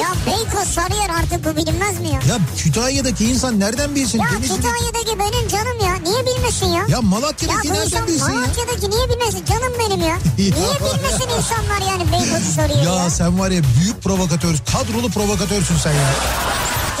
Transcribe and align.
Ya 0.00 0.08
Beykoz 0.26 0.68
Sarıyer 0.68 1.10
artık 1.10 1.44
bu 1.44 1.56
bilinmez 1.56 2.00
mi 2.00 2.06
ya? 2.08 2.20
Ya 2.28 2.38
Kütahya'daki 2.58 3.24
insan 3.24 3.60
nereden 3.60 3.94
bilsin? 3.94 4.18
Ya 4.18 4.26
Denizli'deki- 4.26 4.56
Kütahya'daki 4.56 5.18
benim 5.18 5.48
canım 5.48 5.78
ya. 5.84 5.94
Niye 5.94 6.26
bilmesin 6.26 6.66
ya? 6.66 6.72
Ya 6.82 6.86
Ya 6.88 7.00
Malatya'daki 7.02 7.68
bu 7.68 7.72
nereden 7.72 7.86
insan 7.86 8.06
bilsin 8.06 8.26
ya? 8.32 8.34
Malatya'daki 8.40 8.90
niye 8.90 9.08
bilmesin? 9.08 9.44
Canım 9.44 9.72
benim 9.80 10.00
ya. 10.08 10.18
Niye 10.38 10.50
bilmesin 10.52 11.28
insanlar 11.38 11.80
yani 11.90 12.12
Beykoz'u 12.12 12.52
soruyor 12.54 12.82
ya? 12.96 13.02
Ya 13.04 13.10
sen 13.10 13.38
var 13.38 13.50
ya 13.50 13.62
büyük 13.80 14.02
provokatör, 14.02 14.54
kadrolu 14.72 15.08
provokatörsün 15.10 15.76
sen 15.76 15.92
ya. 15.92 16.10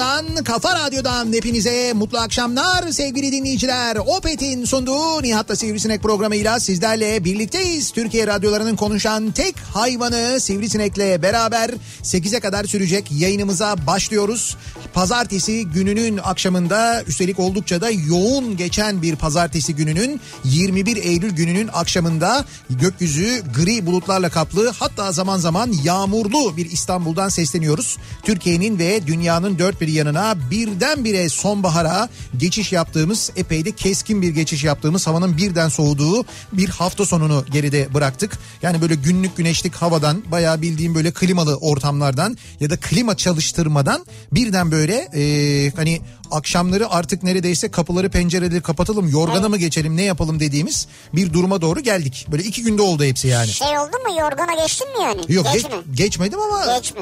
Kafa 0.00 0.22
radyosundan, 0.22 0.44
kafa 0.44 0.74
radyodan 0.74 1.32
hepinize 1.32 1.92
mutlu 1.92 2.18
akşamlar 2.18 2.90
sevgili 2.90 3.32
dinleyiciler. 3.32 3.96
Opet'in 3.96 4.64
sunduğu 4.64 5.22
Nihat'la 5.22 5.56
Sivrisinek 5.56 6.02
programıyla 6.02 6.60
sizlerle 6.60 7.24
birlikteyiz. 7.24 7.90
Türkiye 7.90 8.26
radyolarının 8.26 8.76
konuşan 8.76 9.30
tek 9.30 9.56
hayvanı 9.58 10.40
Sivrisinek'le 10.40 11.22
beraber 11.22 11.70
8'e 12.02 12.40
kadar 12.40 12.64
sürecek 12.64 13.12
yayınımıza 13.12 13.86
başlıyoruz. 13.86 14.56
Pazartesi 14.94 15.66
gününün 15.66 16.20
akşamında 16.24 17.02
üstelik 17.06 17.38
oldukça 17.38 17.80
da 17.80 17.90
yoğun 17.90 18.56
geçen 18.56 19.02
bir 19.02 19.16
pazartesi 19.16 19.74
gününün 19.74 20.20
21 20.44 20.96
Eylül 20.96 21.30
gününün 21.30 21.70
akşamında 21.72 22.44
gökyüzü 22.70 23.42
gri 23.56 23.86
bulutlarla 23.86 24.28
kaplı 24.28 24.72
hatta 24.78 25.12
zaman 25.12 25.38
zaman 25.38 25.72
yağmurlu 25.84 26.56
bir 26.56 26.70
İstanbul'dan 26.70 27.28
sesleniyoruz. 27.28 27.98
Türkiye'nin 28.22 28.78
ve 28.78 29.06
dünyanın 29.06 29.58
dört 29.58 29.80
bir 29.80 29.88
yanına 29.88 30.34
birdenbire 30.50 31.28
sonbahara 31.28 32.08
geçiş 32.38 32.72
yaptığımız 32.72 33.30
epey 33.36 33.64
de 33.64 33.72
keskin 33.72 34.22
bir 34.22 34.30
geçiş 34.30 34.64
yaptığımız 34.64 35.06
havanın 35.06 35.36
birden 35.36 35.68
soğuduğu 35.68 36.24
bir 36.52 36.68
hafta 36.68 37.06
sonunu 37.06 37.44
geride 37.52 37.94
bıraktık. 37.94 38.38
Yani 38.62 38.82
böyle 38.82 38.94
günlük 38.94 39.36
güneşlik 39.36 39.74
havadan 39.74 40.22
bayağı 40.30 40.62
bildiğim 40.62 40.94
böyle 40.94 41.10
klimalı 41.10 41.56
ortamlardan 41.56 42.36
ya 42.60 42.70
da 42.70 42.76
klima 42.76 43.16
çalıştırmadan 43.16 44.06
birden 44.32 44.70
böyle 44.70 44.79
e, 44.88 45.72
hani 45.76 46.00
akşamları 46.30 46.90
artık 46.90 47.22
neredeyse 47.22 47.70
kapıları 47.70 48.10
pencereleri 48.10 48.60
kapatalım 48.60 49.08
yorgana 49.08 49.48
mı 49.48 49.56
geçelim 49.56 49.96
ne 49.96 50.02
yapalım 50.02 50.40
dediğimiz 50.40 50.86
bir 51.14 51.32
duruma 51.32 51.60
doğru 51.60 51.80
geldik. 51.80 52.26
Böyle 52.32 52.42
iki 52.42 52.62
günde 52.62 52.82
oldu 52.82 53.04
hepsi 53.04 53.28
yani. 53.28 53.48
Şey 53.48 53.78
oldu 53.78 53.96
mu 54.08 54.20
yorgana 54.20 54.54
geçtin 54.62 54.88
mi 54.88 55.02
yani? 55.04 55.20
Yok 55.28 55.46
Geç 55.52 55.62
geç- 55.62 55.72
mi? 55.72 55.78
geçmedim 55.94 56.38
ama 56.40 56.76
Geç 56.76 56.94
mi? 56.94 57.00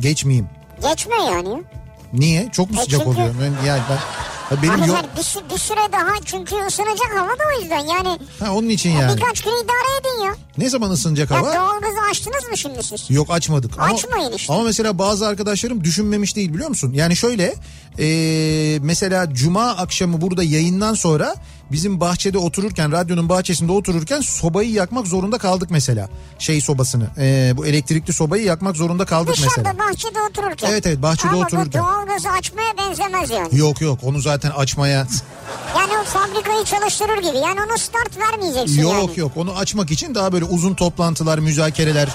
geçmeyeyim. 0.00 0.46
Geçme 0.82 1.14
yani. 1.26 1.62
Niye? 2.12 2.48
Çok 2.52 2.70
mu 2.70 2.76
E 2.80 2.84
sıcak 2.84 3.00
çünkü- 3.04 3.20
oluyor? 3.20 3.34
Ben, 3.40 3.66
yani 3.66 3.82
ben, 3.90 3.98
ha 4.48 4.62
benim 4.62 4.74
Ama 4.74 4.86
yok. 4.86 4.96
bir, 5.16 5.22
sü- 5.22 5.54
bir 5.54 5.58
süre 5.58 5.92
daha 5.92 6.10
çünkü 6.24 6.54
ısınacak 6.66 7.10
hava 7.16 7.28
da 7.30 7.42
o 7.56 7.60
yüzden 7.60 7.78
yani. 7.86 8.18
Ha 8.40 8.52
onun 8.54 8.68
için 8.68 8.90
yani. 8.90 9.16
Birkaç 9.16 9.40
gün 9.40 9.50
idare 9.50 10.00
edin 10.00 10.24
ya. 10.24 10.34
Ne 10.58 10.70
zaman 10.70 10.90
ısınacak 10.90 11.30
Ya 11.30 11.36
hava? 11.36 11.54
doğalgazı 11.54 12.00
açtınız 12.10 12.44
mı 12.50 12.56
şimdi 12.56 12.82
siz? 12.82 13.10
Yok 13.10 13.30
açmadık. 13.30 13.72
Açmayın 13.78 14.26
ama, 14.26 14.36
işte. 14.36 14.52
Ama 14.52 14.62
mesela 14.62 14.98
bazı 14.98 15.26
arkadaşlarım 15.26 15.84
düşünmemiş 15.84 16.36
değil 16.36 16.54
biliyor 16.54 16.68
musun? 16.68 16.92
Yani 16.92 17.16
şöyle 17.16 17.54
e, 17.98 18.78
mesela 18.82 19.34
cuma 19.34 19.68
akşamı 19.70 20.20
burada 20.20 20.42
yayından 20.42 20.94
sonra 20.94 21.34
bizim 21.72 22.00
bahçede 22.00 22.38
otururken 22.38 22.92
radyonun 22.92 23.28
bahçesinde 23.28 23.72
otururken 23.72 24.20
sobayı 24.20 24.70
yakmak 24.70 25.06
zorunda 25.06 25.38
kaldık 25.38 25.70
mesela. 25.70 26.08
Şey 26.38 26.60
sobasını 26.60 27.06
e, 27.18 27.52
bu 27.56 27.66
elektrikli 27.66 28.12
sobayı 28.12 28.44
yakmak 28.44 28.76
zorunda 28.76 29.04
kaldık 29.04 29.34
Dışarıda 29.36 29.52
mesela. 29.56 29.78
bahçede 29.78 30.18
otururken. 30.30 30.70
Evet, 30.70 30.86
evet, 30.86 31.02
bahçede 31.02 31.28
Ama 31.32 31.44
otururken. 31.44 31.82
bu 31.82 31.86
doğalgazı 31.86 32.30
açmaya 32.30 32.78
benzemez 32.78 33.30
yani. 33.30 33.58
Yok 33.58 33.80
yok 33.80 33.98
onu 34.02 34.20
zaten 34.20 34.50
açmaya 34.50 35.06
Yani 35.78 35.92
o 36.02 36.04
fabrikayı 36.04 36.64
çalıştırır 36.64 37.18
gibi. 37.18 37.36
Yani 37.36 37.60
ona 37.68 37.78
start 37.78 38.18
vermeyeceksin 38.18 38.82
Yok 38.82 38.92
yani. 38.92 39.20
yok 39.20 39.32
onu 39.36 39.56
açmak 39.56 39.90
için 39.90 40.14
daha 40.14 40.32
böyle 40.32 40.44
uzun 40.44 40.74
toplantılar, 40.74 41.38
müzakereler. 41.38 42.08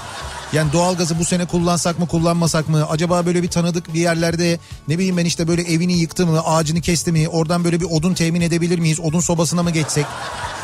Yani 0.52 0.72
doğalgazı 0.72 1.18
bu 1.18 1.24
sene 1.24 1.46
kullansak 1.46 1.98
mı 1.98 2.08
kullanmasak 2.08 2.68
mı? 2.68 2.86
Acaba 2.90 3.26
böyle 3.26 3.42
bir 3.42 3.50
tanıdık 3.50 3.94
bir 3.94 4.00
yerlerde 4.00 4.58
ne 4.88 4.98
bileyim 4.98 5.16
ben 5.16 5.24
işte 5.24 5.48
böyle 5.48 5.62
evini 5.62 5.98
yıktı 5.98 6.26
mı, 6.26 6.40
ağacını 6.44 6.80
kesti 6.80 7.12
mi? 7.12 7.28
Oradan 7.28 7.64
böyle 7.64 7.80
bir 7.80 7.84
odun 7.84 8.14
temin 8.14 8.40
edebilir 8.40 8.78
miyiz? 8.78 9.00
Odun 9.00 9.20
sobasına 9.20 9.62
mı 9.62 9.70
geçsek? 9.70 10.06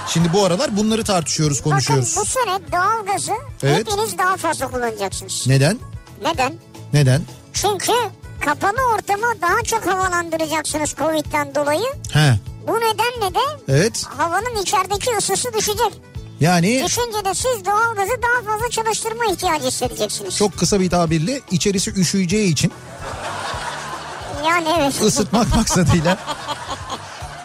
Şimdi 0.09 0.33
bu 0.33 0.45
aralar 0.45 0.77
bunları 0.77 1.05
tartışıyoruz, 1.05 1.59
Bakın 1.59 1.71
konuşuyoruz. 1.71 2.17
bu 2.21 2.25
sene 2.25 2.59
doğalgazı 2.73 3.33
Evet. 3.63 3.79
hepiniz 3.79 4.19
daha 4.19 4.37
fazla 4.37 4.69
kullanacaksınız. 4.71 5.45
Neden? 5.47 5.79
Neden? 6.25 6.55
Neden? 6.93 7.23
Çünkü 7.53 7.93
kapalı 8.41 8.77
ortamı 8.95 9.27
daha 9.43 9.63
çok 9.63 9.87
havalandıracaksınız 9.87 10.95
Covid'den 10.99 11.55
dolayı. 11.55 11.87
He. 12.13 12.39
Bu 12.69 12.73
nedenle 12.75 13.35
de 13.35 13.39
Evet. 13.69 14.05
havanın 14.19 14.63
içerideki 14.63 15.11
ısısı 15.19 15.53
düşecek. 15.53 15.93
Yani 16.41 16.85
Düşünce 16.85 17.25
de 17.25 17.35
siz 17.35 17.65
doğalgazı 17.65 18.13
daha 18.23 18.53
fazla 18.53 18.71
çalıştırma 18.71 19.25
ihtiyacı 19.33 19.67
hissedeceksiniz. 19.67 20.37
çok 20.37 20.57
kısa 20.59 20.81
bir 20.81 20.91
tabirle 20.91 21.41
içerisi 21.51 21.91
üşüyeceği 21.91 22.53
için 22.53 22.73
Yani 24.47 24.69
evet. 24.79 25.03
ısıtmak 25.03 25.57
maksadıyla 25.57 26.19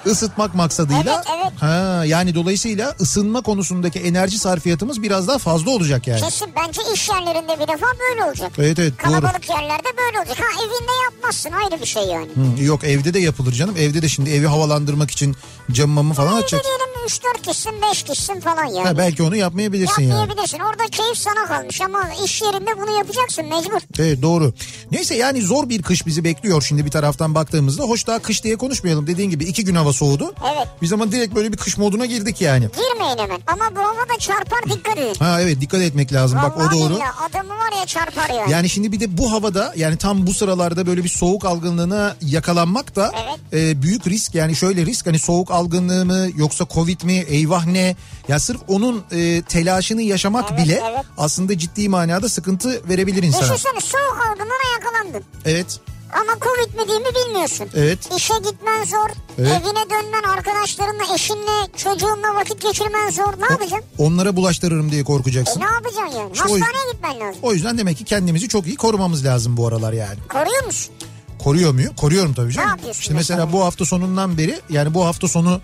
ısıtmak 0.05 0.55
maksadıyla 0.55 1.23
Evet, 1.25 1.37
evet. 1.37 1.61
ha 1.61 2.03
yani 2.05 2.35
dolayısıyla 2.35 2.95
ısınma 3.01 3.41
konusundaki 3.41 3.99
enerji 3.99 4.39
sarfiyatımız 4.39 5.01
biraz 5.03 5.27
daha 5.27 5.37
fazla 5.37 5.71
olacak 5.71 6.07
yani. 6.07 6.21
Kesin 6.21 6.47
bence 6.55 6.81
iş 6.93 7.09
yerlerinde 7.09 7.53
bir 7.59 7.67
defa 7.67 7.85
böyle 8.09 8.23
olacak. 8.23 8.51
Evet 8.57 8.79
evet 8.79 8.93
doğru. 9.05 9.11
Kalabalık 9.11 9.49
yerlerde 9.49 9.87
böyle 9.97 10.19
olacak. 10.19 10.39
Ha 10.39 10.61
evinde 10.63 10.91
yapmazsın 11.03 11.51
ayrı 11.51 11.81
bir 11.81 11.85
şey 11.85 12.03
yani. 12.03 12.27
Hı, 12.57 12.63
yok 12.63 12.83
evde 12.83 13.13
de 13.13 13.19
yapılır 13.19 13.51
canım. 13.53 13.75
Evde 13.77 14.01
de 14.01 14.09
şimdi 14.09 14.29
evi 14.29 14.47
havalandırmak 14.47 15.11
için 15.11 15.35
camımı 15.71 16.13
falan 16.13 16.33
Evde 16.33 16.43
açacak. 16.45 16.63
diyelim 16.63 17.07
3-4 17.07 17.41
kişisin 17.41 17.71
5 17.91 18.03
kişisin 18.03 18.39
falan 18.39 18.65
yani. 18.65 18.87
Ha, 18.87 18.97
belki 18.97 19.23
onu 19.23 19.35
yapmayabilirsin 19.35 20.01
yani. 20.01 20.19
Yapmayabilirsin. 20.19 20.59
Orada 20.59 20.83
keyif 20.91 21.17
sana 21.17 21.45
kalmış 21.45 21.81
ama 21.81 22.09
iş 22.25 22.41
yerinde 22.41 22.69
bunu 22.81 22.97
yapacaksın 22.97 23.45
mecbur. 23.45 23.79
Evet 23.99 24.21
doğru. 24.21 24.53
Neyse 24.91 25.15
yani 25.15 25.41
zor 25.41 25.69
bir 25.69 25.81
kış 25.81 26.05
bizi 26.05 26.23
bekliyor 26.23 26.61
şimdi 26.61 26.85
bir 26.85 26.91
taraftan 26.91 27.35
baktığımızda. 27.35 27.83
Hoş 27.83 28.07
daha 28.07 28.19
kış 28.19 28.43
diye 28.43 28.55
konuşmayalım. 28.55 29.07
Dediğin 29.07 29.29
gibi 29.29 29.43
iki 29.43 29.65
gün 29.65 29.75
hava 29.75 29.92
soğudu. 29.93 30.33
Evet. 30.55 30.67
Biz 30.81 30.93
ama 30.93 31.11
direkt 31.11 31.35
böyle 31.35 31.51
bir 31.51 31.57
kış 31.57 31.77
moduna 31.77 32.05
girdik 32.05 32.41
yani. 32.41 32.67
Girmeyin 32.75 33.17
hemen. 33.17 33.39
Ama 33.47 33.75
bu 33.75 33.79
havada 33.79 34.17
çarpar 34.19 34.59
dikkat 34.69 34.97
edin. 34.97 35.15
Ha 35.19 35.41
evet 35.41 35.61
dikkat 35.61 35.81
etmek 35.81 36.13
lazım. 36.13 36.39
Bak 36.43 36.57
o 36.57 36.59
Vallahi 36.59 36.79
doğru. 36.79 36.95
billahi 36.95 37.11
adamı 37.29 37.49
var 37.49 37.79
ya 37.79 37.85
çarpar 37.85 38.29
yani. 38.29 38.51
Yani 38.51 38.69
şimdi 38.69 38.91
bir 38.91 38.99
de 38.99 39.17
bu 39.17 39.31
havada 39.31 39.73
yani 39.75 39.97
tam 39.97 40.27
bu 40.27 40.33
sıralarda 40.33 40.85
böyle 40.85 41.03
bir 41.03 41.09
soğuk 41.09 41.45
algınlığına 41.45 42.15
yakalanmak 42.21 42.95
da 42.95 43.11
Evet. 43.23 43.39
e, 43.53 43.81
büyük 43.81 44.07
risk. 44.07 44.35
Yani 44.35 44.55
şöyle 44.55 44.85
risk 44.85 45.05
hani 45.07 45.19
soğuk 45.19 45.51
algınlığı 45.51 46.05
mı 46.05 46.27
yoksa 46.35 46.65
covid 46.73 47.01
mi 47.01 47.13
eyvah 47.13 47.65
ne? 47.65 47.95
Ya 48.27 48.39
sırf 48.39 48.61
onun 48.67 49.03
e, 49.11 49.41
telaşını 49.41 50.01
yaşamak 50.01 50.45
Evet, 50.51 50.65
bile 50.65 50.81
evet. 50.91 51.05
aslında 51.17 51.57
ciddi 51.57 51.89
manada 51.89 52.29
sıkıntı 52.29 52.89
verebilir 52.89 53.23
insana. 53.23 53.43
Düşünsene 53.43 53.79
soğuk 53.81 54.17
algınlığına 54.31 54.73
yakalandın. 54.73 55.23
Evet. 55.45 55.79
Ama 56.21 56.33
Covid 56.41 56.79
mi 56.81 56.87
değil 56.87 56.99
mi 57.01 57.07
bilmiyorsun. 57.25 57.67
Evet. 57.75 57.99
İşe 58.17 58.33
gitmen 58.33 58.83
zor. 58.83 59.09
Evet. 59.39 59.51
Evine 59.51 59.89
dönmen 59.89 60.23
arkadaşlarınla, 60.23 61.15
eşinle, 61.15 61.67
çocuğunla 61.77 62.35
vakit 62.35 62.61
geçirmen 62.61 63.09
zor. 63.09 63.33
Ne 63.39 63.45
yapacaksın? 63.51 63.89
Onlara 63.97 64.35
bulaştırırım 64.35 64.91
diye 64.91 65.01
E 65.01 65.03
korkacaksın. 65.03 65.61
ne 65.61 65.65
yapacaksın 65.65 66.19
yani? 66.19 66.31
İşte 66.33 66.43
o- 66.45 66.51
Hastaneye 66.53 66.91
gitmen 66.91 67.19
lazım. 67.19 67.39
O 67.41 67.53
yüzden 67.53 67.77
demek 67.77 67.97
ki 67.97 68.03
kendimizi 68.03 68.47
çok 68.47 68.67
iyi 68.67 68.75
korumamız 68.75 69.25
lazım 69.25 69.57
bu 69.57 69.67
aralar 69.67 69.93
yani. 69.93 70.17
Koruyor 70.29 70.65
musun? 70.65 70.95
Koruyor 71.43 71.71
muyum? 71.73 71.93
Koruyorum 71.95 72.33
tabii 72.33 72.51
canım. 72.53 72.69
yapıyorsun 72.69 73.01
İşte 73.01 73.13
mesela, 73.13 73.45
mesela? 73.45 73.59
bu 73.59 73.65
hafta 73.65 73.85
sonundan 73.85 74.37
beri 74.37 74.59
yani 74.69 74.93
bu 74.93 75.05
hafta 75.05 75.27
sonu 75.27 75.61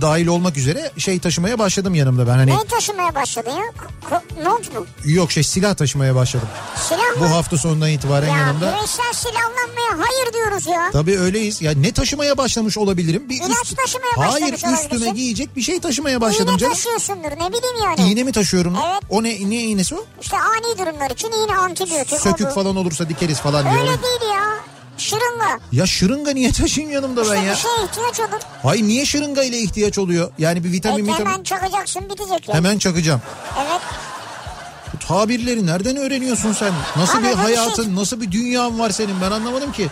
dahil 0.00 0.26
olmak 0.26 0.56
üzere 0.56 0.90
şey 0.98 1.18
taşımaya 1.18 1.58
başladım 1.58 1.94
yanımda 1.94 2.26
ben 2.26 2.32
hani 2.32 2.50
Ne 2.50 2.64
taşımaya 2.64 3.14
başladın 3.14 3.50
ya? 3.50 3.64
Ko- 4.10 4.44
not 4.44 4.74
mu? 4.74 4.86
yok 5.04 5.32
şey 5.32 5.42
silah 5.42 5.74
taşımaya 5.74 6.14
başladım. 6.14 6.48
Silah 6.88 6.98
mı? 6.98 7.20
Bu 7.20 7.24
hafta 7.24 7.56
sonundan 7.58 7.88
itibaren 7.90 8.28
ya 8.28 8.36
yanımda. 8.38 8.72
bireysel 8.76 9.12
silahlanmaya 9.12 10.06
hayır 10.08 10.32
diyoruz 10.32 10.66
ya. 10.66 10.90
Tabii 10.92 11.18
öyleyiz. 11.18 11.62
Ya 11.62 11.72
ne 11.72 11.92
taşımaya 11.92 12.38
başlamış 12.38 12.78
olabilirim? 12.78 13.28
Bir 13.28 13.36
İlaç 13.36 13.72
taşımaya 13.84 14.12
Hayır 14.16 14.52
başlamış 14.52 14.54
üstüme 14.80 14.96
olabilirsin. 14.96 15.14
giyecek 15.14 15.56
bir 15.56 15.62
şey 15.62 15.80
taşımaya 15.80 16.20
başladım 16.20 16.48
İğne 16.52 16.58
canım. 16.58 16.72
taşıyorsundur 16.74 17.30
ne 17.30 17.48
bileyim 17.52 17.76
yani. 17.84 18.12
İğne 18.12 18.22
mi 18.24 18.32
taşıyorum? 18.32 18.74
Evet. 18.92 19.02
O 19.10 19.22
ne, 19.22 19.28
ne 19.50 19.62
iğnesi 19.62 19.94
o? 19.94 20.04
İşte 20.22 20.36
ani 20.38 20.78
durumlar 20.78 21.10
için 21.10 21.28
iğne 21.32 21.56
antibiyotik. 21.56 22.20
Sökük 22.20 22.46
o 22.46 22.50
bu. 22.50 22.54
falan 22.54 22.76
olursa 22.76 23.08
dikeriz 23.08 23.40
falan 23.40 23.62
diyor. 23.64 23.74
Öyle 23.74 24.02
değil 24.02 24.32
ya. 24.34 24.40
Şırınga. 25.00 25.60
Ya 25.72 25.86
şırınga 25.86 26.30
niye 26.30 26.52
taşıyayım 26.52 26.94
yanımda 26.94 27.20
ben 27.20 27.24
İşte 27.24 27.36
ya? 27.36 27.52
bir 27.52 27.56
şeye 27.58 27.84
ihtiyaç 27.84 28.20
olur. 28.20 28.40
Hayır 28.62 28.82
niye 28.82 29.04
şırınga 29.06 29.42
ile 29.42 29.58
ihtiyaç 29.58 29.98
oluyor? 29.98 30.30
Yani 30.38 30.64
bir 30.64 30.68
E, 30.68 30.72
vitamin 30.72 31.06
vitamin 31.06 31.30
hemen 31.30 31.42
çakacaksın 31.42 32.02
bitecek 32.10 32.48
ya. 32.48 32.54
hemen 32.54 32.78
çakacağım. 32.78 33.20
Evet. 33.60 33.80
Bu 34.94 34.98
tabirleri 35.06 35.66
nereden 35.66 35.96
öğreniyorsun 35.96 36.52
sen? 36.52 36.72
Nasıl 36.96 37.18
Abi 37.18 37.24
bir 37.24 37.28
bir 37.30 37.34
hayatın, 37.34 37.84
şey- 37.84 37.94
nasıl 37.96 38.20
bir 38.20 38.32
dünyan 38.32 38.78
var 38.78 38.90
senin 38.90 39.20
ben 39.20 39.30
anlamadım 39.30 39.72
ki. 39.72 39.88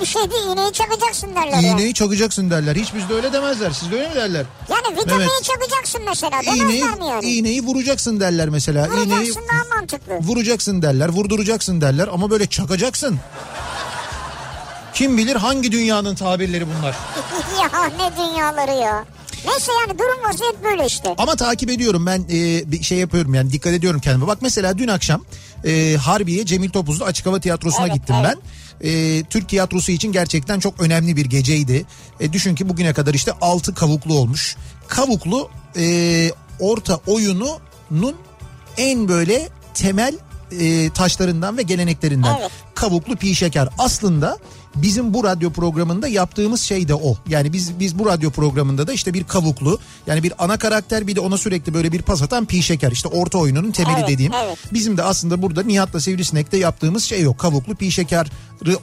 bir 0.00 0.06
şey 0.06 0.30
değil 0.30 0.42
iğneyi 0.52 0.72
çakacaksın 0.72 1.34
derler. 1.34 1.62
İğneyi 1.62 1.94
çakacaksın 1.94 2.50
derler. 2.50 2.76
Hiç 2.76 2.94
bizde 2.94 3.14
öyle 3.14 3.32
demezler. 3.32 3.70
Sizde 3.70 3.94
öyle 3.96 4.08
mi 4.08 4.14
derler? 4.14 4.44
Yani 4.68 4.96
vitamini 4.98 5.22
Evet. 5.32 5.44
çakacaksın 5.44 6.00
mesela 6.08 6.40
İğneyi, 6.42 6.60
demezler 6.82 6.98
mi 6.98 7.06
yani? 7.06 7.24
iğneyi 7.26 7.62
vuracaksın 7.62 8.20
derler 8.20 8.48
mesela. 8.48 8.86
İğneyi 8.86 9.06
Vuracaksın 9.06 9.42
daha 9.52 9.76
mantıklı. 9.80 10.14
vuracaksın 10.18 10.82
derler, 10.82 11.08
vurduracaksın 11.08 11.80
derler 11.80 12.08
ama 12.12 12.30
böyle 12.30 12.46
çakacaksın. 12.46 13.18
Kim 14.94 15.18
bilir 15.18 15.36
hangi 15.36 15.72
dünyanın 15.72 16.14
tabirleri 16.14 16.66
bunlar. 16.66 16.96
ya 17.62 17.84
ne 17.86 18.16
dünyaları 18.16 18.82
ya. 18.82 19.04
Neyse 19.46 19.72
yani 19.80 19.98
durum 19.98 20.24
vaziyet 20.24 20.64
böyle 20.64 20.86
işte. 20.86 21.14
Ama 21.18 21.36
takip 21.36 21.70
ediyorum 21.70 22.06
ben 22.06 22.18
e, 22.32 22.72
bir 22.72 22.82
şey 22.82 22.98
yapıyorum 22.98 23.34
yani 23.34 23.52
dikkat 23.52 23.72
ediyorum 23.72 24.00
kendime. 24.00 24.26
Bak 24.26 24.38
mesela 24.40 24.78
dün 24.78 24.88
akşam 24.88 25.24
e, 25.64 25.96
Harbiye 25.96 26.46
Cemil 26.46 26.70
Topuzlu 26.70 27.04
Açık 27.04 27.26
Hava 27.26 27.40
Tiyatrosu'na 27.40 27.86
Evet, 27.86 27.94
gittim 27.94 28.16
evet. 28.20 28.36
ben. 28.36 28.88
E, 28.88 29.22
Türk 29.22 29.48
tiyatrosu 29.48 29.92
için 29.92 30.12
gerçekten 30.12 30.60
çok 30.60 30.80
önemli 30.80 31.16
bir 31.16 31.26
geceydi. 31.26 31.84
E, 32.20 32.32
düşün 32.32 32.54
ki 32.54 32.68
bugüne 32.68 32.92
kadar 32.92 33.14
işte 33.14 33.32
6 33.40 33.74
kavuklu 33.74 34.14
olmuş. 34.14 34.56
Kavuklu 34.88 35.50
e, 35.76 36.30
orta 36.60 37.00
oyununun 37.06 38.14
en 38.76 39.08
böyle 39.08 39.48
temel 39.74 40.14
e, 40.60 40.90
taşlarından 40.90 41.56
ve 41.58 41.62
geleneklerinden. 41.62 42.36
Evet. 42.40 42.50
Kavuklu 42.74 43.16
pi 43.16 43.34
şeker. 43.34 43.68
Aslında 43.78 44.38
bizim 44.76 45.14
bu 45.14 45.24
radyo 45.24 45.50
programında 45.50 46.08
yaptığımız 46.08 46.60
şey 46.60 46.88
de 46.88 46.94
o. 46.94 47.16
Yani 47.28 47.52
biz 47.52 47.80
biz 47.80 47.98
bu 47.98 48.06
radyo 48.06 48.30
programında 48.30 48.86
da 48.86 48.92
işte 48.92 49.14
bir 49.14 49.24
kavuklu 49.24 49.78
yani 50.06 50.22
bir 50.22 50.44
ana 50.44 50.56
karakter 50.58 51.06
bir 51.06 51.16
de 51.16 51.20
ona 51.20 51.38
sürekli 51.38 51.74
böyle 51.74 51.92
bir 51.92 52.02
pas 52.02 52.22
atan 52.22 52.44
pi 52.46 52.62
şeker. 52.62 52.92
İşte 52.92 53.08
orta 53.08 53.38
oyununun 53.38 53.70
temeli 53.70 53.96
Evet, 53.98 54.08
dediğim. 54.08 54.32
evet. 54.44 54.58
Bizim 54.72 54.96
de 54.96 55.02
aslında 55.02 55.42
burada 55.42 55.62
Nihat'la 55.62 56.00
Sivrisinek'te 56.00 56.56
yaptığımız 56.56 57.04
şey 57.04 57.20
yok. 57.22 57.38
Kavuklu 57.38 57.74
pi 57.74 57.92
şekeri 57.92 58.28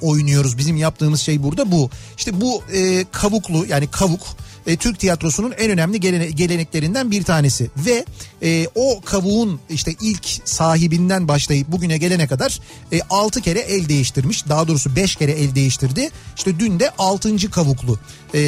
oynuyoruz. 0.01 0.57
Bizim 0.57 0.77
yaptığımız 0.77 1.21
şey 1.21 1.43
burada 1.43 1.71
bu. 1.71 1.89
İşte 2.17 2.41
bu 2.41 2.61
e, 2.73 3.05
kavuklu 3.11 3.65
yani 3.65 3.87
kavuk 3.87 4.21
e, 4.67 4.75
Türk 4.75 4.99
tiyatrosunun 4.99 5.53
en 5.57 5.71
önemli 5.71 5.99
gelene- 5.99 6.29
geleneklerinden 6.29 7.11
bir 7.11 7.23
tanesi. 7.23 7.69
Ve 7.77 8.05
e, 8.43 8.67
o 8.75 9.01
kavuğun 9.05 9.59
işte 9.69 9.95
ilk 10.01 10.25
sahibinden 10.45 11.27
başlayıp 11.27 11.67
bugüne 11.67 11.97
gelene 11.97 12.27
kadar 12.27 12.59
6 13.09 13.41
kere 13.41 13.59
el 13.59 13.89
değiştirmiş. 13.89 14.49
Daha 14.49 14.67
doğrusu 14.67 14.95
5 14.95 15.15
kere 15.15 15.31
el 15.31 15.55
değiştirdi. 15.55 16.09
İşte 16.37 16.59
dün 16.59 16.79
de 16.79 16.91
6. 16.97 17.51
kavuklu 17.51 17.99
e, 18.33 18.39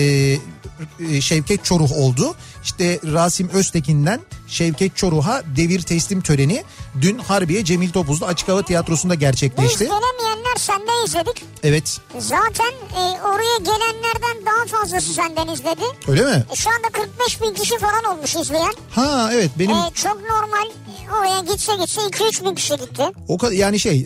e, 1.12 1.22
Şevket 1.22 1.66
Çoruh 1.66 1.92
oldu. 1.92 2.36
İşte 2.64 3.00
Rasim 3.04 3.50
Öztekin'den 3.50 4.20
Şevket 4.52 4.98
Çoruh'a 4.98 5.44
devir 5.56 5.82
teslim 5.82 6.22
töreni 6.22 6.64
dün 7.02 7.18
Harbiye 7.18 7.66
Cemil 7.66 7.92
Topuzlu 7.92 8.26
Açık 8.26 8.48
Hava 8.50 8.62
Tiyatrosu'nda 8.62 9.14
Biz 9.14 9.20
gerçekleşti. 9.20 9.80
gelemeyenler 9.80 10.56
sende 10.58 10.92
izledik. 11.06 11.44
Evet 11.64 11.98
Zaten 12.20 12.72
e, 12.98 13.22
oraya 13.22 13.58
gelenlerden 13.58 14.46
daha 14.46 14.80
fazlası 14.80 15.14
senden 15.14 15.48
izledi. 15.48 15.82
öyle 16.08 16.26
mi? 16.26 16.44
E, 16.52 16.56
şu 16.56 16.70
anda 16.70 16.88
45 16.92 17.42
bin 17.42 17.54
kişi 17.54 17.78
falan 17.78 18.04
olmuş 18.18 18.36
izleyen. 18.36 18.74
Ha 18.92 19.30
evet 19.34 19.50
benim 19.60 19.76
E, 19.76 19.92
çok 19.94 20.16
normal. 20.22 20.72
Oraya 21.20 21.40
gitse 21.40 21.72
gitse 21.76 22.02
2-3 22.02 22.46
bin 22.46 22.56
kişi 22.56 22.76
gitti. 22.78 23.04
O 23.28 23.38
kadar 23.38 23.52
yani 23.52 23.80
şey 23.80 24.06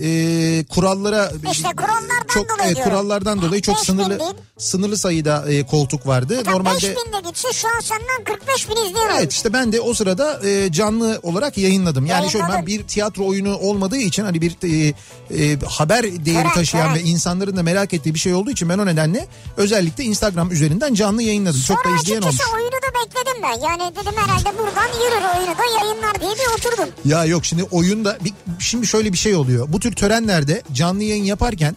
e, 0.59 0.65
kurallara 0.65 1.31
İşte 1.51 1.69
kurallardan 1.77 2.27
çok 2.33 2.49
dolayı 2.49 2.71
e, 2.77 2.83
kurallardan 2.83 3.41
dolayı 3.41 3.61
çok 3.61 3.77
bin 3.77 3.81
sınırlı 3.83 4.33
sınırlı 4.57 4.97
sayıda 4.97 5.45
e, 5.51 5.65
koltuk 5.65 6.07
vardı. 6.07 6.37
5 6.45 6.53
Normalde 6.53 6.81
bin 6.95 7.13
de 7.13 7.27
gitse 7.29 7.53
şu 7.53 7.67
an 7.67 7.79
senden 7.79 8.23
45 8.25 8.69
bin 8.69 8.75
izleyen 8.75 9.09
Evet 9.19 9.33
işte 9.33 9.53
ben 9.53 9.71
de 9.71 9.81
o 9.81 9.93
sırada 9.93 10.34
e, 10.43 10.71
canlı 10.71 11.19
olarak 11.23 11.57
yayınladım. 11.57 12.05
Yani 12.05 12.29
şöyle 12.29 12.45
ben 12.49 12.65
bir 12.67 12.83
tiyatro 12.83 13.25
oyunu 13.27 13.57
olmadığı 13.57 13.97
için 13.97 14.23
hani 14.23 14.41
bir 14.41 14.57
e, 14.63 14.93
e, 15.43 15.59
haber 15.65 16.03
değeri 16.25 16.41
Evet, 16.45 16.53
taşıyan 16.55 16.89
evet. 16.91 17.03
ve 17.03 17.09
insanların 17.09 17.57
da 17.57 17.63
merak 17.63 17.93
ettiği 17.93 18.13
bir 18.13 18.19
şey 18.19 18.33
olduğu 18.33 18.51
için 18.51 18.69
ben 18.69 18.77
o 18.77 18.85
nedenle 18.85 19.27
özellikle 19.57 20.03
Instagram 20.03 20.51
üzerinden 20.51 20.93
canlı 20.93 21.23
yayınladım. 21.23 21.61
çok 21.67 21.77
da 21.77 21.83
Sonra 21.83 21.95
izleyen 21.95 22.21
olmuş. 22.21 22.27
açıkçası 22.35 22.55
oyunu 22.55 22.71
da 22.71 23.05
bekledim 23.05 23.43
ben. 23.43 23.67
Yani 23.69 23.95
dedim 23.95 24.13
herhalde 24.17 24.57
buradan 24.59 24.87
yürür 24.87 25.39
oyunu 25.39 25.57
da 25.57 25.83
yayınlar 25.83 26.21
diye 26.21 26.31
bir 26.31 26.57
oturdum. 26.57 26.89
Ya 27.05 27.25
yok 27.25 27.45
şimdi 27.45 27.63
oyunda 27.63 28.17
bir, 28.23 28.33
şimdi 28.59 28.87
şöyle 28.87 29.13
bir 29.13 29.17
şey 29.17 29.35
oluyor. 29.35 29.67
Bu 29.73 29.79
tür 29.79 29.91
törenlerde 29.95 30.61
canlı 30.73 31.03
yayın 31.03 31.23
yaparken 31.23 31.75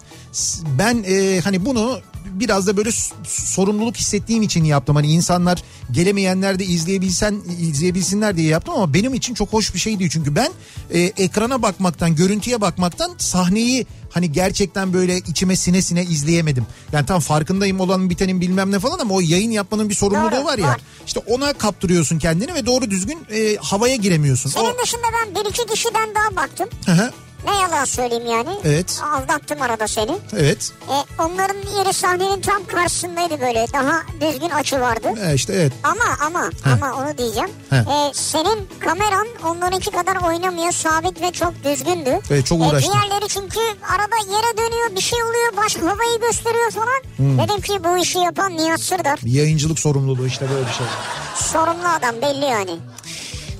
ben 0.78 1.04
e, 1.08 1.40
hani 1.40 1.64
bunu 1.64 2.00
biraz 2.32 2.66
da 2.66 2.76
böyle 2.76 2.90
sorumluluk 3.26 3.96
hissettiğim 3.96 4.42
için 4.42 4.64
yaptım. 4.64 4.96
Hani 4.96 5.06
insanlar 5.12 5.62
gelemeyenler 5.90 6.58
de 6.58 6.64
izleyebilsen 6.64 7.40
izleyebilsinler 7.60 8.36
diye 8.36 8.48
yaptım 8.48 8.74
ama 8.74 8.94
benim 8.94 9.14
için 9.14 9.34
çok 9.34 9.52
hoş 9.52 9.74
bir 9.74 9.78
şeydi 9.78 10.10
çünkü 10.10 10.34
ben 10.36 10.50
e, 10.90 11.00
ekrana 11.00 11.62
bakmaktan, 11.62 12.16
görüntüye 12.16 12.60
bakmaktan 12.60 13.10
sahneyi 13.18 13.86
hani 14.10 14.32
gerçekten 14.32 14.92
böyle 14.92 15.18
içime 15.18 15.56
sine 15.56 15.82
sine 15.82 16.02
izleyemedim. 16.04 16.66
Yani 16.92 17.06
tam 17.06 17.20
farkındayım 17.20 17.80
olan 17.80 18.10
bitenin 18.10 18.40
bilmem 18.40 18.72
ne 18.72 18.78
falan 18.78 18.98
ama 18.98 19.14
o 19.14 19.20
yayın 19.20 19.50
yapmanın 19.50 19.88
bir 19.88 19.94
sorumluluğu 19.94 20.30
Doğru, 20.32 20.44
var 20.44 20.58
ya. 20.58 20.68
var. 20.68 20.80
İşte 21.06 21.20
ona 21.26 21.52
kaptırıyorsun 21.52 22.18
kendini 22.18 22.54
ve 22.54 22.66
doğru 22.66 22.90
düzgün 22.90 23.18
e, 23.32 23.56
havaya 23.56 23.96
giremiyorsun. 23.96 24.50
O- 24.50 24.52
Senin 24.52 24.78
dışında 24.84 25.02
ben 25.24 25.34
bir 25.34 25.50
iki 25.50 25.66
kişiden 25.66 26.08
daha 26.14 26.36
baktım. 26.36 26.68
Hı 26.86 26.92
hı. 26.92 27.10
Ne 27.44 27.56
yalan 27.60 27.84
söyleyeyim 27.84 28.26
yani. 28.26 28.48
Evet. 28.64 29.00
Aldattım 29.14 29.62
arada 29.62 29.88
seni. 29.88 30.18
Evet. 30.36 30.72
E, 30.88 31.22
onların 31.22 31.78
yeri 31.78 31.92
sahnenin 31.92 32.40
tam 32.40 32.64
karşısındaydı 32.66 33.40
böyle. 33.40 33.66
Daha 33.72 34.02
düzgün 34.20 34.50
açı 34.50 34.80
vardı. 34.80 35.08
E 35.30 35.34
işte 35.34 35.52
evet. 35.52 35.72
Ama 35.84 36.04
ama 36.26 36.50
ama 36.64 37.02
onu 37.02 37.18
diyeceğim. 37.18 37.50
Heh. 37.70 37.76
E, 37.76 38.12
senin 38.14 38.68
kameran 38.80 39.26
onlarınki 39.44 39.90
kadar 39.90 40.16
oynamıyor. 40.28 40.72
Sabit 40.72 41.22
ve 41.22 41.32
çok 41.32 41.52
düzgündü. 41.64 42.18
Evet, 42.30 42.46
çok 42.46 42.60
E, 42.60 42.64
uğraştım. 42.64 42.92
diğerleri 42.92 43.28
çünkü 43.28 43.60
arada 43.94 44.16
yere 44.36 44.56
dönüyor 44.58 44.96
bir 44.96 45.00
şey 45.00 45.22
oluyor. 45.22 45.56
Başka 45.56 45.80
havayı 45.82 46.20
gösteriyor 46.20 46.70
falan. 46.70 47.02
Hmm. 47.16 47.38
Dedim 47.38 47.60
ki 47.60 47.84
bu 47.84 47.98
işi 47.98 48.18
yapan 48.18 48.56
Nihat 48.56 48.80
Sırdar. 48.80 49.18
Yayıncılık 49.24 49.78
sorumluluğu 49.78 50.26
işte 50.26 50.50
böyle 50.50 50.66
bir 50.68 50.72
şey. 50.72 50.86
Sorumlu 51.34 51.88
adam 51.98 52.14
belli 52.22 52.44
yani. 52.44 52.76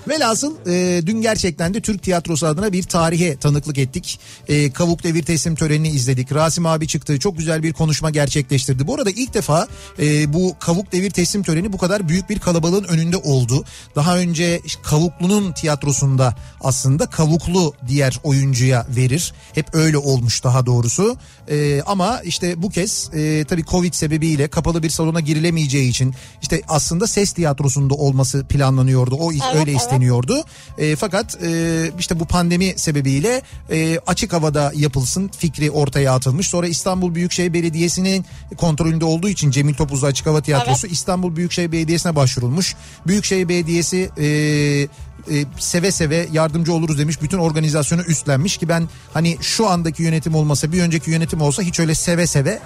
Velhasıl 0.08 0.54
e, 0.66 1.06
dün 1.06 1.22
gerçekten 1.22 1.74
de 1.74 1.80
Türk 1.80 2.02
tiyatrosu 2.02 2.46
adına 2.46 2.72
bir 2.72 2.82
tarihe 2.82 3.36
tanıklık 3.36 3.78
ettik. 3.78 4.20
E, 4.48 4.72
Kavuk 4.72 5.04
Devir 5.04 5.22
Teslim 5.22 5.54
törenini 5.54 5.88
izledik. 5.88 6.34
Rasim 6.34 6.66
abi 6.66 6.88
çıktı 6.88 7.18
çok 7.18 7.38
güzel 7.38 7.62
bir 7.62 7.72
konuşma 7.72 8.10
gerçekleştirdi. 8.10 8.86
Bu 8.86 8.94
arada 8.94 9.10
ilk 9.10 9.34
defa 9.34 9.66
e, 9.98 10.32
bu 10.32 10.56
Kavuk 10.60 10.92
Devir 10.92 11.10
Teslim 11.10 11.42
töreni 11.42 11.72
bu 11.72 11.78
kadar 11.78 12.08
büyük 12.08 12.30
bir 12.30 12.38
kalabalığın 12.38 12.84
önünde 12.84 13.16
oldu. 13.16 13.64
Daha 13.96 14.18
önce 14.18 14.60
Kavuklu'nun 14.82 15.52
tiyatrosunda 15.52 16.36
aslında 16.60 17.06
Kavuklu 17.06 17.74
diğer 17.88 18.20
oyuncuya 18.22 18.86
verir. 18.96 19.32
Hep 19.54 19.74
öyle 19.74 19.98
olmuş 19.98 20.44
daha 20.44 20.66
doğrusu. 20.66 21.16
E, 21.48 21.82
ama 21.86 22.20
işte 22.20 22.62
bu 22.62 22.70
kez 22.70 23.10
e, 23.14 23.44
tabii 23.48 23.64
Covid 23.64 23.92
sebebiyle 23.92 24.48
kapalı 24.48 24.82
bir 24.82 24.90
salona 24.90 25.20
girilemeyeceği 25.20 25.90
için 25.90 26.14
işte 26.42 26.62
aslında 26.68 27.06
ses 27.06 27.32
tiyatrosunda 27.32 27.94
olması 27.94 28.44
planlanıyordu. 28.44 29.14
O 29.14 29.32
Evet, 29.32 29.42
öyle 29.54 29.70
evet. 29.70 29.80
istedi 29.80 29.97
bekleniyordu. 29.98 30.44
E, 30.78 30.96
fakat 30.96 31.42
e, 31.42 31.90
işte 31.98 32.20
bu 32.20 32.24
pandemi 32.24 32.74
sebebiyle 32.76 33.42
e, 33.70 33.98
açık 34.06 34.32
havada 34.32 34.72
yapılsın 34.74 35.30
fikri 35.38 35.70
ortaya 35.70 36.14
atılmış. 36.14 36.48
Sonra 36.48 36.66
İstanbul 36.68 37.14
Büyükşehir 37.14 37.52
Belediyesi'nin 37.52 38.24
kontrolünde 38.56 39.04
olduğu 39.04 39.28
için 39.28 39.50
Cemil 39.50 39.74
Topuzlu 39.74 40.06
Açık 40.06 40.26
Hava 40.26 40.40
Tiyatrosu 40.40 40.86
İstanbul 40.86 41.36
Büyükşehir 41.36 41.72
Belediyesi'ne 41.72 42.16
başvurulmuş. 42.16 42.74
Büyükşehir 43.06 43.48
Belediyesi 43.48 44.10
e, 44.18 44.26
e, 44.26 45.44
seve 45.58 45.92
seve 45.92 46.28
yardımcı 46.32 46.72
oluruz 46.72 46.98
demiş. 46.98 47.22
Bütün 47.22 47.38
organizasyonu 47.38 48.02
üstlenmiş 48.02 48.56
ki 48.56 48.68
ben 48.68 48.88
hani 49.12 49.36
şu 49.40 49.68
andaki 49.68 50.02
yönetim 50.02 50.34
olmasa 50.34 50.72
bir 50.72 50.82
önceki 50.82 51.10
yönetim 51.10 51.40
olsa 51.40 51.62
hiç 51.62 51.80
öyle 51.80 51.94
seve 51.94 52.26
seve 52.26 52.60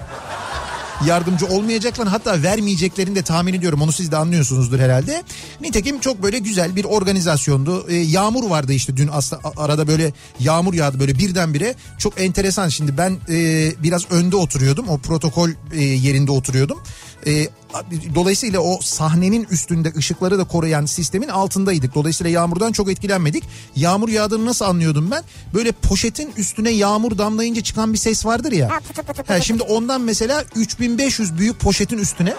yardımcı 1.07 1.47
olmayacaklar 1.47 2.09
hatta 2.09 2.43
vermeyeceklerini 2.43 3.15
de 3.15 3.23
tahmin 3.23 3.55
ediyorum 3.55 3.83
onu 3.83 3.93
siz 3.93 4.13
de 4.13 4.17
anlıyorsunuzdur 4.17 4.79
herhalde. 4.79 5.23
Nitekim 5.61 6.01
çok 6.01 6.23
böyle 6.23 6.39
güzel 6.39 6.77
bir 6.77 6.85
organizasyondu. 6.85 7.87
Ee, 7.89 7.95
yağmur 7.95 8.51
vardı 8.51 8.73
işte 8.73 8.97
dün 8.97 9.09
aslında 9.13 9.43
arada 9.57 9.89
böyle 9.89 10.13
yağmur 10.41 10.75
yağdı 10.75 11.01
böyle 11.01 11.19
birdenbire 11.19 11.75
çok 11.99 12.21
enteresan 12.21 12.69
şimdi 12.69 12.99
ben 12.99 13.19
e, 13.29 13.71
biraz 13.83 14.11
önde 14.11 14.37
oturuyordum 14.37 14.89
o 14.89 14.99
protokol 14.99 15.51
e, 15.73 15.83
yerinde 15.83 16.31
oturuyordum. 16.31 16.79
E, 17.27 17.49
dolayısıyla 18.15 18.61
o 18.61 18.79
sahnenin 18.83 19.47
üstünde 19.51 19.93
ışıkları 19.97 20.39
da 20.39 20.45
koruyan 20.45 20.87
sistemin 20.87 21.29
altındaydık. 21.29 21.95
Dolayısıyla 21.95 22.31
yağmurdan 22.31 22.73
çok 22.73 22.91
etkilenmedik. 22.91 23.45
Yağmur 23.77 24.09
yağdığını 24.09 24.47
nasıl 24.47 24.65
anlıyordum 24.65 25.11
ben? 25.11 25.23
Böyle 25.55 25.73
poşetin 25.73 26.33
üstüne 26.37 26.71
yağmur 26.71 27.19
damlayınca 27.19 27.63
çıkan 27.63 27.93
bir 27.93 27.99
ses 27.99 28.27
vardır 28.27 28.53
ya. 28.53 28.71
Ha, 28.71 28.79
pıtı 28.89 29.03
pıtı 29.03 29.13
pıtı. 29.23 29.33
Ha, 29.33 29.41
şimdi 29.41 29.63
ondan 29.63 30.01
mesela 30.01 30.45
3500 30.57 31.39
büyük 31.39 31.61
poşetin 31.61 31.99
üstüne 31.99 32.35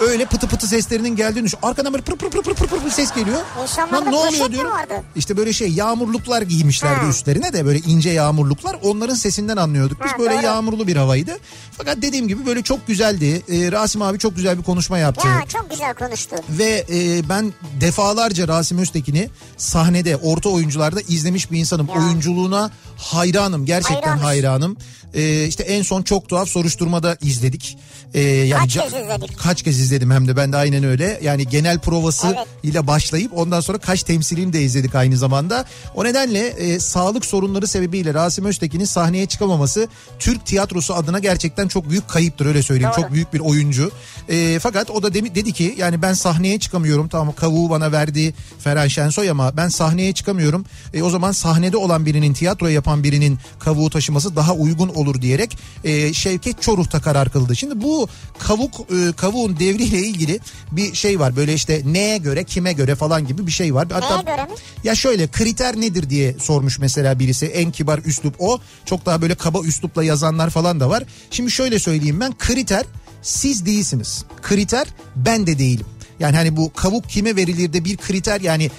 öyle 0.00 0.24
pıtı 0.24 0.46
pıtı 0.48 0.66
seslerinin 0.66 1.16
geldiğini 1.16 1.44
düşün. 1.44 1.58
Arkadan 1.62 1.92
böyle 1.92 2.04
pır 2.04 2.16
pır 2.16 2.30
pır 2.30 2.42
pır 2.42 2.54
pır 2.54 2.66
pır 2.66 2.84
bir 2.84 2.90
ses 2.90 3.14
geliyor. 3.14 3.40
İnsanlarda 3.62 4.04
Lan 4.06 4.12
ne 4.12 4.16
oluyor 4.16 4.52
diyorum. 4.52 4.70
vardı? 4.70 4.94
İşte 5.16 5.36
böyle 5.36 5.52
şey 5.52 5.68
yağmurluklar 5.68 6.42
giymişlerdi 6.42 7.00
Ha. 7.00 7.08
üstlerine 7.08 7.52
de 7.52 7.64
böyle 7.66 7.78
ince 7.78 8.10
yağmurluklar. 8.10 8.76
Onların 8.82 9.14
sesinden 9.14 9.56
anlıyorduk. 9.56 10.04
Biz 10.04 10.12
Ha, 10.12 10.18
böyle 10.18 10.34
doğru. 10.34 10.42
yağmurlu 10.44 10.86
bir 10.86 10.96
havaydı. 10.96 11.38
Fakat 11.78 12.02
dediğim 12.02 12.28
gibi 12.28 12.46
böyle 12.46 12.62
çok 12.62 12.86
güzeldi. 12.86 13.42
Ee, 13.48 13.72
Rasim 13.72 14.02
abi 14.02 14.18
çok 14.18 14.36
güzel 14.36 14.58
bir 14.58 14.62
konuşma 14.62 14.98
yaptı. 14.98 15.28
Ya 15.28 15.42
çok 15.48 15.70
güzel 15.70 15.94
konuştu. 15.94 16.36
Ve 16.48 16.86
e, 16.92 17.28
ben 17.28 17.52
defalarca 17.80 18.48
Rasim 18.48 18.78
Öztekin'i 18.78 19.28
sahnede 19.56 20.16
orta 20.16 20.48
oyuncularda 20.48 21.00
izlemiş 21.00 21.50
bir 21.50 21.58
insanım. 21.58 21.88
Ya. 21.88 21.94
Oyunculuğuna 21.94 22.70
hayranım. 22.96 23.66
Gerçekten 23.66 24.18
hayranım. 24.18 24.76
E, 25.14 25.44
işte 25.44 25.62
en 25.62 25.82
son 25.82 26.02
çok 26.02 26.28
tuhaf 26.28 26.48
soruşturmada 26.48 27.16
izledik. 27.20 27.78
E, 28.14 28.20
yani 28.20 28.60
Kaç 28.60 28.74
kez 28.74 28.92
izledik? 29.02 29.38
Kaç 29.38 29.62
kez 29.62 29.80
izledim 29.80 30.10
hem 30.10 30.28
de 30.28 30.36
ben 30.36 30.52
de 30.52 30.56
aynen 30.56 30.84
öyle. 30.84 31.20
Yani 31.22 31.48
genel 31.48 31.78
provası 31.78 32.26
Evet. 32.26 32.46
ile 32.62 32.86
başlayıp 32.86 33.38
ondan 33.38 33.60
sonra 33.60 33.78
kaç 33.78 34.02
temsilini 34.02 34.52
de 34.52 34.62
izledik 34.62 34.94
aynı 34.94 35.16
zamanda. 35.16 35.64
O 35.94 36.04
nedenle 36.04 36.46
e, 36.46 36.80
sağlık 36.80 37.24
sorunları 37.26 37.66
sebebiyle 37.66 38.14
Rasim 38.14 38.44
Öztekin'in 38.44 38.84
sahneye 38.84 39.26
çıkamaması 39.26 39.88
Türk 40.18 40.46
tiyatrosu 40.46 40.94
adına 40.94 41.18
gerçekten 41.18 41.61
çok 41.68 41.90
büyük 41.90 42.08
kayıptır 42.08 42.46
öyle 42.46 42.62
söyleyeyim. 42.62 42.92
Doğru. 42.96 43.02
Çok 43.02 43.12
büyük 43.12 43.34
bir 43.34 43.40
oyuncu. 43.40 43.90
E, 44.28 44.58
fakat 44.58 44.90
o 44.90 45.02
da 45.02 45.14
demi- 45.14 45.34
dedi 45.34 45.52
ki 45.52 45.74
yani 45.78 46.02
ben 46.02 46.12
sahneye 46.12 46.58
çıkamıyorum. 46.58 47.08
Tamam 47.08 47.34
kavuğu 47.34 47.70
bana 47.70 47.92
verdi 47.92 48.34
Ferhan 48.58 48.88
Şensoy 48.88 49.30
ama 49.30 49.56
ben 49.56 49.68
sahneye 49.68 50.12
çıkamıyorum. 50.12 50.64
E, 50.94 51.02
o 51.02 51.10
zaman 51.10 51.32
sahnede 51.32 51.76
olan 51.76 52.06
birinin 52.06 52.32
tiyatro 52.34 52.68
yapan 52.68 53.04
birinin 53.04 53.38
kavuğu 53.58 53.90
taşıması 53.90 54.36
daha 54.36 54.54
uygun 54.54 54.88
olur 54.88 55.22
diyerek 55.22 55.58
e, 55.84 56.12
Şevket 56.12 56.62
Çoruh 56.62 56.92
da 56.92 57.00
karar 57.00 57.28
kıldı. 57.28 57.56
Şimdi 57.56 57.82
bu 57.82 58.08
kavuk 58.38 58.74
e, 58.80 59.12
kavuğun 59.16 59.58
devriyle 59.58 59.98
ilgili 59.98 60.40
bir 60.72 60.94
şey 60.94 61.20
var. 61.20 61.36
Böyle 61.36 61.54
işte 61.54 61.82
neye 61.84 62.18
göre 62.18 62.44
kime 62.44 62.72
göre 62.72 62.94
falan 62.94 63.26
gibi 63.26 63.46
bir 63.46 63.52
şey 63.52 63.74
var. 63.74 63.88
Hatta, 63.92 64.08
Neye 64.22 64.22
göre 64.36 64.44
mi? 64.44 64.50
Ya 64.84 64.94
şöyle 64.94 65.26
kriter 65.28 65.76
nedir 65.80 66.10
diye 66.10 66.34
sormuş 66.38 66.78
mesela 66.78 67.18
birisi. 67.18 67.46
En 67.46 67.70
kibar 67.70 67.98
üslup 68.04 68.34
o. 68.38 68.58
Çok 68.84 69.06
daha 69.06 69.22
böyle 69.22 69.34
kaba 69.34 69.60
üslupla 69.60 70.04
yazanlar 70.04 70.50
falan 70.50 70.80
da 70.80 70.90
var. 70.90 71.02
Şimdi 71.30 71.50
şöyle 71.52 71.78
söyleyeyim 71.78 72.20
ben 72.20 72.38
kriter 72.38 72.84
siz 73.22 73.66
değilsiniz. 73.66 74.24
Kriter 74.42 74.86
ben 75.16 75.46
de 75.46 75.58
değilim. 75.58 75.86
Yani 76.20 76.36
hani 76.36 76.56
bu 76.56 76.72
kavuk 76.72 77.08
kime 77.08 77.36
verilir 77.36 77.72
de 77.72 77.84
bir 77.84 77.96
kriter 77.96 78.40
yani 78.40 78.70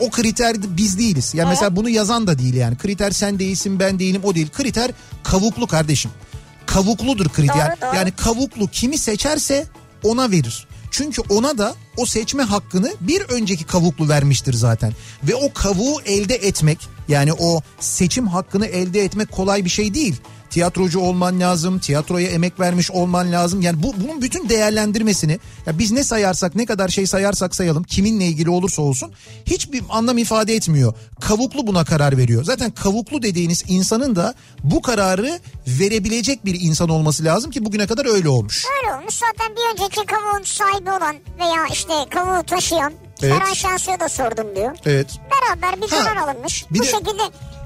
o 0.00 0.10
kriter 0.10 0.56
biz 0.76 0.98
değiliz. 0.98 1.34
Yani 1.34 1.48
mesela 1.48 1.76
bunu 1.76 1.88
yazan 1.88 2.26
da 2.26 2.38
değil 2.38 2.54
yani. 2.54 2.76
Kriter 2.76 3.10
sen 3.10 3.38
değilsin 3.38 3.78
ben 3.78 3.98
değilim 3.98 4.20
o 4.24 4.34
değil. 4.34 4.50
Kriter 4.50 4.90
kavuklu 5.22 5.66
kardeşim. 5.66 6.10
Kavukludur 6.66 7.28
kriter. 7.28 7.70
Doğru, 7.70 7.90
doğru. 7.90 7.96
Yani 7.96 8.10
kavuklu 8.10 8.68
kimi 8.68 8.98
seçerse 8.98 9.66
ona 10.04 10.30
verir. 10.30 10.66
Çünkü 10.90 11.22
ona 11.28 11.58
da 11.58 11.74
o 11.96 12.06
seçme 12.06 12.42
hakkını 12.42 12.94
bir 13.00 13.20
önceki 13.20 13.64
kavuklu 13.64 14.08
vermiştir 14.08 14.52
zaten. 14.52 14.92
Ve 15.24 15.34
o 15.34 15.52
kavuğu 15.52 16.00
elde 16.02 16.34
etmek 16.34 16.78
yani 17.08 17.32
o 17.32 17.60
seçim 17.80 18.26
hakkını 18.26 18.66
elde 18.66 19.04
etmek 19.04 19.32
kolay 19.32 19.64
bir 19.64 19.70
şey 19.70 19.94
değil. 19.94 20.20
Tiyatrocu 20.56 21.00
olman 21.00 21.40
lazım, 21.40 21.78
tiyatroya 21.78 22.28
emek 22.28 22.60
vermiş 22.60 22.90
olman 22.90 23.32
lazım. 23.32 23.62
Yani 23.62 23.82
bu 23.82 23.94
bunun 23.96 24.22
bütün 24.22 24.48
değerlendirmesini 24.48 25.38
ya 25.66 25.78
biz 25.78 25.92
ne 25.92 26.04
sayarsak 26.04 26.54
ne 26.54 26.66
kadar 26.66 26.88
şey 26.88 27.06
sayarsak 27.06 27.54
sayalım 27.54 27.82
kiminle 27.84 28.24
ilgili 28.24 28.50
olursa 28.50 28.82
olsun 28.82 29.12
hiçbir 29.46 29.82
anlam 29.88 30.18
ifade 30.18 30.54
etmiyor. 30.54 30.94
Kavuklu 31.20 31.66
buna 31.66 31.84
karar 31.84 32.16
veriyor. 32.16 32.44
Zaten 32.44 32.70
kavuklu 32.70 33.22
dediğiniz 33.22 33.64
insanın 33.68 34.16
da 34.16 34.34
bu 34.64 34.82
kararı 34.82 35.40
verebilecek 35.66 36.44
bir 36.44 36.60
insan 36.60 36.88
olması 36.88 37.24
lazım 37.24 37.50
ki 37.50 37.64
bugüne 37.64 37.86
kadar 37.86 38.06
öyle 38.14 38.28
olmuş. 38.28 38.64
Öyle 38.82 38.94
olmuş 38.94 39.14
zaten 39.14 39.56
bir 39.56 39.72
önceki 39.82 40.06
kavuğun 40.06 40.42
sahibi 40.44 40.90
olan 40.90 41.16
veya 41.38 41.66
işte 41.72 41.92
kavuğu 42.10 42.42
taşıyan 42.42 42.92
Evet. 43.22 43.34
Ferhan 43.38 43.54
Şensoy'a 43.54 44.00
da 44.00 44.08
sordum 44.08 44.46
diyor. 44.56 44.76
Evet. 44.84 45.06
Beraber 45.30 45.82
bir 45.82 45.88
karar 45.88 46.16
alınmış. 46.16 46.64
bir 46.70 46.78
Bu 46.78 46.82
de- 46.82 46.86
şekilde 46.86 47.22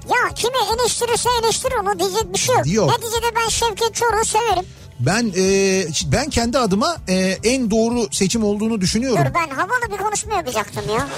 ya 0.08 0.34
kimi 0.34 0.56
eleştirirse 0.74 1.28
eleştir 1.42 1.72
onu 1.82 1.98
diyecek 1.98 2.32
bir 2.32 2.38
şey 2.38 2.54
yok. 2.56 2.66
Yok. 2.66 2.88
Neticede 2.90 3.34
ben 3.36 3.48
Şevket 3.48 3.94
Çoruh'u 3.94 4.24
severim. 4.24 4.64
Ben 5.00 5.32
e, 5.38 5.86
ben 6.12 6.30
kendi 6.30 6.58
adıma 6.58 6.96
e, 7.08 7.14
en 7.44 7.70
doğru 7.70 8.06
seçim 8.12 8.44
olduğunu 8.44 8.80
düşünüyorum. 8.80 9.24
Dur 9.26 9.34
ben 9.34 9.54
havalı 9.56 9.92
bir 9.92 9.96
konuşma 9.96 10.34
yapacaktım 10.34 10.84
ya. 10.94 11.08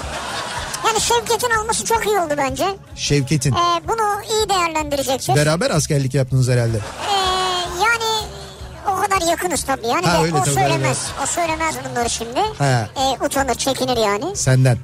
Yani 0.87 1.01
Şevket'in 1.01 1.49
alması 1.49 1.85
çok 1.85 2.05
iyi 2.07 2.19
oldu 2.19 2.33
bence. 2.37 2.65
Şevket'in. 2.95 3.53
Ee, 3.53 3.81
bunu 3.87 4.21
iyi 4.31 4.49
değerlendirecektir. 4.49 5.35
Beraber 5.35 5.71
askerlik 5.71 6.13
yaptınız 6.13 6.49
herhalde. 6.49 6.77
Ee, 6.77 7.13
yani 7.83 8.25
o 8.87 9.01
kadar 9.01 9.27
yakınız 9.31 9.63
tabii. 9.63 9.87
Yani 9.87 10.05
Ha, 10.05 10.19
de 10.19 10.23
öyle 10.23 10.35
o 10.35 10.39
tabii, 10.43 10.53
söylemez. 10.53 10.97
O 11.23 11.25
söylemez 11.25 11.75
bunları 11.89 12.09
şimdi. 12.09 12.39
Ha. 12.57 12.89
Ee, 12.97 13.25
utanır, 13.25 13.55
çekinir 13.55 13.97
yani. 13.97 14.35
Senden. 14.35 14.77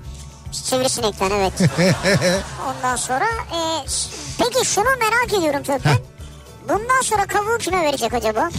Sivrisinekten 0.64 1.32
evet. 1.32 1.54
Ondan 2.68 2.96
sonra 2.96 3.26
e, 3.26 3.60
peki 4.38 4.66
şunu 4.68 4.86
merak 5.00 5.34
ediyorum 5.40 5.64
Tökmen. 5.64 5.98
Bundan 6.70 7.02
sonra 7.04 7.26
kavuğu 7.28 7.58
kime 7.58 7.82
verecek 7.82 8.14
acaba? 8.14 8.50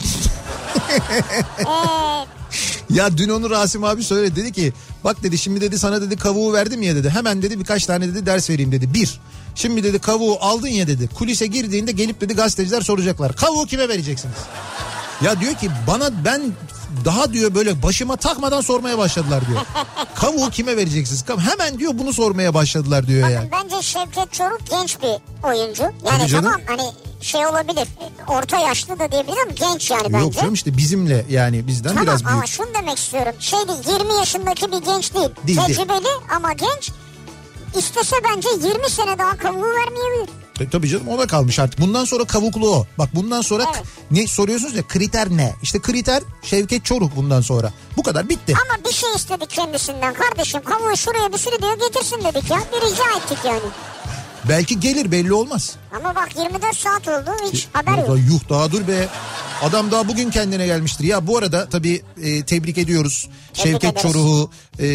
ee, 1.58 2.26
Ya 2.90 3.18
dün 3.18 3.28
onu 3.28 3.50
Rasim 3.50 3.84
abi 3.84 4.04
söyledi 4.04 4.36
dedi 4.36 4.52
ki 4.52 4.72
bak 5.04 5.22
dedi 5.22 5.38
şimdi 5.38 5.60
dedi 5.60 5.78
sana 5.78 6.02
dedi 6.02 6.16
kavuğu 6.16 6.52
verdim 6.52 6.82
ya 6.82 6.96
dedi 6.96 7.10
hemen 7.10 7.42
dedi 7.42 7.58
birkaç 7.60 7.86
tane 7.86 8.08
dedi 8.08 8.26
ders 8.26 8.50
vereyim 8.50 8.72
dedi. 8.72 8.94
Bir 8.94 9.20
şimdi 9.54 9.84
dedi 9.84 9.98
kavuğu 9.98 10.38
aldın 10.40 10.68
ya 10.68 10.86
dedi 10.86 11.08
kulise 11.08 11.46
girdiğinde 11.46 11.92
gelip 11.92 12.20
dedi 12.20 12.34
gazeteciler 12.34 12.80
soracaklar 12.80 13.36
kavuğu 13.36 13.66
kime 13.66 13.88
vereceksiniz? 13.88 14.36
Ya 15.24 15.40
diyor 15.40 15.54
ki 15.54 15.70
bana 15.86 16.24
ben 16.24 16.42
daha 17.04 17.32
diyor 17.32 17.54
böyle 17.54 17.82
başıma 17.82 18.16
takmadan 18.16 18.60
sormaya 18.60 18.98
başladılar 18.98 19.46
diyor. 19.48 19.60
Kavuğu 20.14 20.50
kime 20.50 20.76
vereceksiniz? 20.76 21.24
Hemen 21.50 21.78
diyor 21.78 21.92
bunu 21.94 22.12
sormaya 22.12 22.54
başladılar 22.54 23.06
diyor 23.06 23.28
yani. 23.28 23.48
bence 23.52 23.82
Şevket 23.82 24.32
Çoruk 24.32 24.60
genç 24.70 24.98
bir 25.02 25.46
oyuncu. 25.48 25.82
Yani 25.82 26.28
tamam 26.30 26.60
hani 26.66 26.82
şey 27.20 27.46
olabilir. 27.46 27.88
Orta 28.28 28.56
yaşlı 28.58 28.98
da 28.98 29.12
diyebilirim 29.12 29.38
ama 29.42 29.72
genç 29.72 29.90
yani 29.90 30.12
bence. 30.12 30.18
Yok 30.24 30.34
canım 30.34 30.54
işte 30.54 30.76
bizimle 30.76 31.24
yani 31.30 31.66
bizden 31.66 31.88
Tamam 31.88 32.04
biraz 32.06 32.22
ama 32.26 32.32
büyük. 32.32 32.46
şunu 32.46 32.66
demek 32.78 32.98
istiyorum. 32.98 33.32
Şey 33.38 33.58
değil 33.68 34.00
20 34.00 34.14
yaşındaki 34.14 34.72
bir 34.72 34.78
genç 34.78 35.14
değil. 35.14 35.28
Değil, 35.46 35.58
değil. 35.58 35.68
Tecrübeli 35.68 36.08
ama 36.36 36.52
genç. 36.52 36.90
İstese 37.78 38.16
bence 38.24 38.48
20 38.68 38.90
sene 38.90 39.18
daha 39.18 39.36
kavuğu 39.36 39.62
vermeyebilir. 39.62 40.28
E, 40.60 40.68
tabii 40.68 40.88
canım 40.88 41.08
ona 41.08 41.26
kalmış 41.26 41.58
artık. 41.58 41.80
Bundan 41.80 42.04
sonra 42.04 42.24
kavuklu 42.24 42.74
o. 42.76 42.86
Bak 42.98 43.08
bundan 43.14 43.40
sonra 43.40 43.64
Evet. 43.74 43.82
ne 44.10 44.26
soruyorsunuz 44.26 44.76
ya 44.76 44.82
kriter 44.88 45.30
ne? 45.30 45.54
İşte 45.62 45.80
kriter 45.80 46.22
Şevket 46.42 46.84
Çoruk 46.84 47.16
bundan 47.16 47.40
sonra. 47.40 47.72
Bu 47.96 48.02
kadar 48.02 48.28
bitti. 48.28 48.54
Ama 48.54 48.84
bir 48.84 48.92
şey 48.94 49.10
istedik 49.16 49.50
kendisinden. 49.50 50.14
Kardeşim 50.14 50.62
kavuğu 50.64 50.96
şuraya 50.96 51.32
bir 51.32 51.38
sürü 51.38 51.62
diyor 51.62 51.78
getirsin 51.78 52.18
dedik 52.24 52.50
ya. 52.50 52.58
Bir 52.72 52.86
rica 52.90 53.04
ettik 53.18 53.38
yani. 53.44 53.60
Belki 54.48 54.80
gelir 54.80 55.10
belli 55.12 55.32
olmaz. 55.32 55.76
Ama 55.98 56.14
bak 56.14 56.28
24 56.36 56.76
saat 56.76 57.08
oldu 57.08 57.30
hiç 57.52 57.68
haber 57.72 57.98
yok. 57.98 58.18
yuh 58.28 58.48
daha 58.48 58.72
dur 58.72 58.88
be. 58.88 59.08
Adam 59.62 59.90
daha 59.90 60.08
bugün 60.08 60.30
kendine 60.30 60.66
gelmiştir. 60.66 61.04
Ya 61.04 61.26
bu 61.26 61.38
arada 61.38 61.68
tabii 61.68 62.02
e, 62.22 62.42
tebrik 62.42 62.78
ediyoruz. 62.78 63.28
Tebrik 63.54 63.72
Şevket 63.72 63.84
ederiz. 63.84 64.02
Çoruh'u 64.02 64.50
e, 64.78 64.86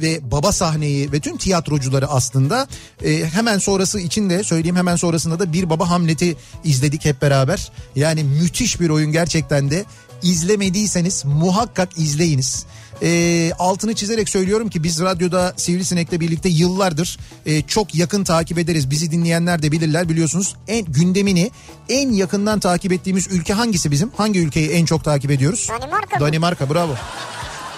ve 0.00 0.30
Baba 0.30 0.52
Sahneyi 0.52 1.12
ve 1.12 1.20
tüm 1.20 1.36
tiyatrocuları 1.36 2.06
aslında. 2.08 2.68
E, 3.04 3.24
hemen 3.26 3.58
sonrası 3.58 4.00
için 4.00 4.30
de 4.30 4.44
söyleyeyim 4.44 4.76
hemen 4.76 4.96
sonrasında 4.96 5.38
da 5.38 5.52
Bir 5.52 5.70
Baba 5.70 5.90
Hamlet'i 5.90 6.36
izledik 6.64 7.04
hep 7.04 7.22
beraber. 7.22 7.72
Yani 7.96 8.24
müthiş 8.24 8.80
bir 8.80 8.90
oyun 8.90 9.12
gerçekten 9.12 9.70
de. 9.70 9.84
İzlemediyseniz 10.22 11.24
muhakkak 11.24 11.98
izleyiniz. 11.98 12.66
E, 13.02 13.52
altını 13.58 13.94
çizerek 13.94 14.28
söylüyorum 14.28 14.70
ki 14.70 14.82
biz 14.82 15.00
radyoda 15.00 15.54
Sivrisinek'le 15.56 16.20
birlikte 16.20 16.48
yıllardır 16.48 17.18
e, 17.46 17.62
çok 17.62 17.94
yakın 17.94 18.24
takip 18.24 18.58
ederiz. 18.58 18.90
Bizi 18.90 19.10
dinleyenler 19.10 19.62
de 19.62 19.72
bilirler 19.72 20.08
biliyorsunuz. 20.08 20.56
En 20.68 20.84
gündemini 20.84 21.50
en 21.88 22.12
yakından 22.12 22.60
takip 22.60 22.92
ettiğimiz 22.92 23.26
ülke 23.26 23.52
hangisi 23.52 23.90
bizim? 23.90 24.10
Hangi 24.16 24.40
ülkeyi 24.40 24.70
en 24.70 24.84
çok 24.84 25.04
takip 25.04 25.30
ediyoruz? 25.30 25.68
Danimarka? 25.68 26.20
Danimarka 26.20 26.70
bravo. 26.70 26.94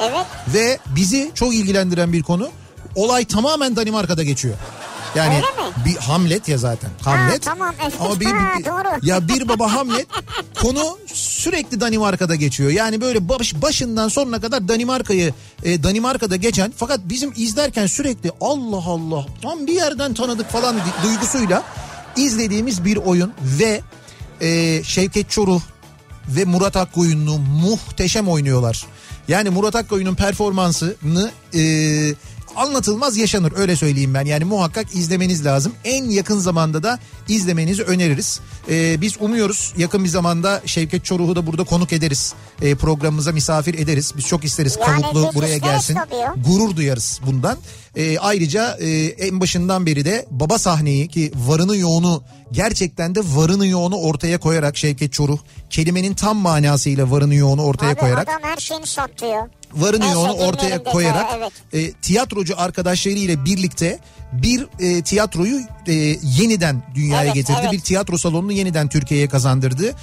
Evet. 0.03 0.27
Ve 0.55 0.79
bizi 0.97 1.31
çok 1.35 1.55
ilgilendiren 1.55 2.13
bir 2.13 2.23
konu. 2.23 2.49
Olay 2.95 3.25
tamamen 3.25 3.77
Danimarka'da 3.77 4.23
geçiyor. 4.23 4.55
Yani 5.15 5.43
bir 5.87 5.97
Hamlet 5.97 6.49
ya 6.49 6.59
zaten. 6.59 6.91
Hamlet. 7.05 7.43
tamam, 7.43 7.75
evet. 7.83 7.95
Ama 8.01 8.21
bir, 8.21 8.27
Ha, 8.27 8.59
bir- 8.59 8.65
doğru. 8.65 9.07
ya 9.07 9.29
bir 9.29 9.49
baba 9.49 9.73
Hamlet 9.75 10.07
konu 10.63 10.99
sürekli 11.15 11.81
Danimarka'da 11.81 12.35
geçiyor. 12.35 12.71
Yani 12.71 13.01
böyle 13.01 13.29
baş, 13.29 13.55
başından 13.55 14.09
sonuna 14.09 14.41
kadar 14.41 14.69
Danimarka'yı 14.69 15.35
e, 15.65 15.83
Danimarka'da 15.83 16.37
geçen 16.37 16.73
fakat 16.77 17.01
bizim 17.05 17.33
izlerken 17.37 17.87
sürekli 17.87 18.31
Allah 18.41 18.85
Allah 18.87 19.27
tam 19.43 19.67
bir 19.67 19.73
yerden 19.73 20.15
tanıdık 20.15 20.51
falan 20.51 20.77
duygusuyla 21.05 21.63
izlediğimiz 22.17 22.85
bir 22.85 22.97
oyun 22.97 23.33
ve 23.43 23.81
e, 24.41 24.83
Şevket 24.85 25.31
Çoruh 25.31 25.61
ve 26.29 26.45
Murat 26.45 26.77
Akkoyunlu 26.77 27.39
muhteşem 27.39 28.29
oynuyorlar. 28.29 28.87
Yani 29.29 29.51
Murat 29.51 29.77
Akkoyun'un 29.77 30.15
performansını 30.15 31.31
e, 31.55 31.61
anlatılmaz 32.61 33.17
yaşanır 33.17 33.53
öyle 33.57 33.77
söyleyeyim 33.77 34.15
ben. 34.15 34.25
Yani 34.25 34.45
muhakkak 34.45 34.95
izlemeniz 34.95 35.45
lazım. 35.47 35.73
En 35.85 36.05
yakın 36.05 36.39
zamanda 36.39 36.83
da 36.83 36.99
izlemenizi 37.29 37.83
öneririz. 37.83 38.41
E, 38.71 39.01
biz 39.01 39.17
umuyoruz 39.21 39.73
yakın 39.77 40.05
bir 40.05 40.09
zamanda 40.09 40.63
Şevket 40.67 41.05
Çoruh'u 41.05 41.37
da 41.37 41.47
burada 41.47 41.65
konuk 41.65 41.93
ederiz. 41.93 42.35
E, 42.63 42.75
programımıza 42.75 43.33
misafir 43.33 43.75
ederiz. 43.75 44.13
Biz 44.17 44.27
çok 44.27 44.45
isteriz 44.45 44.79
Yani 44.89 45.03
Kavuklu 45.03 45.29
biz 45.29 45.35
buraya 45.35 45.59
gelsin. 45.59 45.95
tabii. 45.95 46.43
Gurur 46.49 46.77
duyarız 46.77 47.21
bundan. 47.27 47.59
E, 47.97 48.19
ayrıca 48.19 48.77
e, 48.81 48.89
en 49.05 49.41
başından 49.41 49.87
beri 49.87 50.05
de 50.05 50.27
baba 50.31 50.59
sahneyi 50.59 51.09
ki 51.09 51.33
varını 51.37 51.77
yoğunu 51.77 52.23
gerçekten 52.53 53.15
de 53.15 53.21
varını 53.25 53.67
yoğunu 53.67 53.97
ortaya 53.97 54.41
koyarak 54.41 54.77
Şevket 54.77 55.13
Çoruh 55.13 55.39
kelimenin 55.71 56.15
tam 56.15 56.37
manasıyla 56.37 57.11
varını 57.11 57.35
yoğunu 57.35 57.63
ortaya 57.63 57.93
Abi 57.93 58.01
koyarak 58.01 58.29
adam 58.29 58.51
her 58.51 58.57
şeyini 58.57 58.87
satıyor. 58.87 59.49
Varını 59.75 60.01
Neyse, 60.01 60.15
yoğunu 60.15 60.33
ortaya 60.33 60.85
koyarak 60.85 61.27
evet. 61.39 61.53
e, 61.73 61.93
tiyatrocu 61.93 62.55
arkadaşlarıyla 62.61 63.45
birlikte 63.45 63.99
bir 64.33 64.67
e, 64.81 65.03
tiyatroyu 65.03 65.61
e, 65.87 65.93
yeniden 66.23 66.83
dünyaya 66.95 67.25
Evet, 67.25 67.35
getirdi. 67.35 67.59
evet. 67.63 67.73
Bir 67.73 67.81
tiyatro 67.81 68.19
salonunu 68.19 68.53
yeniden 68.53 68.89
Türkiye'ye 68.89 69.29
kazandırdı. 69.29 69.95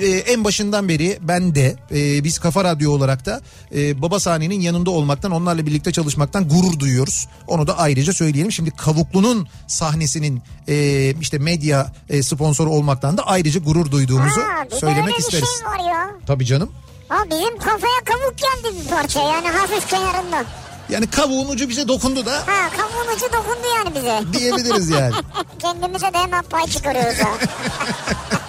E, 0.00 0.06
en 0.06 0.44
başından 0.44 0.88
beri 0.88 1.18
ben 1.20 1.54
de 1.54 1.76
e, 1.94 2.24
biz 2.24 2.38
Kafa 2.38 2.64
Radyo 2.64 2.92
olarak 2.92 3.26
da 3.26 3.40
e, 3.74 4.02
Baba 4.02 4.20
Sahne'nin 4.20 4.60
yanında 4.60 4.90
olmaktan 4.90 5.30
onlarla 5.32 5.66
birlikte 5.66 5.92
çalışmaktan 5.92 6.48
gurur 6.48 6.78
duyuyoruz. 6.78 7.28
Onu 7.46 7.66
da 7.66 7.78
ayrıca 7.78 8.12
söyleyelim. 8.12 8.52
Şimdi 8.52 8.70
Kavuklu'nun 8.70 9.48
sahnesinin 9.66 10.42
e, 10.68 11.14
işte 11.20 11.38
medya 11.38 11.92
e, 12.10 12.22
sponsoru 12.22 12.70
olmaktan 12.70 13.16
da 13.18 13.26
ayrıca 13.26 13.60
gurur 13.60 13.90
duyduğumuzu 13.90 14.40
Ha, 14.40 14.64
söylemek 14.80 15.04
öyle 15.06 15.16
isteriz. 15.18 15.48
şey. 15.48 15.86
Tabii 16.26 16.46
canım. 16.46 16.70
Ha 17.08 17.24
bizim 17.30 17.58
kafaya 17.58 18.00
kavuk 18.04 18.34
geldi 18.38 18.76
bir 18.84 18.90
parça 18.90 19.20
yani 19.20 19.48
hafif 19.48 19.88
kenarından. 19.90 20.44
Yani 20.88 21.10
kavuğun 21.10 21.48
ucu 21.48 21.68
bize 21.68 21.88
dokundu 21.88 22.26
da 22.26 22.32
Ha 22.34 22.70
kavuğun 22.76 23.16
ucu 23.16 23.26
dokundu 23.32 23.66
yani 23.76 23.94
bize. 23.94 24.22
diyebiliriz 24.38 24.90
yani. 24.90 25.14
Kendimize 25.58 26.14
de 26.14 26.18
hemen 26.18 26.42
pay 26.42 26.66
çıkarıyoruz 26.66 27.18
ha. 27.18 27.28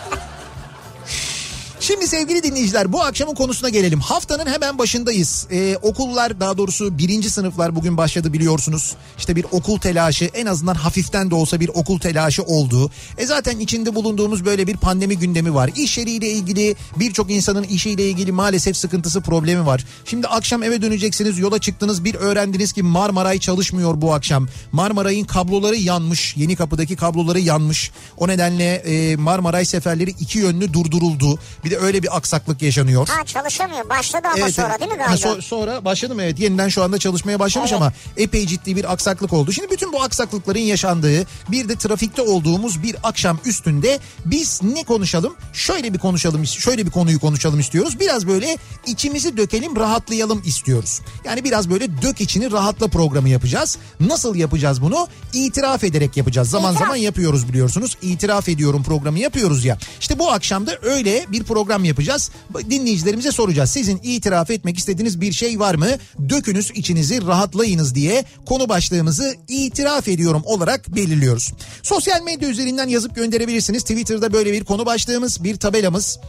Şimdi 1.88 2.08
sevgili 2.08 2.44
dinleyiciler 2.44 2.94
bu 2.94 3.04
akşamın 3.04 3.34
konusuna 3.34 3.70
gelelim. 3.70 4.00
Haftanın 4.00 4.46
hemen 4.46 4.78
başındayız. 4.78 5.48
Ee, 5.52 5.78
okullar 5.82 6.40
daha 6.40 6.58
doğrusu 6.58 6.98
birinci 6.98 7.30
sınıflar 7.30 7.76
bugün 7.76 7.98
başladı 7.98 8.34
biliyorsunuz. 8.34 8.96
İşte 9.18 9.36
bir 9.36 9.46
okul 9.52 9.80
telaşı 9.80 10.26
en 10.26 10.46
azından 10.46 10.76
hafiften 10.76 11.32
de 11.32 11.36
olsa 11.36 11.60
bir 11.60 11.70
okul 11.70 12.00
telaşı 12.00 12.44
oldu. 12.44 12.92
E 13.18 13.26
zaten 13.26 13.60
içinde 13.60 13.96
bulunduğumuz 13.96 14.46
böyle 14.46 14.68
bir 14.68 14.78
pandemi 14.78 15.18
gündemi 15.18 15.54
var. 15.54 15.72
İş 15.76 15.98
yeriyle 15.98 16.30
ilgili 16.30 16.76
birçok 16.96 17.32
insanın 17.32 17.64
işiyle 17.64 18.10
ilgili 18.10 18.32
maalesef 18.32 18.78
sıkıntısı 18.78 19.22
problemi 19.22 19.66
var. 19.66 19.86
Şimdi 20.06 20.28
akşam 20.28 20.64
eve 20.64 20.82
döneceksiniz 20.82 21.40
yola 21.40 21.60
çıktınız 21.60 22.04
bir 22.04 22.16
öğrendiniz 22.16 22.74
ki 22.74 22.84
Marmaray 22.84 23.40
çalışmıyor 23.40 24.02
bu 24.02 24.14
akşam. 24.14 24.48
Marmaray'ın 24.72 25.26
kabloları 25.26 25.76
yanmış. 25.76 26.38
Yeni 26.38 26.56
kapıdaki 26.56 26.96
kabloları 26.96 27.40
yanmış. 27.40 27.92
O 28.18 28.28
nedenle 28.28 28.74
e, 28.74 29.16
Marmaray 29.16 29.66
seferleri 29.66 30.10
iki 30.10 30.40
yönlü 30.40 30.74
durduruldu. 30.74 31.40
Bir 31.66 31.72
de 31.72 31.77
öyle 31.78 32.04
bir 32.04 32.18
aksaklık 32.18 32.62
yaşanıyor. 32.62 33.08
Ha 33.08 33.26
çalışamıyor. 33.26 33.90
Başladı 33.90 34.28
ama 34.28 34.38
Evet, 34.40 34.54
sonra 34.56 34.80
değil 34.80 34.92
mi 34.92 34.98
Ha, 35.04 35.06
galiba? 35.16 35.28
so- 35.28 35.42
sonra 35.42 35.86
başladım 35.86 36.20
evet 36.20 36.40
yeniden 36.40 36.70
şu 36.70 36.84
anda 36.84 36.98
çalışmaya 36.98 37.40
başlamış 37.40 37.72
Evet. 37.72 37.82
ama 37.82 37.94
epey 38.18 38.48
ciddi 38.48 38.76
bir 38.76 38.92
aksaklık 38.94 39.34
oldu. 39.34 39.52
Şimdi 39.52 39.72
bütün 39.72 39.94
bu 39.94 40.02
aksaklıkların 40.04 40.60
yaşandığı 40.60 41.26
bir 41.52 41.70
de 41.70 41.76
trafikte 41.76 42.22
olduğumuz 42.22 42.84
bir 42.84 42.96
akşam 43.04 43.40
üstünde 43.46 44.00
biz 44.26 44.64
ne 44.64 44.84
konuşalım? 44.84 45.36
Şöyle 45.54 45.94
bir 45.94 46.00
konuşalım 46.00 46.46
şöyle 46.46 46.86
bir 46.86 46.92
konuyu 46.92 47.20
konuşalım 47.20 47.60
istiyoruz. 47.60 48.00
Biraz 48.00 48.28
böyle 48.28 48.58
içimizi 48.86 49.38
dökelim 49.38 49.76
rahatlayalım 49.76 50.42
istiyoruz. 50.46 51.02
Yani 51.26 51.44
biraz 51.44 51.70
böyle 51.70 52.02
dök 52.02 52.22
içini 52.22 52.52
rahatla 52.52 52.88
programı 52.88 53.30
yapacağız. 53.30 53.78
Nasıl 54.00 54.36
yapacağız 54.36 54.82
bunu? 54.82 55.08
İtiraf 55.34 55.84
ederek 55.84 56.18
yapacağız. 56.18 56.50
Zaman 56.50 56.72
İtiraf. 56.74 56.88
zaman 56.88 56.96
yapıyoruz 56.98 57.50
biliyorsunuz. 57.50 57.98
İtiraf 58.02 58.50
ediyorum 58.50 58.84
programı 58.84 59.20
yapıyoruz 59.20 59.66
ya. 59.66 59.78
İşte 60.00 60.20
bu 60.20 60.32
akşam 60.32 60.68
da 60.68 60.78
öyle 60.82 61.26
bir 61.30 61.44
program 61.44 61.67
yapacağız. 61.84 62.32
Dinleyicilerimize 62.70 63.32
soracağız. 63.32 63.70
Sizin 63.70 64.00
itiraf 64.04 64.52
etmek 64.52 64.78
istediğiniz 64.78 65.22
bir 65.22 65.32
şey 65.32 65.60
var 65.60 65.76
mı? 65.76 65.88
Dökünüz 66.30 66.72
içinizi 66.76 67.28
rahatlayınız 67.28 67.96
diye 67.96 68.26
konu 68.46 68.70
başlığımızı 68.70 69.36
itiraf 69.48 70.08
ediyorum 70.08 70.42
olarak 70.46 70.96
belirliyoruz. 70.96 71.54
Sosyal 71.84 72.22
medya 72.22 72.50
üzerinden 72.50 72.88
yazıp 72.88 73.16
gönderebilirsiniz. 73.16 73.82
Twitter'da 73.82 74.34
böyle 74.34 74.54
bir 74.54 74.64
konu 74.64 74.86
başlığımız, 74.86 75.44
bir 75.44 75.56
tabelamız 75.58 76.20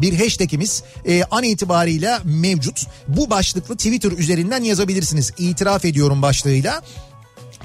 bir 0.00 0.18
hashtagimiz 0.18 0.82
e, 1.04 1.24
an 1.24 1.42
itibarıyla 1.42 2.20
mevcut. 2.24 2.86
Bu 3.08 3.30
başlıklı 3.30 3.76
Twitter 3.76 4.12
üzerinden 4.12 4.62
yazabilirsiniz. 4.62 5.32
İtiraf 5.38 5.84
ediyorum 5.84 6.22
başlığıyla. 6.22 6.82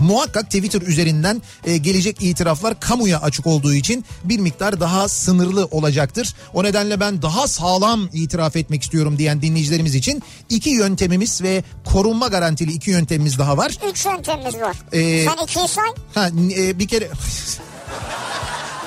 Muhakkak 0.02 0.46
Twitter 0.46 0.82
üzerinden 0.82 1.42
e, 1.66 1.78
gelecek 1.78 2.22
itiraflar 2.22 2.80
kamuya 2.80 3.20
açık 3.22 3.48
olduğu 3.48 3.74
için 3.74 4.06
bir 4.24 4.40
miktar 4.40 4.80
daha 4.80 5.08
sınırlı 5.08 5.66
olacaktır. 5.72 6.36
O 6.54 6.64
nedenle 6.64 7.00
ben 7.00 7.22
daha 7.22 7.48
sağlam 7.48 8.10
itiraf 8.14 8.56
etmek 8.56 8.84
istiyorum 8.84 9.18
diyen 9.18 9.42
dinleyicilerimiz 9.42 9.96
için 9.96 10.24
iki 10.50 10.70
yöntemimiz 10.70 11.42
ve 11.42 11.64
korunma 11.86 12.28
garantili 12.28 12.72
iki 12.72 12.92
yöntemimiz 12.92 13.40
daha 13.40 13.58
var. 13.58 13.78
Üç 13.92 14.06
yöntemimiz 14.06 14.56
var. 14.56 14.78
Ee, 14.94 15.26
Sen 15.26 15.44
ikiyi 15.44 15.68
say. 15.68 15.86
Ha, 16.14 16.30
e, 16.58 16.80
bir 16.80 16.88
kere 16.88 17.10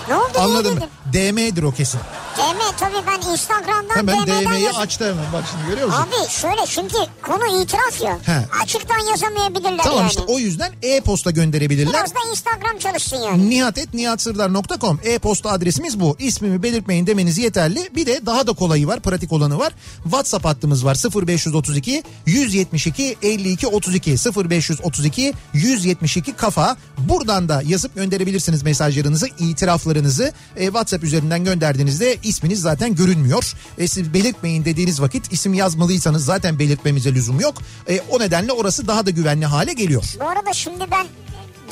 Ne 0.08 0.16
oldu 0.16 0.38
anladım. 0.38 0.78
DM'dir 1.12 1.62
o 1.62 1.72
kesin. 1.72 2.00
DM 2.36 2.76
tabii 2.78 3.06
ben 3.06 3.13
Instagram'dan 3.32 3.96
Hemen 3.96 4.26
DM'den 4.26 4.44
DM'yi 4.44 4.62
yazıp- 4.64 4.80
açtı 4.80 5.04
hemen 5.04 5.32
bak 5.32 5.44
şimdi 5.50 5.66
görüyor 5.70 5.86
musun? 5.86 6.00
Abi 6.02 6.30
şöyle 6.30 6.66
şimdi 6.66 6.94
konu 7.22 7.62
itiraf 7.62 8.00
ya. 8.02 8.18
He. 8.22 8.46
Açıktan 8.62 8.98
yazamayabilirler 9.10 9.84
Tamam 9.84 9.98
yani. 9.98 10.08
işte 10.08 10.22
o 10.26 10.38
yüzden 10.38 10.72
e-posta 10.82 11.30
gönderebilirler. 11.30 11.92
Biraz 11.92 12.14
da 12.14 12.18
Instagram 12.30 12.78
çalışsın 12.78 13.16
yani. 13.16 13.50
nihatetnihatsırdar.com 13.50 15.00
e-posta 15.04 15.50
adresimiz 15.50 16.00
bu. 16.00 16.16
İsmimi 16.18 16.62
belirtmeyin 16.62 17.06
demeniz 17.06 17.38
yeterli. 17.38 17.88
Bir 17.96 18.06
de 18.06 18.26
daha 18.26 18.46
da 18.46 18.52
kolayı 18.52 18.86
var, 18.86 19.00
pratik 19.00 19.32
olanı 19.32 19.58
var. 19.58 19.72
WhatsApp 20.02 20.44
hattımız 20.44 20.84
var 20.84 20.96
0532 21.26 22.02
172 22.26 23.16
52 23.22 23.66
32 23.66 24.10
0532 24.10 25.34
172 25.52 26.32
kafa. 26.32 26.76
Buradan 26.98 27.48
da 27.48 27.62
yazıp 27.66 27.94
gönderebilirsiniz 27.94 28.62
mesajlarınızı, 28.62 29.26
itiraflarınızı. 29.38 30.32
E, 30.56 30.64
WhatsApp 30.64 31.04
üzerinden 31.04 31.44
gönderdiğinizde 31.44 32.16
isminiz 32.22 32.60
zaten 32.60 32.94
görünmüyor. 33.14 33.52
E, 33.78 33.88
siz 33.88 34.14
belirtmeyin 34.14 34.64
dediğiniz 34.64 35.00
vakit 35.00 35.32
isim 35.32 35.54
yazmalıysanız 35.54 36.24
zaten 36.24 36.58
belirtmemize 36.58 37.14
lüzum 37.14 37.40
yok. 37.40 37.54
E, 37.88 38.00
o 38.10 38.20
nedenle 38.20 38.52
orası 38.52 38.88
daha 38.88 39.06
da 39.06 39.10
güvenli 39.10 39.46
hale 39.46 39.72
geliyor. 39.72 40.04
Bu 40.20 40.28
arada 40.28 40.52
şimdi 40.52 40.84
ben 40.90 41.06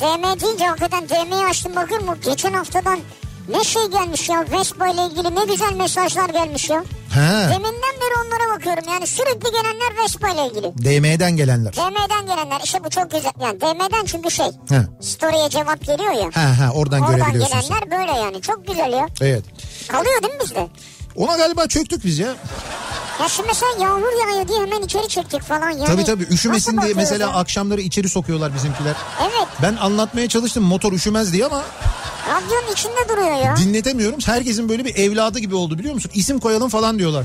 DM 0.01 0.41
deyince 0.41 0.65
hakikaten 0.67 1.09
DM'yi 1.09 1.45
açtım 1.45 1.77
bakıyorum 1.77 2.07
bu 2.07 2.31
geçen 2.31 2.53
haftadan 2.53 2.99
ne 3.49 3.65
şey 3.65 3.83
gelmiş 3.87 4.29
ya 4.29 4.45
Vespa 4.53 4.89
ile 4.89 5.07
ilgili 5.07 5.35
ne 5.35 5.45
güzel 5.53 5.73
mesajlar 5.73 6.29
gelmiş 6.29 6.71
ya. 6.71 6.85
He. 7.11 7.21
Deminden 7.51 7.95
beri 8.01 8.15
onlara 8.27 8.57
bakıyorum 8.59 8.85
yani 8.93 9.07
sürekli 9.07 9.51
gelenler 9.51 10.05
Vespa 10.05 10.29
ile 10.29 10.47
ilgili. 10.47 10.73
DM'den 10.79 11.37
gelenler. 11.37 11.73
DM'den 11.73 12.27
gelenler 12.27 12.61
işte 12.65 12.85
bu 12.85 12.91
çok 12.91 13.11
güzel 13.11 13.33
yani 13.43 13.61
DM'den 13.61 14.05
çünkü 14.05 14.31
şey 14.31 14.47
He. 14.69 14.83
story'e 15.01 15.51
cevap 15.51 15.85
geliyor 15.85 16.13
ya. 16.13 16.31
Ha 16.35 16.59
ha 16.59 16.71
oradan, 16.75 17.01
Oradan 17.01 17.17
görebiliyorsunuz. 17.17 17.69
gelenler 17.69 17.91
böyle 17.91 18.19
yani 18.21 18.43
çok 18.43 18.67
güzel 18.67 18.93
ya. 18.93 19.07
Evet. 19.21 19.45
Kalıyor 19.89 20.23
değil 20.23 20.35
mi 20.35 20.41
bizde? 20.45 20.69
Ona 21.17 21.37
galiba 21.37 21.67
çöktük 21.67 22.05
biz 22.05 22.19
ya. 22.19 22.35
Ya 23.21 23.29
şimdi 23.29 23.49
mesela 23.49 23.73
yağmur 23.81 24.21
yağıyor 24.29 24.49
diye 24.49 24.61
hemen 24.61 24.83
içeri 24.83 25.09
çektik 25.09 25.43
falan 25.43 25.71
yani. 25.71 25.85
tabii 25.85 26.05
tabii 26.05 26.23
üşümesin 26.25 26.77
nasıl 26.77 26.87
diye 26.87 26.95
mesela 26.95 27.29
ya? 27.31 27.35
akşamları 27.37 27.81
içeri 27.81 28.09
sokuyorlar 28.09 28.55
bizimkiler. 28.55 28.95
Evet 29.23 29.49
Ben 29.63 29.77
anlatmaya 29.77 30.29
çalıştım 30.29 30.65
motor 30.65 30.93
üşümez 30.93 31.33
diye 31.33 31.47
ama 31.47 31.63
radyonun 32.29 32.73
içinde 32.73 33.09
duruyor 33.09 33.37
ya. 33.45 33.57
dinletemiyorum. 33.57 34.19
Herkesin 34.27 34.69
böyle 34.69 34.85
bir 34.85 34.95
evladı 34.97 35.39
gibi 35.39 35.55
oldu 35.55 35.79
biliyor 35.79 35.95
musun? 35.95 36.11
İsim 36.15 36.39
koyalım 36.41 36.69
falan 36.69 36.99
diyorlar. 36.99 37.25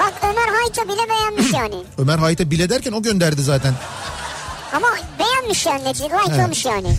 Bak 0.00 0.12
Ömer 0.22 0.48
Hayta 0.60 0.84
bile 0.88 1.08
beğenmiş 1.08 1.52
yani. 1.52 1.74
Ömer 1.98 2.18
Hayta 2.18 2.50
bile 2.50 2.70
derken 2.70 2.92
o 2.92 3.02
gönderdi 3.02 3.42
zaten. 3.42 3.74
Ama 4.74 4.88
beğenmiş 5.18 5.66
yani 5.66 5.84
neticede 5.84 6.14
like'lamış 6.14 6.64
yani. 6.64 6.88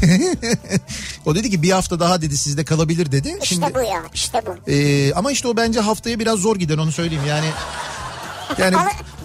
O 1.25 1.35
dedi 1.35 1.49
ki 1.49 1.61
bir 1.61 1.71
hafta 1.71 1.99
daha 1.99 2.21
dedi 2.21 2.37
sizde 2.37 2.65
kalabilir 2.65 3.11
dedi. 3.11 3.39
İşte 3.43 3.75
bu 3.75 3.81
ya 3.81 4.03
işte 4.13 4.41
bu. 4.45 4.71
Ee, 4.71 5.13
ama 5.13 5.31
işte 5.31 5.47
o 5.47 5.57
bence 5.57 5.79
haftaya 5.79 6.19
biraz 6.19 6.39
zor 6.39 6.55
gider 6.55 6.77
onu 6.77 6.91
söyleyeyim 6.91 7.23
yani. 7.27 7.45
Yani 8.57 8.75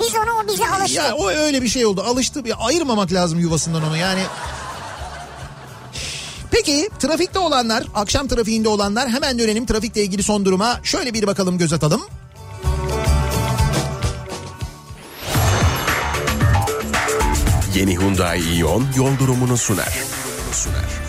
biz 0.00 0.14
onu 0.14 0.44
o 0.44 0.48
bize 0.52 0.68
alıştı. 0.68 0.96
ya 0.96 1.14
o 1.14 1.28
öyle 1.28 1.62
bir 1.62 1.68
şey 1.68 1.86
oldu. 1.86 2.02
Alıştı. 2.02 2.42
Ya, 2.46 2.56
ayırmamak 2.56 3.12
lazım 3.12 3.38
yuvasından 3.38 3.82
onu 3.88 3.96
yani. 3.96 4.22
Peki 6.50 6.90
trafikte 6.98 7.38
olanlar, 7.38 7.84
akşam 7.94 8.28
trafiğinde 8.28 8.68
olanlar 8.68 9.08
hemen 9.08 9.38
dönelim 9.38 9.66
trafikle 9.66 10.02
ilgili 10.02 10.22
son 10.22 10.44
duruma. 10.44 10.80
Şöyle 10.82 11.14
bir 11.14 11.26
bakalım 11.26 11.58
göz 11.58 11.72
atalım. 11.72 12.02
Yeni 17.80 17.96
Hyundai 17.96 18.40
Ion 18.58 18.84
yol 18.96 19.18
durumunu 19.18 19.56
sunar. 19.56 19.98
Sunar. 20.52 21.00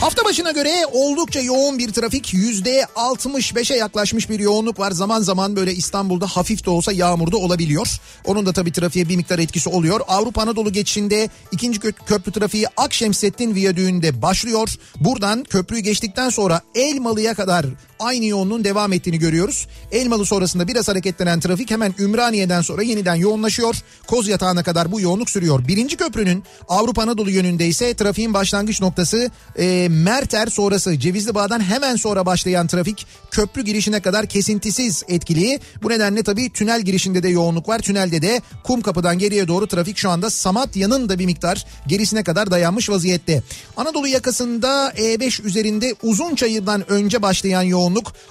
Hafta 0.00 0.24
başına 0.24 0.50
göre 0.50 0.72
oldukça 0.92 1.40
yoğun 1.40 1.78
bir 1.78 1.92
trafik. 1.92 2.34
Yüzde 2.34 2.86
65'e 2.94 3.76
yaklaşmış 3.76 4.30
bir 4.30 4.40
yoğunluk 4.40 4.78
var. 4.78 4.90
Zaman 4.90 5.20
zaman 5.20 5.56
böyle 5.56 5.74
İstanbul'da 5.74 6.26
hafif 6.26 6.66
de 6.66 6.70
olsa 6.70 6.92
yağmurda 6.92 7.36
olabiliyor. 7.36 7.88
Onun 8.24 8.46
da 8.46 8.52
tabii 8.52 8.72
trafiğe 8.72 9.08
bir 9.08 9.16
miktar 9.16 9.38
etkisi 9.38 9.68
oluyor. 9.68 10.00
Avrupa 10.08 10.42
Anadolu 10.42 10.72
geçişinde 10.72 11.28
ikinci 11.52 11.80
kö- 11.80 12.06
köprü 12.06 12.32
trafiği 12.32 12.66
Akşemsettin 12.76 13.54
Viyadüğü'nde 13.54 14.22
başlıyor. 14.22 14.68
Buradan 15.00 15.44
köprüyü 15.44 15.82
geçtikten 15.82 16.28
sonra 16.30 16.60
Elmalı'ya 16.74 17.34
kadar 17.34 17.66
aynı 17.98 18.24
yoğunluğun 18.24 18.64
devam 18.64 18.92
ettiğini 18.92 19.18
görüyoruz. 19.18 19.66
Elmalı 19.92 20.26
sonrasında 20.26 20.68
biraz 20.68 20.88
hareketlenen 20.88 21.40
trafik 21.40 21.70
hemen 21.70 21.94
Ümraniye'den 21.98 22.60
sonra 22.60 22.82
yeniden 22.82 23.14
yoğunlaşıyor. 23.14 23.76
Koz 24.06 24.28
yatağına 24.28 24.62
kadar 24.62 24.92
bu 24.92 25.00
yoğunluk 25.00 25.30
sürüyor. 25.30 25.68
Birinci 25.68 25.96
köprünün 25.96 26.44
Avrupa 26.68 27.02
Anadolu 27.02 27.30
yönünde 27.30 27.66
ise 27.66 27.94
trafiğin 27.94 28.34
başlangıç 28.34 28.80
noktası 28.80 29.30
e, 29.58 29.88
Merter 29.90 30.46
sonrası 30.46 30.98
Cevizli 30.98 31.34
Bağ'dan 31.34 31.60
hemen 31.60 31.96
sonra 31.96 32.26
başlayan 32.26 32.66
trafik 32.66 33.06
köprü 33.30 33.62
girişine 33.62 34.00
kadar 34.00 34.26
kesintisiz 34.26 35.02
etkili. 35.08 35.60
Bu 35.82 35.90
nedenle 35.90 36.22
tabii 36.22 36.52
tünel 36.52 36.82
girişinde 36.82 37.22
de 37.22 37.28
yoğunluk 37.28 37.68
var. 37.68 37.78
Tünelde 37.78 38.22
de 38.22 38.40
kum 38.64 38.80
kapıdan 38.80 39.18
geriye 39.18 39.48
doğru 39.48 39.66
trafik 39.66 39.96
şu 39.96 40.10
anda 40.10 40.30
Samatya'nın 40.30 41.08
da 41.08 41.18
bir 41.18 41.26
miktar 41.26 41.66
gerisine 41.86 42.24
kadar 42.24 42.50
dayanmış 42.50 42.90
vaziyette. 42.90 43.42
Anadolu 43.76 44.08
yakasında 44.08 44.92
E5 44.96 45.42
üzerinde 45.42 45.94
Uzunçayır'dan 46.02 46.90
önce 46.90 47.22
başlayan 47.22 47.62
yoğunluk 47.62 47.85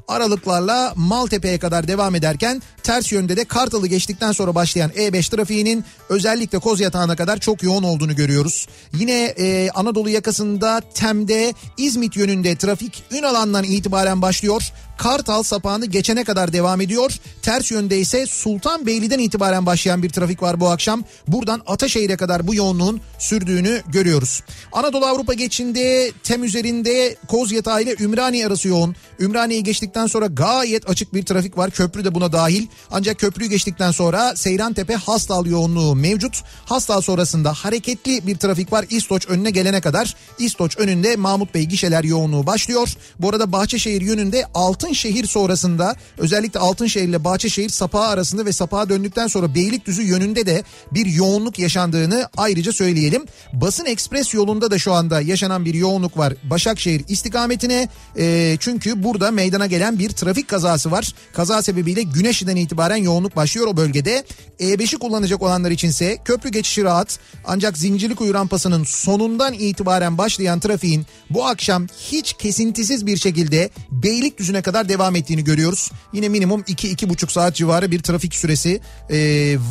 aralıklarla 0.07 0.93
Maltepe'ye 0.95 1.59
kadar 1.59 1.87
devam 1.87 2.15
ederken 2.15 2.61
ters 2.83 3.11
yönde 3.11 3.37
de 3.37 3.45
Kartal'ı 3.45 3.87
geçtikten 3.87 4.31
sonra 4.31 4.55
başlayan 4.55 4.89
E5 4.89 5.35
trafiğinin 5.35 5.85
özellikle 6.09 6.59
Kozyatağı'na 6.59 7.15
kadar 7.15 7.37
çok 7.37 7.63
yoğun 7.63 7.83
olduğunu 7.83 8.15
görüyoruz. 8.15 8.67
Yine 8.93 9.23
e, 9.23 9.69
Anadolu 9.69 10.09
yakasında 10.09 10.81
Tem'de 10.93 11.53
İzmit 11.77 12.15
yönünde 12.15 12.55
trafik 12.55 13.03
Ünalan'dan 13.11 13.63
itibaren 13.63 14.21
başlıyor. 14.21 14.71
Kartal 14.97 15.43
sapağını 15.43 15.85
geçene 15.85 16.23
kadar 16.23 16.53
devam 16.53 16.81
ediyor. 16.81 17.19
Ters 17.41 17.71
yönde 17.71 17.99
ise 17.99 18.25
Sultanbeyli'den 18.25 19.19
itibaren 19.19 19.65
başlayan 19.65 20.03
bir 20.03 20.09
trafik 20.09 20.41
var 20.41 20.59
bu 20.59 20.69
akşam. 20.69 21.03
Buradan 21.27 21.61
Ataşehir'e 21.67 22.17
kadar 22.17 22.47
bu 22.47 22.55
yoğunluğun 22.55 23.01
sürdüğünü 23.19 23.81
görüyoruz. 23.87 24.43
Anadolu 24.71 25.05
Avrupa 25.05 25.33
geçinde 25.33 26.11
Tem 26.23 26.43
üzerinde 26.43 27.15
Kozyatağı 27.27 27.81
ile 27.83 27.95
Ümraniye 27.99 28.47
arası 28.47 28.67
yoğun. 28.67 28.95
Ümraniye'yi 29.19 29.63
geçtikten 29.63 30.07
sonra 30.07 30.25
gayet 30.25 30.89
açık 30.89 31.13
bir 31.13 31.25
trafik 31.25 31.57
var. 31.57 31.71
Köprü 31.71 32.05
de 32.05 32.15
buna 32.15 32.31
dahil. 32.31 32.67
Ancak 32.91 33.19
köprüyü 33.19 33.49
geçtikten 33.49 33.91
sonra 33.91 34.35
Seyrantepe 34.35 34.95
Hastal 34.95 35.45
yoğunluğu 35.45 35.95
mevcut. 35.95 36.43
Hastal 36.65 37.01
sonrasında 37.01 37.53
hareketli 37.53 38.27
bir 38.27 38.37
trafik 38.37 38.71
var. 38.71 38.85
İstoç 38.89 39.27
önüne 39.29 39.49
gelene 39.49 39.81
kadar. 39.81 40.15
İstoç 40.39 40.77
önünde 40.77 41.15
Mahmut 41.15 41.53
Bey 41.53 41.63
gişeler 41.63 42.03
yoğunluğu 42.03 42.47
başlıyor. 42.47 42.93
Bu 43.19 43.29
arada 43.29 43.51
Bahçeşehir 43.51 44.01
yönünde 44.01 44.45
Altınşehir 44.85 45.25
sonrasında 45.25 45.95
özellikle 46.17 46.59
Altınşehir 46.59 47.07
ile 47.07 47.23
Bahçeşehir 47.23 47.69
sapağı 47.69 48.07
arasında 48.07 48.45
ve 48.45 48.51
sapağa 48.51 48.89
döndükten 48.89 49.27
sonra 49.27 49.55
Beylikdüzü 49.55 50.01
yönünde 50.01 50.45
de 50.45 50.63
bir 50.91 51.05
yoğunluk 51.05 51.59
yaşandığını 51.59 52.29
ayrıca 52.37 52.71
söyleyelim. 52.71 53.25
Basın 53.53 53.85
Ekspres 53.85 54.33
yolunda 54.33 54.71
da 54.71 54.79
şu 54.79 54.93
anda 54.93 55.21
yaşanan 55.21 55.65
bir 55.65 55.73
yoğunluk 55.73 56.17
var 56.17 56.33
Başakşehir 56.43 57.03
istikametine. 57.07 57.89
Ee, 58.17 58.57
çünkü 58.59 59.03
burada 59.03 59.31
meydana 59.31 59.65
gelen 59.65 59.99
bir 59.99 60.09
trafik 60.09 60.47
kazası 60.47 60.91
var. 60.91 61.13
Kaza 61.33 61.61
sebebiyle 61.61 62.03
Güneşli'den 62.03 62.55
itibaren 62.55 62.95
yoğunluk 63.03 63.35
başlıyor 63.35 63.67
o 63.67 63.77
bölgede. 63.77 64.23
E5'i 64.59 64.99
kullanacak 64.99 65.41
olanlar 65.41 65.71
içinse 65.71 66.17
köprü 66.25 66.49
geçişi 66.49 66.83
rahat. 66.83 67.19
Ancak 67.45 67.77
Zincirlikuyu 67.77 68.33
rampasının 68.33 68.83
sonundan 68.83 69.53
itibaren 69.53 70.17
başlayan 70.17 70.59
trafiğin 70.59 71.05
bu 71.29 71.45
akşam 71.45 71.87
hiç 71.87 72.33
kesintisiz 72.33 73.05
bir 73.05 73.17
şekilde 73.17 73.69
Beylikdüzü'ne 73.91 74.61
kadar 74.61 74.74
devam 74.83 75.15
ettiğini 75.15 75.43
görüyoruz. 75.43 75.91
Yine 76.13 76.29
minimum 76.29 76.61
2-2,5 76.61 77.31
saat 77.31 77.55
civarı 77.55 77.91
bir 77.91 77.99
trafik 77.99 78.35
süresi 78.35 78.81
e, 79.09 79.17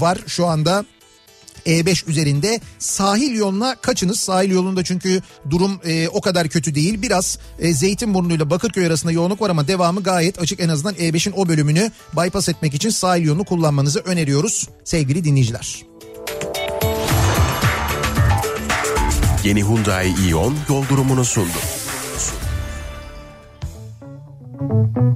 var 0.01 0.19
şu 0.27 0.47
anda. 0.47 0.85
E5 1.67 2.11
üzerinde 2.11 2.61
sahil 2.79 3.35
yoluna 3.35 3.75
kaçınız. 3.75 4.21
Sahil 4.21 4.51
yolunda 4.51 4.85
çünkü 4.85 5.23
durum 5.51 5.81
e, 5.85 6.09
o 6.09 6.21
kadar 6.21 6.49
kötü 6.49 6.75
değil. 6.75 7.03
Biraz 7.03 7.38
e, 7.59 7.73
Zeytinburnu 7.73 8.33
ile 8.33 8.51
Bakırköy 8.51 8.87
arasında 8.87 9.12
yoğunluk 9.12 9.40
var 9.40 9.51
ama 9.51 9.69
devamı 9.69 10.03
gayet 10.03 10.38
açık. 10.38 10.61
En 10.61 10.69
azından 10.69 10.95
E5'in 10.95 11.35
o 11.37 11.49
bölümünü 11.49 11.90
bypass 12.17 12.49
etmek 12.49 12.75
için 12.75 12.90
sahil 12.90 13.25
yolunu 13.25 13.45
kullanmanızı 13.45 14.01
öneriyoruz 14.01 14.69
sevgili 14.85 15.25
dinleyiciler. 15.25 15.83
Yeni 19.45 19.62
Hyundai 19.62 20.14
Ion 20.29 20.55
yol 20.69 20.88
durumunu 20.88 21.25
sundu. 21.25 21.74
Kafa 24.68 25.14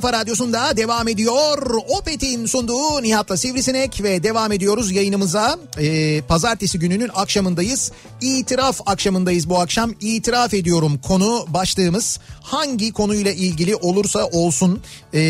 kafa 0.00 0.12
radyosunda 0.12 0.76
devam 0.76 1.08
ediyor. 1.08 1.80
Opet'in 1.88 2.46
sunduğu 2.46 3.02
Nihat'la 3.02 3.36
Sivrisinek 3.36 4.02
ve 4.02 4.22
devam 4.22 4.52
ediyoruz 4.52 4.92
yayınımıza. 4.92 5.58
Ee, 5.78 6.22
pazartesi 6.28 6.78
gününün 6.78 7.10
akşamındayız. 7.14 7.92
İtiraf 8.20 8.80
akşamındayız 8.86 9.50
bu 9.50 9.58
akşam. 9.58 9.92
İtiraf 10.00 10.54
ediyorum 10.54 10.98
konu 10.98 11.46
başlığımız. 11.48 12.20
Hangi 12.42 12.92
konuyla 12.92 13.32
ilgili 13.32 13.76
olursa 13.76 14.26
olsun 14.26 14.80
ee, 15.14 15.20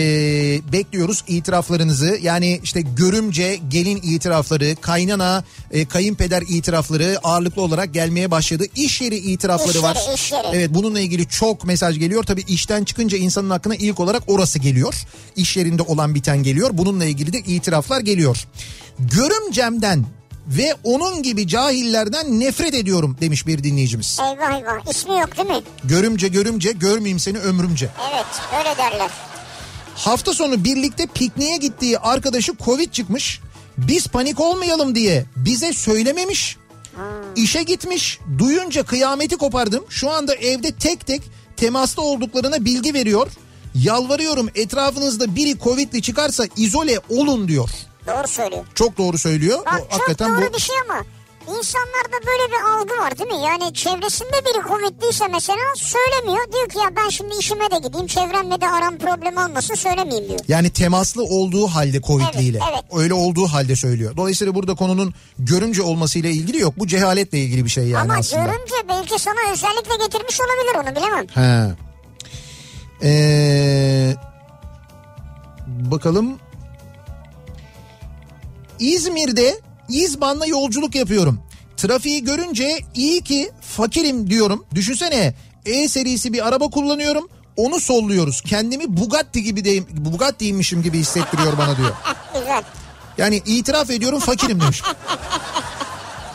bekliyoruz 0.72 1.24
itiraflarınızı. 1.28 2.18
Yani 2.22 2.60
işte 2.62 2.80
görümce 2.80 3.58
gelin 3.68 3.96
itirafları, 3.96 4.76
kaynana, 4.80 5.44
e, 5.70 5.84
kayınpeder 5.84 6.42
itirafları 6.48 7.18
ağırlıklı 7.22 7.62
olarak 7.62 7.94
gelmeye 7.94 8.30
başladı. 8.30 8.64
İş 8.76 9.00
yeri 9.00 9.16
itirafları 9.16 9.78
İş 9.78 9.82
var. 9.82 9.96
yeri, 10.06 10.14
iş 10.14 10.32
yeri. 10.32 10.46
Evet 10.52 10.70
bununla 10.74 11.00
ilgili 11.00 11.28
çok 11.28 11.64
mesaj 11.64 11.98
geliyor. 11.98 12.22
Tabii 12.22 12.44
işten 12.48 12.84
çıkınca 12.84 13.18
insanın 13.18 13.50
aklına 13.50 13.74
ilk 13.74 14.00
olarak 14.00 14.22
orası 14.26 14.59
geliyor. 14.60 14.94
İş 15.36 15.56
yerinde 15.56 15.82
olan 15.82 16.14
biten 16.14 16.42
geliyor. 16.42 16.70
Bununla 16.72 17.04
ilgili 17.04 17.32
de 17.32 17.38
itiraflar 17.38 18.00
geliyor. 18.00 18.46
Görümcemden 18.98 20.04
ve 20.46 20.74
onun 20.84 21.22
gibi 21.22 21.48
cahillerden 21.48 22.40
nefret 22.40 22.74
ediyorum 22.74 23.16
demiş 23.20 23.46
bir 23.46 23.64
dinleyicimiz. 23.64 24.18
Eyvah 24.20 24.58
eyvah 24.58 24.90
ismi 24.90 25.12
yok 25.12 25.36
değil 25.36 25.48
mi? 25.48 25.62
Görümce 25.84 26.28
görümce 26.28 26.72
görmeyeyim 26.72 27.18
seni 27.18 27.38
ömrümce. 27.38 27.88
Evet 28.14 28.26
öyle 28.58 28.76
derler. 28.78 29.10
Hafta 29.94 30.32
sonu 30.34 30.64
birlikte 30.64 31.06
pikniğe 31.06 31.56
gittiği 31.56 31.98
arkadaşı 31.98 32.52
Covid 32.64 32.90
çıkmış. 32.90 33.40
Biz 33.78 34.06
panik 34.06 34.40
olmayalım 34.40 34.94
diye 34.94 35.24
bize 35.36 35.72
söylememiş. 35.72 36.56
İşe 37.36 37.62
gitmiş. 37.62 38.18
Duyunca 38.38 38.82
kıyameti 38.82 39.36
kopardım. 39.36 39.84
Şu 39.88 40.10
anda 40.10 40.34
evde 40.34 40.72
tek 40.72 41.06
tek 41.06 41.22
temasta 41.56 42.02
olduklarına 42.02 42.64
bilgi 42.64 42.94
veriyor. 42.94 43.30
Yalvarıyorum 43.74 44.48
etrafınızda 44.54 45.36
biri 45.36 45.58
Covid'li 45.58 46.02
çıkarsa 46.02 46.44
izole 46.56 46.98
olun 47.10 47.48
diyor. 47.48 47.70
Doğru 48.06 48.28
söylüyor. 48.28 48.64
Çok 48.74 48.98
doğru 48.98 49.18
söylüyor. 49.18 49.58
Bak 49.66 49.74
O, 49.74 49.78
çok 49.82 49.92
hakikaten 49.92 50.28
doğru 50.42 50.50
bu 50.50 50.54
bir 50.54 50.60
şey 50.60 50.76
ama 50.90 51.04
insanlarda 51.58 52.26
böyle 52.26 52.52
bir 52.52 52.70
algı 52.72 53.02
var 53.02 53.18
değil 53.18 53.30
mi? 53.40 53.46
Yani 53.46 53.74
çevresinde 53.74 54.32
biri 54.44 54.68
Covid'liyse 54.68 55.28
mesela 55.28 55.58
söylemiyor. 55.76 56.52
Diyor 56.52 56.68
ki 56.68 56.78
ya 56.78 56.96
ben 56.96 57.08
şimdi 57.08 57.34
işime 57.40 57.70
de 57.70 57.78
gideyim 57.88 58.06
çevremle 58.06 58.60
de 58.60 58.68
aram 58.68 58.98
problem 58.98 59.36
olmasın 59.36 59.74
söylemeyeyim 59.74 60.28
diyor. 60.28 60.40
Yani 60.48 60.70
temaslı 60.70 61.22
olduğu 61.22 61.66
halde 61.66 62.00
Covid'liyle. 62.00 62.58
Evet, 62.70 62.72
evet. 62.90 63.00
Öyle 63.02 63.14
olduğu 63.14 63.46
halde 63.46 63.76
söylüyor. 63.76 64.16
Dolayısıyla 64.16 64.54
burada 64.54 64.74
konunun 64.74 65.14
görümce 65.38 65.82
olmasıyla 65.82 66.30
ilgili 66.30 66.60
yok. 66.60 66.74
Bu 66.78 66.86
cehaletle 66.86 67.38
ilgili 67.38 67.64
bir 67.64 67.70
şey 67.70 67.84
yani 67.84 68.02
Ama 68.12 68.14
aslında. 68.20 68.44
görünce 68.44 68.74
belki 68.88 69.18
sana 69.18 69.52
özellikle 69.52 70.04
getirmiş 70.06 70.38
olabilir 70.40 70.88
onu 70.88 70.96
bilemem. 70.96 71.26
He. 71.34 71.89
Ee, 73.02 74.14
bakalım. 75.66 76.38
İzmir'de 78.78 79.60
İzban'la 79.88 80.46
yolculuk 80.46 80.94
yapıyorum. 80.94 81.40
Trafiği 81.76 82.24
görünce 82.24 82.78
iyi 82.94 83.22
ki 83.22 83.50
fakirim 83.60 84.30
diyorum. 84.30 84.64
Düşünsene 84.74 85.34
E 85.66 85.88
serisi 85.88 86.32
bir 86.32 86.48
araba 86.48 86.70
kullanıyorum. 86.70 87.28
Onu 87.56 87.80
solluyoruz. 87.80 88.40
Kendimi 88.40 88.96
Bugatti 88.96 89.42
gibi 89.42 89.64
deyim, 89.64 89.86
Bugatti'ymişim 89.90 90.82
gibi 90.82 90.98
hissettiriyor 90.98 91.58
bana 91.58 91.76
diyor. 91.76 91.92
Güzel. 92.34 92.62
Yani 93.18 93.42
itiraf 93.46 93.90
ediyorum 93.90 94.18
fakirim 94.18 94.60
demiş. 94.60 94.82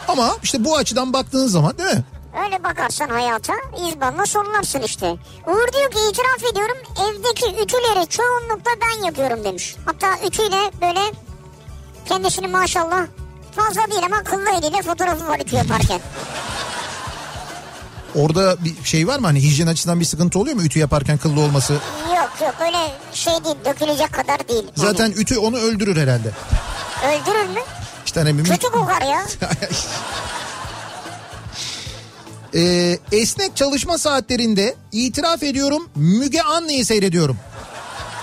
Ama 0.08 0.38
işte 0.44 0.64
bu 0.66 0.78
açıdan 0.78 1.14
baktığın 1.14 1.48
zaman 1.48 1.78
değil 1.78 1.96
mi? 1.96 2.04
Öyle 2.44 2.64
bakarsan 2.64 3.10
hayata 3.10 3.54
izbanla 3.88 4.26
sonlarsın 4.26 4.82
işte. 4.82 5.16
Uğur 5.48 5.74
diyor 5.74 5.92
ki 5.92 5.98
itiraf 6.12 6.52
ediyorum 6.52 6.78
evdeki 7.06 7.46
ütüleri 7.64 8.08
çoğunlukla 8.08 8.72
ben 8.82 9.06
yapıyorum 9.06 9.44
demiş. 9.44 9.76
Hatta 9.86 10.28
ütüyle 10.28 10.72
böyle 10.82 11.02
kendisini 12.06 12.48
maşallah 12.48 13.06
fazla 13.56 13.92
değil 13.92 14.04
ama 14.06 14.24
kıllı 14.24 14.50
eliyle 14.50 14.82
fotoğrafı 14.82 15.28
var 15.28 15.40
ütü 15.40 15.56
yaparken. 15.56 16.02
Orada 18.16 18.56
bir 18.64 18.84
şey 18.84 19.08
var 19.08 19.20
mı 19.20 19.28
hani 19.28 19.40
hijyen 19.44 19.68
açısından 19.68 20.00
bir 20.00 20.06
sıkıntı 20.06 20.40
oluyor 20.40 20.56
mu 20.56 20.64
ütü 20.64 20.80
yaparken 20.80 21.18
kıllı 21.18 21.42
olması? 21.42 21.74
Yok 22.08 22.32
yok 22.42 22.56
öyle 22.60 22.78
şey 23.14 23.34
değil 23.46 23.56
dökülecek 23.66 24.14
kadar 24.14 24.48
değil. 24.48 24.64
Yani 24.64 24.74
Zaten 24.88 25.12
ütü 25.12 25.38
onu 25.38 25.58
öldürür 25.58 25.98
herhalde. 26.02 26.32
öldürür 27.06 27.50
mü? 27.50 27.60
İşte 28.06 28.20
hani 28.20 28.44
Kötü 28.44 28.72
kokar 28.72 29.02
ya. 29.02 29.26
Ee, 32.56 32.98
esnek 33.12 33.56
çalışma 33.56 33.98
saatlerinde 33.98 34.76
itiraf 34.92 35.44
ediyorum 35.44 35.90
Müge 35.96 36.42
Anlı'yı 36.42 36.86
seyrediyorum. 36.86 37.38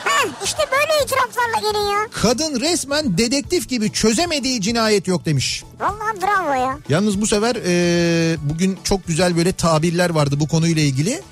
Heh, 0.04 0.28
işte 0.44 0.62
böyle 0.72 1.04
itiraflarla 1.04 1.72
gelin 1.72 1.92
ya. 1.92 2.08
Kadın 2.12 2.60
resmen 2.60 3.18
dedektif 3.18 3.68
gibi 3.68 3.92
çözemediği 3.92 4.60
cinayet 4.60 5.08
yok 5.08 5.24
demiş. 5.26 5.64
Vallahi 5.80 6.22
bravo 6.22 6.54
ya. 6.54 6.78
Yalnız 6.88 7.20
bu 7.20 7.26
sefer 7.26 7.56
e, 7.66 8.36
bugün 8.42 8.78
çok 8.84 9.06
güzel 9.06 9.36
böyle 9.36 9.52
tabirler 9.52 10.10
vardı 10.10 10.40
bu 10.40 10.48
konuyla 10.48 10.82
ilgili. 10.82 11.22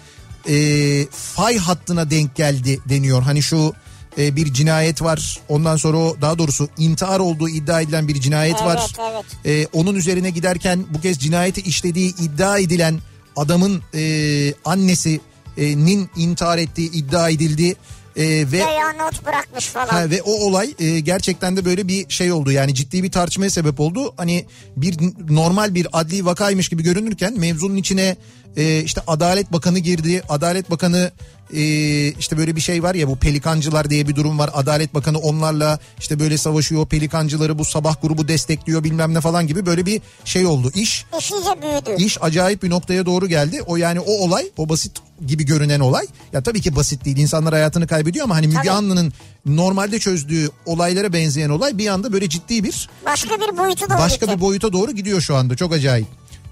E, 0.49 1.07
fay 1.11 1.59
hattına 1.59 2.11
denk 2.11 2.37
geldi 2.37 2.81
deniyor. 2.89 3.23
Hani 3.23 3.43
şu 3.43 3.73
e, 4.19 4.37
bir 4.37 4.53
cinayet 4.53 5.03
var 5.03 5.39
ondan 5.49 5.77
sonra 5.77 5.97
o 5.97 6.17
daha 6.21 6.39
doğrusu 6.39 6.69
intihar 6.79 7.21
olduğu 7.21 7.49
iddia 7.49 7.81
edilen 7.81 8.09
bir 8.09 8.21
cinayet 8.21 8.57
Evet, 8.57 8.67
var. 8.67 8.95
evet. 9.13 9.47
E, 9.47 9.79
onun 9.79 9.95
üzerine 9.95 10.31
giderken 10.31 10.85
bu 10.95 11.01
kez 11.01 11.19
cinayeti 11.19 11.61
işlediği 11.61 12.15
iddia 12.17 12.59
edilen 12.59 12.99
adamın 13.37 13.83
e, 13.95 14.55
annesinin 14.65 16.11
intihar 16.17 16.59
ettiği 16.59 16.93
iddia 16.93 17.31
edildi. 17.31 17.77
E, 18.17 18.53
ve 18.53 18.57
Ya 18.57 18.93
not 18.93 19.27
bırakmış 19.27 19.67
falan. 19.67 19.87
Ha, 19.87 20.11
ve 20.11 20.23
o 20.23 20.33
olay 20.33 20.75
e, 20.79 21.01
gerçekten 21.01 21.57
de 21.57 21.65
böyle 21.65 21.89
bir 21.89 22.09
şey 22.09 22.33
oldu 22.33 22.53
yani 22.53 22.75
ciddi 22.75 23.03
bir 23.03 23.11
tartışmaya 23.11 23.51
sebep 23.51 23.81
oldu. 23.81 24.15
Hani 24.17 24.47
bir 24.77 24.97
normal 25.31 25.75
bir 25.75 25.87
adli 25.93 26.25
vakaymış 26.25 26.69
gibi 26.69 26.83
görünürken 26.83 27.39
mevzunun 27.39 27.77
içine 27.77 28.17
e, 28.57 28.83
işte 28.83 29.01
Adalet 29.07 29.53
Bakanı 29.53 29.79
girdi. 29.79 30.23
Adalet 30.29 30.71
Bakanı 30.71 31.11
e, 31.55 31.63
işte 32.09 32.39
böyle 32.39 32.57
bir 32.57 32.61
şey 32.61 32.83
var 32.83 32.95
ya 32.95 33.09
bu 33.09 33.17
pelikancılar 33.17 33.91
diye 33.91 34.09
bir 34.09 34.17
durum 34.17 34.39
var. 34.39 34.51
Adalet 34.55 34.95
Bakanı 34.95 35.19
onlarla 35.19 35.79
işte 35.99 36.21
böyle 36.21 36.39
savaşıyor 36.39 36.87
pelikancıları 36.87 37.59
bu 37.59 37.65
sabah 37.65 38.03
grubu 38.03 38.29
destekliyor 38.29 38.85
bilmem 38.85 39.15
ne 39.15 39.21
falan 39.21 39.47
gibi 39.47 39.67
böyle 39.67 39.87
bir 39.87 40.01
şey 40.25 40.47
oldu. 40.47 40.71
İş 40.75 41.05
İş 41.19 41.31
iyice 41.31 41.63
büyüdü. 41.63 42.03
İş 42.05 42.19
acayip 42.21 42.63
bir 42.63 42.71
noktaya 42.71 43.07
doğru 43.07 43.29
geldi. 43.29 43.63
O 43.67 43.77
yani 43.77 44.01
o 44.01 44.13
olay, 44.13 44.51
o 44.57 44.69
basit 44.69 44.93
gibi 45.27 45.45
görünen 45.45 45.81
olay. 45.81 46.07
Ya 46.33 46.43
tabii 46.43 46.61
ki 46.61 46.77
basit 46.77 47.05
değil. 47.05 47.17
İnsanlar 47.17 47.53
hayatını 47.55 47.87
kaybediyor 47.87 48.25
ama 48.25 48.35
hani 48.37 48.47
Müge. 48.47 48.71
Anlı'nın 48.71 49.13
normalde 49.47 49.99
çözdüğü 49.99 50.51
olaylara 50.67 51.13
benzeyen 51.13 51.51
olay 51.51 51.79
bir 51.79 51.87
anda 51.89 52.13
böyle 52.13 52.29
ciddi 52.29 52.65
bir 52.65 52.89
Başka 53.07 53.41
bir 53.41 53.59
boyutu 53.59 53.91
da 53.91 53.99
başka 53.99 54.27
gitti. 54.27 54.37
bir 54.37 54.41
boyuta 54.41 54.73
doğru 54.73 54.93
gidiyor 54.93 55.21
şu 55.21 55.37
anda. 55.37 55.57
Çok 55.57 55.73
acayip. 55.73 56.07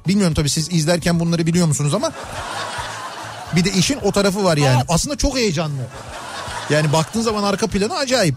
Bilmiyorum 0.09 0.35
tabii 0.35 0.51
siz 0.51 0.73
izlerken 0.73 1.21
bunları 1.21 1.47
biliyor 1.47 1.67
musunuz 1.67 1.95
ama 1.95 2.13
bir 3.57 3.65
de 3.65 3.71
işin 3.73 3.99
o 4.03 4.13
tarafı 4.13 4.45
var 4.45 4.57
yani. 4.57 4.77
Evet. 4.77 4.87
Aslında 4.89 5.17
çok 5.17 5.37
heyecanlı. 5.37 5.83
Yani 6.71 6.93
baktığın 6.93 7.21
zaman 7.21 7.43
arka 7.43 7.67
planı 7.67 7.97
acayip. 7.97 8.37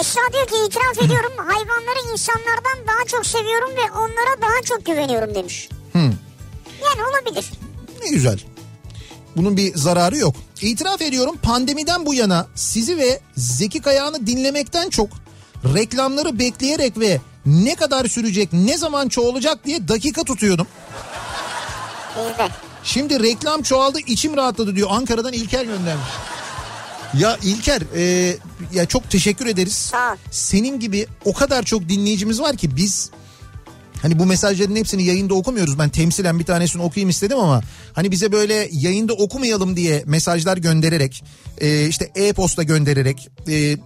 Esra 0.00 0.20
diyor 0.32 0.46
ki 0.46 0.54
itiraf 0.68 1.04
ediyorum 1.06 1.32
hayvanları 1.36 2.12
insanlardan 2.12 2.86
daha 2.88 3.06
çok 3.06 3.26
seviyorum 3.26 3.70
ve 3.70 3.92
onlara 3.98 4.42
daha 4.42 4.62
çok 4.64 4.86
güveniyorum 4.86 5.34
demiş. 5.34 5.68
Yani 5.94 7.02
olabilir. 7.10 7.50
Ne 8.04 8.10
güzel. 8.10 8.38
Bunun 9.36 9.56
bir 9.56 9.74
zararı 9.74 10.16
yok. 10.16 10.36
İtiraf 10.60 11.02
ediyorum 11.02 11.36
pandemiden 11.42 12.06
bu 12.06 12.14
yana 12.14 12.46
sizi 12.54 12.98
ve 12.98 13.20
Zeki 13.36 13.80
Kayağan'ı 13.80 14.26
dinlemekten 14.26 14.90
çok 14.90 15.08
reklamları 15.74 16.38
bekleyerek 16.38 16.98
ve 16.98 17.20
ne 17.46 17.74
kadar 17.74 18.04
sürecek, 18.04 18.52
ne 18.52 18.78
zaman 18.78 19.08
çoğalacak 19.08 19.64
diye 19.64 19.88
dakika 19.88 20.24
tutuyordum. 20.24 20.66
De. 22.38 22.48
Şimdi 22.84 23.22
reklam 23.22 23.62
çoğaldı 23.62 23.98
içim 24.06 24.36
rahatladı 24.36 24.76
diyor. 24.76 24.88
Ankara'dan 24.90 25.32
İlker 25.32 25.64
göndermiş. 25.64 26.08
Ya 27.18 27.38
İlker 27.42 27.82
e, 27.96 28.36
ya 28.72 28.86
çok 28.86 29.10
teşekkür 29.10 29.46
ederiz. 29.46 29.74
Sağ 29.74 30.12
ol. 30.12 30.16
Senin 30.30 30.80
gibi 30.80 31.06
o 31.24 31.32
kadar 31.32 31.62
çok 31.62 31.88
dinleyicimiz 31.88 32.40
var 32.40 32.56
ki 32.56 32.76
biz 32.76 33.10
Hani 34.04 34.18
bu 34.18 34.26
mesajların 34.26 34.76
hepsini 34.76 35.02
yayında 35.02 35.34
okumuyoruz. 35.34 35.78
Ben 35.78 35.88
temsilen 35.88 36.38
bir 36.38 36.44
tanesini 36.44 36.82
okuyayım 36.82 37.10
istedim 37.10 37.38
ama 37.38 37.62
hani 37.92 38.10
bize 38.10 38.32
böyle 38.32 38.68
yayında 38.72 39.12
okumayalım 39.12 39.76
diye 39.76 40.02
mesajlar 40.06 40.56
göndererek 40.56 41.24
e, 41.58 41.88
işte 41.88 42.10
e-posta 42.14 42.62
göndererek 42.62 43.28
e, 43.48 43.76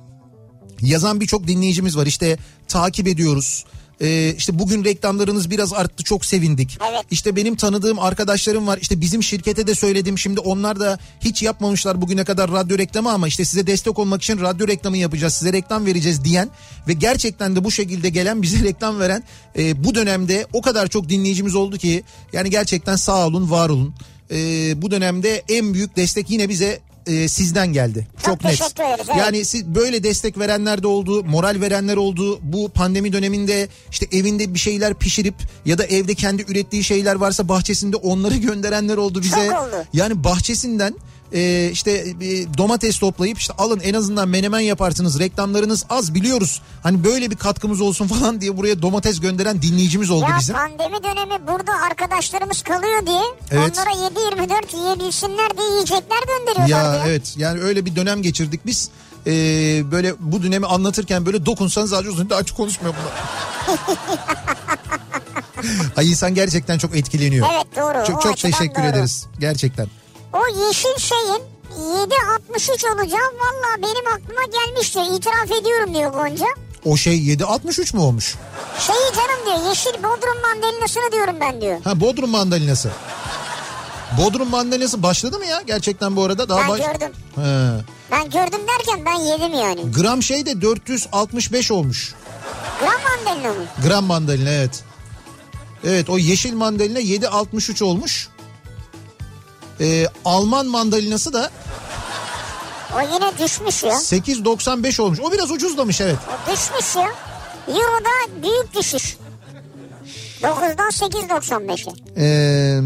yazan 0.82 1.20
birçok 1.20 1.46
dinleyicimiz 1.48 1.96
var. 1.96 2.06
İşte 2.06 2.38
takip 2.68 3.08
ediyoruz. 3.08 3.64
Ee, 4.00 4.34
işte 4.38 4.58
bugün 4.58 4.84
reklamlarınız 4.84 5.50
biraz 5.50 5.72
arttı 5.72 6.04
çok 6.04 6.24
sevindik. 6.24 6.78
Evet. 6.90 7.04
İşte 7.10 7.36
benim 7.36 7.56
tanıdığım 7.56 7.98
arkadaşlarım 7.98 8.66
var. 8.66 8.78
İşte 8.82 9.00
bizim 9.00 9.22
şirkete 9.22 9.66
de 9.66 9.74
söyledim. 9.74 10.18
Şimdi 10.18 10.40
onlar 10.40 10.80
da 10.80 10.98
hiç 11.20 11.42
yapmamışlar 11.42 12.00
bugüne 12.00 12.24
kadar 12.24 12.50
radyo 12.50 12.78
reklamı 12.78 13.12
ama 13.12 13.28
işte 13.28 13.44
size 13.44 13.66
destek 13.66 13.98
olmak 13.98 14.22
için 14.22 14.40
radyo 14.40 14.68
reklamı 14.68 14.96
yapacağız. 14.96 15.34
Size 15.34 15.52
reklam 15.52 15.86
vereceğiz 15.86 16.24
diyen 16.24 16.48
ve 16.88 16.92
gerçekten 16.92 17.56
de 17.56 17.64
bu 17.64 17.70
şekilde 17.70 18.08
gelen 18.08 18.42
bize 18.42 18.64
reklam 18.64 19.00
veren 19.00 19.22
e, 19.58 19.84
bu 19.84 19.94
dönemde 19.94 20.46
o 20.52 20.62
kadar 20.62 20.88
çok 20.88 21.08
dinleyicimiz 21.08 21.54
oldu 21.54 21.78
ki 21.78 22.02
yani 22.32 22.50
gerçekten 22.50 22.96
sağ 22.96 23.26
olun 23.26 23.50
var 23.50 23.68
olun. 23.68 23.94
E, 24.30 24.36
bu 24.82 24.90
dönemde 24.90 25.42
en 25.48 25.74
büyük 25.74 25.96
destek 25.96 26.30
yine 26.30 26.48
bize 26.48 26.80
e, 27.08 27.28
sizden 27.28 27.72
geldi. 27.72 28.06
Çok 28.26 28.44
net. 28.44 28.58
teşekkür 28.58 28.84
ederiz, 28.84 29.06
evet. 29.08 29.18
Yani 29.18 29.44
siz 29.44 29.66
böyle 29.66 30.02
destek 30.02 30.38
verenler 30.38 30.82
de 30.82 30.86
oldu, 30.86 31.24
moral 31.24 31.60
verenler 31.60 31.96
oldu. 31.96 32.40
Bu 32.42 32.68
pandemi 32.68 33.12
döneminde 33.12 33.68
işte 33.90 34.06
evinde 34.12 34.54
bir 34.54 34.58
şeyler 34.58 34.94
pişirip 34.94 35.34
ya 35.64 35.78
da 35.78 35.84
evde 35.84 36.14
kendi 36.14 36.44
ürettiği 36.48 36.84
şeyler 36.84 37.14
varsa 37.14 37.48
bahçesinde 37.48 37.96
onları 37.96 38.36
gönderenler 38.48 38.96
oldu 38.96 39.22
bize. 39.22 39.46
Çok 39.46 39.62
oldu. 39.62 39.84
Yani 39.92 40.24
bahçesinden 40.24 40.94
e, 41.32 41.70
işte 41.72 41.90
e, 42.20 42.58
domates 42.58 42.98
toplayıp 42.98 43.38
işte 43.38 43.52
alın 43.58 43.80
en 43.80 43.94
azından 43.94 44.28
menemen 44.28 44.60
yaparsınız 44.60 45.18
reklamlarınız 45.18 45.84
az 45.90 46.14
biliyoruz. 46.14 46.62
Hani 46.82 47.04
böyle 47.04 47.30
bir 47.30 47.36
katkımız 47.36 47.80
olsun 47.80 48.06
falan 48.06 48.40
diye 48.40 48.56
buraya 48.56 48.82
domates 48.82 49.20
gönderen 49.20 49.62
dinleyicimiz 49.62 50.10
oldu 50.10 50.26
Ya 50.30 50.36
bizim. 50.40 50.54
pandemi 50.54 51.02
dönemi 51.04 51.46
burada 51.48 51.72
arkadaşlarımız 51.90 52.62
kalıyor 52.62 53.06
diye 53.06 53.20
Evet. 53.50 53.78
onlara 53.78 53.90
7-24 53.90 54.76
yiyebilsinler 54.76 55.56
diye 55.58 55.68
yiyecekler 55.70 56.18
gönderiyorlar 56.28 56.68
Ya 56.68 56.92
diye. 56.92 57.02
evet 57.12 57.34
yani 57.36 57.60
öyle 57.60 57.86
bir 57.86 57.96
dönem 57.96 58.22
geçirdik 58.22 58.66
biz. 58.66 58.88
Ee, 59.26 59.30
böyle 59.92 60.14
bu 60.20 60.42
dönemi 60.42 60.66
anlatırken 60.66 61.26
böyle 61.26 61.46
dokunsanız 61.46 61.92
acıyorsunuz. 61.92 62.30
Daha 62.30 62.38
açık 62.38 62.56
konuşmuyor 62.56 62.94
bunlar. 63.00 63.14
Ay 65.96 66.10
insan 66.10 66.34
gerçekten 66.34 66.78
çok 66.78 66.96
etkileniyor. 66.96 67.46
Evet, 67.54 67.66
doğru. 67.76 68.06
Çok, 68.06 68.22
çok 68.22 68.36
teşekkür 68.36 68.82
doğru. 68.82 68.86
ederiz 68.90 69.26
gerçekten. 69.40 69.86
O 70.32 70.46
yeşil 70.66 70.98
şeyin 70.98 71.42
7.63 71.78 72.94
olacağım 72.94 73.34
valla 73.40 73.82
benim 73.82 74.06
aklıma 74.06 74.42
gelmiş 74.52 74.94
diyor 74.94 75.06
itiraf 75.16 75.50
ediyorum 75.60 75.94
diyor 75.94 76.12
Gonca. 76.12 76.46
O 76.84 76.96
şey 76.96 77.18
7.63 77.18 77.96
mu 77.96 78.02
olmuş? 78.02 78.34
Şeyi 78.78 79.12
canım 79.16 79.46
diyor 79.46 79.68
yeşil 79.68 80.02
bodrum 80.02 80.42
mandalinasını 80.42 81.12
diyorum 81.12 81.36
ben 81.40 81.60
diyor. 81.60 81.80
Ha 81.84 82.00
Bodrum 82.00 82.30
mandalinası. 82.30 82.90
Bodrum 84.18 84.50
mandalinası 84.50 85.02
başladı 85.02 85.38
mı 85.38 85.46
ya 85.46 85.62
gerçekten 85.66 86.16
bu 86.16 86.24
arada? 86.24 86.48
Daha 86.48 86.60
Ben 86.60 86.68
baş... 86.68 86.80
gördüm. 86.80 87.12
He. 87.34 87.84
Ben 88.10 88.30
gördüm 88.30 88.60
derken 88.68 89.04
ben 89.06 89.20
yedim 89.20 89.54
yani. 89.58 89.92
Gram 89.92 90.22
şey 90.22 90.46
de 90.46 90.60
465 90.62 91.70
olmuş. 91.70 92.14
Gram 92.80 92.92
mandalina 93.02 93.48
mı? 93.52 93.66
Gram 93.86 94.04
mandalina 94.04 94.50
evet. 94.50 94.84
Evet 95.84 96.10
o 96.10 96.18
yeşil 96.18 96.54
mandalina 96.54 97.00
7.63 97.00 97.84
olmuş. 97.84 98.28
Ee, 99.80 100.06
Alman 100.24 100.66
mandalinası 100.66 101.32
da 101.32 101.50
O 102.96 103.00
yine 103.00 103.38
düşmüş 103.44 103.82
ya. 103.82 103.92
8.95 103.92 105.02
olmuş. 105.02 105.20
O 105.20 105.32
biraz 105.32 105.50
ucuzlamış 105.50 106.00
evet. 106.00 106.16
O 106.28 106.52
düşmüş 106.52 106.96
ya. 106.96 107.08
Euro'da 107.68 108.42
büyük 108.42 108.74
düşüş. 108.74 109.16
9'dan 110.42 110.90
8.95'e. 110.90 111.92
Ee, 112.16 112.80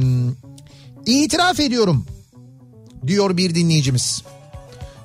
itiraf 1.06 1.60
ediyorum 1.60 2.06
diyor 3.06 3.36
bir 3.36 3.54
dinleyicimiz. 3.54 4.22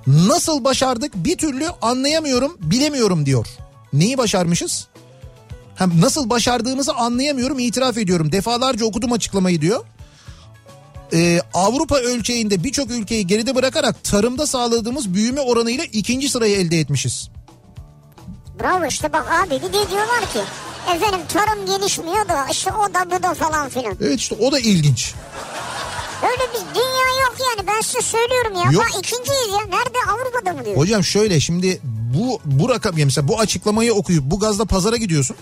Nasıl 0.08 0.63
başardık 0.63 1.15
bir 1.15 1.38
türlü 1.38 1.67
anlayamıyorum 1.82 2.58
bilemiyorum 2.60 3.26
diyor. 3.26 3.47
Neyi 3.93 4.17
başarmışız? 4.17 4.88
Hem 5.76 6.02
nasıl 6.02 6.30
başardığımızı 6.30 6.93
anlayamıyorum 6.93 7.60
itiraf 7.60 7.97
ediyorum. 7.97 8.32
Defalarca 8.32 8.86
okudum 8.86 9.12
açıklamayı 9.12 9.62
diyor. 9.62 9.86
Ee, 11.13 11.41
Avrupa 11.54 11.96
ölçeğinde 11.98 12.63
birçok 12.63 12.91
ülkeyi 12.91 13.28
geride 13.28 13.56
bırakarak 13.56 14.04
tarımda 14.04 14.48
sağladığımız 14.48 15.13
büyüme 15.13 15.41
oranıyla 15.41 15.84
ikinci 15.84 16.30
sırayı 16.30 16.56
elde 16.56 16.80
etmişiz. 16.80 17.30
Bravo 18.62 18.86
işte 18.86 19.13
bak 19.13 19.26
abi 19.32 19.52
bir 19.56 19.62
de 19.74 19.89
diyorlar 19.91 20.22
ki 20.34 20.39
efendim 20.96 21.20
tarım 21.34 21.65
gelişmiyor 21.65 22.30
da 22.30 22.48
işte 22.52 22.72
o 22.74 22.93
da 22.93 23.12
bu 23.12 23.24
da 23.24 23.34
falan 23.34 23.70
filan. 23.70 23.98
Evet 24.02 24.20
işte 24.20 24.36
o 24.36 24.52
da 24.52 24.60
ilginç. 24.60 25.13
Öyle 26.24 26.54
bir 26.54 26.76
dünya 26.76 27.24
yok 27.26 27.36
yani 27.39 27.67
ben 27.67 27.82
size 27.82 28.02
söylüyorum 28.02 28.54
ya. 28.65 28.72
Yok. 28.72 28.84
Ha, 28.84 29.00
ikinciyiz 29.00 29.48
ya. 29.52 29.65
Nerede 29.78 29.98
Avrupa'da 30.12 30.54
mı 30.54 30.65
diyor? 30.65 30.78
Hocam 30.78 31.04
şöyle 31.04 31.39
şimdi 31.39 31.80
bu 32.15 32.39
bu 32.46 32.70
rakam 32.70 32.98
ya 32.98 33.06
mesela 33.06 33.28
bu 33.28 33.39
açıklamayı 33.39 33.93
okuyup 33.93 34.24
bu 34.24 34.39
gazla 34.39 34.65
pazara 34.65 34.98
gidiyorsun. 34.98 35.36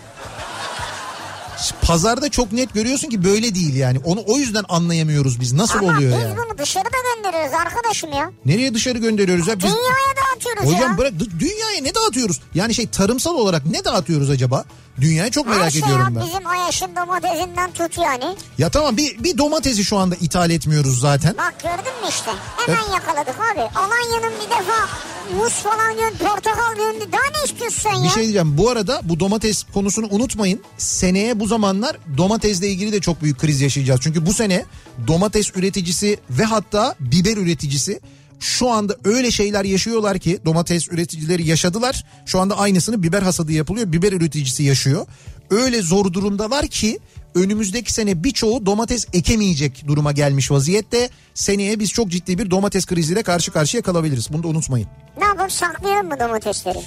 Pazarda 1.82 2.30
çok 2.30 2.52
net 2.52 2.74
görüyorsun 2.74 3.10
ki 3.10 3.24
böyle 3.24 3.56
değil 3.56 3.76
yani. 3.76 4.00
Onu 4.06 4.24
o 4.28 4.38
yüzden 4.38 4.64
anlayamıyoruz 4.70 5.40
biz. 5.40 5.54
Nasıl 5.54 5.80
Ama 5.80 5.88
oluyor 5.88 6.14
biz 6.18 6.22
yani? 6.24 6.38
bunu 6.38 6.58
dışarıda 6.58 6.90
gönderiyoruz 7.16 7.54
arkadaşım 7.54 8.14
ya. 8.14 8.32
Nereye 8.46 8.74
dışarı 8.74 8.98
gönderiyoruz 8.98 9.48
ya? 9.48 9.56
Biz, 9.58 9.64
Dünyaya 9.64 10.16
dağıtıyoruz 10.34 10.64
hocam 10.66 10.92
ya. 10.92 10.98
bırak 10.98 11.14
dü- 11.14 11.40
dünyaya 11.40 11.82
ne 11.82 11.96
dağıtıyoruz? 11.96 12.42
Yani 12.56 12.76
şey 12.76 12.88
tarımsal 12.88 13.36
olarak 13.36 13.66
ne 13.66 13.86
dağıtıyoruz 13.86 14.30
acaba? 14.30 14.66
Dünyayı 15.02 15.32
çok 15.32 15.48
Her 15.48 15.58
merak 15.58 15.72
şey 15.72 15.82
ediyorum 15.82 16.16
ya 16.16 16.22
ben. 16.22 16.28
bizim 16.28 16.48
Ayaş'ın 16.48 16.96
domatesinden 16.96 17.72
tut 17.72 17.98
yani. 17.98 18.36
Ya 18.58 18.70
tamam 18.70 18.98
bir, 18.98 19.24
bir 19.24 19.38
domatesi 19.38 19.86
şu 19.86 19.98
anda 19.98 20.16
ithal 20.16 20.50
etmiyoruz 20.50 21.00
zaten. 21.00 21.36
Bak 21.38 21.54
gördün 21.64 22.02
mü 22.02 22.10
işte. 22.10 22.32
Hemen 22.58 22.94
yakaladık 22.94 23.36
abi. 23.54 23.60
Alanya'nın 23.62 24.34
bir 24.46 24.50
defa 24.50 24.90
muz 25.38 25.54
falan 25.54 25.94
göndü, 25.98 26.18
portakal 26.20 26.76
göndü. 26.76 27.06
Daha 27.12 27.22
ne 27.40 27.46
istiyorsun 27.46 27.82
sen 27.82 28.00
Bir 28.00 28.06
ya? 28.08 28.12
şey 28.12 28.24
diyeceğim. 28.24 28.58
Bu 28.58 28.70
arada 28.70 29.00
bu 29.04 29.20
domates 29.20 29.64
konusunu 29.74 30.08
unutmayın. 30.10 30.62
Seneye 30.78 31.40
bu 31.40 31.48
zamanlar 31.48 31.98
domatesle 32.18 32.68
ilgili 32.70 32.92
de 32.92 33.00
çok 33.02 33.22
büyük 33.22 33.40
kriz 33.40 33.62
yaşayacağız. 33.62 34.00
Çünkü 34.04 34.26
bu 34.26 34.34
sene 34.34 34.66
domates 35.08 35.52
üreticisi 35.56 36.18
ve 36.30 36.44
hatta 36.44 36.96
biber 37.00 37.38
üreticisi 37.38 38.00
şu 38.40 38.70
anda 38.70 38.96
öyle 39.04 39.32
şeyler 39.32 39.66
yaşıyorlar 39.66 40.20
ki 40.20 40.40
domates 40.46 40.88
üreticileri 40.88 41.48
yaşadılar. 41.48 42.04
Şu 42.26 42.40
anda 42.40 42.58
aynısını 42.58 43.04
biber 43.04 43.22
hasadı 43.22 43.52
yapılıyor. 43.52 43.92
Biber 43.92 44.14
üreticisi 44.14 44.64
yaşıyor. 44.64 45.06
Öyle 45.50 45.82
zor 45.82 46.14
durumdalar 46.14 46.68
ki 46.68 47.00
önümüzdeki 47.36 47.94
sene 47.94 48.24
birçoğu 48.24 48.66
domates 48.66 49.06
ekemeyecek 49.14 49.84
duruma 49.88 50.12
gelmiş 50.12 50.52
vaziyette. 50.52 51.10
Seneye 51.34 51.80
biz 51.80 51.92
çok 51.92 52.10
ciddi 52.10 52.38
bir 52.38 52.52
domates 52.52 52.86
kriziyle 52.86 53.24
karşı 53.24 53.52
karşıya 53.52 53.84
kalabiliriz. 53.84 54.34
Bunu 54.34 54.44
da 54.44 54.48
unutmayın. 54.48 54.88
Ne 55.18 55.26
yapalım 55.26 55.50
saklayalım 55.50 56.08
mı 56.08 56.20
domatesleri? 56.20 56.80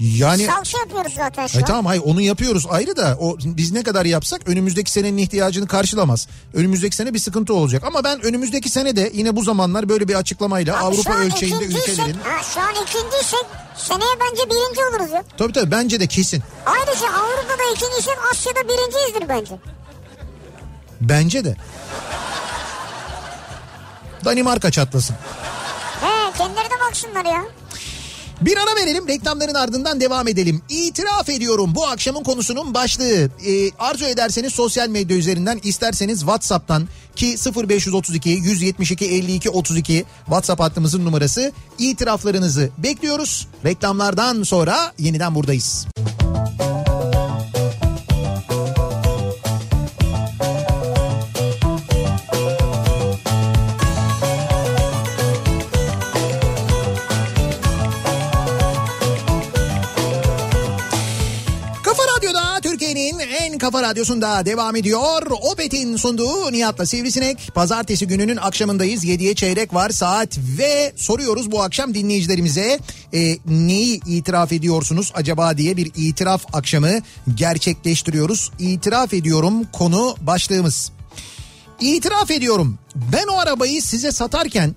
Yani 0.00 0.46
Salça 0.46 0.78
yapıyoruz 0.78 1.12
zaten 1.16 1.46
şu 1.46 1.58
Ay 1.58 1.64
tamam 1.64 1.86
hayır 1.86 2.02
onu 2.06 2.20
yapıyoruz 2.20 2.66
ayrı 2.70 2.96
da 2.96 3.16
o 3.20 3.36
biz 3.44 3.72
ne 3.72 3.82
kadar 3.82 4.04
yapsak 4.04 4.48
önümüzdeki 4.48 4.90
senenin 4.90 5.18
ihtiyacını 5.18 5.66
karşılamaz. 5.68 6.28
Önümüzdeki 6.54 6.96
sene 6.96 7.14
bir 7.14 7.18
sıkıntı 7.18 7.54
olacak 7.54 7.84
ama 7.84 8.04
ben 8.04 8.20
önümüzdeki 8.22 8.68
sene 8.68 8.96
de 8.96 9.10
yine 9.14 9.36
bu 9.36 9.42
zamanlar 9.42 9.88
böyle 9.88 10.08
bir 10.08 10.14
açıklamayla 10.14 10.76
Abi 10.78 10.84
Avrupa 10.84 11.14
ölçeğinde 11.18 11.64
ülkelerin 11.64 12.16
Ha, 12.24 12.42
şu 12.54 12.60
an 12.60 12.72
ikinciysek 12.72 13.46
seneye 13.76 14.10
bence 14.20 14.42
birinci 14.50 14.80
oluruz 14.90 15.12
ya. 15.12 15.24
tabii 15.38 15.52
tabii 15.52 15.70
bence 15.70 16.00
de 16.00 16.06
kesin. 16.06 16.42
Ayrıca 16.66 17.06
Avrupa'da 17.08 17.62
ikinciysek 17.76 18.14
Asya'da 18.32 18.60
birinciyizdir 18.68 19.28
bence. 19.28 19.54
Bence 21.00 21.44
de. 21.44 21.56
Danimarka 24.24 24.70
çatlasın. 24.70 25.16
He 26.00 26.32
kendileri 26.38 26.64
de 26.66 26.74
baksınlar 26.88 27.24
ya. 27.24 27.44
Bir 28.40 28.56
ara 28.56 28.76
verelim 28.76 29.08
reklamların 29.08 29.54
ardından 29.54 30.00
devam 30.00 30.28
edelim. 30.28 30.62
İtiraf 30.68 31.28
ediyorum 31.28 31.72
bu 31.74 31.86
akşamın 31.86 32.22
konusunun 32.22 32.74
başlığı. 32.74 33.30
Ee, 33.46 33.70
arzu 33.78 34.04
ederseniz 34.04 34.52
sosyal 34.52 34.88
medya 34.88 35.16
üzerinden 35.16 35.60
isterseniz 35.62 36.20
Whatsapp'tan 36.20 36.88
ki 37.16 37.36
0532 37.68 38.30
172 38.30 39.04
52 39.04 39.50
32 39.50 40.04
WhatsApp 40.24 40.60
hattımızın 40.60 41.04
numarası. 41.04 41.52
İtiraflarınızı 41.78 42.70
bekliyoruz. 42.78 43.48
Reklamlardan 43.64 44.42
sonra 44.42 44.92
yeniden 44.98 45.34
buradayız. 45.34 45.86
Kafa 45.96 46.45
kafa 63.66 63.82
radyosunda 63.82 64.46
devam 64.46 64.76
ediyor. 64.76 65.22
Opet'in 65.30 65.96
sunduğu 65.96 66.52
Nihat'la 66.52 66.86
Sivrisinek. 66.86 67.50
Pazartesi 67.54 68.06
gününün 68.06 68.36
akşamındayız. 68.36 69.04
7'ye 69.04 69.34
çeyrek 69.34 69.74
var 69.74 69.90
saat 69.90 70.38
ve 70.58 70.92
soruyoruz 70.96 71.52
bu 71.52 71.62
akşam 71.62 71.94
dinleyicilerimize 71.94 72.78
e, 73.14 73.38
neyi 73.46 74.00
itiraf 74.06 74.52
ediyorsunuz 74.52 75.12
acaba 75.14 75.56
diye 75.56 75.76
bir 75.76 75.92
itiraf 75.96 76.44
akşamı 76.52 76.90
gerçekleştiriyoruz. 77.34 78.50
İtiraf 78.58 79.14
ediyorum 79.14 79.64
konu 79.72 80.16
başlığımız. 80.20 80.92
İtiraf 81.80 82.30
ediyorum 82.30 82.78
ben 82.94 83.26
o 83.26 83.38
arabayı 83.38 83.82
size 83.82 84.12
satarken 84.12 84.74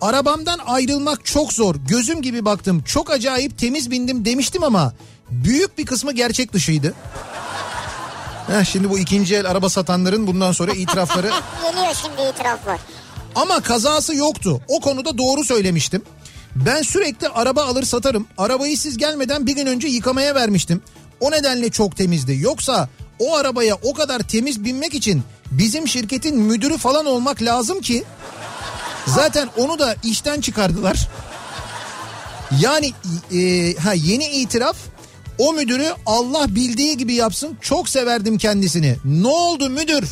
arabamdan 0.00 0.58
ayrılmak 0.66 1.24
çok 1.24 1.52
zor 1.52 1.74
gözüm 1.88 2.22
gibi 2.22 2.44
baktım 2.44 2.82
çok 2.82 3.10
acayip 3.10 3.58
temiz 3.58 3.90
bindim 3.90 4.24
demiştim 4.24 4.62
ama 4.62 4.92
büyük 5.30 5.78
bir 5.78 5.86
kısmı 5.86 6.12
gerçek 6.12 6.52
dışıydı. 6.52 6.94
Heh, 8.46 8.64
şimdi 8.64 8.90
bu 8.90 8.98
ikinci 8.98 9.34
el 9.36 9.50
araba 9.50 9.68
satanların 9.68 10.26
bundan 10.26 10.52
sonra 10.52 10.72
itirafları 10.76 11.30
Geliyor 11.62 11.94
şimdi 12.02 12.30
itiraflar. 12.34 12.80
ama 13.34 13.60
kazası 13.60 14.14
yoktu. 14.14 14.60
O 14.68 14.80
konuda 14.80 15.18
doğru 15.18 15.44
söylemiştim. 15.44 16.02
Ben 16.56 16.82
sürekli 16.82 17.28
araba 17.28 17.62
alır 17.64 17.82
satarım. 17.82 18.26
Arabayı 18.38 18.78
siz 18.78 18.96
gelmeden 18.98 19.46
bir 19.46 19.54
gün 19.56 19.66
önce 19.66 19.88
yıkamaya 19.88 20.34
vermiştim. 20.34 20.82
O 21.20 21.30
nedenle 21.30 21.70
çok 21.70 21.96
temizdi. 21.96 22.38
Yoksa 22.40 22.88
o 23.18 23.36
arabaya 23.36 23.74
o 23.74 23.94
kadar 23.94 24.18
temiz 24.20 24.64
binmek 24.64 24.94
için 24.94 25.22
bizim 25.50 25.88
şirketin 25.88 26.38
müdürü 26.38 26.78
falan 26.78 27.06
olmak 27.06 27.42
lazım 27.42 27.80
ki 27.80 28.04
zaten 29.06 29.48
onu 29.56 29.78
da 29.78 29.94
işten 30.04 30.40
çıkardılar. 30.40 31.08
Yani 32.60 32.92
e, 33.34 33.74
ha 33.76 33.92
yeni 33.92 34.26
itiraf 34.26 34.76
o 35.38 35.52
müdürü 35.52 35.86
Allah 36.06 36.46
bildiği 36.54 36.96
gibi 36.96 37.14
yapsın. 37.14 37.58
Çok 37.60 37.88
severdim 37.88 38.38
kendisini. 38.38 38.96
Ne 39.04 39.28
oldu 39.28 39.70
müdür? 39.70 40.04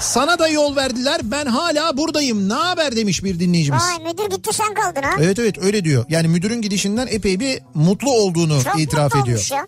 Sana 0.00 0.38
da 0.38 0.48
yol 0.48 0.76
verdiler 0.76 1.20
ben 1.24 1.46
hala 1.46 1.96
buradayım. 1.96 2.48
Ne 2.48 2.54
haber 2.54 2.96
demiş 2.96 3.24
bir 3.24 3.40
dinleyicimiz. 3.40 3.82
Vay 3.82 4.12
müdür 4.12 4.30
gitti 4.36 4.50
sen 4.52 4.74
kaldın 4.74 5.02
ha. 5.02 5.10
Evet 5.20 5.38
evet 5.38 5.58
öyle 5.58 5.84
diyor. 5.84 6.04
Yani 6.08 6.28
müdürün 6.28 6.62
gidişinden 6.62 7.06
epey 7.10 7.40
bir 7.40 7.62
mutlu 7.74 8.10
olduğunu 8.12 8.62
Çok 8.64 8.80
itiraf 8.80 9.14
mutlu 9.14 9.30
ediyor. 9.30 9.48
ya. 9.52 9.66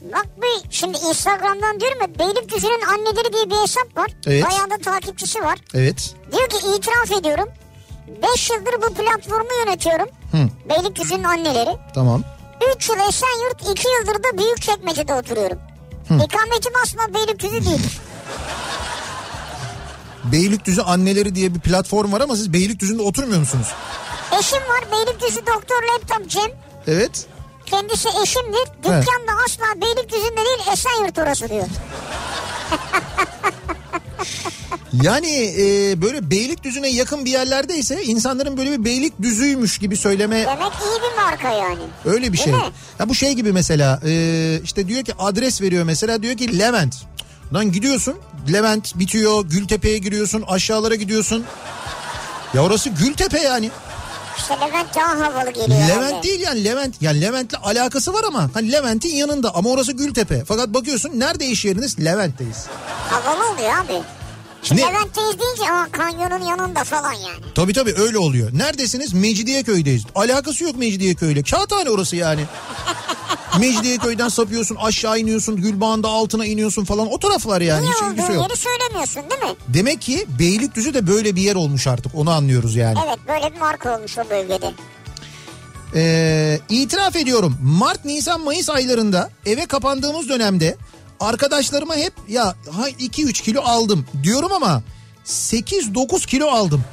Bak 0.00 0.26
bir 0.42 0.70
şimdi 0.70 0.98
Instagram'dan 1.08 1.80
diyorum 1.80 1.98
ya 2.00 2.18
Beylikdüzü'nün 2.18 2.82
anneleri 2.92 3.32
diye 3.32 3.50
bir 3.50 3.62
hesap 3.62 3.96
var. 3.96 4.10
Evet. 4.26 4.44
Bayağı 4.44 4.70
da 4.70 4.76
takipçisi 4.84 5.40
var. 5.42 5.58
Evet. 5.74 6.14
Diyor 6.32 6.48
ki 6.48 6.56
itiraf 6.76 7.20
ediyorum. 7.20 7.48
5 8.34 8.50
yıldır 8.50 8.72
bu 8.90 8.94
platformu 8.94 9.48
yönetiyorum. 9.66 10.06
Hı. 10.32 10.38
Beylikdüzü'nün 10.70 11.24
anneleri. 11.24 11.70
Tamam. 11.94 12.22
3 12.76 12.88
yıl 12.88 12.96
Esenyurt 13.08 13.62
2 13.70 13.88
yıldır 13.88 14.22
da 14.22 14.38
Büyükçekmece'de 14.38 15.14
oturuyorum. 15.14 15.58
İkametim 16.04 16.72
aslında 16.82 17.14
Beylikdüzü 17.14 17.64
değil. 17.64 17.86
Beylikdüzü 20.24 20.82
anneleri 20.82 21.34
diye 21.34 21.54
bir 21.54 21.60
platform 21.60 22.12
var 22.12 22.20
ama 22.20 22.36
siz 22.36 22.52
Beylikdüzü'nde 22.52 23.02
oturmuyor 23.02 23.40
musunuz? 23.40 23.66
Eşim 24.40 24.58
var 24.58 24.84
Beylikdüzü 24.92 25.46
Doktor 25.46 25.82
Laptop 25.94 26.28
Cem. 26.30 26.50
Evet. 26.86 27.26
Kendisi 27.66 28.08
eşimdir. 28.22 28.66
Dükkan 28.78 29.26
da 29.26 29.32
asla 29.46 29.64
Beylikdüzü'nde 29.80 30.36
değil 30.36 30.68
Esenyurt 30.72 31.18
orası 31.18 31.48
diyor. 31.48 31.66
Yani 34.92 35.54
e, 35.58 36.02
böyle 36.02 36.30
Beylikdüzü'ne 36.30 36.88
yakın 36.88 37.24
bir 37.24 37.30
yerlerdeyse 37.30 38.02
insanların 38.02 38.56
böyle 38.56 38.70
bir 38.78 38.84
Beylikdüzü'ymüş 38.84 39.78
gibi 39.78 39.96
söyleme 39.96 40.36
Demek 40.46 40.72
iyi 40.72 41.00
bir 41.02 41.22
marka 41.22 41.48
yani. 41.52 41.78
öyle 42.04 42.32
bir 42.32 42.38
Değil 42.38 42.44
şey. 42.44 42.52
mi? 42.52 42.62
Ya 42.98 43.08
bu 43.08 43.14
şey 43.14 43.32
gibi 43.32 43.52
mesela 43.52 44.00
e, 44.06 44.60
işte 44.64 44.88
diyor 44.88 45.04
ki 45.04 45.12
adres 45.18 45.62
veriyor 45.62 45.84
mesela 45.84 46.22
diyor 46.22 46.36
ki 46.36 46.58
Levent. 46.58 46.94
Lan 47.54 47.72
gidiyorsun 47.72 48.14
Levent 48.52 48.98
bitiyor 48.98 49.44
Gültepe'ye 49.44 49.98
giriyorsun 49.98 50.44
aşağılara 50.48 50.94
gidiyorsun. 50.94 51.44
Ya 52.54 52.62
orası 52.62 52.88
Gültepe 52.90 53.38
yani. 53.40 53.70
İşte 54.38 54.54
Levent 54.54 54.96
daha 54.96 55.20
havalı 55.20 55.50
geliyor. 55.50 55.68
Levent 55.80 55.90
herhalde. 55.90 56.22
değil 56.22 56.40
yani 56.40 56.64
Levent. 56.64 57.02
Yani 57.02 57.20
Levent'le 57.20 57.54
alakası 57.62 58.12
var 58.14 58.24
ama 58.26 58.50
hani 58.54 58.72
Levent'in 58.72 59.14
yanında 59.14 59.54
ama 59.54 59.70
orası 59.70 59.92
Gültepe. 59.92 60.44
Fakat 60.44 60.68
bakıyorsun 60.68 61.10
nerede 61.14 61.46
iş 61.46 61.64
yeriniz? 61.64 62.04
Levent'teyiz. 62.04 62.66
Havalı 63.10 63.52
oluyor 63.52 63.70
abi. 63.84 64.02
Şimdi 64.62 64.80
Levent'teyiz 64.80 65.36
deyince 65.40 65.72
aa 65.72 65.86
kanyonun 65.92 66.44
yanında 66.44 66.84
falan 66.84 67.12
yani. 67.12 67.40
tabii 67.54 67.72
tabii 67.72 67.94
öyle 67.98 68.18
oluyor. 68.18 68.50
Neredesiniz? 68.52 69.12
Mecidiyeköy'deyiz. 69.12 70.02
Alakası 70.14 70.64
yok 70.64 70.76
Mecidiyeköy'le. 70.76 71.42
Kağıthane 71.42 71.90
orası 71.90 72.16
yani. 72.16 72.40
Mecidiyeköy'den 73.60 74.28
sapıyorsun 74.28 74.76
aşağı 74.76 75.18
iniyorsun 75.18 75.56
Gülbağı'nda 75.56 76.08
altına 76.08 76.46
iniyorsun 76.46 76.84
falan 76.84 77.12
o 77.12 77.18
taraflar 77.18 77.60
yani 77.60 77.82
Niye 77.82 77.92
hiç 77.92 78.02
ilgisi 78.12 78.32
yok. 78.32 78.42
yeri 78.42 78.56
söylemiyorsun 78.56 79.22
değil 79.30 79.42
mi? 79.42 79.56
Demek 79.68 80.00
ki 80.00 80.26
Beylikdüzü 80.38 80.94
de 80.94 81.06
böyle 81.06 81.36
bir 81.36 81.42
yer 81.42 81.54
olmuş 81.54 81.86
artık 81.86 82.14
onu 82.14 82.30
anlıyoruz 82.30 82.76
yani. 82.76 82.98
Evet 83.06 83.18
böyle 83.28 83.54
bir 83.54 83.60
marka 83.60 83.96
olmuş 83.98 84.18
o 84.18 84.30
bölgede. 84.30 84.72
Ee, 85.94 86.60
itiraf 86.68 87.16
ediyorum 87.16 87.56
Mart, 87.62 88.04
Nisan, 88.04 88.40
Mayıs 88.40 88.70
aylarında 88.70 89.30
eve 89.46 89.66
kapandığımız 89.66 90.28
dönemde 90.28 90.76
arkadaşlarıma 91.20 91.96
hep 91.96 92.12
ya 92.28 92.54
2-3 93.00 93.32
kilo 93.42 93.60
aldım 93.62 94.06
diyorum 94.22 94.52
ama 94.52 94.82
8-9 95.26 96.26
kilo 96.26 96.46
aldım. 96.46 96.84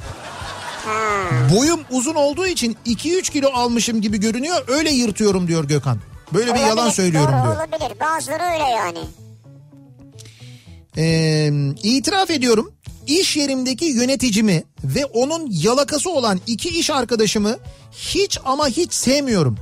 Boyum 1.54 1.80
uzun 1.90 2.14
olduğu 2.14 2.46
için 2.46 2.76
2-3 2.86 3.22
kilo 3.32 3.48
almışım 3.52 4.00
gibi 4.00 4.20
görünüyor 4.20 4.64
öyle 4.68 4.90
yırtıyorum 4.90 5.48
diyor 5.48 5.64
Gökhan. 5.64 5.98
Böyle 6.32 6.54
bir 6.54 6.60
yalan 6.60 6.76
Olabilir, 6.78 6.94
söylüyorum 6.94 7.34
doğru 7.34 7.42
diyor. 7.44 7.56
olabilir 7.56 8.00
bazıları 8.00 8.42
öyle 8.42 8.64
yani. 8.64 8.98
Ee, 10.96 11.50
itiraf 11.82 12.30
ediyorum 12.30 12.72
iş 13.06 13.36
yerimdeki 13.36 13.84
yöneticimi 13.84 14.64
ve 14.84 15.04
onun 15.04 15.48
yalakası 15.50 16.10
olan 16.10 16.40
iki 16.46 16.68
iş 16.68 16.90
arkadaşımı 16.90 17.56
hiç 17.92 18.38
ama 18.44 18.68
hiç 18.68 18.92
sevmiyorum. 18.92 19.58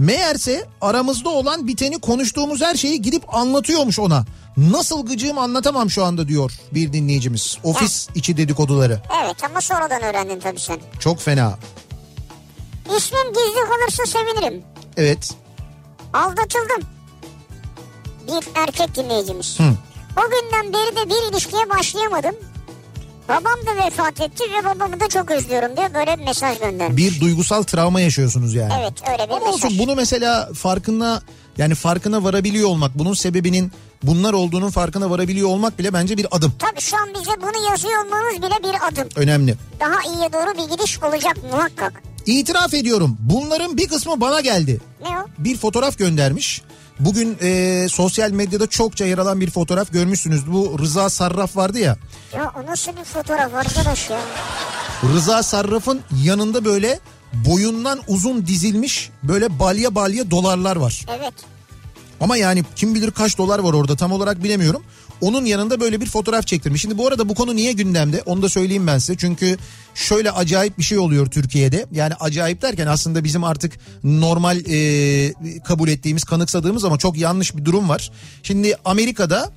Meğerse 0.00 0.64
aramızda 0.80 1.28
olan 1.28 1.66
biteni 1.66 1.98
konuştuğumuz 2.00 2.60
her 2.62 2.74
şeyi 2.74 3.02
gidip 3.02 3.34
anlatıyormuş 3.34 3.98
ona. 3.98 4.24
Nasıl 4.56 5.06
gıcığımı 5.06 5.40
anlatamam 5.40 5.90
şu 5.90 6.04
anda 6.04 6.28
diyor 6.28 6.52
bir 6.74 6.92
dinleyicimiz. 6.92 7.58
Ofis 7.64 8.08
içi 8.14 8.36
dedikoduları. 8.36 9.02
Evet 9.24 9.44
ama 9.50 9.60
sonradan 9.60 10.02
öğrendin 10.02 10.40
tabii 10.40 10.60
sen. 10.60 10.78
Çok 11.00 11.20
fena. 11.20 11.58
İsmim 12.96 13.28
gizli 13.28 13.68
kalırsa 13.68 14.06
sevinirim. 14.06 14.62
Evet. 14.96 15.34
Aldatıldım. 16.12 16.82
Bir 18.26 18.48
erkek 18.54 18.94
dinleyicimiz. 18.96 19.60
Hı. 19.60 19.72
O 20.16 20.22
günden 20.30 20.72
beri 20.72 20.96
de 20.96 21.10
bir 21.10 21.32
ilişkiye 21.32 21.70
başlayamadım. 21.70 22.34
Babam 23.30 23.66
da 23.66 23.86
vefat 23.86 24.20
etti 24.20 24.44
ve 24.58 24.64
babamı 24.64 25.00
da 25.00 25.08
çok 25.08 25.30
özlüyorum 25.30 25.76
diyor. 25.76 25.94
Böyle 25.94 26.18
bir 26.18 26.24
mesaj 26.24 26.58
göndermiş. 26.58 26.96
Bir 26.96 27.20
duygusal 27.20 27.62
travma 27.62 28.00
yaşıyorsunuz 28.00 28.54
yani. 28.54 28.72
Evet 28.80 28.92
öyle 29.12 29.28
bir 29.28 29.34
Ama 29.36 29.46
mesaj. 29.46 29.64
olsun 29.64 29.78
bunu 29.78 29.94
mesela 29.94 30.48
farkına 30.54 31.22
yani 31.58 31.74
farkına 31.74 32.24
varabiliyor 32.24 32.68
olmak 32.68 32.98
bunun 32.98 33.14
sebebinin 33.14 33.72
bunlar 34.02 34.32
olduğunun 34.32 34.70
farkına 34.70 35.10
varabiliyor 35.10 35.48
olmak 35.48 35.78
bile 35.78 35.92
bence 35.92 36.16
bir 36.16 36.26
adım. 36.30 36.52
Tabii 36.58 36.80
şu 36.80 36.96
an 36.96 37.08
bize 37.20 37.30
bunu 37.42 37.70
yazıyor 37.70 38.04
olmanız 38.04 38.36
bile 38.42 38.68
bir 38.72 38.78
adım. 38.88 39.08
Önemli. 39.16 39.54
Daha 39.80 40.12
iyiye 40.14 40.32
doğru 40.32 40.58
bir 40.64 40.76
gidiş 40.76 41.02
olacak 41.02 41.36
muhakkak. 41.52 42.02
İtiraf 42.26 42.74
ediyorum 42.74 43.16
bunların 43.20 43.76
bir 43.76 43.88
kısmı 43.88 44.20
bana 44.20 44.40
geldi. 44.40 44.80
Ne 45.02 45.08
o? 45.08 45.22
Bir 45.38 45.56
fotoğraf 45.56 45.98
göndermiş. 45.98 46.62
Bugün 47.00 47.38
e, 47.42 47.86
sosyal 47.90 48.30
medyada 48.30 48.66
çokça 48.66 49.04
yer 49.04 49.18
alan 49.18 49.40
bir 49.40 49.50
fotoğraf 49.50 49.92
görmüşsünüz. 49.92 50.52
Bu 50.52 50.76
Rıza 50.78 51.10
Sarraf 51.10 51.56
vardı 51.56 51.78
ya. 51.78 51.96
Ya 52.34 52.52
o 52.58 52.66
nasıl 52.70 52.92
bir 52.96 53.04
fotoğraf 53.04 53.54
arkadaş 53.54 54.10
ya? 54.10 54.20
Rıza 55.14 55.42
Sarraf'ın 55.42 56.00
yanında 56.24 56.64
böyle 56.64 57.00
boyundan 57.32 58.00
uzun 58.08 58.46
dizilmiş 58.46 59.10
böyle 59.22 59.58
balya 59.58 59.94
balya 59.94 60.30
dolarlar 60.30 60.76
var. 60.76 61.06
Evet. 61.18 61.34
Ama 62.20 62.36
yani 62.36 62.64
kim 62.76 62.94
bilir 62.94 63.10
kaç 63.10 63.38
dolar 63.38 63.58
var 63.58 63.72
orada 63.72 63.96
tam 63.96 64.12
olarak 64.12 64.42
bilemiyorum. 64.42 64.82
Onun 65.20 65.44
yanında 65.44 65.80
böyle 65.80 66.00
bir 66.00 66.06
fotoğraf 66.06 66.46
çektirmiş. 66.46 66.82
Şimdi 66.82 66.98
bu 66.98 67.06
arada 67.06 67.28
bu 67.28 67.34
konu 67.34 67.56
niye 67.56 67.72
gündemde 67.72 68.22
onu 68.26 68.42
da 68.42 68.48
söyleyeyim 68.48 68.86
ben 68.86 68.98
size. 68.98 69.16
Çünkü 69.18 69.56
şöyle 69.94 70.30
acayip 70.30 70.78
bir 70.78 70.82
şey 70.82 70.98
oluyor 70.98 71.26
Türkiye'de. 71.26 71.86
Yani 71.92 72.14
acayip 72.20 72.62
derken 72.62 72.86
aslında 72.86 73.24
bizim 73.24 73.44
artık 73.44 73.72
normal 74.04 74.60
e, 74.66 75.32
kabul 75.64 75.88
ettiğimiz 75.88 76.24
kanıksadığımız 76.24 76.84
ama 76.84 76.98
çok 76.98 77.18
yanlış 77.18 77.56
bir 77.56 77.64
durum 77.64 77.88
var. 77.88 78.10
Şimdi 78.42 78.76
Amerika'da 78.84 79.50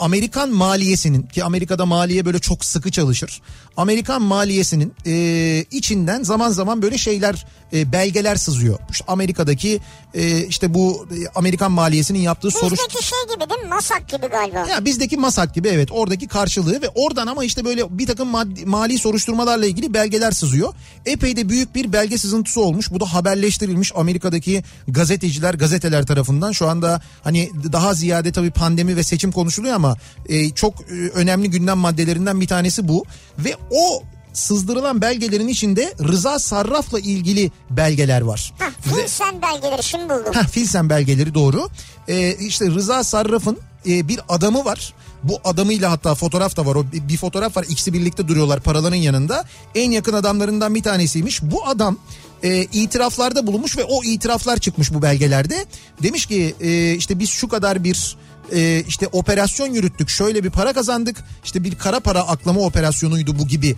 Amerikan 0.00 0.50
maliyesinin 0.50 1.22
ki 1.22 1.44
Amerika'da 1.44 1.86
maliye 1.86 2.24
böyle 2.24 2.38
çok 2.38 2.64
sıkı 2.64 2.90
çalışır. 2.90 3.40
Amerikan 3.76 4.22
maliyesinin 4.22 4.94
e, 5.06 5.64
içinden 5.70 6.22
zaman 6.22 6.50
zaman 6.50 6.82
böyle 6.82 6.98
şeyler 6.98 7.46
e, 7.72 7.92
belgeler 7.92 8.36
sızıyor. 8.36 8.78
İşte 8.90 9.04
Amerika'daki 9.08 9.80
e, 10.14 10.46
işte 10.46 10.74
bu 10.74 11.06
e, 11.10 11.28
Amerikan 11.34 11.72
maliyesinin 11.72 12.18
yaptığı 12.18 12.50
soruş 12.50 12.72
Bizdeki 12.72 13.04
şey 13.06 13.18
gibi 13.34 13.50
değil 13.50 13.60
mi? 13.60 13.68
Masak 13.68 14.08
gibi 14.08 14.26
galiba. 14.26 14.66
ya 14.68 14.84
bizdeki 14.84 15.16
masak 15.16 15.54
gibi 15.54 15.68
evet 15.68 15.88
oradaki 15.92 16.28
karşılığı 16.28 16.82
ve 16.82 16.88
oradan 16.94 17.26
ama 17.26 17.44
işte 17.44 17.64
böyle 17.64 17.98
bir 17.98 18.06
takım 18.06 18.28
maddi, 18.28 18.66
mali 18.66 18.98
soruşturmalarla 18.98 19.66
ilgili 19.66 19.94
belgeler 19.94 20.30
sızıyor. 20.30 20.74
Epey 21.06 21.36
de 21.36 21.48
büyük 21.48 21.74
bir 21.74 21.92
belge 21.92 22.18
sızıntısı 22.18 22.60
olmuş. 22.60 22.90
Bu 22.90 23.00
da 23.00 23.14
haberleştirilmiş 23.14 23.92
Amerika'daki 23.94 24.64
gazeteciler, 24.88 25.54
gazeteler 25.54 26.06
tarafından. 26.06 26.52
Şu 26.52 26.68
anda 26.68 27.00
hani 27.24 27.50
daha 27.72 27.94
ziyade 27.94 28.32
tabii 28.32 28.50
pandemi 28.50 28.96
ve 28.96 29.02
seçim 29.02 29.32
konuşuluyor 29.32 29.74
ama 29.74 29.96
e, 30.28 30.50
çok 30.50 30.80
e, 30.80 30.94
önemli 30.94 31.50
gündem 31.50 31.78
maddelerinden 31.78 32.40
bir 32.40 32.46
tanesi 32.46 32.88
bu. 32.88 33.04
Ve 33.38 33.56
o 33.70 34.02
sızdırılan 34.32 35.00
belgelerin 35.00 35.48
içinde 35.48 35.94
Rıza 36.08 36.38
Sarraf'la 36.38 37.00
ilgili 37.00 37.50
belgeler 37.70 38.20
var. 38.20 38.52
Ha, 38.58 38.66
Ve- 38.96 39.08
sen 39.08 39.42
belgeleri 39.42 39.82
şimdi 39.82 40.04
buldum. 40.04 40.34
Heh, 40.34 40.48
Filsen 40.48 40.90
belgeleri 40.90 41.34
doğru. 41.34 41.68
Ee, 42.08 42.34
işte 42.34 42.66
Rıza 42.66 43.04
Sarraf'ın 43.04 43.58
e, 43.86 44.08
bir 44.08 44.20
adamı 44.28 44.64
var. 44.64 44.94
Bu 45.22 45.40
adamıyla 45.44 45.90
hatta 45.90 46.14
fotoğraf 46.14 46.56
da 46.56 46.66
var. 46.66 46.74
O 46.74 46.92
bir 46.92 47.08
bir 47.08 47.16
fotoğraf 47.16 47.56
var. 47.56 47.66
İkisi 47.68 47.92
birlikte 47.92 48.28
duruyorlar 48.28 48.60
paraların 48.60 48.96
yanında. 48.96 49.44
En 49.74 49.90
yakın 49.90 50.12
adamlarından 50.12 50.74
bir 50.74 50.82
tanesiymiş. 50.82 51.42
Bu 51.42 51.66
adam 51.66 51.98
e, 52.42 52.62
itiraflarda 52.62 53.46
bulunmuş 53.46 53.76
ve 53.78 53.84
o 53.84 54.04
itiraflar 54.04 54.56
çıkmış 54.56 54.94
bu 54.94 55.02
belgelerde. 55.02 55.64
Demiş 56.02 56.26
ki 56.26 56.54
e, 56.60 56.94
işte 56.94 57.18
biz 57.18 57.30
şu 57.30 57.48
kadar 57.48 57.84
bir 57.84 58.16
e, 58.52 58.84
işte 58.88 59.08
operasyon 59.12 59.66
yürüttük 59.66 60.08
şöyle 60.08 60.44
bir 60.44 60.50
para 60.50 60.72
kazandık 60.72 61.16
işte 61.44 61.64
bir 61.64 61.78
kara 61.78 62.00
para 62.00 62.20
aklama 62.20 62.60
operasyonuydu 62.60 63.38
bu 63.38 63.48
gibi 63.48 63.76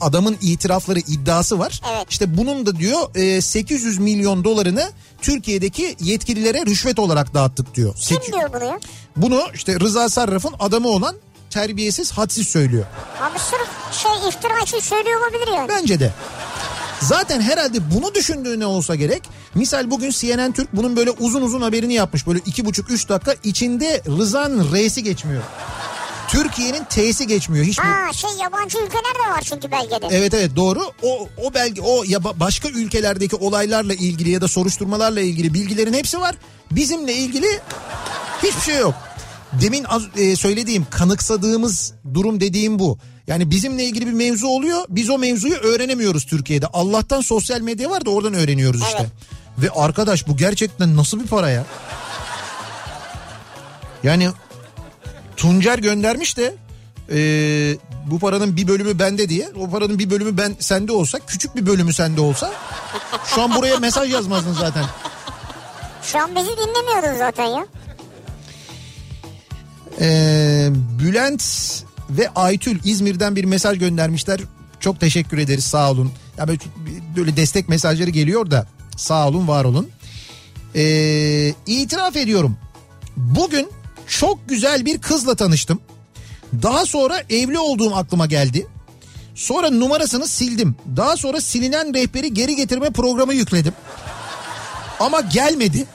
adamın 0.00 0.36
itirafları 0.40 0.98
iddiası 0.98 1.58
var. 1.58 1.80
Evet. 1.94 2.06
İşte 2.10 2.36
bunun 2.36 2.66
da 2.66 2.76
diyor 2.76 3.14
e, 3.14 3.40
800 3.40 3.98
milyon 3.98 4.44
dolarını 4.44 4.90
Türkiye'deki 5.22 5.96
yetkililere 6.00 6.66
rüşvet 6.66 6.98
olarak 6.98 7.34
dağıttık 7.34 7.74
diyor. 7.74 7.94
Kim 7.94 8.18
Sek- 8.22 8.32
diyor 8.32 8.52
bunu 8.52 8.64
ya? 8.64 8.80
bunu 9.16 9.42
işte 9.54 9.80
Rıza 9.80 10.08
Sarraf'ın 10.08 10.54
adamı 10.58 10.88
olan 10.88 11.16
terbiyesiz 11.50 12.12
hadsiz 12.12 12.48
söylüyor. 12.48 12.84
Abi 13.20 13.38
sırf 13.38 13.68
şey 14.02 14.28
iftira 14.28 14.60
için 14.62 14.78
söylüyor 14.80 15.20
olabilir 15.20 15.52
yani. 15.56 15.68
Bence 15.68 16.00
de. 16.00 16.12
Zaten 17.08 17.40
herhalde 17.40 17.90
bunu 17.94 18.14
düşündüğüne 18.14 18.66
olsa 18.66 18.94
gerek. 18.94 19.22
Misal 19.54 19.90
bugün 19.90 20.10
CNN 20.10 20.52
Türk 20.52 20.76
bunun 20.76 20.96
böyle 20.96 21.10
uzun 21.10 21.42
uzun 21.42 21.60
haberini 21.60 21.94
yapmış. 21.94 22.26
Böyle 22.26 22.38
iki 22.46 22.64
buçuk 22.64 22.90
üç 22.90 23.08
dakika 23.08 23.34
içinde 23.44 24.02
Rıza'nın 24.06 24.72
R'si 24.74 25.02
geçmiyor. 25.02 25.42
Türkiye'nin 26.28 26.84
T'si 26.84 27.26
geçmiyor. 27.26 27.64
Hiç 27.64 27.78
Ha 27.78 28.12
şey 28.12 28.30
yabancı 28.42 28.78
ülkeler 28.78 29.14
de 29.14 29.30
var 29.30 29.40
çünkü 29.44 29.70
belgede. 29.70 30.06
Evet 30.10 30.34
evet 30.34 30.56
doğru. 30.56 30.80
O 31.02 31.28
o 31.44 31.54
belge 31.54 31.80
o 31.82 32.04
ya 32.04 32.18
ba- 32.18 32.40
başka 32.40 32.68
ülkelerdeki 32.68 33.36
olaylarla 33.36 33.94
ilgili 33.94 34.30
ya 34.30 34.40
da 34.40 34.48
soruşturmalarla 34.48 35.20
ilgili 35.20 35.54
bilgilerin 35.54 35.92
hepsi 35.92 36.20
var. 36.20 36.34
Bizimle 36.70 37.14
ilgili 37.14 37.46
hiçbir 38.42 38.60
şey 38.60 38.76
yok. 38.78 38.94
Demin 39.62 39.84
az 39.84 40.02
e, 40.16 40.36
söylediğim 40.36 40.86
kanıksadığımız 40.90 41.92
durum 42.14 42.40
dediğim 42.40 42.78
bu. 42.78 42.98
Yani 43.26 43.50
bizimle 43.50 43.84
ilgili 43.84 44.06
bir 44.06 44.12
mevzu 44.12 44.46
oluyor. 44.46 44.84
Biz 44.88 45.10
o 45.10 45.18
mevzuyu 45.18 45.54
öğrenemiyoruz 45.54 46.26
Türkiye'de. 46.26 46.66
Allah'tan 46.66 47.20
sosyal 47.20 47.60
medya 47.60 47.90
var 47.90 48.06
da 48.06 48.10
oradan 48.10 48.34
öğreniyoruz 48.34 48.82
işte. 48.82 48.98
Evet. 49.00 49.10
Ve 49.58 49.70
arkadaş 49.70 50.28
bu 50.28 50.36
gerçekten 50.36 50.96
nasıl 50.96 51.20
bir 51.20 51.26
para 51.26 51.50
ya? 51.50 51.64
Yani 54.02 54.28
Tuncer 55.36 55.78
göndermiş 55.78 56.36
de 56.36 56.54
e, 57.10 57.18
bu 58.06 58.18
paranın 58.18 58.56
bir 58.56 58.68
bölümü 58.68 58.98
bende 58.98 59.28
diye. 59.28 59.48
O 59.60 59.70
paranın 59.70 59.98
bir 59.98 60.10
bölümü 60.10 60.38
ben 60.38 60.56
sende 60.58 60.92
olsa 60.92 61.18
küçük 61.26 61.56
bir 61.56 61.66
bölümü 61.66 61.92
sende 61.92 62.20
olsa 62.20 62.52
şu 63.26 63.42
an 63.42 63.54
buraya 63.54 63.76
mesaj 63.76 64.12
yazmazdın 64.12 64.52
zaten. 64.52 64.84
Şu 66.02 66.18
an 66.18 66.36
bizi 66.36 66.50
dinlemiyordun 66.50 67.18
zaten 67.18 67.44
ya. 67.44 67.66
Ee, 70.00 70.68
Bülent 70.72 71.42
ve 72.18 72.28
Aytül 72.34 72.78
İzmir'den 72.84 73.36
bir 73.36 73.44
mesaj 73.44 73.78
göndermişler. 73.78 74.40
Çok 74.80 75.00
teşekkür 75.00 75.38
ederiz 75.38 75.64
sağ 75.64 75.90
olun. 75.90 76.12
Ya 76.38 76.46
böyle, 77.16 77.36
destek 77.36 77.68
mesajları 77.68 78.10
geliyor 78.10 78.50
da 78.50 78.66
sağ 78.96 79.28
olun 79.28 79.48
var 79.48 79.64
olun. 79.64 79.90
Ee, 80.74 81.54
itiraf 81.66 82.16
ediyorum. 82.16 82.56
Bugün 83.16 83.68
çok 84.06 84.48
güzel 84.48 84.84
bir 84.84 84.98
kızla 84.98 85.34
tanıştım. 85.34 85.80
Daha 86.62 86.86
sonra 86.86 87.22
evli 87.30 87.58
olduğum 87.58 87.96
aklıma 87.96 88.26
geldi. 88.26 88.66
Sonra 89.34 89.70
numarasını 89.70 90.28
sildim. 90.28 90.76
Daha 90.96 91.16
sonra 91.16 91.40
silinen 91.40 91.94
rehberi 91.94 92.34
geri 92.34 92.56
getirme 92.56 92.90
programı 92.90 93.34
yükledim. 93.34 93.72
Ama 95.00 95.20
gelmedi. 95.20 95.86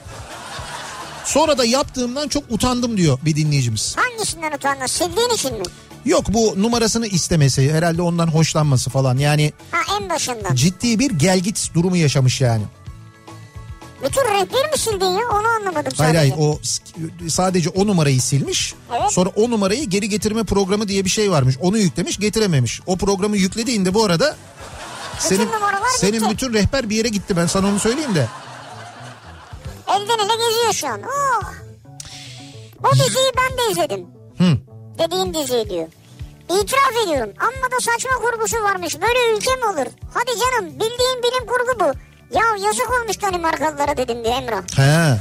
Sonra 1.24 1.58
da 1.58 1.64
yaptığımdan 1.64 2.28
çok 2.28 2.44
utandım 2.50 2.96
diyor 2.96 3.18
bir 3.24 3.36
dinleyicimiz. 3.36 3.96
Hangisinden 3.96 4.52
utandın? 4.52 4.86
Sildiğin 4.86 5.30
için 5.30 5.58
mi? 5.58 5.64
Yok 6.04 6.24
bu 6.28 6.54
numarasını 6.62 7.06
istemesi 7.06 7.72
herhalde 7.72 8.02
ondan 8.02 8.28
hoşlanması 8.28 8.90
falan 8.90 9.16
yani 9.18 9.52
Ha 9.70 9.96
en 10.00 10.10
başından. 10.10 10.54
ciddi 10.54 10.98
bir 10.98 11.10
gelgit 11.10 11.70
durumu 11.74 11.96
yaşamış 11.96 12.40
yani. 12.40 12.62
Bütün 14.04 14.20
rehberi 14.20 14.70
mi 14.72 14.78
sildin 14.78 15.04
ya? 15.06 15.28
Onu 15.32 15.46
anlamadım 15.48 15.92
sadece. 15.96 16.02
Hayır 16.02 16.16
hayır 16.16 16.34
o 16.38 16.58
sadece 17.28 17.68
o 17.70 17.86
numarayı 17.86 18.20
silmiş. 18.22 18.74
Evet. 18.90 19.12
Sonra 19.12 19.30
o 19.36 19.50
numarayı 19.50 19.84
geri 19.84 20.08
getirme 20.08 20.44
programı 20.44 20.88
diye 20.88 21.04
bir 21.04 21.10
şey 21.10 21.30
varmış. 21.30 21.56
Onu 21.60 21.78
yüklemiş 21.78 22.18
getirememiş. 22.18 22.80
O 22.86 22.96
programı 22.96 23.36
yüklediğinde 23.36 23.94
bu 23.94 24.04
arada 24.04 24.36
senin 25.18 25.46
numaralar 25.46 25.88
senin 25.98 26.18
gitti. 26.18 26.30
bütün 26.30 26.52
rehber 26.54 26.90
bir 26.90 26.96
yere 26.96 27.08
gitti 27.08 27.36
ben 27.36 27.46
sana 27.46 27.66
onu 27.68 27.78
söyleyeyim 27.78 28.14
de. 28.14 28.28
Elden 29.88 30.18
ele 30.18 30.34
geziyor 30.48 30.72
şu 30.72 30.86
an. 30.88 31.00
Oh. 31.02 31.42
O 32.84 32.92
diziyi 32.94 33.32
ben 33.36 33.58
de 33.58 33.72
izledim. 33.72 34.06
Dediğin 35.00 35.34
diziyi 35.34 35.70
diyor. 35.70 35.88
İtiraf 36.50 37.04
ediyorum. 37.04 37.30
Amma 37.40 37.70
da 37.72 37.80
saçma 37.80 38.10
kurgusu 38.22 38.56
varmış. 38.62 38.94
Böyle 38.94 39.36
ülke 39.36 39.50
mi 39.56 39.64
olur? 39.64 39.90
Hadi 40.14 40.30
canım 40.40 40.70
bildiğin 40.74 41.22
bilim 41.22 41.46
kurgu 41.46 41.80
bu. 41.80 41.84
Ya 42.38 42.66
yazık 42.66 42.90
olmuş 43.00 43.22
Danimarkalılara 43.22 43.96
dedim 43.96 44.24
diyor 44.24 44.34
Emrah. 44.42 44.62
He. 44.76 45.16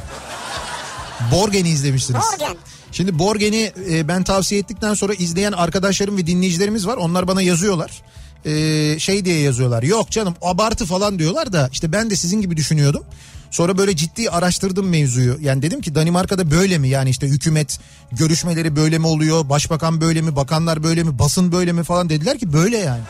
Borgen'i 1.32 1.70
izlemişsiniz. 1.70 2.22
Borgen. 2.22 2.58
Şimdi 2.92 3.20
Borgen'i 3.20 3.74
e, 3.90 4.08
ben 4.08 4.24
tavsiye 4.24 4.62
ettikten 4.62 4.94
sonra 4.94 5.14
izleyen 5.14 5.52
arkadaşlarım 5.52 6.18
ve 6.18 6.28
dinleyicilerimiz 6.28 6.88
var. 6.88 6.98
Onlar 6.98 7.28
bana 7.28 7.42
yazıyorlar. 7.42 8.02
E, 8.46 9.00
şey 9.00 9.26
diye 9.26 9.40
yazıyorlar. 9.40 9.84
Yok 9.84 10.12
canım 10.12 10.36
abartı 10.42 10.86
falan 10.86 11.20
diyorlar 11.20 11.54
da 11.54 11.70
işte 11.72 11.92
ben 11.92 12.10
de 12.10 12.16
sizin 12.16 12.42
gibi 12.42 12.58
düşünüyordum. 12.58 13.04
Sonra 13.52 13.78
böyle 13.78 13.96
ciddi 13.96 14.30
araştırdım 14.30 14.90
mevzuyu. 14.90 15.38
Yani 15.42 15.62
dedim 15.62 15.82
ki 15.82 15.96
Danimarka'da 15.96 16.52
böyle 16.52 16.78
mi? 16.78 16.90
Yani 16.90 17.10
işte 17.10 17.28
hükümet 17.28 17.80
görüşmeleri 18.12 18.76
böyle 18.76 18.98
mi 18.98 19.08
oluyor? 19.08 19.50
Başbakan 19.50 20.02
böyle 20.02 20.22
mi? 20.22 20.36
Bakanlar 20.36 20.84
böyle 20.84 21.04
mi? 21.04 21.20
Basın 21.20 21.52
böyle 21.52 21.72
mi 21.72 21.84
falan 21.84 22.10
dediler 22.10 22.38
ki 22.38 22.54
böyle 22.54 22.78
yani. 22.78 23.02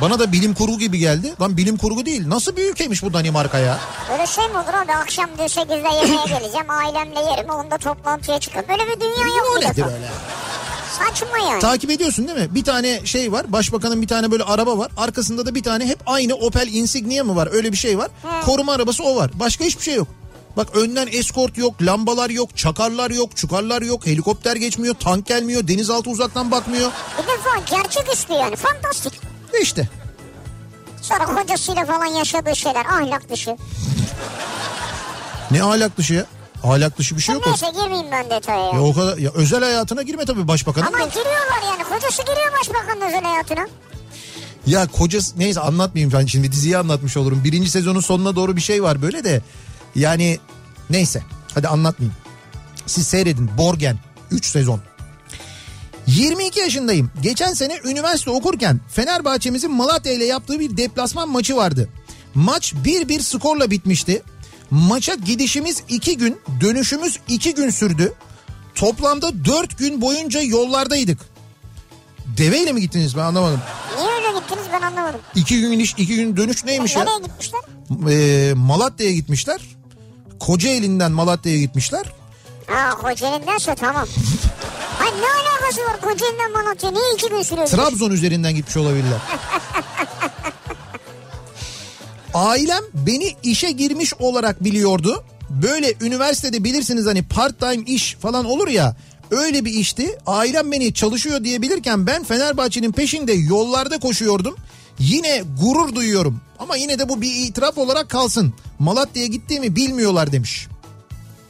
Bana 0.00 0.18
da 0.18 0.32
bilim 0.32 0.54
kurgu 0.54 0.78
gibi 0.78 0.98
geldi. 0.98 1.34
Lan 1.40 1.56
bilim 1.56 1.76
kurgu 1.76 2.06
değil. 2.06 2.28
Nasıl 2.28 2.56
bir 2.56 2.70
ülkeymiş 2.70 3.02
bu 3.02 3.12
Danimarka 3.12 3.58
ya? 3.58 3.78
Öyle 4.12 4.26
şey 4.26 4.48
mi 4.48 4.52
olur 4.58 4.74
abi 4.84 4.92
akşam 4.92 5.26
diyor 5.38 5.48
8'de 5.48 5.72
yemeğe 5.74 6.24
geleceğim 6.26 6.70
ailemle 6.70 7.20
yerim 7.20 7.50
onda 7.50 7.78
toplantıya 7.78 8.40
çıkarım. 8.40 8.68
Böyle 8.68 8.82
bir 8.82 9.00
dünya 9.00 9.26
yok 9.26 9.76
defa. 9.76 9.90
öyle? 9.90 10.08
Saçma 10.90 11.38
yani. 11.38 11.60
Takip 11.60 11.90
ediyorsun 11.90 12.28
değil 12.28 12.38
mi? 12.38 12.54
Bir 12.54 12.64
tane 12.64 13.06
şey 13.06 13.32
var. 13.32 13.52
Başbakanın 13.52 14.02
bir 14.02 14.06
tane 14.08 14.30
böyle 14.30 14.42
araba 14.42 14.78
var. 14.78 14.90
Arkasında 14.96 15.46
da 15.46 15.54
bir 15.54 15.62
tane 15.62 15.86
hep 15.86 15.98
aynı 16.06 16.34
Opel 16.34 16.68
Insignia 16.72 17.24
mı 17.24 17.36
var? 17.36 17.48
Öyle 17.52 17.72
bir 17.72 17.76
şey 17.76 17.98
var. 17.98 18.10
He. 18.22 18.40
Koruma 18.44 18.72
arabası 18.72 19.02
o 19.04 19.16
var. 19.16 19.30
Başka 19.34 19.64
hiçbir 19.64 19.82
şey 19.82 19.94
yok. 19.94 20.08
Bak 20.56 20.76
önden 20.76 21.08
eskort 21.12 21.58
yok, 21.58 21.82
lambalar 21.82 22.30
yok, 22.30 22.56
çakarlar 22.56 23.10
yok, 23.10 23.36
çukarlar 23.36 23.82
yok, 23.82 24.06
helikopter 24.06 24.56
geçmiyor, 24.56 24.94
tank 24.94 25.26
gelmiyor, 25.26 25.68
denizaltı 25.68 26.10
uzaktan 26.10 26.50
bakmıyor. 26.50 26.90
bir 27.18 27.26
defa 27.26 27.76
gerçek 27.82 28.12
üstü 28.14 28.32
yani 28.32 28.56
fantastik. 28.56 29.12
Ve 29.54 29.60
işte 29.62 29.88
Sonra 31.02 31.24
kocasıyla 31.24 31.84
falan 31.84 32.06
yaşadığı 32.06 32.56
şeyler 32.56 32.84
ahlak 32.86 33.30
dışı. 33.30 33.56
ne 35.50 35.62
ahlak 35.62 35.96
dışı 35.98 36.14
ya? 36.14 36.24
Ahlak 36.64 36.98
dışı 36.98 37.16
bir 37.16 37.22
şey 37.22 37.34
yok. 37.34 37.46
Neyse 37.46 37.66
girmeyeyim 37.80 38.10
ben 38.12 38.30
detaya 38.30 38.60
ya. 38.60 38.72
Ya 38.72 38.82
o 38.82 38.94
kadar 38.94 39.18
ya 39.18 39.30
özel 39.34 39.60
hayatına 39.64 40.02
girme 40.02 40.24
tabii 40.24 40.48
başbakanın. 40.48 40.86
Ama 40.86 40.98
da. 40.98 41.04
giriyorlar 41.04 41.62
yani 41.72 41.84
kocası 41.84 42.22
giriyor 42.22 42.52
başbakanın 42.60 43.00
özel 43.00 43.22
hayatına. 43.22 43.66
Ya 44.66 44.86
kocası 44.86 45.38
neyse 45.38 45.60
anlatmayayım 45.60 46.12
ben 46.12 46.26
şimdi 46.26 46.52
diziyi 46.52 46.78
anlatmış 46.78 47.16
olurum. 47.16 47.44
Birinci 47.44 47.70
sezonun 47.70 48.00
sonuna 48.00 48.36
doğru 48.36 48.56
bir 48.56 48.60
şey 48.60 48.82
var 48.82 49.02
böyle 49.02 49.24
de. 49.24 49.42
Yani 49.94 50.38
neyse 50.90 51.22
hadi 51.54 51.68
anlatmayayım. 51.68 52.16
Siz 52.86 53.06
seyredin 53.06 53.50
Borgen 53.58 53.98
3 54.30 54.46
sezon. 54.46 54.80
22 56.06 56.60
yaşındayım. 56.60 57.10
Geçen 57.22 57.52
sene 57.54 57.80
üniversite 57.84 58.30
okurken 58.30 58.80
Fenerbahçe'mizin 58.88 59.70
Malatya 59.70 60.12
ile 60.12 60.24
yaptığı 60.24 60.60
bir 60.60 60.76
deplasman 60.76 61.28
maçı 61.28 61.56
vardı. 61.56 61.88
Maç 62.34 62.72
1-1 62.84 63.20
skorla 63.22 63.70
bitmişti. 63.70 64.22
Maça 64.70 65.14
gidişimiz 65.14 65.82
2 65.88 66.16
gün, 66.16 66.40
dönüşümüz 66.60 67.20
2 67.28 67.54
gün 67.54 67.70
sürdü. 67.70 68.12
Toplamda 68.74 69.44
4 69.44 69.78
gün 69.78 70.00
boyunca 70.00 70.40
yollardaydık. 70.40 71.18
Deveyle 72.26 72.72
mi 72.72 72.80
gittiniz 72.80 73.16
ben 73.16 73.22
anlamadım. 73.22 73.60
Niye 73.96 74.08
öyle 74.10 74.38
gittiniz 74.40 74.64
ben 74.72 74.82
anlamadım. 74.82 75.20
İki 75.34 75.60
gün 75.60 75.78
iş, 75.78 75.92
iki 75.92 76.16
gün 76.16 76.36
dönüş 76.36 76.64
neymiş 76.64 76.96
ya? 76.96 77.04
Nereye 77.04 77.18
gitmişler? 77.26 77.60
Ee, 78.10 78.54
Malatya'ya 78.54 79.12
gitmişler. 79.12 79.60
Kocaeli'nden 80.40 81.12
Malatya'ya 81.12 81.58
gitmişler. 81.58 82.12
Ha 82.66 82.90
Kocaeli'ndense 82.90 83.74
tamam. 83.74 84.06
Ay 85.00 85.06
ne 85.06 85.26
alakası 85.50 85.80
var 85.80 86.00
Kocaeli'den 86.00 86.52
Malatya? 86.52 86.90
Niye 86.90 87.14
iki 87.14 87.28
gün 87.28 87.42
sürüyor? 87.42 87.66
Trabzon 87.66 88.10
üzerinden 88.10 88.54
gitmiş 88.54 88.76
olabilirler. 88.76 89.18
Ailem 92.36 92.82
beni 92.94 93.36
işe 93.42 93.70
girmiş 93.70 94.14
olarak 94.14 94.64
biliyordu. 94.64 95.24
Böyle 95.50 95.94
üniversitede 96.00 96.64
bilirsiniz 96.64 97.06
hani 97.06 97.22
part 97.22 97.60
time 97.60 97.82
iş 97.86 98.14
falan 98.14 98.44
olur 98.44 98.68
ya. 98.68 98.96
Öyle 99.30 99.64
bir 99.64 99.72
işti. 99.72 100.18
Ailem 100.26 100.72
beni 100.72 100.94
çalışıyor 100.94 101.44
diyebilirken 101.44 102.06
ben 102.06 102.24
Fenerbahçe'nin 102.24 102.92
peşinde 102.92 103.32
yollarda 103.32 103.98
koşuyordum. 103.98 104.56
Yine 104.98 105.44
gurur 105.62 105.94
duyuyorum. 105.94 106.40
Ama 106.58 106.76
yine 106.76 106.98
de 106.98 107.08
bu 107.08 107.20
bir 107.22 107.34
itiraf 107.34 107.78
olarak 107.78 108.10
kalsın. 108.10 108.54
Malatya'ya 108.78 109.28
gittiğimi 109.28 109.76
bilmiyorlar 109.76 110.32
demiş. 110.32 110.66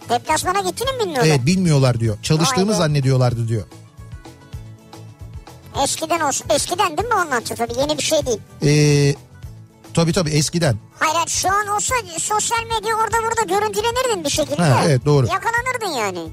Deplasmana 0.08 0.70
gittiğini 0.70 0.92
mi 0.92 1.00
bilmiyorlar? 1.00 1.26
Evet 1.26 1.46
bilmiyorlar 1.46 2.00
diyor. 2.00 2.18
Çalıştığımı 2.22 2.70
Vay 2.70 2.78
zannediyorlardı 2.78 3.48
diyor. 3.48 3.64
Eskiden 5.84 6.20
olsun. 6.20 6.46
Eskiden 6.50 6.96
değil 6.96 7.08
mi 7.08 7.14
anlattı 7.14 7.54
tabii 7.54 7.80
yeni 7.80 7.98
bir 7.98 8.02
şey 8.02 8.18
değil. 8.26 8.38
Ee, 8.62 9.14
tabii 9.96 10.12
tabii 10.12 10.30
eskiden. 10.30 10.76
Hayır 10.98 11.14
hayır, 11.14 11.28
şu 11.28 11.48
an 11.48 11.66
olsa 11.66 11.94
sosyal 12.18 12.64
medya 12.64 12.96
orada 12.96 13.16
burada 13.22 13.42
görüntülenirdin 13.42 14.24
bir 14.24 14.30
şekilde. 14.30 14.62
Ha, 14.62 14.82
evet, 14.86 15.04
doğru. 15.04 15.26
Yakalanırdın 15.26 15.98
yani. 15.98 16.28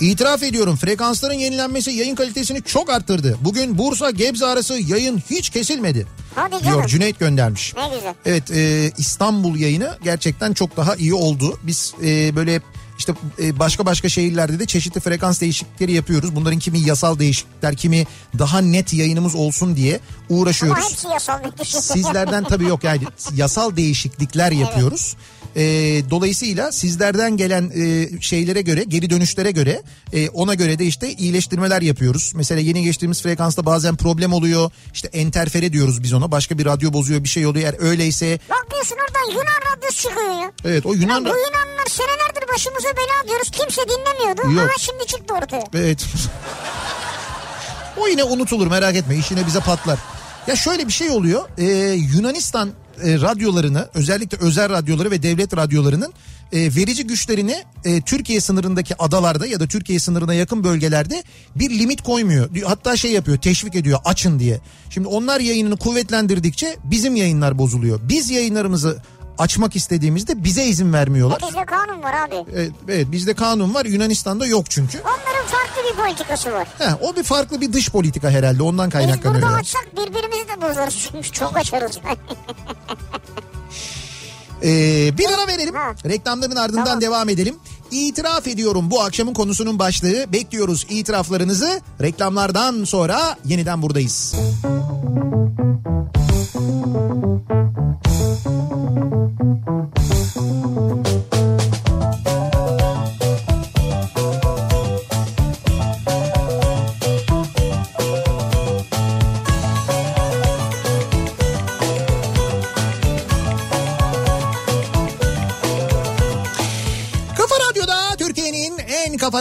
İtiraf 0.00 0.42
ediyorum 0.42 0.76
frekansların 0.76 1.34
yenilenmesi 1.34 1.90
yayın 1.90 2.14
kalitesini 2.14 2.62
çok 2.62 2.90
arttırdı. 2.90 3.38
Bugün 3.40 3.78
Bursa 3.78 4.10
Gebze 4.10 4.46
arası 4.46 4.74
yayın 4.74 5.22
hiç 5.30 5.50
kesilmedi. 5.50 6.06
Hadi 6.34 6.50
canım. 6.50 6.64
Diyor 6.64 6.86
Cüneyt 6.86 7.18
göndermiş. 7.18 7.74
Ne 7.76 7.88
güzel. 7.94 8.14
Evet 8.26 8.50
e, 8.50 8.90
İstanbul 8.98 9.56
yayını 9.56 9.98
gerçekten 10.04 10.52
çok 10.52 10.76
daha 10.76 10.96
iyi 10.96 11.14
oldu. 11.14 11.58
Biz 11.62 11.94
e, 12.04 12.36
böyle 12.36 12.60
işte 13.00 13.14
e, 13.42 13.58
başka 13.58 13.86
başka 13.86 14.08
şehirlerde 14.08 14.58
de 14.58 14.66
çeşitli 14.66 15.00
frekans 15.00 15.40
değişiklikleri 15.40 15.92
yapıyoruz. 15.92 16.36
Bunların 16.36 16.58
kimi 16.58 16.78
yasal 16.80 17.18
değişiklikler 17.18 17.76
kimi 17.76 18.06
daha 18.38 18.58
net 18.60 18.92
yayınımız 18.92 19.34
olsun 19.34 19.76
diye 19.76 20.00
Ama 20.30 20.38
uğraşıyoruz. 20.40 20.90
hepsi 20.90 21.08
yasal. 21.08 21.38
Sizlerden 21.64 22.44
tabii 22.44 22.64
yok 22.64 22.84
yani 22.84 23.02
yasal 23.34 23.76
değişiklikler 23.76 24.52
yapıyoruz. 24.52 25.16
Ee, 25.56 26.02
dolayısıyla 26.10 26.72
sizlerden 26.72 27.36
gelen 27.36 27.70
e, 27.76 28.08
şeylere 28.20 28.62
göre 28.62 28.84
geri 28.88 29.10
dönüşlere 29.10 29.50
göre 29.50 29.82
e, 30.12 30.28
ona 30.28 30.54
göre 30.54 30.78
de 30.78 30.84
işte 30.86 31.12
iyileştirmeler 31.12 31.82
yapıyoruz. 31.82 32.32
Mesela 32.34 32.60
yeni 32.60 32.84
geçtiğimiz 32.84 33.22
frekansta 33.22 33.66
bazen 33.66 33.96
problem 33.96 34.32
oluyor. 34.32 34.70
İşte 34.94 35.08
enterfere 35.12 35.72
diyoruz 35.72 36.02
biz 36.02 36.12
ona. 36.12 36.30
Başka 36.32 36.58
bir 36.58 36.64
radyo 36.64 36.92
bozuyor 36.92 37.24
bir 37.24 37.28
şey 37.28 37.46
oluyor. 37.46 37.64
Eğer 37.64 37.74
öyleyse 37.90 38.38
Bakıyorsun 38.50 38.96
oradan 38.96 39.30
Yunan 39.30 39.76
radyosu 39.76 40.02
çıkıyor 40.02 40.42
ya. 40.42 40.52
evet 40.64 40.86
o 40.86 40.94
Ya 40.94 41.00
Yunan 41.00 41.24
bu 41.24 41.28
Yunanlar 41.28 41.86
senelerdir 41.88 42.54
başımıza 42.54 42.88
bela 42.88 43.28
diyoruz. 43.28 43.50
Kimse 43.50 43.82
dinlemiyordu. 43.88 44.52
Yok. 44.52 44.62
Ama 44.62 44.78
şimdi 44.78 45.06
çıktı 45.06 45.34
ortaya. 45.34 45.64
Evet. 45.74 46.06
o 47.96 48.08
yine 48.08 48.24
unutulur 48.24 48.66
merak 48.66 48.96
etme 48.96 49.16
işine 49.16 49.46
bize 49.46 49.60
patlar. 49.60 49.98
Ya 50.46 50.56
şöyle 50.56 50.86
bir 50.86 50.92
şey 50.92 51.10
oluyor. 51.10 51.48
Ee, 51.58 51.64
Yunanistan 52.14 52.70
e, 53.04 53.20
radyolarını 53.20 53.88
özellikle 53.94 54.38
özel 54.38 54.70
radyoları 54.70 55.10
ve 55.10 55.22
devlet 55.22 55.56
radyolarının 55.56 56.12
e, 56.52 56.58
verici 56.58 57.06
güçlerini 57.06 57.64
e, 57.84 58.00
Türkiye 58.00 58.40
sınırındaki 58.40 59.02
adalarda 59.02 59.46
ya 59.46 59.60
da 59.60 59.66
Türkiye 59.66 59.98
sınırına 59.98 60.34
yakın 60.34 60.64
bölgelerde 60.64 61.22
bir 61.56 61.78
limit 61.78 62.02
koymuyor. 62.02 62.48
Hatta 62.64 62.96
şey 62.96 63.12
yapıyor 63.12 63.38
teşvik 63.38 63.76
ediyor 63.76 63.98
açın 64.04 64.38
diye. 64.38 64.60
Şimdi 64.90 65.08
onlar 65.08 65.40
yayınını 65.40 65.76
kuvvetlendirdikçe 65.76 66.76
bizim 66.84 67.16
yayınlar 67.16 67.58
bozuluyor. 67.58 68.00
Biz 68.08 68.30
yayınlarımızı 68.30 69.02
açmak 69.40 69.76
istediğimizde 69.76 70.44
bize 70.44 70.64
izin 70.64 70.92
vermiyorlar. 70.92 71.42
Bizde 71.48 71.64
kanun 71.64 72.02
var 72.02 72.14
abi. 72.14 72.34
Evet, 72.54 72.72
evet 72.88 73.12
bizde 73.12 73.34
kanun 73.34 73.74
var 73.74 73.84
Yunanistan'da 73.84 74.46
yok 74.46 74.70
çünkü. 74.70 74.98
Onların 75.00 75.46
farklı 75.46 75.82
bir 75.90 76.02
politikası 76.02 76.52
var. 76.52 76.68
He, 76.78 76.94
o 77.02 77.16
bir 77.16 77.22
farklı 77.22 77.60
bir 77.60 77.72
dış 77.72 77.90
politika 77.90 78.30
herhalde 78.30 78.62
ondan 78.62 78.86
Biz 78.86 78.92
kaynaklanıyor. 78.92 79.42
burada 79.42 79.54
açsak 79.56 79.88
birbirimizi 79.92 80.48
de 80.48 80.62
bozarız 80.62 81.08
çünkü 81.12 81.32
çok 81.32 81.56
açarız. 81.56 81.98
Ee, 84.62 85.18
bir 85.18 85.26
ara 85.26 85.46
verelim. 85.46 85.74
Reklamların 86.04 86.56
ardından 86.56 86.84
Tamam. 86.84 87.00
devam 87.00 87.28
edelim. 87.28 87.56
itiraf 87.90 88.46
ediyorum 88.48 88.90
bu 88.90 89.02
akşamın 89.02 89.34
konusunun 89.34 89.78
başlığı. 89.78 90.32
Bekliyoruz 90.32 90.86
itiraflarınızı. 90.90 91.80
Reklamlardan 92.02 92.84
sonra 92.84 93.36
yeniden 93.44 93.82
buradayız. 93.82 94.34
Kafa 96.52 97.29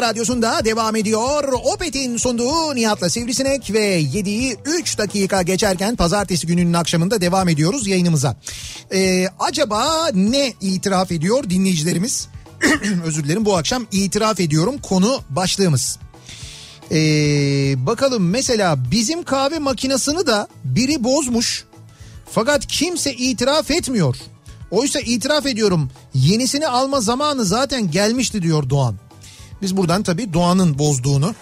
radyosunda 0.09 0.65
devam 0.65 0.95
ediyor. 0.95 1.53
Opet'in 1.63 2.17
sunduğu 2.17 2.75
Nihat'la 2.75 3.09
Sivrisinek 3.09 3.73
ve 3.73 4.01
7'yi 4.01 4.57
3 4.65 4.97
dakika 4.97 5.41
geçerken 5.41 5.95
pazartesi 5.95 6.47
gününün 6.47 6.73
akşamında 6.73 7.21
devam 7.21 7.49
ediyoruz 7.49 7.87
yayınımıza. 7.87 8.35
Ee, 8.93 9.27
acaba 9.39 10.09
ne 10.13 10.53
itiraf 10.61 11.11
ediyor 11.11 11.49
dinleyicilerimiz? 11.49 12.27
Özür 13.05 13.23
dilerim 13.23 13.45
bu 13.45 13.57
akşam 13.57 13.85
itiraf 13.91 14.39
ediyorum 14.39 14.75
konu 14.81 15.21
başlığımız. 15.29 15.99
Ee, 16.91 16.95
bakalım 17.85 18.29
mesela 18.29 18.91
bizim 18.91 19.23
kahve 19.23 19.59
makinesini 19.59 20.27
da 20.27 20.47
biri 20.63 21.03
bozmuş. 21.03 21.65
Fakat 22.31 22.67
kimse 22.67 23.13
itiraf 23.13 23.71
etmiyor. 23.71 24.15
Oysa 24.71 24.99
itiraf 24.99 25.45
ediyorum 25.45 25.91
yenisini 26.13 26.67
alma 26.67 27.01
zamanı 27.01 27.45
zaten 27.45 27.91
gelmişti 27.91 28.41
diyor 28.41 28.69
Doğan. 28.69 29.08
Biz 29.61 29.77
buradan 29.77 30.03
tabii 30.03 30.33
Doğan'ın 30.33 30.79
bozduğunu 30.79 31.35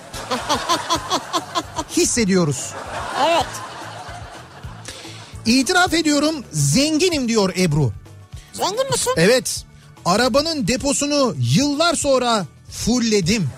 hissediyoruz. 1.98 2.74
Evet. 3.28 3.46
İtiraf 5.46 5.94
ediyorum 5.94 6.36
zenginim 6.52 7.28
diyor 7.28 7.54
Ebru. 7.58 7.92
Zengin 8.54 8.92
misin? 8.92 9.14
Evet 9.18 9.66
arabanın 10.06 10.68
deposunu 10.68 11.36
yıllar 11.38 11.96
sonra 11.96 12.46
fullledim. 12.72 13.50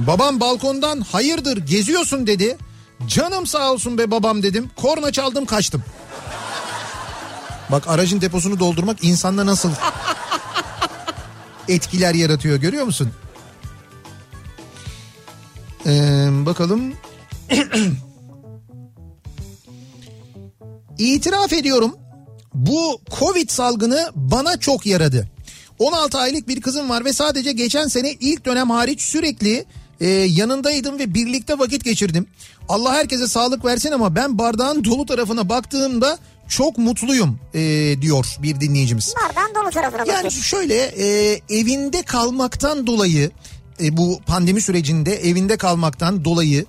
Babam 0.00 0.40
balkondan 0.40 1.00
hayırdır 1.00 1.56
geziyorsun 1.56 2.26
dedi. 2.26 2.56
Canım 3.06 3.46
sağ 3.46 3.72
olsun 3.72 3.98
be 3.98 4.10
babam 4.10 4.42
dedim. 4.42 4.70
Korna 4.76 5.12
çaldım 5.12 5.44
kaçtım. 5.46 5.84
Bak 7.70 7.88
aracın 7.88 8.20
deposunu 8.20 8.60
doldurmak 8.60 9.04
insanda 9.04 9.46
nasıl 9.46 9.70
etkiler 11.68 12.14
yaratıyor 12.14 12.56
görüyor 12.56 12.84
musun? 12.84 13.10
Ee, 15.86 16.28
bakalım. 16.46 16.94
İtiraf 20.98 21.52
ediyorum. 21.52 21.96
Bu 22.54 23.00
Covid 23.18 23.48
salgını 23.48 24.10
bana 24.14 24.56
çok 24.56 24.86
yaradı. 24.86 25.28
16 25.78 26.18
aylık 26.18 26.48
bir 26.48 26.60
kızım 26.60 26.88
var 26.88 27.04
ve 27.04 27.12
sadece 27.12 27.52
geçen 27.52 27.88
sene 27.88 28.12
ilk 28.12 28.44
dönem 28.46 28.70
hariç 28.70 29.00
sürekli 29.00 29.64
e, 30.00 30.08
yanındaydım 30.08 30.98
ve 30.98 31.14
birlikte 31.14 31.58
vakit 31.58 31.84
geçirdim. 31.84 32.26
Allah 32.68 32.94
herkese 32.94 33.28
sağlık 33.28 33.64
versin 33.64 33.92
ama 33.92 34.16
ben 34.16 34.38
bardağın 34.38 34.84
dolu 34.84 35.06
tarafına 35.06 35.48
baktığımda 35.48 36.18
çok 36.52 36.78
mutluyum 36.78 37.38
e, 37.54 37.60
diyor 38.02 38.36
bir 38.42 38.60
dinleyicimiz. 38.60 39.14
Bardağın 39.28 39.54
dolu 39.54 39.70
tarafına 39.70 40.00
Yani 40.00 40.08
bakıyorsun. 40.16 40.40
şöyle 40.42 40.74
e, 40.84 41.40
evinde 41.50 42.02
kalmaktan 42.02 42.86
dolayı 42.86 43.30
e, 43.82 43.96
bu 43.96 44.20
pandemi 44.26 44.60
sürecinde 44.62 45.14
evinde 45.28 45.56
kalmaktan 45.56 46.24
dolayı 46.24 46.64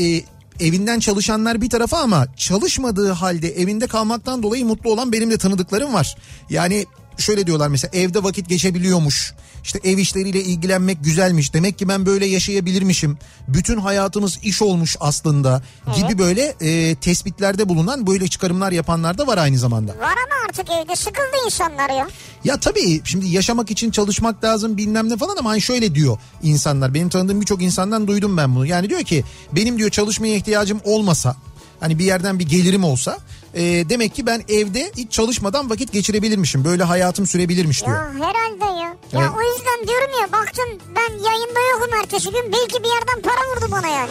e, 0.00 0.22
evinden 0.60 1.00
çalışanlar 1.00 1.60
bir 1.62 1.70
tarafa 1.70 1.98
ama 1.98 2.26
çalışmadığı 2.36 3.10
halde 3.10 3.48
evinde 3.48 3.86
kalmaktan 3.86 4.42
dolayı 4.42 4.64
mutlu 4.66 4.92
olan 4.92 5.12
benim 5.12 5.30
de 5.30 5.38
tanıdıklarım 5.38 5.94
var. 5.94 6.16
Yani 6.50 6.86
şöyle 7.18 7.46
diyorlar 7.46 7.68
mesela 7.68 7.90
evde 7.94 8.22
vakit 8.22 8.48
geçebiliyormuş. 8.48 9.34
İşte 9.64 9.80
ev 9.84 9.98
işleriyle 9.98 10.40
ilgilenmek 10.40 11.04
güzelmiş. 11.04 11.54
Demek 11.54 11.78
ki 11.78 11.88
ben 11.88 12.06
böyle 12.06 12.26
yaşayabilirmişim. 12.26 13.18
Bütün 13.48 13.80
hayatımız 13.80 14.38
iş 14.42 14.62
olmuş 14.62 14.96
aslında 15.00 15.62
gibi 15.96 16.18
böyle 16.18 16.54
e, 16.60 16.94
tespitlerde 16.94 17.68
bulunan 17.68 18.06
böyle 18.06 18.28
çıkarımlar 18.28 18.72
yapanlar 18.72 19.18
da 19.18 19.26
var 19.26 19.38
aynı 19.38 19.58
zamanda. 19.58 19.92
Var 19.92 19.98
ama 20.26 20.46
artık 20.48 20.66
evde 20.70 20.96
sıkıldı 20.96 21.36
insanlar 21.46 21.90
ya. 21.90 22.08
Ya 22.44 22.60
tabii 22.60 23.00
şimdi 23.04 23.28
yaşamak 23.28 23.70
için 23.70 23.90
çalışmak 23.90 24.44
lazım 24.44 24.76
bilmem 24.76 25.08
ne 25.08 25.16
falan 25.16 25.36
ama 25.36 25.50
hani 25.50 25.60
şöyle 25.60 25.94
diyor 25.94 26.18
insanlar. 26.42 26.94
Benim 26.94 27.08
tanıdığım 27.08 27.40
birçok 27.40 27.62
insandan 27.62 28.06
duydum 28.06 28.36
ben 28.36 28.54
bunu. 28.54 28.66
Yani 28.66 28.88
diyor 28.88 29.02
ki 29.02 29.24
benim 29.52 29.78
diyor 29.78 29.90
çalışmaya 29.90 30.36
ihtiyacım 30.36 30.80
olmasa 30.84 31.36
hani 31.80 31.98
bir 31.98 32.04
yerden 32.04 32.38
bir 32.38 32.48
gelirim 32.48 32.84
olsa 32.84 33.18
e, 33.54 33.62
demek 33.88 34.14
ki 34.14 34.26
ben 34.26 34.42
evde 34.48 34.92
hiç 34.96 35.12
çalışmadan 35.12 35.70
vakit 35.70 35.92
geçirebilirmişim. 35.92 36.64
Böyle 36.64 36.84
hayatım 36.84 37.26
sürebilirmiş 37.26 37.86
diyor. 37.86 37.96
Ya 37.96 38.10
herhalde 38.14 38.64
ya. 38.80 38.80
Ya 38.80 38.96
Evet. 39.12 39.30
o 39.38 39.42
yüzden 39.42 39.88
diyorum 39.88 40.10
ya 40.20 40.32
baktın 40.32 40.80
ben 40.96 41.12
yayında 41.30 41.60
yokum 41.72 41.94
ertesi 42.02 42.30
gün 42.30 42.52
belki 42.52 42.82
bir 42.82 42.88
yerden 42.88 43.22
para 43.22 43.40
vurdu 43.50 43.72
bana 43.72 43.88
yani. 43.88 44.10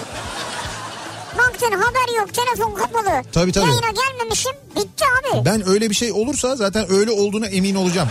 Baktın 1.38 1.72
haber 1.72 2.18
yok 2.20 2.34
telefon 2.34 2.76
kapalı. 2.76 3.24
Tabii, 3.32 3.52
tabii. 3.52 3.68
Yayına 3.70 3.90
gelmemişim 3.92 4.52
bitti 4.76 5.04
abi. 5.06 5.46
Ben 5.46 5.70
öyle 5.70 5.90
bir 5.90 5.96
şey 5.96 6.12
olursa 6.12 6.56
zaten 6.56 6.92
öyle 6.92 7.12
olduğuna 7.12 7.48
emin 7.48 7.76
olacağım. 7.76 8.10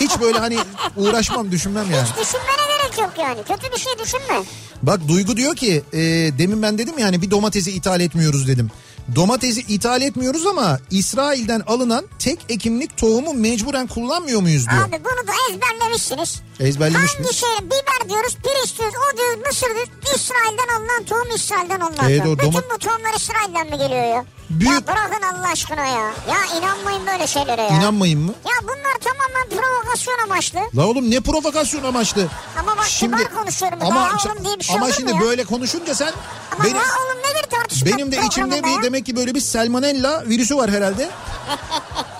Hiç 0.00 0.20
böyle 0.20 0.38
hani 0.38 0.58
uğraşmam 0.96 1.50
düşünmem 1.52 1.90
yani. 1.92 2.06
Hiç 2.08 2.26
düşünmene 2.26 2.78
gerek 2.78 2.98
yok 2.98 3.12
yani. 3.18 3.38
Kötü 3.48 3.72
bir 3.74 3.78
şey 3.80 3.92
düşünme. 4.04 4.42
Bak 4.82 5.08
Duygu 5.08 5.36
diyor 5.36 5.56
ki 5.56 5.82
e, 5.92 5.98
demin 6.38 6.62
ben 6.62 6.78
dedim 6.78 6.98
yani 6.98 7.22
bir 7.22 7.30
domatesi 7.30 7.70
ithal 7.70 8.00
etmiyoruz 8.00 8.48
dedim. 8.48 8.70
Domatesi 9.14 9.60
ithal 9.60 10.02
etmiyoruz 10.02 10.46
ama 10.46 10.78
İsrail'den 10.90 11.60
alınan 11.66 12.04
tek 12.18 12.38
ekimlik 12.48 12.96
tohumu 12.96 13.32
mecburen 13.34 13.86
kullanmıyor 13.86 14.40
muyuz 14.40 14.66
diyor. 14.70 14.82
Abi 14.82 14.92
bunu 15.04 15.28
da 15.28 15.32
ezberlemişsiniz. 15.50 16.40
Ezberlemiş 16.60 17.10
Hangi 17.10 17.22
miyiz? 17.22 17.36
şey 17.36 17.48
biber 17.66 18.08
diyoruz, 18.08 18.36
pirinç 18.44 18.78
diyoruz, 18.78 18.94
o 19.12 19.16
diyoruz, 19.16 19.38
mısır 19.46 19.66
diyoruz. 19.66 19.90
İsrail'den 20.16 20.74
alınan 20.78 21.04
tohum 21.04 21.36
İsrail'den 21.36 21.80
alınan 21.80 22.10
Evet, 22.10 22.22
tohum. 22.22 22.38
doma- 22.38 22.58
Bütün 22.58 22.70
bu 22.74 22.78
tohumlar 22.78 23.14
İsrail'den 23.16 23.66
mi 23.70 23.78
geliyor 23.78 24.04
ya? 24.16 24.24
Büyük- 24.60 24.72
Ya 24.74 24.86
bırakın 24.86 25.22
Allah 25.34 25.48
aşkına 25.52 25.86
ya. 25.86 26.12
Ya 26.28 26.58
inanmayın 26.58 27.06
böyle 27.06 27.26
şeylere 27.26 27.62
ya. 27.62 27.68
İnanmayın 27.68 28.20
mı? 28.20 28.32
Ya 28.44 28.52
bunlar 28.62 28.94
tamamen 29.04 29.48
provokasyon 29.62 30.18
amaçlı. 30.24 30.58
La 30.76 30.86
oğlum 30.86 31.10
ne 31.10 31.20
provokasyon 31.20 31.84
amaçlı. 31.84 32.26
Ama 32.60 32.76
bak 32.76 32.86
kibar 32.86 33.34
konuşuyorum. 33.34 33.78
Ama, 33.82 33.94
Daha 34.00 34.32
oğlum 34.32 34.44
diye 34.44 34.58
bir 34.58 34.64
şey 34.64 34.76
ama 34.76 34.92
şimdi 34.92 35.12
ya? 35.12 35.20
böyle 35.20 35.44
konuşunca 35.44 35.94
sen 35.94 36.12
Ama 36.54 36.64
benim, 36.64 36.76
ya 36.76 36.82
oğlum 36.82 37.18
nedir 37.22 37.50
tartışma 37.50 37.86
benim 37.86 38.12
de 38.12 38.20
içimde 38.26 38.56
ya? 38.56 38.62
bir 38.64 38.82
demek 38.82 39.06
ki 39.06 39.16
böyle 39.16 39.34
bir 39.34 39.40
salmonella 39.40 40.24
virüsü 40.26 40.56
var 40.56 40.70
herhalde. 40.70 41.10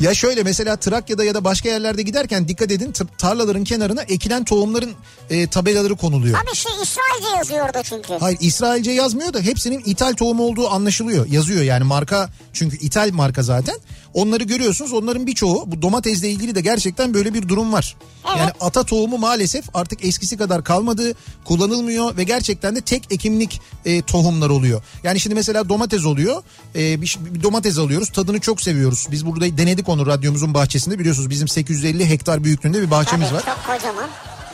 ya 0.00 0.14
şöyle 0.14 0.42
mesela 0.42 0.76
Trakya'da 0.76 1.24
ya 1.24 1.34
da 1.34 1.44
başka 1.44 1.68
yerlerde 1.68 2.02
giderken 2.02 2.48
dikkat 2.48 2.70
edin 2.70 2.94
tarlaların 3.18 3.64
kenarına 3.64 4.02
ekilen 4.02 4.44
tohumların 4.44 4.92
e, 5.30 5.46
tabelaları 5.46 5.96
konuluyor. 5.96 6.38
Abi 6.38 6.56
şey 6.56 6.72
İsrailce 6.82 7.36
yazıyor 7.36 7.66
orada 7.66 7.82
çünkü. 7.82 8.12
Hayır 8.20 8.38
İsrailce 8.40 8.90
yazmıyor 8.90 9.32
da 9.32 9.40
hepsinin 9.40 9.82
ithal 9.86 10.12
tohum 10.12 10.40
olduğu 10.40 10.68
anlaşılıyor. 10.70 11.26
Yazıyor 11.26 11.62
yani 11.62 11.84
marka 11.84 12.30
çünkü 12.52 12.76
ithal 12.76 13.10
marka 13.12 13.42
zaten. 13.42 13.76
Onları 14.14 14.44
görüyorsunuz 14.44 14.92
onların 14.92 15.26
birçoğu 15.26 15.64
bu 15.66 15.82
domatesle 15.82 16.30
ilgili 16.30 16.54
de 16.54 16.60
gerçekten 16.60 17.14
böyle 17.14 17.34
bir 17.34 17.48
durum 17.48 17.72
var. 17.72 17.96
Evet. 18.26 18.38
Yani 18.38 18.50
ata 18.60 18.82
tohumu 18.82 19.18
maalesef 19.18 19.64
artık 19.74 20.04
eskisi 20.04 20.36
kadar 20.36 20.64
kalmadı, 20.64 21.14
kullanılmıyor 21.44 22.16
ve 22.16 22.24
gerçekten 22.24 22.76
de 22.76 22.80
tek 22.80 23.12
ekimlik 23.12 23.60
e, 23.84 24.02
tohumlar 24.02 24.50
oluyor. 24.50 24.82
Yani 25.02 25.20
şimdi 25.20 25.34
mesela 25.34 25.68
domates 25.68 26.04
oluyor. 26.04 26.42
E, 26.74 27.02
bir, 27.02 27.18
bir 27.20 27.42
domates 27.42 27.78
alıyoruz. 27.78 28.08
Tadını 28.10 28.40
çok 28.40 28.60
seviyoruz. 28.60 29.06
Biz 29.10 29.26
burada 29.26 29.58
denedik 29.58 29.88
onu 29.88 30.06
radyomuzun 30.06 30.54
bahçesinde 30.54 30.98
biliyorsunuz 30.98 31.30
bizim 31.30 31.48
850 31.48 32.08
hektar 32.08 32.44
büyüklüğünde 32.44 32.82
bir 32.82 32.90
bahçemiz 32.90 33.28
Tabii 33.28 33.36
var. 33.36 33.44
çok 33.46 33.66
kocaman. 33.66 34.10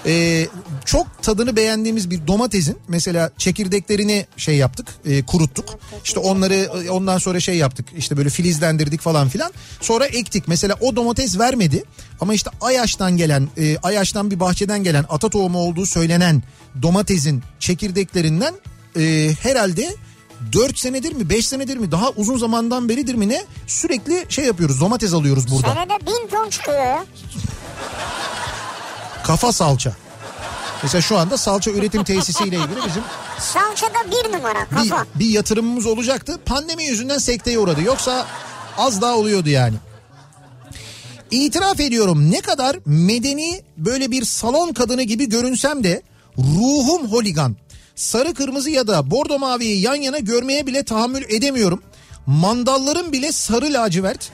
Ee, 0.07 0.47
çok 0.85 1.23
tadını 1.23 1.57
beğendiğimiz 1.57 2.11
bir 2.11 2.27
domatesin 2.27 2.79
mesela 2.89 3.31
çekirdeklerini 3.39 4.27
şey 4.37 4.57
yaptık 4.57 4.89
e, 5.07 5.23
kuruttuk. 5.23 5.79
İşte 6.05 6.21
onları 6.21 6.55
e, 6.55 6.91
ondan 6.91 7.19
sonra 7.19 7.41
şey 7.41 7.57
yaptık 7.57 7.87
işte 7.97 8.17
böyle 8.17 8.31
filizlendirdik 8.31 9.01
falan 9.01 9.29
filan. 9.29 9.53
Sonra 9.81 10.07
ektik. 10.07 10.49
Mesela 10.49 10.75
o 10.81 10.97
domates 10.97 11.39
vermedi. 11.39 11.85
Ama 12.21 12.35
işte 12.35 12.51
Ayaş'tan 12.61 13.17
gelen 13.17 13.49
e, 13.59 13.79
Ayaş'tan 13.83 14.31
bir 14.31 14.41
bahçeden 14.41 14.85
gelen 14.85 15.05
ata 15.09 15.29
tohumu 15.29 15.59
olduğu 15.59 15.87
söylenen 15.87 16.43
domatesin 16.83 17.43
çekirdeklerinden 17.59 18.55
e, 18.97 19.35
herhalde 19.43 19.97
4 20.53 20.79
senedir 20.79 21.13
mi 21.13 21.31
5 21.31 21.47
senedir 21.47 21.77
mi 21.77 21.91
daha 21.91 22.11
uzun 22.11 22.39
zamandan 22.39 22.89
beridir 22.89 23.15
mi 23.15 23.29
ne 23.29 23.45
sürekli 23.67 24.27
şey 24.29 24.45
yapıyoruz 24.45 24.81
domates 24.81 25.13
alıyoruz 25.13 25.51
burada 25.51 25.75
Senede 25.75 26.07
bin 26.07 26.29
ton 26.29 26.51
çıkıyor. 26.51 26.99
Kafa 29.29 29.53
salça 29.53 29.93
mesela 30.83 31.03
şu 31.03 31.19
anda 31.19 31.37
salça 31.37 31.71
üretim 31.71 32.05
tesisiyle 32.05 32.57
ilgili 32.57 32.87
bizim 32.87 33.03
Salçada 33.39 33.99
bir 34.11 34.37
numara 34.37 34.67
bir, 34.71 34.91
kafa. 34.91 35.07
bir 35.15 35.27
yatırımımız 35.27 35.87
olacaktı. 35.87 36.39
Pandemi 36.47 36.85
yüzünden 36.85 37.19
sekteye 37.19 37.59
uğradı. 37.59 37.83
Yoksa 37.83 38.27
az 38.79 39.01
daha 39.03 39.17
oluyordu 39.17 39.49
yani. 39.49 39.75
İtiraf 41.31 41.81
ediyorum 41.81 42.31
ne 42.31 42.41
kadar 42.41 42.77
medeni 42.87 43.63
böyle 43.77 44.11
bir 44.11 44.25
salon 44.25 44.73
kadını 44.73 45.03
gibi 45.03 45.29
görünsem 45.29 45.85
de 45.85 46.03
ruhum 46.39 47.13
holigan. 47.13 47.57
Sarı 47.97 48.35
kırmızı 48.35 48.71
ya 48.71 48.87
da 48.87 49.11
bordo 49.11 49.39
maviyi 49.39 49.81
yan 49.81 49.95
yana 49.95 50.19
görmeye 50.19 50.67
bile 50.67 50.83
tahammül 50.83 51.23
edemiyorum. 51.29 51.83
Mandallarım 52.27 53.13
bile 53.13 53.33
sarı 53.33 53.73
lacivert. 53.73 54.31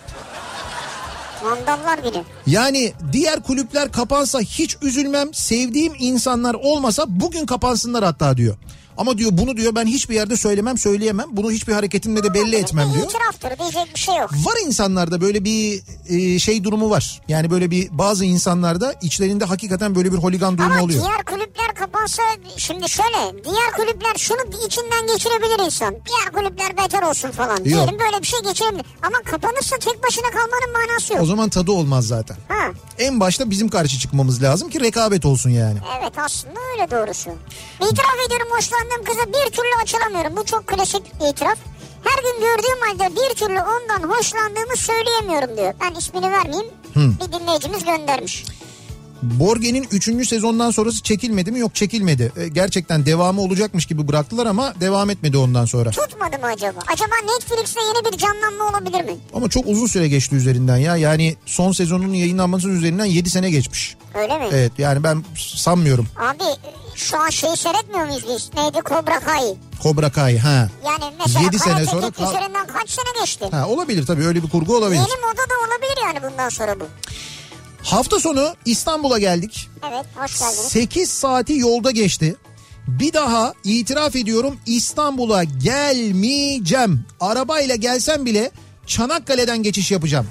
Mandallar 1.45 2.05
bile. 2.05 2.25
Yani 2.47 2.93
diğer 3.13 3.43
kulüpler 3.43 3.93
kapansa 3.93 4.41
hiç 4.41 4.77
üzülmem. 4.83 5.35
Sevdiğim 5.35 5.93
insanlar 5.99 6.55
olmasa 6.55 7.05
bugün 7.09 7.47
kapansınlar 7.47 8.05
hatta 8.05 8.37
diyor. 8.37 8.57
Ama 8.99 9.19
diyor 9.19 9.31
bunu 9.35 9.57
diyor 9.57 9.75
ben 9.75 9.87
hiçbir 9.87 10.15
yerde 10.15 10.37
söylemem 10.37 10.79
söyleyemem. 10.79 11.27
Bunu 11.31 11.51
hiçbir 11.51 11.73
hareketimle 11.73 12.23
de 12.25 12.35
belli 12.35 12.57
etmem 12.57 12.93
diyor. 12.95 13.05
itiraftır 13.07 13.59
diyecek 13.59 13.95
bir 13.95 14.01
şey 14.01 14.17
yok. 14.17 14.31
Var 14.33 14.55
insanlarda 14.67 15.21
böyle 15.21 15.45
bir 15.45 15.83
e, 16.09 16.39
şey 16.39 16.65
durumu 16.65 16.91
var. 16.91 17.21
Yani 17.29 17.51
böyle 17.51 17.71
bir 17.71 17.89
bazı 17.99 18.25
insanlarda 18.25 18.95
içlerinde 19.03 19.45
hakikaten 19.45 19.95
böyle 19.95 20.13
bir 20.13 20.19
holigan 20.19 20.59
durumu 20.59 20.73
Ama 20.75 20.83
oluyor. 20.83 21.05
diğer 21.05 21.25
kulüpler 21.25 21.75
kapansa 21.75 22.23
şimdi 22.57 22.89
şöyle 22.89 23.45
diğer 23.45 23.73
kulüpler 23.77 24.15
şunu 24.19 24.67
içinden 24.67 25.07
geçirebilir 25.07 25.65
insan. 25.65 25.95
Diğer 26.09 26.33
kulüpler 26.33 26.77
beter 26.77 27.03
olsun 27.03 27.31
falan. 27.31 27.65
Diyelim 27.65 27.99
böyle 27.99 28.23
bir 28.23 28.27
şey 28.27 28.41
geçirebilir. 28.41 28.85
Ama 29.03 29.19
kapanırsa 29.25 29.77
tek 29.79 30.03
başına 30.03 30.31
kalmanın 30.31 30.73
manası 30.73 31.13
yok. 31.13 31.23
O 31.23 31.27
zaman 31.27 31.49
tadı 31.49 31.73
olmaz 31.73 32.07
zaten. 32.07 32.37
Ha. 32.49 32.71
En 32.99 33.21
başta 33.21 33.51
bizim 33.51 33.69
karşı 33.69 33.99
çıkmamız 33.99 34.43
lazım 34.43 34.71
ki 34.71 34.81
rekabet 34.81 35.25
olsun 35.25 35.51
yani. 35.51 35.79
Evet 36.01 36.13
aslında 36.17 36.61
öyle 36.73 36.91
doğrusu. 36.91 37.31
İtiraf 37.77 38.17
ediyorum 38.27 38.49
hoşlandığım 38.85 39.05
kıza 39.05 39.27
bir 39.27 39.53
türlü 39.53 39.83
açılamıyorum. 39.83 40.37
Bu 40.37 40.45
çok 40.45 40.67
klasik 40.67 41.03
itiraf. 41.31 41.59
Her 42.05 42.23
gün 42.23 42.41
gördüğüm 42.41 42.81
halde 42.81 43.17
bir 43.17 43.35
türlü 43.35 43.61
ondan 43.61 44.09
hoşlandığımı 44.09 44.77
söyleyemiyorum 44.77 45.57
diyor. 45.57 45.75
Ben 45.81 45.99
ismini 45.99 46.31
vermeyeyim. 46.33 46.73
Bir 46.97 47.33
dinleyicimiz 47.33 47.85
göndermiş. 47.85 48.45
Borge'nin 49.25 49.87
3. 49.91 50.29
sezondan 50.29 50.71
sonrası 50.71 51.03
çekilmedi 51.03 51.53
mi? 51.53 51.59
Yok 51.59 51.75
çekilmedi. 51.75 52.33
E, 52.37 52.49
gerçekten 52.49 53.07
devamı 53.07 53.41
olacakmış 53.41 53.87
gibi 53.87 54.09
bıraktılar 54.09 54.47
ama 54.47 54.75
devam 54.81 55.11
etmedi 55.11 55.37
ondan 55.39 55.65
sonra. 55.65 55.91
Tutmadı 55.91 56.39
mı 56.39 56.47
acaba? 56.47 56.81
Acaba 56.93 57.15
Netflix'te 57.35 57.81
yeni 57.83 58.13
bir 58.13 58.19
canlanma 58.19 58.65
olabilir 58.71 59.05
mi? 59.05 59.17
Ama 59.35 59.49
çok 59.49 59.67
uzun 59.67 59.87
süre 59.87 60.09
geçti 60.09 60.35
üzerinden 60.37 60.77
ya. 60.77 60.97
Yani 60.97 61.37
son 61.47 61.73
sezonun 61.73 62.13
yayınlanmasının 62.15 62.77
üzerinden 62.77 63.05
7 63.05 63.31
sene 63.31 63.51
geçmiş. 63.51 63.97
Öyle 64.15 64.39
mi? 64.39 64.45
Evet 64.53 64.73
yani 64.79 65.03
ben 65.05 65.25
sanmıyorum. 65.37 66.09
Abi 66.17 66.45
şu 66.95 67.21
an 67.21 67.31
şeyi 67.31 67.57
seyretmiyor 67.57 68.07
muyuz 68.07 68.25
biz? 68.35 68.51
Neydi 68.57 68.79
Cobra 68.89 69.21
Kai? 69.21 69.55
Cobra 69.83 70.11
Kai 70.13 70.39
ha. 70.39 70.69
Yani 70.87 71.15
mesela 71.27 71.45
Yedi 71.45 71.59
sene 71.59 71.73
Karate 71.75 71.91
sonra 71.91 72.11
kal- 72.11 72.29
üzerinden 72.35 72.67
kaç 72.67 72.91
sene 72.91 73.21
geçti? 73.21 73.45
Ha 73.51 73.69
olabilir 73.69 74.07
tabii 74.07 74.27
öyle 74.27 74.43
bir 74.43 74.49
kurgu 74.51 74.77
olabilir. 74.77 75.01
Yeni 75.01 75.21
moda 75.21 75.37
da 75.51 75.55
olabilir 75.69 75.99
yani 76.07 76.33
bundan 76.33 76.49
sonra 76.49 76.81
bu. 76.81 76.85
Hafta 77.85 78.21
sonu 78.21 78.55
İstanbul'a 78.65 79.19
geldik. 79.19 79.69
Evet 79.89 80.07
hoş 80.17 80.39
geldiniz. 80.39 80.57
8 80.59 81.11
saati 81.11 81.53
yolda 81.59 81.91
geçti. 81.91 82.37
Bir 82.89 83.13
daha 83.13 83.55
itiraf 83.65 84.17
ediyorum 84.17 84.57
İstanbul'a 84.67 85.45
gelmeyeceğim. 85.45 87.05
Arabayla 87.21 87.75
gelsem 87.75 88.27
bile 88.27 88.51
Çanakkale'den 88.87 89.63
geçiş 89.63 89.91
yapacağım. 89.91 90.27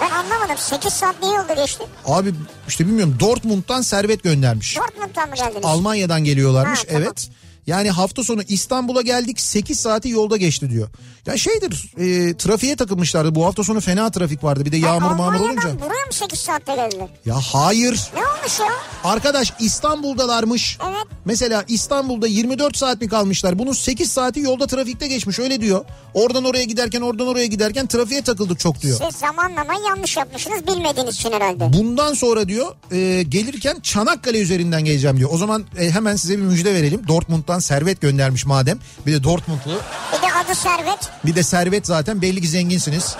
Ben 0.00 0.10
anlamadım 0.10 0.56
8 0.58 0.92
saat 0.92 1.22
niye 1.22 1.34
yolda 1.34 1.54
geçti? 1.54 1.84
Abi 2.04 2.34
işte 2.68 2.86
bilmiyorum 2.86 3.16
Dortmund'dan 3.20 3.82
servet 3.82 4.22
göndermiş. 4.22 4.76
Dortmund'dan 4.76 5.28
mı 5.28 5.34
geldiniz? 5.34 5.64
Almanya'dan 5.64 6.24
geliyorlarmış 6.24 6.78
Ha, 6.80 6.84
tamam. 6.88 7.02
evet. 7.02 7.28
Yani 7.66 7.90
hafta 7.90 8.24
sonu 8.24 8.42
İstanbul'a 8.48 9.02
geldik 9.02 9.40
8 9.40 9.80
saati 9.80 10.08
yolda 10.08 10.36
geçti 10.36 10.70
diyor. 10.70 10.88
Ya 11.26 11.36
şeydir 11.36 11.92
e, 11.98 12.36
trafiğe 12.36 12.76
takılmışlardı 12.76 13.34
bu 13.34 13.46
hafta 13.46 13.64
sonu 13.64 13.80
fena 13.80 14.10
trafik 14.10 14.44
vardı 14.44 14.64
bir 14.64 14.72
de 14.72 14.76
yağmur 14.76 15.00
mağmur 15.10 15.22
Almanya'dan 15.22 15.44
olunca. 15.48 15.80
buraya 15.80 16.06
mı 16.06 16.12
8 16.12 16.38
saatte 16.38 16.74
geldiler? 16.74 17.08
Ya 17.26 17.34
hayır 17.52 18.10
Ne 18.14 18.20
olmuş 18.20 18.60
ya? 18.60 18.66
arkadaş 19.10 19.52
İstanbul'dalarmış. 19.60 20.78
Evet. 20.88 21.06
Mesela 21.24 21.64
İstanbul'da 21.68 22.26
24 22.26 22.76
saat 22.76 23.00
mi 23.00 23.08
kalmışlar? 23.08 23.58
Bunun 23.58 23.72
8 23.72 24.10
saati 24.10 24.40
yolda 24.40 24.66
trafikte 24.66 25.06
geçmiş 25.08 25.38
öyle 25.38 25.60
diyor. 25.60 25.84
Oradan 26.14 26.44
oraya 26.44 26.64
giderken 26.64 27.00
oradan 27.00 27.26
oraya 27.26 27.46
giderken 27.46 27.86
trafiğe 27.86 28.22
takıldık 28.22 28.60
çok 28.60 28.80
diyor. 28.82 29.00
Siz 29.10 29.16
zamanlamayı 29.20 29.80
yanlış 29.88 30.16
yapmışsınız 30.16 30.66
bilmediğiniz 30.66 31.14
için 31.14 31.32
herhalde. 31.32 31.72
Bundan 31.72 32.14
sonra 32.14 32.48
diyor 32.48 32.74
e, 32.92 33.22
gelirken 33.22 33.80
Çanakkale 33.80 34.38
üzerinden 34.40 34.84
geleceğim 34.84 35.16
diyor. 35.16 35.30
O 35.32 35.38
zaman 35.38 35.64
e, 35.78 35.90
hemen 35.90 36.16
size 36.16 36.38
bir 36.38 36.42
müjde 36.42 36.74
verelim. 36.74 37.08
Dortmund'dan 37.08 37.55
servet 37.58 38.00
göndermiş 38.00 38.46
madem. 38.46 38.78
Bir 39.06 39.12
de 39.12 39.24
Dortmundlu. 39.24 39.80
Bir 40.16 40.22
de 40.22 40.32
adı 40.44 40.54
Servet. 40.54 40.98
Bir 41.24 41.34
de 41.34 41.42
servet 41.42 41.86
zaten 41.86 42.22
belli 42.22 42.40
ki 42.40 42.48
zenginsiniz. 42.48 43.16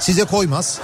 Size 0.00 0.24
koymaz. 0.24 0.78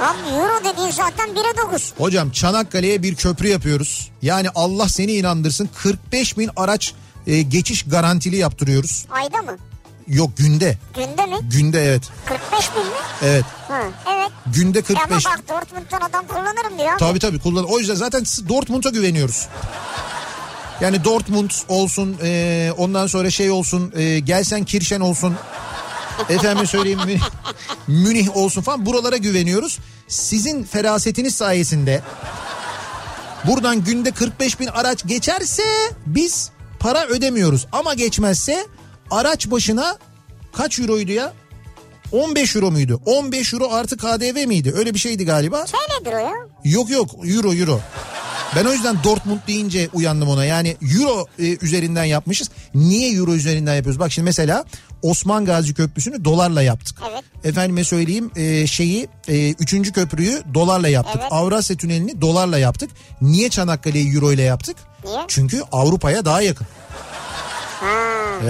Abi 0.00 0.34
euro 0.34 0.64
dediğin 0.74 0.90
zaten 0.90 1.28
1'e 1.28 1.56
9. 1.72 1.92
Hocam 1.98 2.30
Çanakkale'ye 2.30 3.02
bir 3.02 3.14
köprü 3.14 3.48
yapıyoruz. 3.48 4.10
Yani 4.22 4.48
Allah 4.54 4.88
seni 4.88 5.12
inandırsın 5.12 5.70
45 5.82 6.38
bin 6.38 6.50
araç 6.56 6.92
e, 7.26 7.42
geçiş 7.42 7.82
garantili 7.82 8.36
yaptırıyoruz. 8.36 9.06
Ayda 9.10 9.38
mı? 9.38 9.56
Yok 10.08 10.36
günde. 10.36 10.78
Günde 10.94 11.26
mi? 11.26 11.36
Günde 11.42 11.84
evet. 11.84 12.02
45 12.26 12.70
bin 12.76 12.82
mi? 12.82 12.90
Evet. 13.22 13.44
Ha, 13.68 13.80
evet. 14.16 14.30
Günde 14.46 14.78
E 14.78 14.82
ama 14.88 14.98
45. 15.00 15.24
bak 15.26 15.40
Dortmund'dan 15.48 16.00
adam 16.10 16.26
kullanırım 16.26 16.78
diyor. 16.78 16.90
abi. 16.92 16.98
Tabii 16.98 17.18
tabii 17.18 17.38
kullan. 17.38 17.64
O 17.64 17.78
yüzden 17.78 17.94
zaten 17.94 18.24
Dortmund'a 18.48 18.88
güveniyoruz. 18.88 19.46
Yani 20.80 21.04
Dortmund 21.04 21.50
olsun 21.68 22.16
e, 22.22 22.70
ondan 22.78 23.06
sonra 23.06 23.30
şey 23.30 23.50
olsun 23.50 23.92
e, 23.96 24.18
gelsen 24.18 24.64
Kirşen 24.64 25.00
olsun. 25.00 25.34
Efendim 26.28 26.66
söyleyeyim 26.66 27.00
Münih, 27.06 27.20
Münih 27.86 28.36
olsun 28.36 28.62
falan 28.62 28.86
buralara 28.86 29.16
güveniyoruz. 29.16 29.78
Sizin 30.08 30.64
ferasetiniz 30.64 31.34
sayesinde 31.34 32.02
buradan 33.46 33.84
günde 33.84 34.10
45 34.10 34.60
bin 34.60 34.66
araç 34.66 35.06
geçerse 35.06 35.62
biz 36.06 36.50
para 36.80 37.06
ödemiyoruz. 37.06 37.66
Ama 37.72 37.94
geçmezse 37.94 38.66
araç 39.10 39.50
başına 39.50 39.98
kaç 40.52 40.78
euroydu 40.78 41.12
ya? 41.12 41.32
15 42.12 42.56
euro 42.56 42.70
muydu? 42.70 43.00
15 43.06 43.54
euro 43.54 43.72
artı 43.72 43.96
KDV 43.96 44.46
miydi? 44.46 44.72
Öyle 44.76 44.94
bir 44.94 44.98
şeydi 44.98 45.24
galiba. 45.24 45.64
TL'dir 45.64 46.12
o 46.12 46.18
ya. 46.18 46.32
Yok 46.64 46.90
yok 46.90 47.10
euro 47.24 47.54
euro. 47.54 47.80
Ben 48.56 48.64
o 48.64 48.72
yüzden 48.72 48.96
Dortmund 49.04 49.38
deyince 49.46 49.88
uyandım 49.92 50.28
ona. 50.28 50.44
Yani 50.44 50.76
euro 50.98 51.26
e, 51.38 51.56
üzerinden 51.62 52.04
yapmışız. 52.04 52.50
Niye 52.74 53.12
euro 53.12 53.34
üzerinden 53.34 53.74
yapıyoruz? 53.74 54.00
Bak 54.00 54.12
şimdi 54.12 54.24
mesela 54.26 54.64
Osman 55.02 55.44
Gazi 55.44 55.74
Köprüsü'nü 55.74 56.24
dolarla 56.24 56.62
yaptık. 56.62 56.98
Evet. 57.10 57.24
Efendime 57.44 57.84
söyleyeyim 57.84 58.30
e, 58.36 58.66
şeyi 58.66 59.08
e, 59.28 59.50
üçüncü 59.50 59.92
köprüyü 59.92 60.42
dolarla 60.54 60.88
yaptık. 60.88 61.20
Evet. 61.20 61.32
Avrasya 61.32 61.76
Tüneli'ni 61.76 62.20
dolarla 62.20 62.58
yaptık. 62.58 62.90
Niye 63.20 63.48
Çanakkale'yi 63.48 64.14
euro 64.14 64.32
ile 64.32 64.42
yaptık? 64.42 64.76
Niye? 65.04 65.18
Çünkü 65.28 65.62
Avrupa'ya 65.72 66.24
daha 66.24 66.42
yakın. 66.42 66.66
Ha. 67.80 67.86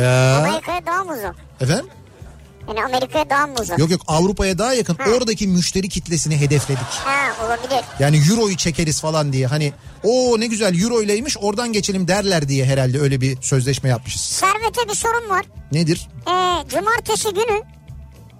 Ya. 0.00 0.36
Amerika'ya 0.38 0.86
daha 0.86 1.05
mı 1.05 1.12
uzak? 1.12 1.36
Efendim? 1.61 1.86
Yani 2.68 2.84
Amerika'ya 2.84 3.30
daha 3.30 3.46
mı 3.46 3.54
uzak? 3.60 3.78
Yok 3.78 3.90
yok 3.90 4.00
Avrupa'ya 4.06 4.58
daha 4.58 4.74
yakın. 4.74 4.94
Ha. 4.94 5.10
Oradaki 5.10 5.48
müşteri 5.48 5.88
kitlesini 5.88 6.40
hedefledik. 6.40 6.82
Ha 7.04 7.46
olabilir. 7.46 7.84
Yani 7.98 8.20
euroyu 8.30 8.56
çekeriz 8.56 9.00
falan 9.00 9.32
diye 9.32 9.46
hani 9.46 9.72
o 10.02 10.40
ne 10.40 10.46
güzel 10.46 10.82
euro 10.82 11.02
ileymiş 11.02 11.36
oradan 11.40 11.72
geçelim 11.72 12.08
derler 12.08 12.48
diye 12.48 12.64
herhalde 12.64 13.00
öyle 13.00 13.20
bir 13.20 13.42
sözleşme 13.42 13.88
yapmışız. 13.88 14.20
Servet'e 14.20 14.88
bir 14.88 14.94
sorun 14.94 15.30
var. 15.30 15.44
Nedir? 15.72 16.08
Ee, 16.28 16.68
cumartesi 16.68 17.28
günü 17.34 17.62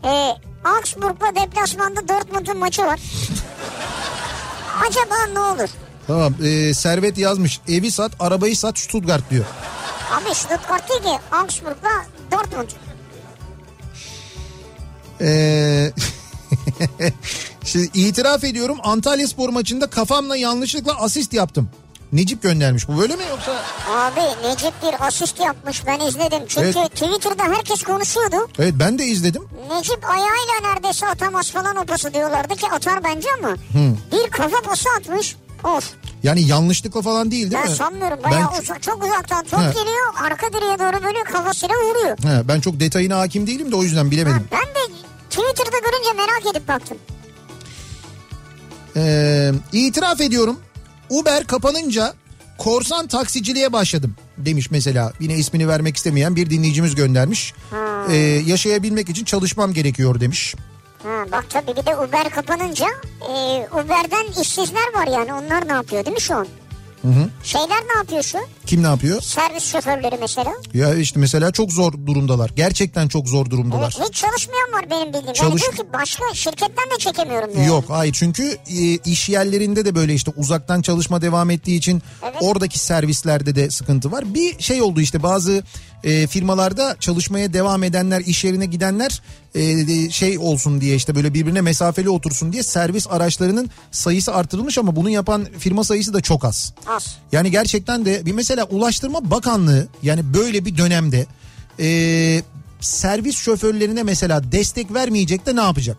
e, 0.05 0.37
Augsburg'la 0.65 1.35
deplasmanda 1.43 2.09
Dortmund'un 2.09 2.59
maçı 2.59 2.83
var. 2.83 3.01
Acaba 4.89 5.15
ne 5.33 5.39
olur? 5.41 5.69
Tamam 6.07 6.35
e, 6.45 6.75
Servet 6.75 7.19
yazmış 7.19 7.61
evi 7.69 7.91
sat 7.91 8.13
arabayı 8.21 8.57
sat 8.57 8.79
Stuttgart 8.79 9.31
diyor. 9.31 9.45
Abi 10.13 10.35
Stuttgart 10.35 10.91
değil 10.91 11.03
ki 11.03 11.19
Augsburg'la 11.33 12.05
Dortmund. 12.33 12.69
Ee, 15.21 15.93
Şimdi 17.65 17.91
itiraf 17.95 18.45
ediyorum 18.45 18.79
Antalya 18.83 19.29
Spor 19.29 19.49
maçında 19.49 19.91
kafamla 19.91 20.37
yanlışlıkla 20.37 21.01
asist 21.01 21.33
yaptım. 21.33 21.71
Necip 22.13 22.43
göndermiş 22.43 22.89
bu 22.89 22.99
böyle 22.99 23.17
mi 23.17 23.23
yoksa? 23.31 23.53
Abi 23.91 24.49
Necip 24.49 24.73
bir 24.83 25.07
asist 25.07 25.41
yapmış 25.41 25.87
ben 25.87 26.01
izledim. 26.01 26.43
Çünkü 26.49 26.79
Evet. 26.79 26.91
Twitter'da 26.93 27.43
herkes 27.43 27.83
konuşuyordu. 27.83 28.37
Evet 28.59 28.75
ben 28.79 28.99
de 28.99 29.05
izledim. 29.05 29.43
Necip 29.77 30.11
ayağıyla 30.11 30.73
neredeyse 30.73 31.07
atamaz 31.07 31.51
falan 31.51 31.77
o 31.77 31.85
pası 31.85 32.15
diyorlardı 32.15 32.57
ki 32.57 32.67
atar 32.71 33.05
bence 33.05 33.29
ama. 33.39 33.57
Bir 34.13 34.31
kafa 34.31 34.61
pası 34.61 34.89
atmış. 34.99 35.37
Of 35.65 35.93
Yani 36.25 36.43
yanlışlıkla 36.43 37.03
falan 37.03 37.31
değil 37.31 37.51
değil 37.51 37.63
ben 37.65 37.71
mi? 37.71 37.77
sanmıyorum 37.77 38.19
bayağı 38.25 38.53
ben, 38.53 38.63
uzak, 38.63 38.83
çok 38.83 39.05
uzaktan 39.05 39.45
top 39.45 39.61
He. 39.61 39.65
geliyor 39.69 40.15
arka 40.23 40.53
direğe 40.53 40.79
doğru 40.79 41.05
böyle 41.05 41.25
kafasıyla 41.25 41.75
vuruyor. 41.75 42.19
He, 42.19 42.49
ben 42.49 42.61
çok 42.61 42.81
detayına 42.81 43.19
hakim 43.19 43.47
değilim 43.47 43.73
de 43.73 43.77
o 43.77 43.83
yüzden 43.83 44.05
Ha, 44.05 44.11
bilemedim. 44.11 44.45
ben 44.53 44.61
de 44.75 44.95
Twitter'da 45.31 45.79
görünce 45.79 46.13
merak 46.17 46.57
edip 46.57 46.69
baktım. 46.69 46.99
Ee, 48.97 49.53
itiraf 49.73 50.21
ediyorum 50.21 50.61
Uber 51.11 51.45
kapanınca 51.47 52.15
korsan 52.59 53.07
taksiciliğe 53.07 53.73
başladım 53.73 54.15
demiş 54.39 54.71
mesela. 54.71 55.13
Yine 55.21 55.35
ismini 55.35 55.69
vermek 55.69 55.97
istemeyen 55.97 56.37
bir 56.37 56.51
dinleyicimiz 56.51 56.95
göndermiş. 56.95 57.55
Ee, 58.11 58.17
yaşayabilmek 58.47 59.09
için 59.09 59.25
çalışmam 59.25 59.73
gerekiyor 59.73 60.21
demiş. 60.21 60.55
Ha, 61.05 61.25
bak 61.33 61.47
tabii 61.51 61.77
bir 61.77 61.87
de 61.87 61.97
Uber 61.97 62.31
kapanınca 62.31 62.87
e, 63.21 63.33
Uber'den 63.73 64.41
işsizler 64.43 64.95
var 64.95 65.07
yani 65.07 65.33
onlar 65.33 65.69
ne 65.69 65.73
yapıyor 65.73 66.05
değil 66.05 66.15
mi 66.15 66.21
şu 66.21 66.35
an? 66.35 66.47
Hı 67.03 67.09
hı. 67.09 67.29
Şeyler 67.43 67.83
ne 67.93 67.97
yapıyor 67.97 68.23
şu? 68.23 68.39
Kim 68.67 68.83
ne 68.83 68.87
yapıyor? 68.87 69.21
Servis 69.21 69.65
şoförleri 69.73 70.17
mesela. 70.21 70.53
Ya 70.75 70.95
işte 70.95 71.21
mesela 71.21 71.51
çok 71.53 71.73
zor 71.73 71.93
durumdalar. 72.07 72.51
Gerçekten 72.57 73.09
çok 73.09 73.29
zor 73.29 73.51
durumdalar. 73.51 73.95
Evet, 73.99 74.09
hiç 74.09 74.15
çalışmayan 74.21 74.73
var 74.73 74.91
benim 74.91 75.07
bildiğim. 75.13 75.33
Çalış- 75.33 75.63
Yani 75.63 75.77
diyor 75.77 75.87
ki 75.87 75.93
başka 75.93 76.25
şirketten 76.35 76.91
de 76.95 76.99
çekemiyorum 76.99 77.55
diyor. 77.55 77.67
Yok 77.67 77.85
hayır 77.89 78.13
çünkü 78.13 78.43
e, 78.67 78.83
iş 79.05 79.29
yerlerinde 79.29 79.85
de 79.85 79.95
böyle 79.95 80.15
işte 80.15 80.31
uzaktan 80.37 80.83
çalışma 80.83 81.23
devam 81.23 81.51
ettiği 81.51 81.77
için 81.77 82.03
Evet. 82.23 82.37
oradaki 82.41 82.79
servislerde 82.79 83.55
de 83.55 83.71
sıkıntı 83.71 84.13
var. 84.13 84.35
Bir 84.35 84.63
şey 84.63 84.83
oldu 84.83 85.01
işte 85.01 85.23
bazı 85.23 85.63
e, 86.05 86.27
firmalarda 86.27 86.97
çalışmaya 87.01 87.53
devam 87.53 87.83
edenler 87.85 88.21
iş 88.21 88.45
yerine 88.45 88.67
gidenler 88.67 89.23
e, 89.55 90.11
şey 90.11 90.39
olsun 90.39 90.81
diye 90.81 90.97
işte 90.97 91.15
böyle 91.15 91.35
birbirine 91.35 91.61
mesafeli 91.61 92.11
otursun 92.11 92.53
diye 92.53 92.63
servis 92.63 93.07
araçlarının 93.11 93.71
sayısı 93.91 94.35
artırılmış 94.35 94.79
ama 94.79 94.97
bunu 94.97 95.11
yapan 95.11 95.47
firma 95.59 95.85
sayısı 95.85 96.15
da 96.15 96.21
çok 96.21 96.45
az. 96.45 96.75
Az. 96.87 97.17
Yani 97.33 97.51
gerçekten 97.51 98.05
de 98.05 98.27
bir 98.27 98.33
mesela 98.33 98.65
Ulaştırma 98.65 99.31
Bakanlığı 99.31 99.89
yani 100.03 100.35
böyle 100.35 100.65
bir 100.65 100.77
dönemde 100.77 101.27
e, 101.81 102.43
servis 102.81 103.37
şoförlerine 103.37 104.03
mesela 104.03 104.53
destek 104.53 104.95
vermeyecek 104.95 105.47
de 105.47 105.57
ne 105.57 105.63
yapacak? 105.63 105.97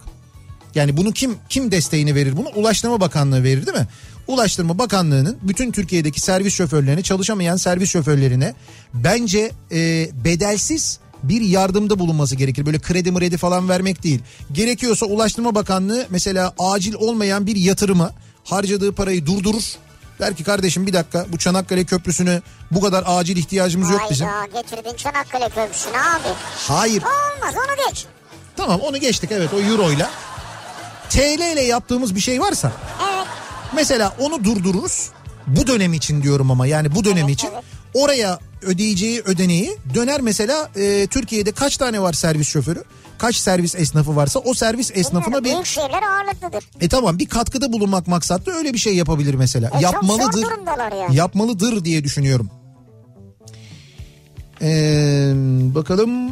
Yani 0.76 0.98
bunu 0.98 1.12
kim 1.12 1.36
kim 1.50 1.72
desteğini 1.72 2.16
verir 2.16 2.38
bunu? 2.38 2.50
Ulaştırma 2.56 3.00
Bakanlığı 3.00 3.44
verir 3.44 3.66
değil 3.66 3.78
mi? 3.78 3.88
Ulaştırma 4.28 4.78
Bakanlığı'nın 4.78 5.38
bütün 5.42 5.72
Türkiye'deki 5.72 6.22
servis 6.22 6.54
şoförlerine 6.54 7.02
çalışamayan 7.02 7.58
servis 7.58 7.90
şoförlerine 7.90 8.54
bence 8.94 9.52
e, 9.72 10.10
bedelsiz 10.24 11.00
bir 11.30 11.42
yardımda 11.42 12.00
bulunması 12.00 12.36
gerekir. 12.36 12.66
Böyle 12.66 12.80
kredi 12.80 13.12
mredi 13.12 13.38
falan 13.38 13.70
vermek 13.70 14.04
değil. 14.04 14.20
Gerekiyorsa 14.52 15.06
Ulaştırma 15.06 15.56
Bakanlığı 15.56 16.06
mesela 16.10 16.54
acil 16.60 16.94
olmayan 16.94 17.48
bir 17.48 17.56
yatırımı 17.56 18.12
harcadığı 18.44 18.92
parayı 18.96 19.26
durdurur. 19.26 19.64
Der 20.20 20.36
ki 20.36 20.44
kardeşim 20.44 20.88
bir 20.88 20.94
dakika 20.94 21.26
bu 21.32 21.38
Çanakkale 21.38 21.84
Köprüsü'nü 21.86 22.42
bu 22.72 22.82
kadar 22.82 23.04
acil 23.08 23.38
ihtiyacımız 23.38 23.90
yok 23.90 24.02
bizim. 24.12 24.28
Hayda 24.28 24.62
getirdin 24.62 24.96
Çanakkale 24.98 25.50
Köprüsü'nü 25.50 25.94
abi. 25.98 26.28
Hayır 26.68 27.04
Olmaz 27.04 27.56
onu 27.58 27.90
geç. 27.90 28.06
tamam 28.58 28.80
onu 28.82 28.98
geçtik 28.98 29.32
evet 29.32 29.50
o 29.54 29.60
euroyla. 29.62 30.10
TL 31.10 31.54
ile 31.54 31.62
yaptığımız 31.62 32.16
bir 32.16 32.20
şey 32.20 32.42
varsa 32.42 32.72
Evet. 33.14 33.28
Mesela 33.76 34.14
onu 34.20 34.44
durdururuz. 34.44 35.10
Bu 35.48 35.68
dönem 35.68 35.94
için 35.94 36.24
diyorum 36.24 36.52
ama 36.52 36.68
yani 36.68 36.96
bu 36.96 37.04
dönem 37.06 37.18
Evet, 37.26 37.30
için. 37.30 37.50
evet. 37.54 37.64
Oraya 37.96 38.40
ödeyeceği 38.62 39.22
ödeneği 39.22 39.78
döner 39.94 40.22
mesela 40.22 40.70
e, 40.76 41.08
Türkiye'de 41.08 41.52
kaç 41.52 41.78
tane 41.78 42.02
var 42.02 42.14
servis 42.14 42.48
şoförü? 42.48 42.84
Kaç 43.18 43.36
servis 43.36 43.76
esnafı 43.76 44.16
varsa 44.16 44.40
o 44.40 44.54
servis 44.54 44.92
esnafına 44.94 45.24
Bilmiyorum, 45.26 45.44
bir 45.46 45.50
Büyük 45.54 45.66
şehirler 45.66 46.02
ağırlıklıdır. 46.04 46.70
e 46.82 46.90
tamam 46.90 47.20
bir 47.20 47.26
katkıda 47.26 47.74
bulunmak 47.74 48.08
maksatlı 48.08 48.52
öyle 48.52 48.74
bir 48.74 48.78
şey 48.78 48.96
yapabilir 48.96 49.34
mesela. 49.34 49.72
E, 49.80 49.82
Yapmalıdır. 49.82 50.46
yani. 51.02 51.16
Yapmalıdır 51.16 51.86
diye 51.86 52.04
düşünüyorum. 52.04 52.50
Ee, 54.62 55.32
bakalım. 55.76 56.32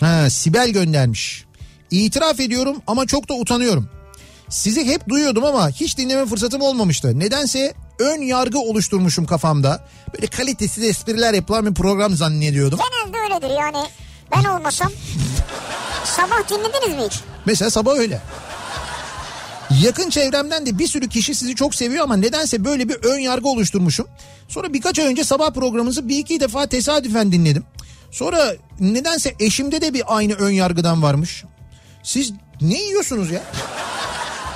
Ha, 0.00 0.30
Sibel 0.30 0.70
göndermiş. 0.70 1.44
İtiraf 1.90 2.40
ediyorum 2.40 2.76
ama 2.86 3.06
çok 3.06 3.28
da 3.28 3.34
utanıyorum. 3.34 3.88
Sizi 4.48 4.84
hep 4.86 5.08
duyuyordum 5.08 5.44
ama 5.44 5.70
hiç 5.70 5.98
dinleme 5.98 6.26
fırsatım 6.26 6.60
olmamıştı. 6.62 7.18
Nedense 7.18 7.74
ön 7.98 8.22
yargı 8.22 8.58
oluşturmuşum 8.58 9.26
kafamda. 9.26 9.84
Böyle 10.14 10.26
kalitesiz 10.26 10.84
espriler 10.84 11.34
yapılan 11.34 11.66
bir 11.66 11.74
program 11.74 12.16
zannediyordum. 12.16 12.78
Genelde 12.78 13.18
öyledir 13.18 13.60
yani. 13.60 13.86
Ben 14.32 14.44
olmasam 14.44 14.92
sabah 16.04 16.48
dinlediniz 16.48 16.98
mi 16.98 17.08
hiç? 17.10 17.20
Mesela 17.46 17.70
sabah 17.70 17.96
öyle. 17.96 18.20
Yakın 19.82 20.10
çevremden 20.10 20.66
de 20.66 20.78
bir 20.78 20.86
sürü 20.86 21.08
kişi 21.08 21.34
sizi 21.34 21.54
çok 21.54 21.74
seviyor 21.74 22.04
ama 22.04 22.16
nedense 22.16 22.64
böyle 22.64 22.88
bir 22.88 22.94
ön 22.94 23.18
yargı 23.18 23.48
oluşturmuşum. 23.48 24.06
Sonra 24.48 24.72
birkaç 24.72 24.98
ay 24.98 25.06
önce 25.06 25.24
sabah 25.24 25.50
programınızı 25.50 26.08
bir 26.08 26.18
iki 26.18 26.40
defa 26.40 26.66
tesadüfen 26.66 27.32
dinledim. 27.32 27.64
Sonra 28.10 28.54
nedense 28.80 29.34
eşimde 29.40 29.80
de 29.80 29.94
bir 29.94 30.02
aynı 30.06 30.32
ön 30.32 30.50
yargıdan 30.50 31.02
varmış. 31.02 31.44
Siz 32.02 32.32
ne 32.60 32.82
yiyorsunuz 32.82 33.30
ya? 33.30 33.42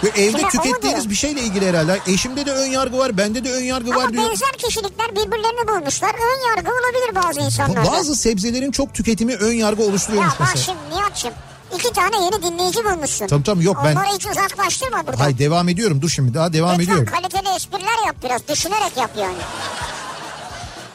Ve 0.05 0.09
evde 0.22 0.46
o 0.46 0.49
tükettiğiniz 0.49 1.11
bir 1.11 1.14
şeyle 1.14 1.40
ilgili 1.42 1.68
herhalde. 1.68 2.01
Eşimde 2.07 2.46
de 2.46 2.53
ön 2.53 2.66
yargı 2.66 2.99
var, 2.99 3.16
bende 3.16 3.44
de 3.44 3.53
ön 3.53 3.62
yargı 3.62 3.90
Ama 3.90 4.03
var 4.03 4.12
diyor. 4.12 4.30
benzer 4.30 4.53
kişilikler 4.53 5.11
birbirlerini 5.11 5.68
bulmuşlar. 5.68 6.11
Ön 6.14 6.49
yargı 6.49 6.70
olabilir 6.70 7.14
bazı 7.26 7.40
insanlarda. 7.40 7.92
Bazı 7.92 8.16
sebzelerin 8.16 8.70
çok 8.70 8.94
tüketimi 8.94 9.34
ön 9.34 9.53
yargı 9.53 9.82
Ya 9.82 9.88
oluşturuyormuş 9.88 10.32
bak 10.40 10.49
mesela. 10.55 10.62
şimdi 10.64 10.96
Nihat'cığım 10.96 11.32
iki 11.74 11.92
tane 11.92 12.16
yeni 12.24 12.42
dinleyici 12.42 12.84
bulmuşsun. 12.84 13.26
Tabii 13.26 13.42
tabii 13.42 13.64
yok 13.64 13.76
ben... 13.84 13.96
Onları 13.96 14.14
hiç 14.14 14.26
uzaklaştırma 14.26 15.07
buradan. 15.07 15.18
Hay 15.18 15.38
devam 15.38 15.68
ediyorum 15.68 16.03
dur 16.03 16.09
şimdi 16.09 16.34
daha 16.34 16.53
devam 16.53 16.78
Lütfen 16.78 16.84
ediyorum. 16.92 17.12
kaliteli 17.12 17.55
espriler 17.57 18.07
yap 18.07 18.16
biraz. 18.24 18.49
Düşünerek 18.49 18.96
yap 18.96 19.11
yani. 19.20 19.36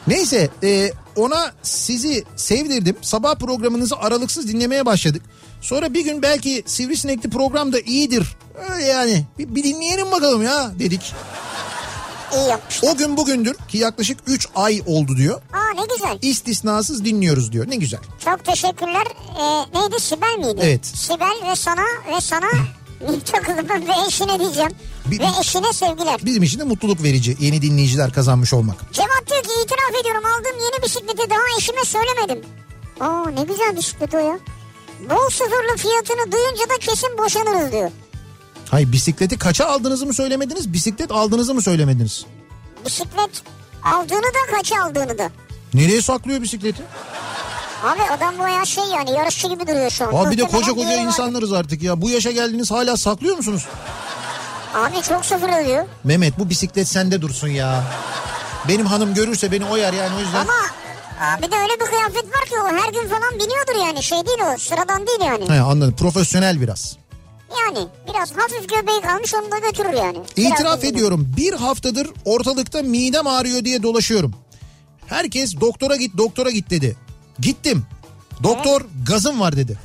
Neyse 0.06 0.48
e, 0.62 0.92
ona 1.16 1.52
sizi 1.62 2.24
sevdirdim. 2.36 2.96
Sabah 3.02 3.34
programınızı 3.34 3.96
aralıksız 3.96 4.48
dinlemeye 4.48 4.86
başladık. 4.86 5.22
Sonra 5.64 5.94
bir 5.94 6.04
gün 6.04 6.22
belki 6.22 6.62
Sivrisinekli 6.66 7.30
program 7.30 7.72
da 7.72 7.80
iyidir. 7.80 8.36
Öyle 8.70 8.84
yani 8.84 9.24
bir, 9.38 9.54
bir 9.54 9.64
dinleyelim 9.64 10.10
bakalım 10.12 10.42
ya 10.42 10.70
dedik. 10.78 11.12
İyi 12.34 12.48
yapmışlar. 12.48 12.88
O 12.92 12.96
gün 12.96 13.16
bugündür 13.16 13.54
ki 13.68 13.78
yaklaşık 13.78 14.18
3 14.26 14.48
ay 14.54 14.82
oldu 14.86 15.16
diyor. 15.16 15.42
Aa 15.52 15.80
ne 15.80 15.86
güzel. 15.94 16.18
İstisnasız 16.22 17.04
dinliyoruz 17.04 17.52
diyor. 17.52 17.70
Ne 17.70 17.76
güzel. 17.76 18.00
Çok 18.24 18.44
teşekkürler. 18.44 19.06
Ee, 19.40 19.78
neydi 19.78 20.00
Sibel 20.00 20.38
miydi? 20.38 20.60
Evet. 20.62 20.86
Sibel 20.86 21.50
ve 21.50 21.56
sana 21.56 21.84
ve 22.16 22.20
sana 22.20 22.46
takılıp 23.32 23.70
ve 23.70 23.92
eşine 24.08 24.38
diyeceğim. 24.40 24.70
Bir- 25.06 25.20
Ve 25.20 25.26
eşine 25.40 25.72
sevgiler. 25.72 26.20
Bizim 26.24 26.42
için 26.42 26.58
de 26.60 26.64
mutluluk 26.64 27.02
verici 27.02 27.36
yeni 27.40 27.62
dinleyiciler 27.62 28.12
kazanmış 28.12 28.52
olmak. 28.52 28.92
Cevat 28.92 29.24
diyor 29.30 29.42
ki 29.42 29.50
itiraf 29.64 30.00
ediyorum 30.00 30.22
aldığım 30.26 30.60
yeni 30.64 30.82
bisikleti 30.84 31.30
daha 31.30 31.58
eşime 31.58 31.84
söylemedim. 31.84 32.48
Aa 33.00 33.30
ne 33.30 33.42
güzel 33.42 33.76
bisiklet 33.76 34.14
o 34.14 34.18
ya. 34.18 34.38
Bol 35.10 35.30
sıfırlı 35.30 35.76
fiyatını 35.76 36.32
duyunca 36.32 36.68
da 36.68 36.78
kesin 36.80 37.18
boşanırız 37.18 37.72
diyor. 37.72 37.90
Hayır 38.70 38.92
bisikleti 38.92 39.38
kaça 39.38 39.66
aldığınızı 39.66 40.06
mı 40.06 40.14
söylemediniz? 40.14 40.72
Bisiklet 40.72 41.10
aldığınızı 41.10 41.54
mı 41.54 41.62
söylemediniz? 41.62 42.26
Bisiklet 42.86 43.42
aldığını 43.84 44.22
da 44.22 44.56
kaça 44.56 44.82
aldığını 44.82 45.18
da. 45.18 45.30
Nereye 45.74 46.02
saklıyor 46.02 46.42
bisikleti? 46.42 46.82
Abi 47.84 48.02
adam 48.02 48.38
bayağı 48.38 48.66
şey 48.66 48.84
yani 48.84 49.10
yarışçı 49.10 49.48
gibi 49.48 49.66
duruyor 49.66 49.90
şu 49.90 50.04
an. 50.04 50.12
Abi 50.24 50.30
bir 50.30 50.38
de 50.38 50.42
koca 50.44 50.72
koca 50.72 50.88
yeri 50.90 51.00
var. 51.00 51.06
insanlarız 51.06 51.52
artık 51.52 51.82
ya. 51.82 52.00
Bu 52.02 52.10
yaşa 52.10 52.30
geldiniz 52.30 52.70
hala 52.70 52.96
saklıyor 52.96 53.36
musunuz? 53.36 53.66
Abi 54.74 55.02
çok 55.08 55.24
sıfır 55.24 55.62
ödüyor. 55.62 55.84
Mehmet 56.04 56.38
bu 56.38 56.50
bisiklet 56.50 56.88
sende 56.88 57.22
dursun 57.22 57.48
ya. 57.48 57.84
Benim 58.68 58.86
hanım 58.86 59.14
görürse 59.14 59.52
beni 59.52 59.64
oyar 59.64 59.92
yani 59.92 60.16
o 60.16 60.20
yüzden. 60.20 60.40
Ama 60.40 60.52
abi 61.20 61.42
de 61.52 61.56
öyle 61.56 61.72
bir 61.80 61.86
kıyafet 61.86 62.24
var 62.24 62.44
ki 62.44 62.54
o 62.64 62.66
her 62.66 62.92
gün 62.92 63.08
falan 63.08 63.32
biniyordur 63.34 63.86
yani. 63.86 64.02
Şey 64.02 64.26
değil 64.26 64.38
o 64.54 64.58
sıradan 64.58 65.06
değil 65.06 65.20
yani. 65.20 65.48
He, 65.48 65.60
anladım 65.60 65.94
profesyonel 65.98 66.60
biraz. 66.60 66.96
Yani 67.60 67.88
biraz 68.08 68.32
hafif 68.36 68.68
göbeği 68.68 69.00
kalmış 69.00 69.34
onu 69.34 69.50
da 69.52 69.58
götürür 69.58 69.92
yani. 69.92 70.18
Biraz 70.36 70.52
İtiraf 70.52 70.76
üzgünüm. 70.78 70.94
ediyorum 70.94 71.32
bir 71.36 71.52
haftadır 71.52 72.08
ortalıkta 72.24 72.82
midem 72.82 73.26
ağrıyor 73.26 73.64
diye 73.64 73.82
dolaşıyorum. 73.82 74.34
Herkes 75.06 75.60
doktora 75.60 75.96
git 75.96 76.16
doktora 76.18 76.50
git 76.50 76.70
dedi. 76.70 76.96
Gittim. 77.38 77.86
Doktor 78.42 78.80
gazım 79.06 79.40
var 79.40 79.56
dedi. 79.56 79.78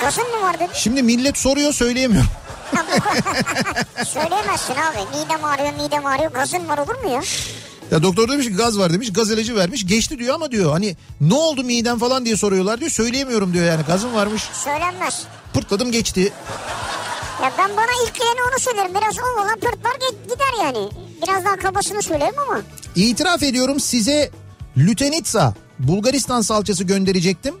Gazın 0.00 0.24
mı 0.24 0.42
var 0.42 0.54
dedi? 0.60 0.68
Şimdi 0.74 1.02
millet 1.02 1.38
soruyor 1.38 1.72
söyleyemiyorum. 1.72 2.30
Söyleyemezsin 4.06 4.74
abi. 4.74 5.18
Midem 5.18 5.44
ağrıyor 5.44 5.72
midem 5.84 6.06
ağrıyor. 6.06 6.32
Gazın 6.32 6.68
var 6.68 6.78
olur 6.78 7.02
mu 7.04 7.10
ya? 7.10 7.20
Ya 7.92 8.02
doktor 8.02 8.28
demiş 8.28 8.46
ki 8.46 8.52
gaz 8.56 8.78
var 8.78 8.92
demiş 8.92 9.12
gaz 9.12 9.30
ilacı 9.30 9.56
vermiş 9.56 9.86
geçti 9.86 10.18
diyor 10.18 10.34
ama 10.34 10.50
diyor 10.50 10.72
hani 10.72 10.96
ne 11.20 11.34
oldu 11.34 11.64
midem 11.64 11.98
falan 11.98 12.24
diye 12.24 12.36
soruyorlar 12.36 12.80
diyor 12.80 12.90
söyleyemiyorum 12.90 13.52
diyor 13.52 13.64
yani 13.64 13.82
gazım 13.86 14.14
varmış 14.14 14.42
Söylenmez. 14.64 15.22
pırtladım 15.54 15.92
geçti. 15.92 16.32
Ya 17.42 17.52
ben 17.58 17.70
bana 17.76 17.90
ilk 18.06 18.14
geleni 18.14 18.42
onu 18.52 18.60
söylerim. 18.60 18.90
Biraz 18.94 19.18
o 19.18 19.42
olan 19.42 19.60
pırt 19.60 19.84
var 19.84 19.92
ge- 20.00 20.22
gider 20.34 20.64
yani. 20.64 20.88
Biraz 21.22 21.44
daha 21.44 21.56
kabasını 21.56 22.02
söylerim 22.02 22.34
ama. 22.48 22.60
İtiraf 22.96 23.42
ediyorum 23.42 23.80
size 23.80 24.30
Lütenitsa 24.76 25.54
Bulgaristan 25.78 26.40
salçası 26.40 26.84
gönderecektim. 26.84 27.54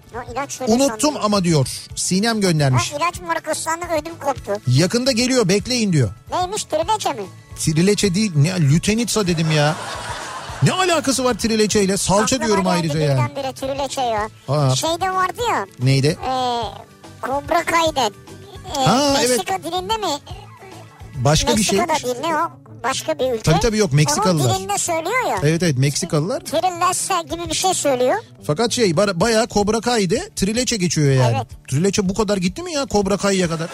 Unuttum 0.66 0.98
sandım. 1.00 1.24
ama 1.24 1.44
diyor. 1.44 1.68
Sinem 1.96 2.40
göndermiş. 2.40 2.92
Ha, 2.92 2.96
ilaç 2.96 3.20
markası 3.20 3.62
sandım 3.62 3.88
ödüm 4.02 4.12
koptu. 4.24 4.52
Yakında 4.66 5.12
geliyor 5.12 5.48
bekleyin 5.48 5.92
diyor. 5.92 6.10
Neymiş 6.30 6.64
trileçe 6.64 7.12
mi? 7.12 7.22
Trileçe 7.58 8.14
değil 8.14 8.32
ne 8.36 8.60
Lütenitsa 8.60 9.26
dedim 9.26 9.50
ya. 9.50 9.76
Ne 10.62 10.72
alakası 10.72 11.24
var 11.24 11.34
trileçe 11.34 11.82
ile? 11.82 11.96
Salça 11.96 12.40
diyorum 12.40 12.66
ayrıca 12.66 12.98
yani. 13.00 13.12
birdenbire 13.30 13.52
trileçe 13.52 14.00
ya. 14.00 14.28
Aa. 14.48 14.74
Şeyde 14.76 15.10
vardı 15.10 15.40
ya. 15.50 15.66
Neydi? 15.78 16.06
E, 16.06 16.32
Kobra 17.20 17.64
Kai'de. 17.64 18.10
E, 18.80 18.84
Ha, 18.84 19.12
Meksika 19.18 19.58
dilinde 19.62 19.96
mi? 19.96 20.18
Başka 21.14 21.56
bir 21.56 21.62
şey. 21.62 21.78
Meksika'da 21.78 22.06
değil 22.14 22.26
ne 22.28 22.36
o? 22.36 22.50
başka 22.84 23.18
bir 23.18 23.32
ülke. 23.32 23.42
Tabii 23.42 23.60
tabii 23.60 23.78
yok, 23.78 23.92
Meksikalılar. 23.92 24.44
Onun 24.50 24.58
dilinde 24.58 24.78
söylüyor 24.78 25.28
ya. 25.30 25.38
Evet 25.42 25.62
evet 25.62 25.78
Meksikalılar. 25.78 26.40
Trilesse 26.40 27.14
gibi 27.36 27.48
bir 27.50 27.54
şey 27.54 27.74
söylüyor. 27.74 28.14
Fakat 28.46 28.72
şey 28.72 28.90
ba- 28.90 29.20
bayağı 29.20 29.46
Cobra 29.48 29.80
Kai'de 29.80 30.30
Trileçe 30.36 30.76
geçiyor 30.76 31.12
yani. 31.12 31.36
Evet. 31.36 31.46
Trileçe 31.68 32.08
bu 32.08 32.14
kadar 32.14 32.36
gitti 32.36 32.62
mi 32.62 32.72
ya 32.72 32.86
Cobra 32.90 33.16
Kai'ye 33.16 33.48
kadar? 33.48 33.68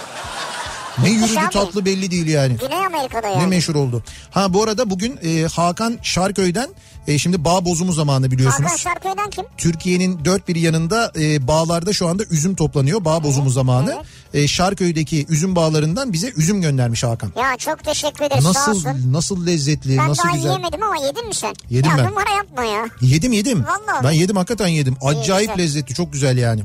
Ne 1.03 1.11
yürüdü 1.11 1.39
abi. 1.39 1.51
tatlı 1.53 1.85
belli 1.85 2.11
değil 2.11 2.27
yani. 2.27 2.57
Güney 2.57 2.87
Amerika'da 2.87 3.29
yani. 3.29 3.43
Ne 3.43 3.47
meşhur 3.47 3.75
oldu. 3.75 4.03
Ha 4.31 4.55
bu 4.55 4.63
arada 4.63 4.91
bugün 4.91 5.19
e, 5.25 5.43
Hakan 5.47 5.99
Şarköy'den 6.03 6.69
e, 7.07 7.19
şimdi 7.19 7.45
bağ 7.45 7.65
bozumu 7.65 7.93
zamanı 7.93 8.31
biliyorsunuz. 8.31 8.65
Hakan 8.71 8.77
Şarköy'den 8.77 9.31
kim? 9.31 9.45
Türkiye'nin 9.59 10.25
dört 10.25 10.49
bir 10.49 10.57
yanında 10.57 11.13
e, 11.21 11.47
bağlarda 11.49 11.93
şu 11.93 12.09
anda 12.09 12.25
üzüm 12.25 12.55
toplanıyor. 12.55 13.05
Bağ 13.05 13.23
bozumu 13.23 13.51
zamanı. 13.51 14.03
E, 14.35 14.49
Şarköy'deki 14.49 15.27
üzüm 15.29 15.57
bağlarından 15.57 16.13
bize 16.13 16.29
üzüm 16.37 16.61
göndermiş 16.63 17.05
Hakan. 17.05 17.33
Ya 17.37 17.57
çok 17.57 17.85
teşekkür 17.85 18.25
ederiz 18.25 18.43
sağ 18.45 18.49
Nasıl 18.49 18.73
olsun. 18.73 19.13
nasıl 19.13 19.47
lezzetli, 19.47 19.99
Ben 19.99 20.09
nasıl 20.09 20.23
daha 20.25 20.33
güzel. 20.37 20.49
yiyemedim 20.49 20.83
ama 20.83 20.97
yedin 21.07 21.27
mi 21.29 21.35
sen? 21.35 21.55
Yedim 21.71 21.91
ya, 21.91 21.99
ben. 21.99 22.07
numara 22.07 22.31
yapma 22.37 22.65
ya. 22.65 22.87
Yedim 23.01 23.33
yedim. 23.33 23.65
Vallahi. 23.65 24.05
Ben 24.05 24.11
yedim 24.11 24.37
hakikaten 24.37 24.67
yedim. 24.69 24.97
Acayip 25.03 25.51
güzel. 25.51 25.65
lezzetli, 25.65 25.95
çok 25.95 26.13
güzel 26.13 26.39
yani. 26.39 26.63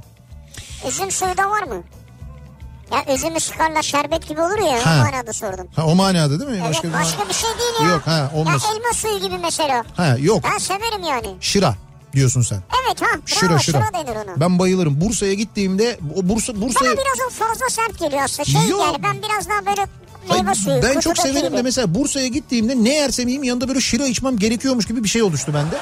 Üzüm 0.89 1.11
suyu 1.11 1.37
da 1.37 1.49
var 1.51 1.63
mı? 1.63 1.83
Ya 2.93 3.13
üzümü 3.15 3.39
sıkarlar 3.39 3.81
şerbet 3.81 4.27
gibi 4.27 4.41
olur 4.41 4.57
ya. 4.57 4.85
Ha. 4.85 5.01
O 5.01 5.11
manada 5.11 5.33
sordum. 5.33 5.67
Ha 5.75 5.85
o 5.85 5.95
manada 5.95 6.39
değil 6.39 6.51
mi? 6.51 6.57
Evet 6.65 6.69
başka, 6.69 6.93
Başka 6.93 7.23
bir 7.23 7.29
bir 7.29 7.33
şey 7.33 7.49
değil 7.49 7.87
ya. 7.89 7.93
Yok, 7.93 8.01
ha, 8.07 8.31
olmaz. 8.35 8.63
Ya 8.65 8.69
elma 8.75 8.93
suyu 8.93 9.19
gibi 9.19 9.37
mesela. 9.41 9.83
Ha 9.95 10.15
yok. 10.19 10.43
Ben 10.53 10.57
severim 10.57 11.03
yani. 11.09 11.27
Şıra 11.41 11.75
diyorsun 12.13 12.41
sen. 12.41 12.59
Evet 12.85 13.01
ha. 13.01 13.05
Bravo, 13.05 13.21
Şıra 13.25 13.59
şıra. 13.59 13.89
denir 13.93 14.15
ona. 14.15 14.39
Ben 14.39 14.59
bayılırım. 14.59 15.01
Bursa'ya 15.01 15.33
gittiğimde 15.33 15.99
o 16.15 16.29
Bursa 16.29 16.61
Bursa'ya 16.61 16.91
Bana 16.91 17.01
biraz 17.01 17.27
o 17.27 17.29
fazla 17.29 17.69
sert 17.69 17.99
geliyor 17.99 18.21
aslında. 18.23 18.49
Şey 18.49 18.67
Yok. 18.67 18.81
yani 18.85 19.03
ben 19.03 19.21
biraz 19.29 19.49
daha 19.49 19.65
böyle 19.65 19.87
Hayır, 20.27 20.55
suyu. 20.55 20.81
ben 20.83 20.99
çok 20.99 21.17
severim 21.17 21.47
gibi. 21.47 21.57
de 21.57 21.61
mesela 21.61 21.95
Bursa'ya 21.95 22.27
gittiğimde 22.27 22.83
ne 22.83 22.93
yersem 22.93 23.27
yiyeyim 23.27 23.43
yanında 23.43 23.67
böyle 23.67 23.79
şıra 23.81 24.05
içmem 24.05 24.37
gerekiyormuş 24.37 24.85
gibi 24.85 25.03
bir 25.03 25.09
şey 25.09 25.23
oluştu 25.23 25.53
bende. 25.53 25.75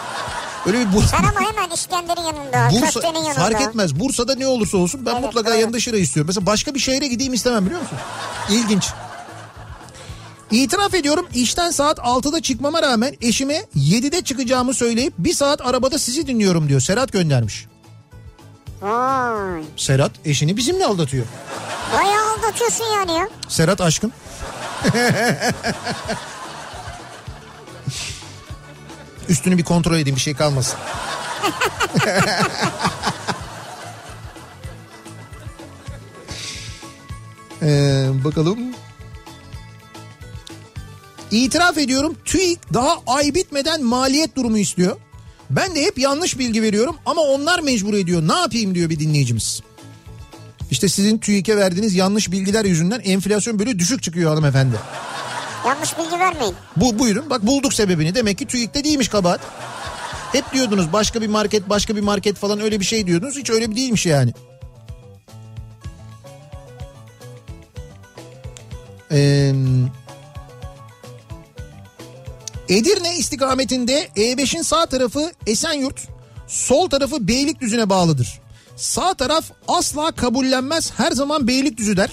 Öyle 0.65 0.79
bir 0.79 0.93
Bursa, 0.93 1.07
Sen 1.07 1.17
ama 1.23 1.39
hemen 1.51 1.69
İskender'in 1.75 2.21
yanında, 2.21 2.69
köftenin 2.85 3.13
yanında. 3.19 3.33
fark 3.33 3.61
etmez. 3.61 3.99
Bursa'da 3.99 4.35
ne 4.35 4.47
olursa 4.47 4.77
olsun 4.77 5.05
ben 5.05 5.11
Evet, 5.11 5.23
mutlaka 5.23 5.49
doğru. 5.51 5.59
yanında 5.59 5.79
şıra 5.79 5.97
istiyorum. 5.97 6.27
Mesela 6.27 6.45
başka 6.45 6.73
bir 6.75 6.79
şehre 6.79 7.07
gideyim 7.07 7.33
istemem 7.33 7.65
biliyor 7.65 7.81
musun? 7.81 7.97
İlginç. 8.49 8.87
İtiraf 10.51 10.93
ediyorum 10.93 11.27
işten 11.33 11.71
saat 11.71 11.97
6'da 11.99 12.41
çıkmama 12.41 12.81
rağmen 12.81 13.15
eşime 13.21 13.65
7'de 13.75 14.21
çıkacağımı 14.21 14.73
söyleyip 14.73 15.13
bir 15.17 15.33
saat 15.33 15.61
arabada 15.61 15.99
sizi 15.99 16.27
dinliyorum 16.27 16.69
diyor. 16.69 16.81
Serhat 16.81 17.11
göndermiş. 17.11 17.65
Vay. 18.81 19.61
Serhat 19.77 20.11
eşini 20.25 20.57
bizimle 20.57 20.85
aldatıyor. 20.85 21.25
Bayağı 21.97 22.31
aldatıyorsun 22.33 22.85
yani 22.95 23.11
ya. 23.11 23.27
Serhat 23.47 23.81
aşkım. 23.81 24.11
Üstünü 29.31 29.57
bir 29.57 29.63
kontrol 29.63 29.95
edeyim 29.95 30.15
bir 30.15 30.21
şey 30.21 30.33
kalmasın. 30.33 30.79
ee, 37.61 38.09
bakalım. 38.23 38.59
İtiraf 41.31 41.77
ediyorum 41.77 42.15
TÜİK 42.25 42.73
daha 42.73 42.97
ay 43.07 43.35
bitmeden 43.35 43.83
maliyet 43.83 44.35
durumu 44.35 44.57
istiyor. 44.57 44.97
Ben 45.49 45.75
de 45.75 45.81
hep 45.81 45.99
yanlış 45.99 46.39
bilgi 46.39 46.61
veriyorum 46.61 46.95
ama 47.05 47.21
onlar 47.21 47.59
mecbur 47.59 47.93
ediyor. 47.93 48.27
Ne 48.27 48.33
yapayım 48.33 48.75
diyor 48.75 48.89
bir 48.89 48.99
dinleyicimiz. 48.99 49.61
İşte 50.71 50.89
sizin 50.89 51.17
TÜİK'e 51.17 51.57
verdiğiniz 51.57 51.95
yanlış 51.95 52.31
bilgiler 52.31 52.65
yüzünden 52.65 52.99
enflasyon 52.99 53.59
böyle 53.59 53.79
düşük 53.79 54.03
çıkıyor 54.03 54.29
hanımefendi. 54.29 54.75
Yanlış 55.65 55.97
bilgi 55.97 56.19
vermeyin. 56.19 56.55
Bu 56.75 56.99
buyurun 56.99 57.29
bak 57.29 57.47
bulduk 57.47 57.73
sebebini. 57.73 58.15
Demek 58.15 58.37
ki 58.37 58.45
TÜİK'te 58.47 58.83
değilmiş 58.83 59.07
kabahat. 59.07 59.41
Hep 60.31 60.53
diyordunuz 60.53 60.93
başka 60.93 61.21
bir 61.21 61.27
market 61.27 61.69
başka 61.69 61.95
bir 61.95 62.01
market 62.01 62.37
falan 62.37 62.59
öyle 62.61 62.79
bir 62.79 62.85
şey 62.85 63.07
diyordunuz. 63.07 63.37
Hiç 63.37 63.49
öyle 63.49 63.71
bir 63.71 63.75
değilmiş 63.75 64.05
yani. 64.05 64.33
Ee, 69.11 69.53
Edirne 72.69 73.17
istikametinde 73.17 74.07
E5'in 74.15 74.61
sağ 74.61 74.85
tarafı 74.85 75.31
Esenyurt, 75.47 76.07
sol 76.47 76.89
tarafı 76.89 77.27
Beylikdüzü'ne 77.27 77.89
bağlıdır. 77.89 78.41
Sağ 78.75 79.13
taraf 79.13 79.45
asla 79.67 80.11
kabullenmez 80.11 80.91
her 80.97 81.11
zaman 81.11 81.47
Beylikdüzü 81.47 81.97
der. 81.97 82.09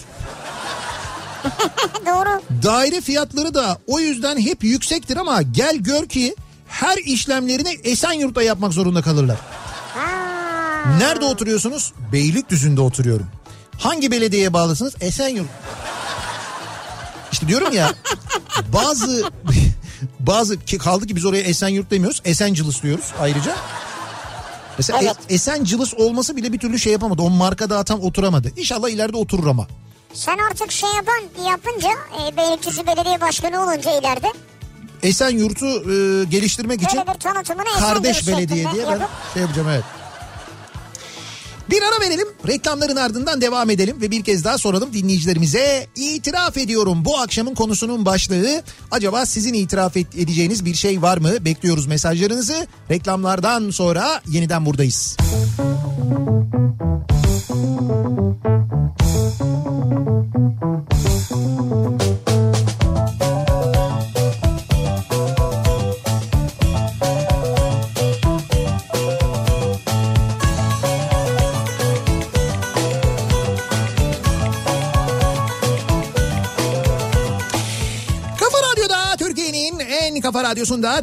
Doğru. 2.06 2.42
Daire 2.62 3.00
fiyatları 3.00 3.54
da 3.54 3.78
o 3.86 4.00
yüzden 4.00 4.38
hep 4.40 4.64
yüksektir 4.64 5.16
ama 5.16 5.42
gel 5.42 5.76
gör 5.76 6.06
ki 6.06 6.34
her 6.68 6.96
işlemlerini 6.96 7.76
Esenyurt'ta 7.84 8.42
yapmak 8.42 8.72
zorunda 8.72 9.02
kalırlar. 9.02 9.36
Ha. 9.94 10.08
Nerede 10.98 11.24
oturuyorsunuz? 11.24 11.92
Beylikdüzü'nde 12.12 12.80
oturuyorum. 12.80 13.26
Hangi 13.78 14.10
belediyeye 14.10 14.52
bağlısınız? 14.52 14.94
Esenyurt. 15.00 15.48
İşte 17.32 17.48
diyorum 17.48 17.72
ya 17.72 17.92
bazı 18.72 19.30
bazı 20.20 20.64
ki 20.64 20.78
kaldı 20.78 21.06
ki 21.06 21.16
biz 21.16 21.24
oraya 21.24 21.42
Esenyurt 21.42 21.90
demiyoruz. 21.90 22.22
Esenciles 22.24 22.82
diyoruz 22.82 23.04
ayrıca. 23.20 23.56
Mesela 24.78 24.98
Evet. 25.02 25.16
E- 25.28 25.34
Esenciles 25.34 25.94
olması 25.94 26.36
bile 26.36 26.52
bir 26.52 26.58
türlü 26.58 26.78
şey 26.78 26.92
yapamadı. 26.92 27.22
O 27.22 27.30
marka 27.30 27.70
daha 27.70 27.84
tam 27.84 28.00
oturamadı. 28.00 28.52
İnşallah 28.56 28.88
ileride 28.88 29.16
oturur 29.16 29.46
ama. 29.46 29.66
Sen 30.12 30.38
artık 30.50 30.72
şey 30.72 30.90
yapan 30.96 31.44
yapınca 31.50 31.88
e, 31.88 32.36
Beylikdüzü 32.36 32.86
Belediye 32.86 33.20
Başkanı 33.20 33.62
olunca 33.62 33.98
ileride 34.00 34.32
Esenyurt'u 35.02 35.66
e, 35.66 36.24
geliştirmek 36.24 36.82
için 36.82 36.98
böyle 36.98 37.14
bir 37.14 37.20
tanıtımını 37.20 37.80
kardeş 37.80 38.28
belediye 38.28 38.72
diye 38.72 38.86
ben 38.86 39.00
şey 39.34 39.42
yapacağım 39.42 39.68
evet. 39.68 39.84
Bir 41.70 41.82
ara 41.82 42.00
verelim. 42.00 42.28
Reklamların 42.46 42.96
ardından 42.96 43.40
devam 43.40 43.70
edelim 43.70 43.96
ve 44.00 44.10
bir 44.10 44.24
kez 44.24 44.44
daha 44.44 44.58
soralım 44.58 44.92
dinleyicilerimize. 44.92 45.86
İtiraf 45.96 46.56
ediyorum 46.56 47.04
bu 47.04 47.18
akşamın 47.18 47.54
konusunun 47.54 48.06
başlığı. 48.06 48.62
Acaba 48.90 49.26
sizin 49.26 49.54
itiraf 49.54 49.96
edeceğiniz 49.96 50.64
bir 50.64 50.74
şey 50.74 51.02
var 51.02 51.18
mı? 51.18 51.44
Bekliyoruz 51.44 51.86
mesajlarınızı. 51.86 52.66
Reklamlardan 52.90 53.70
sonra 53.70 54.22
yeniden 54.28 54.66
buradayız. 54.66 55.16
Kafa 55.18 55.77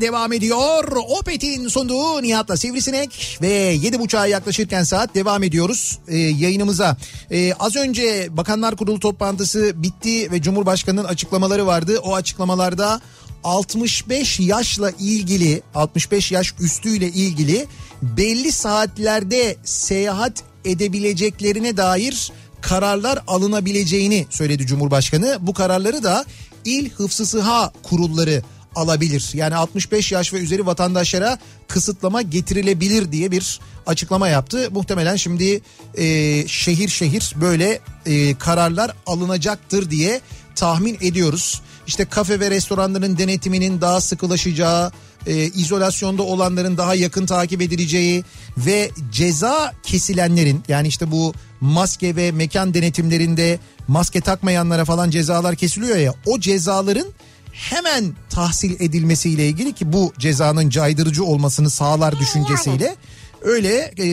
devam 0.06 0.34
ediyor. 0.34 0.98
Opet'in 1.20 1.68
sunduğu 1.68 2.24
Nihat'la 2.24 2.58
Sivrisinek 2.58 3.38
ve 3.42 3.50
yedi 3.54 4.00
buçuğa 4.00 4.28
yaklaşırken 4.28 4.84
saat 4.84 5.16
devam 5.16 5.44
ediyoruz 5.44 6.00
e, 6.08 6.18
yayınımıza. 6.18 6.98
E, 7.32 7.54
az 7.54 7.76
önce 7.76 8.28
Bakanlar 8.38 8.76
Kurulu 8.76 9.00
toplantısı 9.00 9.84
bitti 9.84 10.32
ve 10.32 10.42
Cumhurbaşkanı'nın 10.42 11.04
açıklamaları 11.04 11.68
vardı. 11.68 12.00
O 12.04 12.16
açıklamalarda 12.16 13.02
65 13.44 14.40
yaşla 14.40 14.92
ilgili 15.00 15.62
65 15.76 16.32
yaş 16.32 16.54
üstüyle 16.60 17.08
ilgili 17.08 17.66
belli 18.02 18.52
saatlerde 18.52 19.58
seyahat 19.64 20.44
edebileceklerine 20.66 21.78
dair 21.78 22.32
kararlar 22.62 23.20
alınabileceğini 23.28 24.28
söyledi 24.30 24.66
Cumhurbaşkanı. 24.66 25.38
Bu 25.42 25.54
kararları 25.54 26.04
da 26.04 26.26
İl 26.66 26.90
Hıfzı 26.90 27.26
Sıha 27.26 27.74
kurulları 27.84 28.42
alabilir. 28.76 29.30
Yani 29.34 29.56
65 29.56 30.12
yaş 30.12 30.34
ve 30.34 30.38
üzeri 30.38 30.66
vatandaşlara 30.66 31.38
kısıtlama 31.68 32.22
getirilebilir 32.22 33.12
diye 33.12 33.32
bir 33.32 33.60
açıklama 33.86 34.28
yaptı. 34.28 34.70
Muhtemelen 34.72 35.16
şimdi 35.16 35.62
e, 35.98 36.04
şehir 36.48 36.90
şehir 36.90 37.34
böyle 37.42 37.80
e, 38.06 38.38
kararlar 38.38 38.92
alınacaktır 39.06 39.90
diye 39.90 40.22
tahmin 40.56 40.98
ediyoruz. 41.02 41.62
İşte 41.88 42.06
kafe 42.06 42.40
ve 42.40 42.52
restoranların 42.52 43.18
denetiminin 43.18 43.82
daha 43.82 44.02
sıkılaşacağı, 44.02 44.92
e, 45.28 45.36
izolasyonda 45.36 46.24
olanların 46.24 46.78
daha 46.78 46.96
yakın 46.96 47.26
takip 47.26 47.62
edileceği 47.62 48.24
ve 48.58 48.92
ceza 49.12 49.74
kesilenlerin 49.84 50.64
yani 50.68 50.88
işte 50.88 51.12
bu 51.12 51.34
maske 51.62 52.16
ve 52.16 52.32
mekan 52.32 52.74
denetimlerinde 52.74 53.60
maske 53.88 54.22
takmayanlara 54.22 54.86
falan 54.86 55.10
cezalar 55.10 55.56
kesiliyor 55.56 55.98
ya 55.98 56.14
o 56.26 56.40
cezaların 56.40 57.08
hemen 57.56 58.16
tahsil 58.30 58.76
edilmesiyle 58.80 59.48
ilgili 59.48 59.74
ki 59.74 59.94
bu 59.94 60.14
cezanın 60.20 60.70
caydırıcı 60.70 61.24
olmasını 61.24 61.70
sağlar 61.70 62.20
düşüncesiyle 62.20 62.96
öyle 63.42 63.92
e, 63.98 64.06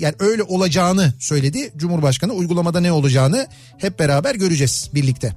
yani 0.00 0.14
öyle 0.18 0.42
olacağını 0.42 1.14
söyledi 1.18 1.72
Cumhurbaşkanı 1.76 2.32
uygulamada 2.32 2.80
ne 2.80 2.92
olacağını 2.92 3.46
hep 3.78 3.98
beraber 3.98 4.34
göreceğiz 4.34 4.90
birlikte. 4.94 5.32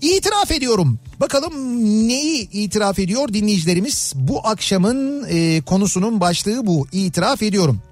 İtiraf 0.00 0.50
ediyorum. 0.50 0.98
Bakalım 1.20 1.84
neyi 2.08 2.50
itiraf 2.50 2.98
ediyor 2.98 3.28
dinleyicilerimiz? 3.28 4.12
Bu 4.14 4.46
akşamın 4.46 5.26
e, 5.28 5.60
konusunun 5.60 6.20
başlığı 6.20 6.66
bu. 6.66 6.86
İtiraf 6.92 7.42
ediyorum. 7.42 7.82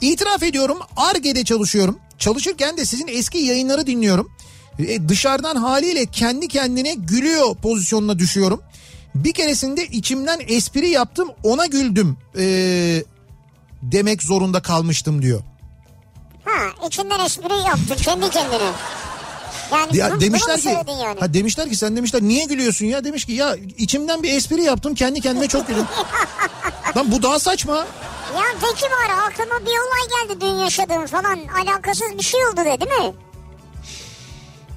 İtiraf 0.00 0.42
ediyorum 0.42 0.78
Arge'de 0.96 1.44
çalışıyorum. 1.44 1.98
Çalışırken 2.18 2.76
de 2.76 2.84
sizin 2.84 3.08
eski 3.08 3.38
yayınları 3.38 3.86
dinliyorum. 3.86 4.30
E, 4.78 5.08
dışarıdan 5.08 5.56
haliyle 5.56 6.06
kendi 6.06 6.48
kendine 6.48 6.94
gülüyor 6.94 7.54
pozisyonuna 7.54 8.18
düşüyorum. 8.18 8.62
Bir 9.14 9.32
keresinde 9.32 9.86
içimden 9.86 10.40
espri 10.48 10.88
yaptım 10.88 11.28
ona 11.42 11.66
güldüm 11.66 12.18
e, 12.38 12.44
demek 13.82 14.22
zorunda 14.22 14.62
kalmıştım 14.62 15.22
diyor. 15.22 15.40
Ha 16.44 16.86
içinden 16.86 17.24
espri 17.24 17.54
yaptın 17.66 17.96
kendi 18.04 18.30
kendine. 18.30 18.70
Yani 19.72 19.96
Ya 19.96 20.16
bu- 20.16 20.20
demişler 20.20 20.60
bunu 20.64 20.84
ki 20.84 20.90
yani? 21.02 21.20
ha 21.20 21.34
demişler 21.34 21.68
ki 21.68 21.76
sen 21.76 21.96
demişler 21.96 22.22
niye 22.22 22.44
gülüyorsun 22.44 22.86
ya 22.86 23.04
demiş 23.04 23.24
ki 23.24 23.32
ya 23.32 23.56
içimden 23.78 24.22
bir 24.22 24.32
espri 24.34 24.62
yaptım 24.62 24.94
kendi 24.94 25.20
kendime 25.20 25.48
çok 25.48 25.68
güldüm. 25.68 25.86
Lan 26.96 27.12
bu 27.12 27.22
daha 27.22 27.38
saçma. 27.38 27.76
Ya 28.34 28.42
peki 28.60 28.84
var 28.84 29.26
aklıma 29.28 29.60
bir 29.60 29.66
olay 29.66 30.28
geldi 30.28 30.40
dün 30.40 30.58
yaşadığım 30.64 31.06
falan 31.06 31.38
alakasız 31.62 32.18
bir 32.18 32.22
şey 32.22 32.46
oldu 32.46 32.56
de 32.56 32.64
değil 32.80 33.00
mi? 33.00 33.12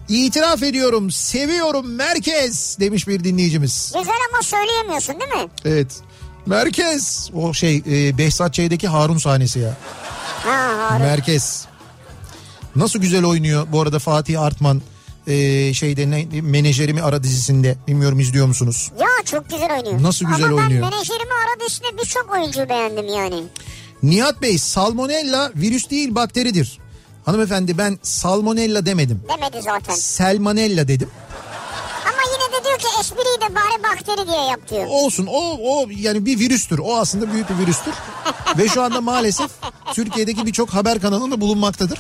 İtiraf 0.10 0.64
ediyorum 0.64 1.12
seviyorum 1.12 1.96
merkez 1.96 2.80
demiş 2.80 3.08
bir 3.08 3.24
dinleyicimiz. 3.24 3.92
Güzel 3.98 4.16
ama 4.34 4.42
söyleyemiyorsun 4.44 5.16
değil 5.20 5.44
mi? 5.44 5.50
Evet. 5.66 6.02
Merkez. 6.46 7.30
O 7.34 7.54
şey 7.54 7.84
e, 7.88 8.18
Behzat 8.18 8.54
Ç'deki 8.54 8.88
Harun 8.88 9.18
sahnesi 9.18 9.60
ya. 9.60 9.78
Ha 10.44 10.90
Harun. 10.90 11.02
Merkez. 11.06 11.66
Nasıl 12.76 13.00
güzel 13.00 13.26
oynuyor 13.26 13.68
bu 13.72 13.82
arada 13.82 14.00
Fatih 14.00 14.42
Artman 14.42 14.82
e, 15.28 15.74
şeyde 15.74 16.12
ne, 16.12 16.42
menajerimi 16.42 17.02
ara 17.02 17.24
dizisinde. 17.24 17.78
Bilmiyorum 17.88 18.20
izliyor 18.20 18.48
musunuz? 18.48 18.92
Ya 19.00 19.08
çok 19.26 19.50
güzel 19.50 19.72
oynuyor. 19.78 20.04
Nasıl 20.04 20.26
güzel 20.26 20.46
ama 20.46 20.56
oynuyor. 20.56 20.82
ben 20.84 20.90
menajerimi 20.90 21.34
aradı 21.34 21.64
işte 21.68 21.86
birçok 22.02 22.32
oyuncu 22.32 22.70
beğendim 22.70 23.08
yani. 23.08 23.44
Nihat 24.04 24.42
Bey 24.42 24.58
salmonella 24.58 25.52
virüs 25.56 25.90
değil 25.90 26.16
bakteridir. 26.16 26.80
Hanımefendi 27.26 27.78
ben 27.78 28.00
salmonella 28.04 28.86
demedim. 28.86 29.22
Demedi 29.30 29.62
zaten. 29.62 29.96
Selmanella 29.96 30.88
dedim. 30.88 31.10
Ama 32.06 32.22
yine 32.34 32.60
de 32.60 32.66
diyor 32.66 32.78
ki 32.80 32.86
espriyi 33.00 33.42
de 33.42 33.56
bari 33.56 33.84
bakteri 33.84 34.28
diye 34.28 34.46
yap 34.46 34.70
diyor. 34.70 34.86
Olsun 34.90 35.28
o 35.32 35.58
o 35.64 35.86
yani 35.98 36.26
bir 36.26 36.40
virüstür. 36.40 36.80
O 36.80 36.96
aslında 36.98 37.34
büyük 37.34 37.50
bir 37.50 37.58
virüstür. 37.58 37.94
Ve 38.58 38.68
şu 38.70 38.82
anda 38.84 39.02
maalesef 39.02 39.52
Türkiye'deki 39.94 40.46
birçok 40.46 40.70
haber 40.70 41.02
kanalında 41.02 41.42
bulunmaktadır. 41.42 42.00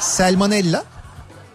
Selmanella. 0.00 0.84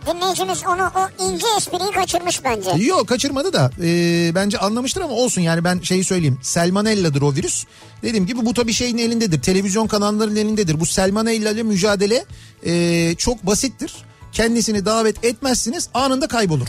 Dinleyicimiz 0.05 0.63
onu 0.67 0.91
o 0.95 1.23
ince 1.23 1.45
espriyi 1.57 1.91
kaçırmış 1.91 2.43
bence. 2.43 2.69
Yok 2.83 3.07
kaçırmadı 3.07 3.53
da 3.53 3.71
e, 3.83 4.31
bence 4.35 4.57
anlamıştır 4.57 5.01
ama 5.01 5.13
olsun 5.13 5.41
yani 5.41 5.63
ben 5.63 5.79
şeyi 5.79 6.03
söyleyeyim. 6.03 6.39
Selmanella'dır 6.41 7.21
o 7.21 7.33
virüs. 7.33 7.65
Dediğim 8.01 8.25
gibi 8.25 8.45
bu 8.45 8.53
tabii 8.53 8.73
şeyin 8.73 8.97
elindedir. 8.97 9.41
Televizyon 9.41 9.87
kanallarının 9.87 10.35
elindedir. 10.35 10.79
Bu 10.79 10.85
Selmanella 10.85 11.51
ile 11.51 11.63
mücadele 11.63 12.25
e, 12.65 13.15
çok 13.15 13.45
basittir. 13.45 13.93
Kendisini 14.31 14.85
davet 14.85 15.25
etmezsiniz 15.25 15.89
anında 15.93 16.27
kaybolur. 16.27 16.67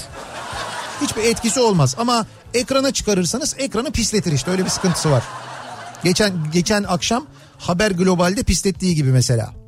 Hiçbir 1.03 1.23
etkisi 1.23 1.61
olmaz 1.61 1.95
ama 1.99 2.27
ekrana 2.55 2.93
çıkarırsanız 2.93 3.55
ekranı 3.59 3.93
pisletir 3.93 4.33
işte 4.33 4.51
öyle 4.51 4.65
bir 4.65 4.71
sıkıntısı 4.71 5.11
var. 5.11 5.23
Geçen 6.05 6.33
geçen 6.53 6.83
akşam 6.83 7.27
Haber 7.59 7.91
Global'de 7.91 8.43
pislettiği 8.43 8.95
gibi 8.95 9.11
mesela. 9.13 9.66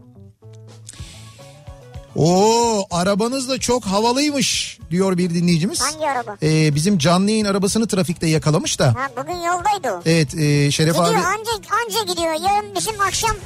Oo 2.18 2.86
arabanız 2.90 3.48
da 3.48 3.58
çok 3.58 3.84
havalıymış 3.84 4.78
diyor 4.90 5.18
bir 5.18 5.30
dinleyicimiz. 5.34 5.80
Hangi 5.80 6.06
araba? 6.06 6.36
Ee, 6.42 6.74
bizim 6.74 6.98
canlı 6.98 7.30
yayın 7.30 7.44
arabasını 7.44 7.88
trafikte 7.88 8.26
yakalamış 8.26 8.78
da. 8.78 8.86
Ha, 8.86 9.08
bugün 9.22 9.36
yoldaydı 9.36 9.90
o. 9.98 10.02
Evet 10.06 10.34
e, 10.34 10.70
Şeref 10.70 10.94
Gidiyor 10.94 11.08
abi 11.08 11.16
anca, 11.16 11.50
anca 11.84 12.12
gidiyor. 12.12 12.32
Yarın 12.32 12.74
bizim 12.74 13.00
akşam 13.00 13.36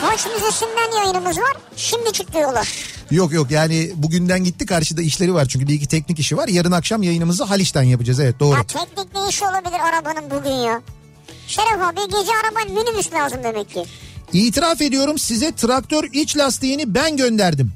Koç 0.00 0.26
Müzesi'nden 0.26 0.96
yayınımız 0.96 1.38
var. 1.38 1.52
Şimdi 1.76 2.12
çıktı 2.12 2.38
yola. 2.38 2.62
yok 3.10 3.32
yok 3.32 3.50
yani 3.50 3.90
bugünden 3.94 4.44
gitti 4.44 4.66
karşıda 4.66 5.02
işleri 5.02 5.34
var 5.34 5.46
çünkü 5.46 5.68
bir 5.68 5.74
iki 5.74 5.86
teknik 5.86 6.18
işi 6.18 6.36
var. 6.36 6.48
Yarın 6.48 6.72
akşam 6.72 7.02
yayınımızı 7.02 7.44
Haliç'ten 7.44 7.82
yapacağız 7.82 8.20
evet 8.20 8.40
doğru. 8.40 8.56
Ya 8.56 8.64
teknik 8.64 9.14
ne 9.14 9.28
iş 9.28 9.42
olabilir 9.42 9.80
arabanın 9.92 10.30
bugün 10.30 10.50
ya? 10.54 10.82
Şeref 11.46 11.82
abi 11.82 12.00
gece 12.04 12.32
arabanın 12.44 12.74
minibüs 12.74 13.12
lazım 13.12 13.38
demek 13.44 13.70
ki. 13.74 13.84
İtiraf 14.32 14.80
ediyorum 14.82 15.18
size 15.18 15.52
traktör 15.52 16.04
iç 16.12 16.36
lastiğini 16.36 16.94
ben 16.94 17.16
gönderdim. 17.16 17.72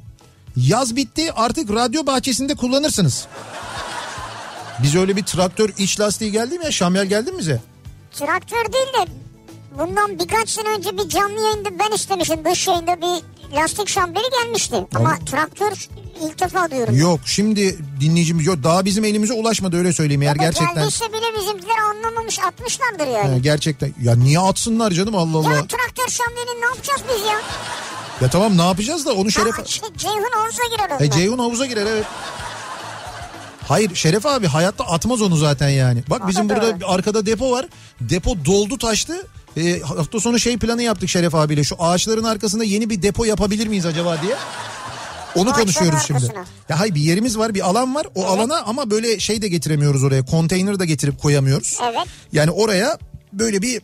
Yaz 0.57 0.97
bitti 0.97 1.33
artık 1.33 1.71
radyo 1.71 2.07
bahçesinde 2.07 2.55
kullanırsınız. 2.55 3.27
Biz 4.83 4.97
öyle 4.97 5.17
bir 5.17 5.23
traktör 5.23 5.71
iç 5.79 6.01
lastiği 6.01 6.33
geldi 6.33 6.59
mi 6.59 6.65
ya? 6.65 6.71
Şamyal 6.73 7.07
geldi 7.07 7.33
mi 7.33 7.39
bize? 7.39 7.61
Traktör 8.13 8.73
değil 8.73 8.87
de 8.87 9.13
bundan 9.79 10.19
birkaç 10.19 10.49
sene 10.49 10.69
önce 10.69 10.99
bir 10.99 11.09
canlı 11.09 11.41
yayında 11.41 11.69
ben 11.79 11.95
istemişim. 11.95 12.45
Dış 12.45 12.69
yayında 12.69 12.97
bir 13.01 13.23
lastik 13.57 13.89
şambeli 13.89 14.25
gelmişti. 14.43 14.77
Ama 14.77 14.89
Tamam. 14.91 15.25
traktör 15.25 15.89
ilk 16.23 16.41
defa 16.41 16.71
duyuyorum. 16.71 16.97
Yok 16.97 17.21
şimdi 17.27 17.79
dinleyicimiz 18.01 18.47
yok 18.47 18.57
daha 18.65 18.85
bizim 18.85 19.05
elimize 19.05 19.33
ulaşmadı 19.35 19.77
öyle 19.77 19.93
söyleyeyim 19.93 20.23
eğer 20.23 20.33
Ama 20.33 20.43
gerçekten. 20.43 20.75
Geldiyse 20.75 21.13
bile 21.13 21.41
bizimkiler 21.41 21.79
anlamamış 21.79 22.39
atmışlardır 22.39 23.07
yani. 23.07 23.37
Ee, 23.37 23.39
gerçekten 23.39 23.95
ya 24.03 24.17
niye 24.17 24.39
atsınlar 24.41 24.91
canım 24.91 25.17
Allah 25.17 25.39
Allah. 25.39 25.55
Ya 25.57 25.67
traktör 25.67 26.09
şambelini 26.09 26.61
ne 26.61 26.67
yapacağız 26.67 27.01
biz 27.15 27.27
ya? 27.27 27.41
Ya 28.21 28.31
tamam 28.31 28.59
ne 28.59 28.63
yapacağız 28.63 29.07
da 29.07 29.13
onu 29.13 29.31
Şeref... 29.31 29.59
Ha, 29.59 29.65
şey, 29.65 29.89
Ceyhun 29.97 30.31
havuza 30.33 30.63
girer 30.75 30.91
onlar. 30.91 31.01
E, 31.01 31.11
Ceyhun 31.11 31.39
havuza 31.39 31.67
girer 31.67 31.87
evet. 31.87 32.05
Hayır 33.69 33.95
Şeref 33.95 34.27
abi 34.27 34.47
hayatta 34.47 34.85
atmaz 34.85 35.23
onu 35.23 35.37
zaten 35.37 35.69
yani. 35.69 36.03
Bak 36.11 36.29
bizim 36.29 36.49
da 36.49 36.57
burada 36.57 36.81
doğru. 36.81 36.91
arkada 36.91 37.27
depo 37.27 37.51
var. 37.51 37.67
Depo 38.01 38.37
doldu 38.45 38.79
taştı. 38.79 39.27
E, 39.57 39.81
hafta 39.81 40.21
sonu 40.21 40.39
şey 40.39 40.57
planı 40.57 40.83
yaptık 40.83 41.09
Şeref 41.09 41.35
abiyle. 41.35 41.65
Şu 41.65 41.77
ağaçların 41.79 42.25
arkasında 42.25 42.65
yeni 42.65 42.91
bir 42.91 43.03
depo 43.03 43.25
yapabilir 43.25 43.67
miyiz 43.67 43.87
acaba 43.87 44.23
diye. 44.23 44.35
Onu 45.35 45.51
Ağaçların 45.51 45.65
konuşuyoruz 45.65 46.03
şimdi. 46.07 46.33
Ya 46.69 46.81
hayır 46.81 46.95
bir 46.95 47.01
yerimiz 47.01 47.39
var 47.39 47.55
bir 47.55 47.69
alan 47.69 47.95
var. 47.95 48.07
O 48.15 48.27
alana 48.27 48.61
ama 48.61 48.91
böyle 48.91 49.21
şey 49.21 49.43
de 49.43 49.49
getiremiyoruz 49.49 50.05
oraya. 50.05 50.25
Konteyner 50.25 50.79
de 50.79 50.87
getirip 50.87 51.23
koyamıyoruz. 51.23 51.79
Evet. 51.83 52.07
Yani 52.33 52.51
oraya 52.51 52.99
böyle 53.33 53.63
bir 53.63 53.83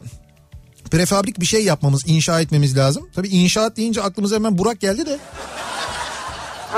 prefabrik 0.91 1.41
bir 1.41 1.47
şey 1.47 1.65
yapmamız, 1.65 2.03
inşa 2.07 2.41
etmemiz 2.41 2.77
lazım. 2.77 3.09
Tabii 3.15 3.29
inşaat 3.29 3.77
deyince 3.77 4.03
aklımıza 4.03 4.37
hemen 4.37 4.59
Burak 4.59 4.81
geldi 4.81 5.07
de. 5.07 5.19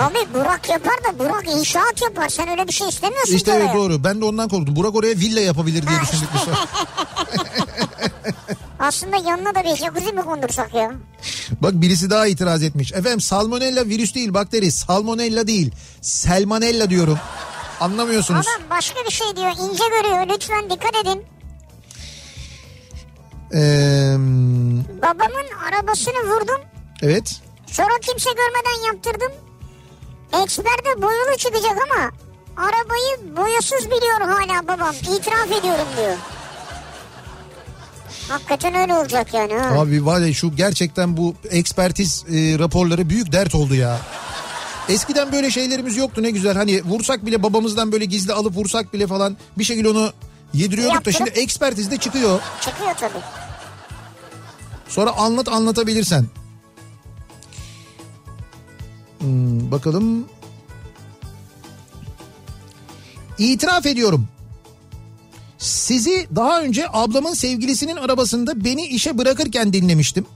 Abi 0.01 0.19
Burak 0.35 0.69
yapar 0.69 0.95
da 1.05 1.19
Burak 1.19 1.45
inşaat 1.49 2.03
yapar. 2.03 2.29
Sen 2.29 2.49
öyle 2.49 2.69
bir 2.69 2.73
şey 2.73 2.89
istemiyorsun 2.89 3.35
İşte 3.35 3.53
evet 3.53 3.75
doğru. 3.75 4.05
Ben 4.05 4.21
de 4.21 4.25
ondan 4.25 4.49
korktum. 4.49 4.77
Burak 4.77 4.95
oraya 4.95 5.15
villa 5.15 5.41
yapabilir 5.41 5.87
diye 5.87 6.01
düşündük 6.01 6.29
bir 6.35 6.39
şey. 6.39 6.55
Aslında 8.81 9.17
yanına 9.17 9.55
da 9.55 9.65
bir 9.65 9.77
jacuzzi 9.77 10.13
mi 10.13 10.23
kondursak 10.23 10.75
ya? 10.75 10.93
Bak 11.61 11.73
birisi 11.75 12.11
daha 12.11 12.27
itiraz 12.27 12.63
etmiş. 12.63 12.93
Efendim 12.93 13.21
salmonella 13.21 13.85
virüs 13.87 14.15
değil 14.15 14.35
bakteri. 14.35 14.73
Salmonella 14.73 15.47
değil. 15.47 15.73
Selmanella 16.01 16.91
diyorum. 16.91 17.19
Anlamıyorsunuz. 17.81 18.47
Adam 18.49 18.71
başka 18.71 19.01
bir 19.05 19.11
şey 19.11 19.37
diyor. 19.37 19.51
ince 19.51 19.85
görüyor. 19.89 20.27
Lütfen 20.29 20.71
dikkat 20.71 20.97
edin. 21.05 21.25
Ee, 23.55 24.15
Babamın 25.03 25.47
arabasını 25.69 26.31
vurdum. 26.35 26.61
evet. 27.03 27.41
Sonra 27.67 27.99
kimse 28.03 28.31
görmeden 28.31 28.87
yaptırdım. 28.87 29.33
Eksperde 30.45 31.03
boyalı 31.03 31.37
çıkacak 31.39 31.73
ama 31.91 32.11
arabayı 32.57 33.37
boyasız 33.37 33.87
biliyor 33.87 34.21
hala 34.21 34.69
babam. 34.69 34.95
İtiraf 34.95 35.47
ediyorum 35.59 35.87
diyor. 35.97 36.17
Hakikaten 38.31 38.75
öyle 38.75 38.95
olacak 38.95 39.35
yani. 39.35 39.53
Ha. 39.55 39.81
Abi 39.81 40.07
var 40.07 40.21
ya 40.21 40.35
şu 40.35 40.57
gerçekten 40.57 41.17
bu 41.17 41.35
ekspertiz 41.51 42.25
e, 42.29 42.59
raporları 42.59 43.11
büyük 43.11 43.33
dert 43.33 43.55
oldu 43.55 43.75
ya. 43.75 43.99
Eskiden 44.89 45.33
böyle 45.33 45.51
şeylerimiz 45.51 45.97
yoktu 45.97 46.23
ne 46.23 46.31
güzel. 46.31 46.55
Hani 46.57 46.83
vursak 46.85 47.27
bile 47.27 47.43
babamızdan 47.43 47.93
böyle 47.93 48.05
gizli 48.05 48.33
alıp 48.33 48.57
vursak 48.57 48.93
bile 48.93 49.07
falan 49.07 49.37
bir 49.59 49.65
şekilde 49.65 49.89
onu 49.89 50.13
yediriyorduk 50.55 50.93
da 50.95 51.11
Yaptırıp- 51.11 51.17
şimdi 51.17 51.31
ekspertizde 51.31 51.97
çıkıyor. 51.97 52.41
Çıkıyor 52.61 52.95
tabii. 53.01 53.23
Sonra 54.89 55.11
anlat 55.11 55.49
anlatabilirsen. 55.49 56.27
Hmm, 59.19 59.71
bakalım. 59.71 60.25
İtiraf 63.39 63.87
ediyorum. 63.87 64.29
Sizi 65.61 66.27
daha 66.37 66.61
önce 66.61 66.87
ablamın 66.93 67.35
sevgilisinin 67.35 67.97
arabasında 67.97 68.65
beni 68.65 68.87
işe 68.87 69.19
bırakırken 69.19 69.73
dinlemiştim. 69.73 70.27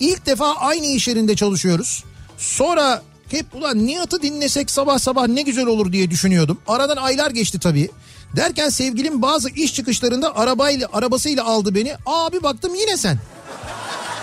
İlk 0.00 0.26
defa 0.26 0.54
aynı 0.54 0.86
iş 0.86 1.08
yerinde 1.08 1.36
çalışıyoruz. 1.36 2.04
Sonra 2.38 3.02
hep 3.30 3.46
ulan 3.54 3.86
Nihat'ı 3.86 4.22
dinlesek 4.22 4.70
sabah 4.70 4.98
sabah 4.98 5.26
ne 5.28 5.42
güzel 5.42 5.66
olur 5.66 5.92
diye 5.92 6.10
düşünüyordum. 6.10 6.58
Aradan 6.68 6.96
aylar 6.96 7.30
geçti 7.30 7.58
tabii. 7.58 7.90
Derken 8.36 8.68
sevgilim 8.68 9.22
bazı 9.22 9.50
iş 9.50 9.74
çıkışlarında 9.74 10.36
arabayla 10.36 10.88
arabasıyla 10.92 11.44
aldı 11.44 11.74
beni. 11.74 11.94
Abi 12.06 12.42
baktım 12.42 12.74
yine 12.74 12.96
sen. 12.96 13.18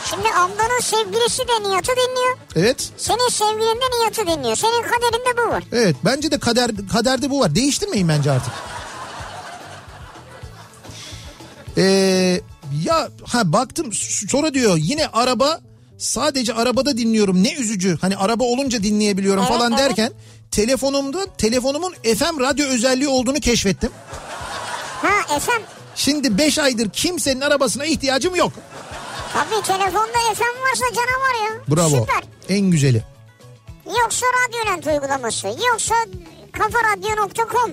Şimdi 0.09 0.27
ablanın 0.30 0.81
sevgilisi 0.81 1.39
de 1.41 1.69
Nihat'ı 1.69 1.91
dinliyor. 1.91 2.38
Evet. 2.55 2.89
Senin 2.97 3.30
sevgilin 3.30 3.81
de 3.81 3.99
Nihat'ı 3.99 4.22
dinliyor. 4.27 4.55
Senin 4.55 4.81
kaderinde 4.81 5.38
bu 5.38 5.49
var. 5.51 5.63
Evet 5.72 5.95
bence 6.05 6.31
de 6.31 6.39
kader 6.39 6.72
kaderde 6.93 7.30
bu 7.30 7.39
var. 7.39 7.55
Değiştirmeyin 7.55 8.07
bence 8.07 8.31
artık. 8.31 8.53
Ee, 11.77 12.41
ya 12.85 13.10
ha 13.26 13.53
baktım 13.53 13.93
sonra 14.30 14.53
diyor 14.53 14.77
yine 14.77 15.07
araba 15.07 15.60
sadece 15.98 16.53
arabada 16.53 16.98
dinliyorum 16.98 17.43
ne 17.43 17.53
üzücü. 17.53 17.98
Hani 18.02 18.18
araba 18.18 18.43
olunca 18.43 18.84
dinleyebiliyorum 18.84 19.43
Evet, 19.43 19.53
falan 19.53 19.72
evet. 19.72 19.81
derken 19.81 20.11
telefonumda 20.52 21.26
telefonumun 21.38 21.93
FM 21.93 22.39
radyo 22.39 22.65
özelliği 22.68 23.07
olduğunu 23.07 23.39
keşfettim. 23.39 23.91
Ha 25.02 25.35
efendim. 25.35 25.65
Şimdi 25.95 26.38
5 26.38 26.60
aydır 26.60 26.89
kimsenin 26.89 27.41
arabasına 27.41 27.85
ihtiyacım 27.85 28.35
yok. 28.35 28.53
Tabii 29.34 29.64
telefonda 29.68 30.18
FM 30.35 30.61
varsa 30.69 30.85
canavar 30.95 31.52
ya. 31.53 31.61
Bravo. 31.76 31.99
Süper. 32.02 32.23
En 32.49 32.72
güzeli. 32.72 33.03
Yoksa 34.02 34.26
Radyolent 34.26 34.88
uygulaması. 34.88 35.48
Yoksa 35.48 35.95
kafaradyo.com. 36.52 37.72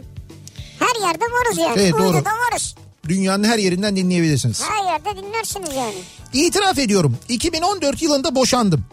Her 0.78 1.06
yerde 1.08 1.24
varız 1.24 1.58
yani. 1.58 1.80
Evet, 1.80 1.92
doğru. 1.92 2.02
Uyduda 2.08 2.30
varız. 2.30 2.74
Dünyanın 3.08 3.44
her 3.44 3.58
yerinden 3.58 3.96
dinleyebilirsiniz. 3.96 4.62
Her 4.62 4.84
yerde 4.84 5.22
dinlersiniz 5.22 5.74
yani. 5.76 5.94
İtiraf 6.32 6.78
ediyorum 6.78 7.16
2014 7.28 8.02
yılında 8.02 8.34
boşandım. 8.34 8.84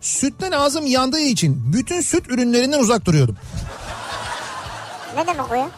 Sütten 0.00 0.52
ağzım 0.52 0.86
yandığı 0.86 1.20
için 1.20 1.72
bütün 1.72 2.00
süt 2.00 2.28
ürünlerinden 2.28 2.78
uzak 2.78 3.04
duruyordum. 3.04 3.36
Ne 5.16 5.26
demek 5.26 5.50
o 5.52 5.54
ya? 5.54 5.70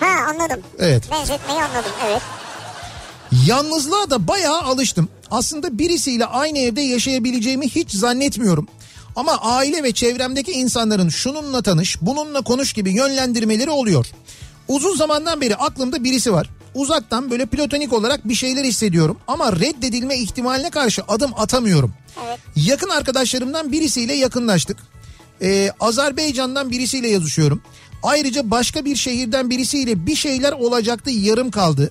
Ha 0.00 0.06
anladım. 0.28 0.60
Evet. 0.78 1.10
Benzetmeyi 1.10 1.62
anladım 1.62 1.92
evet. 2.06 2.22
Yalnızlığa 3.46 4.10
da 4.10 4.28
bayağı 4.28 4.60
alıştım. 4.60 5.08
Aslında 5.30 5.78
birisiyle 5.78 6.26
aynı 6.26 6.58
evde 6.58 6.80
yaşayabileceğimi 6.80 7.68
hiç 7.68 7.90
zannetmiyorum. 7.90 8.68
Ama 9.16 9.38
aile 9.42 9.82
ve 9.82 9.92
çevremdeki 9.92 10.52
insanların 10.52 11.08
şununla 11.08 11.62
tanış, 11.62 12.02
bununla 12.02 12.42
konuş 12.42 12.72
gibi 12.72 12.92
yönlendirmeleri 12.92 13.70
oluyor. 13.70 14.06
Uzun 14.68 14.96
zamandan 14.96 15.40
beri 15.40 15.56
aklımda 15.56 16.04
birisi 16.04 16.32
var. 16.32 16.50
Uzaktan 16.74 17.30
böyle 17.30 17.46
platonik 17.46 17.92
olarak 17.92 18.28
bir 18.28 18.34
şeyler 18.34 18.64
hissediyorum 18.64 19.18
ama 19.28 19.52
reddedilme 19.52 20.18
ihtimaline 20.18 20.70
karşı 20.70 21.02
adım 21.08 21.30
atamıyorum. 21.36 21.92
Evet. 22.26 22.38
Yakın 22.56 22.88
arkadaşlarımdan 22.88 23.72
birisiyle 23.72 24.14
yakınlaştık. 24.14 24.78
Ee, 25.42 25.70
Azerbaycan'dan 25.80 26.70
birisiyle 26.70 27.08
yazışıyorum. 27.08 27.62
Ayrıca 28.02 28.50
başka 28.50 28.84
bir 28.84 28.96
şehirden 28.96 29.50
birisiyle 29.50 30.06
bir 30.06 30.16
şeyler 30.16 30.52
olacaktı 30.52 31.10
yarım 31.10 31.50
kaldı. 31.50 31.90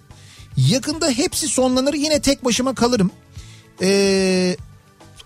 Yakında 0.57 1.09
hepsi 1.09 1.47
sonlanır 1.47 1.93
yine 1.93 2.21
tek 2.21 2.45
başıma 2.45 2.75
kalırım. 2.75 3.11
Ee, 3.81 4.57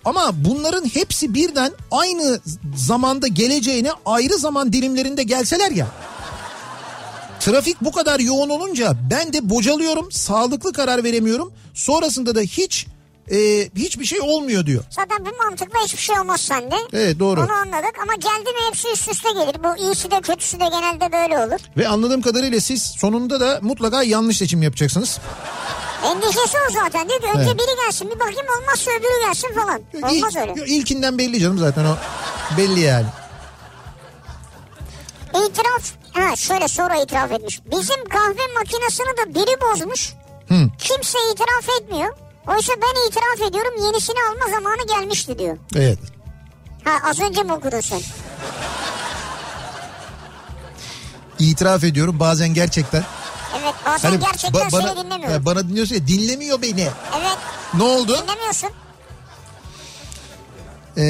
ama 0.06 0.32
bunların 0.46 0.86
hepsi 0.86 1.34
birden 1.34 1.72
aynı 1.92 2.40
zamanda 2.76 3.28
geleceğine 3.28 3.90
ayrı 4.06 4.38
zaman 4.38 4.74
dilimlerinde 4.74 5.24
gelseler 5.24 5.72
ya. 5.72 5.88
Trafik 7.48 7.82
bu 7.82 7.92
kadar 7.92 8.20
yoğun 8.20 8.50
olunca 8.50 8.94
ben 9.12 9.34
de 9.34 9.50
bocalıyorum, 9.50 10.12
sağlıklı 10.12 10.74
karar 10.74 11.04
veremiyorum. 11.04 11.54
Sonrasında 11.74 12.36
da 12.36 12.42
hiç 12.42 12.88
e, 13.32 13.38
hiçbir 13.76 14.06
şey 14.06 14.22
olmuyor 14.22 14.66
diyor. 14.66 14.84
Zaten 14.90 15.26
bir 15.26 15.38
mantıkla 15.38 15.80
hiçbir 15.80 16.02
şey 16.02 16.20
olmaz 16.20 16.42
sende. 16.42 16.76
Evet 16.94 17.20
doğru. 17.20 17.42
Onu 17.42 17.52
anladık 17.52 18.00
ama 18.04 18.16
geldi 18.16 18.50
mi 18.50 18.60
hepsi 18.70 18.88
üst 18.94 19.12
üste 19.12 19.30
gelir. 19.32 19.56
Bu 19.64 19.82
iyisi 19.84 20.12
de 20.12 20.22
kötüsü 20.22 20.60
de 20.60 20.64
genelde 20.64 21.12
böyle 21.12 21.38
olur. 21.38 21.60
Ve 21.78 21.88
anladığım 21.88 22.22
kadarıyla 22.22 22.60
siz 22.62 22.84
sonunda 22.84 23.40
da 23.40 23.60
mutlaka 23.62 24.04
yanlış 24.04 24.38
seçim 24.38 24.62
yapacaksınız. 24.64 25.20
Endişesi 26.06 26.58
o 26.70 26.74
zaten. 26.74 27.10
Diyor 27.10 27.22
ki 27.22 27.28
önce 27.28 27.50
Evet. 27.50 27.60
biri 27.60 27.86
gelsin 27.86 28.10
bir 28.10 28.20
bakayım 28.20 28.48
olmazsa 28.62 28.92
öbürü 28.92 29.28
gelsin 29.28 29.48
falan. 29.56 29.82
Olmaz 30.12 30.36
İlk- 30.36 30.42
öyle. 30.42 30.66
İlkinden 30.76 31.18
belli 31.18 31.40
canım 31.40 31.58
zaten 31.58 31.86
o 31.86 31.96
belli 32.58 32.80
yani. 32.80 33.06
İtiraf, 35.30 35.84
ha 36.14 36.36
şöyle 36.36 36.68
sonra 36.68 36.96
itiraf 36.96 37.32
etmiş. 37.32 37.60
Bizim 37.72 38.06
kahve 38.10 38.54
makinesini 38.60 39.08
de 39.18 39.36
biri 39.36 39.62
bozmuş. 39.62 40.14
Hı. 40.48 40.70
Kimse 40.80 41.18
itiraf 41.34 41.70
etmiyor. 41.82 42.14
Oysa 42.48 42.74
ben 42.82 43.08
itiraf 43.10 43.50
ediyorum 43.50 43.84
yenisini 43.86 44.16
alma 44.32 44.52
zamanı 44.58 44.88
gelmişti 44.88 45.40
diyor. 45.40 45.58
Evet. 45.76 46.00
Ha 46.84 46.92
az 47.10 47.20
önce 47.20 47.44
mi 47.44 47.54
okudun 47.54 47.80
sen? 47.82 48.02
İtiraf 51.40 51.84
ediyorum 51.84 52.20
bazen 52.20 52.54
gerçekten. 52.54 53.04
Evet 53.62 53.74
bazen 53.86 54.10
Hani 54.10 54.20
gerçekten 54.20 54.62
ba- 54.68 54.72
bana, 54.72 54.88
seni 54.94 55.04
dinlemiyorum. 55.06 55.38
Ha, 55.40 55.46
bana 55.46 55.70
dinliyorsun 55.70 55.96
ya 55.96 56.08
dinlemiyor 56.08 56.62
beni. 56.62 56.88
Evet 57.20 57.38
Ne 57.74 57.84
oldu? 57.84 58.18
dinlemiyorsun. 58.24 58.70
Ee, 60.98 61.04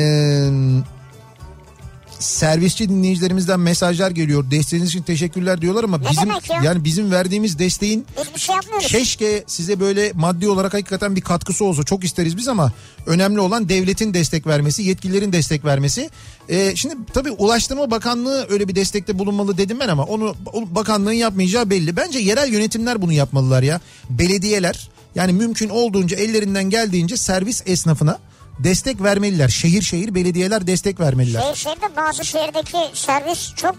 servisçi 2.19 2.89
dinleyicilerimizden 2.89 3.60
mesajlar 3.60 4.11
geliyor. 4.11 4.52
Desteğiniz 4.52 4.89
için 4.89 5.03
teşekkürler 5.03 5.61
diyorlar 5.61 5.84
ama 5.84 5.98
Ne 5.98 6.10
bizim 6.10 6.30
ya? 6.30 6.39
yani 6.64 6.84
bizim 6.84 7.11
verdiğimiz 7.11 7.60
desteğin 7.60 8.06
şey 8.38 8.56
keşke 8.81 9.44
size 9.48 9.80
böyle 9.80 10.11
maddi 10.15 10.49
olarak 10.49 10.73
hakikaten 10.73 11.15
bir 11.15 11.22
katkısı 11.22 11.65
olsa 11.65 11.84
çok 11.84 12.03
isteriz 12.03 12.38
biz 12.38 12.48
ama 12.48 12.72
önemli 13.06 13.39
olan 13.39 13.69
devletin 13.69 14.14
destek 14.14 14.48
vermesi, 14.48 14.84
yetkililerin 14.84 15.34
destek 15.34 15.65
vermesi. 15.65 16.10
Ee, 16.49 16.76
şimdi 16.76 16.95
tabii 17.14 17.31
Ulaştırma 17.31 17.91
Bakanlığı 17.91 18.48
öyle 18.49 18.68
bir 18.68 18.76
destekte 18.76 19.19
bulunmalı 19.19 19.57
dedim 19.57 19.80
ben 19.80 19.88
ama 19.88 20.03
onu 20.03 20.35
bakanlığın 20.69 21.11
yapmayacağı 21.11 21.69
belli. 21.69 21.95
Bence 21.95 22.19
yerel 22.19 22.53
yönetimler 22.53 23.02
bunu 23.02 23.14
yapmalılar 23.14 23.64
ya. 23.64 23.81
Belediyeler 24.10 24.89
yani 25.15 25.34
mümkün 25.34 25.69
olduğunca 25.69 26.18
ellerinden 26.18 26.69
geldiğince 26.69 27.18
servis 27.18 27.64
esnafına 27.65 28.19
destek 28.59 29.01
vermeliler. 29.03 29.49
Şehir 29.49 29.81
şehir 29.81 30.15
belediyeler 30.15 30.67
destek 30.67 30.99
vermeliler. 30.99 31.41
Şehir 31.41 31.55
şehirde 31.55 31.95
bazı 31.95 32.25
şehirdeki 32.25 32.77
servis 32.93 33.55
çok 33.55 33.75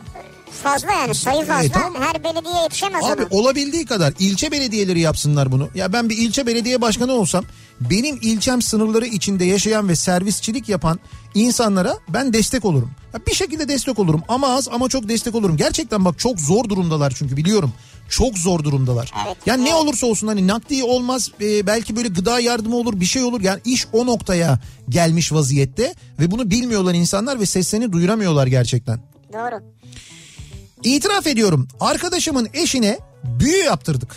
fazla 0.51 0.93
yani 0.93 1.15
sayı 1.15 1.45
fazla. 1.45 1.61
Evet, 1.61 1.73
tamam. 1.75 2.03
Her 2.03 2.25
belediye 2.25 2.63
yetişemez 2.63 3.05
Abi 3.05 3.23
ona. 3.23 3.41
olabildiği 3.41 3.85
kadar 3.87 4.15
ilçe 4.19 4.53
belediyeleri 4.53 5.01
yapsınlar 5.01 5.53
bunu. 5.53 5.69
Ya 5.75 5.93
ben 5.93 6.09
bir 6.09 6.19
ilçe 6.19 6.47
belediye 6.47 6.81
başkanı 6.81 7.13
olsam 7.13 7.45
benim 7.81 8.19
ilçem 8.23 8.63
sınırları 8.63 9.07
içinde 9.07 9.45
yaşayan 9.45 9.89
ve 9.89 9.97
servisçilik 9.97 10.69
yapan 10.69 11.01
insanlara 11.35 11.99
ben 12.09 12.33
destek 12.33 12.65
olurum. 12.65 12.91
Ya 13.15 13.21
bir 13.27 13.35
şekilde 13.35 13.69
destek 13.69 13.99
olurum 13.99 14.23
ama 14.29 14.49
az 14.49 14.69
ama 14.69 14.89
çok 14.89 15.09
destek 15.09 15.35
olurum. 15.35 15.57
Gerçekten 15.57 16.05
bak 16.05 16.19
çok 16.19 16.41
zor 16.41 16.65
durumdalar 16.65 17.15
çünkü 17.19 17.37
biliyorum. 17.37 17.73
Çok 18.09 18.39
zor 18.39 18.65
durumdalar. 18.65 19.13
Evet, 19.27 19.37
yani 19.47 19.65
ne 19.65 19.75
olursa 19.75 20.07
olsun 20.07 20.27
hani 20.29 20.47
nakdi 20.47 20.85
olmaz 20.85 21.31
e, 21.41 21.67
belki 21.67 21.97
böyle 21.97 22.09
gıda 22.09 22.41
yardımı 22.41 22.77
olur 22.77 23.01
bir 23.01 23.05
şey 23.05 23.23
olur. 23.23 23.41
Yani 23.41 23.61
iş 23.65 23.87
o 23.93 24.07
noktaya 24.07 24.59
gelmiş 24.89 25.33
vaziyette 25.33 25.95
ve 26.21 26.31
bunu 26.31 26.51
bilmiyorlar 26.51 26.95
insanlar 26.95 27.41
ve 27.41 27.47
seslerini 27.47 27.93
duyuramıyorlar 27.93 28.47
gerçekten. 28.47 29.01
Doğru. 29.33 29.63
İtiraf 30.83 31.27
ediyorum 31.27 31.69
arkadaşımın 31.81 32.49
eşine 32.55 32.99
büyü 33.25 33.65
yaptırdık. 33.65 34.17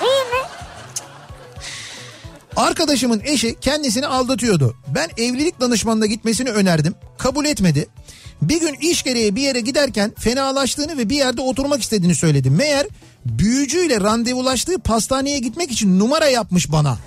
Değil 0.00 0.12
mi? 0.12 0.48
Arkadaşımın 2.56 3.20
eşi 3.24 3.56
kendisini 3.60 4.06
aldatıyordu. 4.06 4.76
Ben 4.94 5.08
evlilik 5.16 5.60
danışmanına 5.60 6.06
gitmesini 6.06 6.50
önerdim. 6.50 6.94
Kabul 7.18 7.44
etmedi. 7.44 7.88
Bir 8.42 8.60
gün 8.60 8.74
iş 8.74 9.02
gereği 9.02 9.36
bir 9.36 9.42
yere 9.42 9.60
giderken 9.60 10.12
fenalaştığını 10.18 10.98
ve 10.98 11.08
bir 11.08 11.16
yerde 11.16 11.40
oturmak 11.40 11.82
istediğini 11.82 12.14
söyledi. 12.14 12.50
Meğer 12.50 12.86
büyücüyle 13.26 14.00
randevulaştığı 14.00 14.78
pastaneye 14.78 15.38
gitmek 15.38 15.70
için 15.70 15.98
numara 15.98 16.28
yapmış 16.28 16.72
bana. 16.72 16.98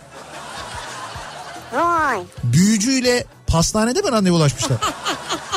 Vay. 1.73 2.19
Büyücüyle 2.43 3.25
pastanede 3.47 4.01
mi 4.01 4.11
randevulaşmışlar? 4.11 4.77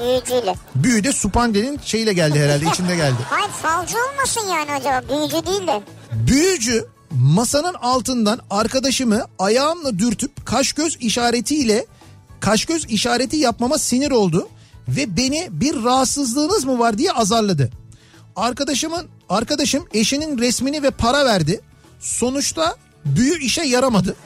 Büyücüyle. 0.00 0.54
Büyü 0.74 1.04
de 1.04 1.12
Supande'nin 1.12 1.80
şeyiyle 1.84 2.12
geldi 2.12 2.40
herhalde 2.40 2.64
içinde 2.72 2.96
geldi. 2.96 3.16
Hayır 3.30 3.50
falcı 3.50 3.96
olmasın 4.12 4.48
yani 4.48 4.72
acaba 4.72 5.02
büyücü 5.08 5.46
değil 5.46 5.66
de. 5.66 5.82
Büyücü 6.12 6.86
masanın 7.10 7.74
altından 7.74 8.40
arkadaşımı 8.50 9.24
ayağımla 9.38 9.98
dürtüp 9.98 10.46
kaş 10.46 10.72
göz 10.72 10.96
işaretiyle 11.00 11.86
kaş 12.40 12.64
göz 12.64 12.84
işareti 12.90 13.36
yapmama 13.36 13.78
sinir 13.78 14.10
oldu 14.10 14.48
ve 14.88 15.16
beni 15.16 15.48
bir 15.50 15.84
rahatsızlığınız 15.84 16.64
mı 16.64 16.78
var 16.78 16.98
diye 16.98 17.12
azarladı. 17.12 17.70
Arkadaşımın 18.36 19.06
arkadaşım 19.28 19.84
eşinin 19.94 20.38
resmini 20.38 20.82
ve 20.82 20.90
para 20.90 21.24
verdi. 21.24 21.60
Sonuçta 22.00 22.76
büyü 23.04 23.38
işe 23.42 23.62
yaramadı. 23.62 24.16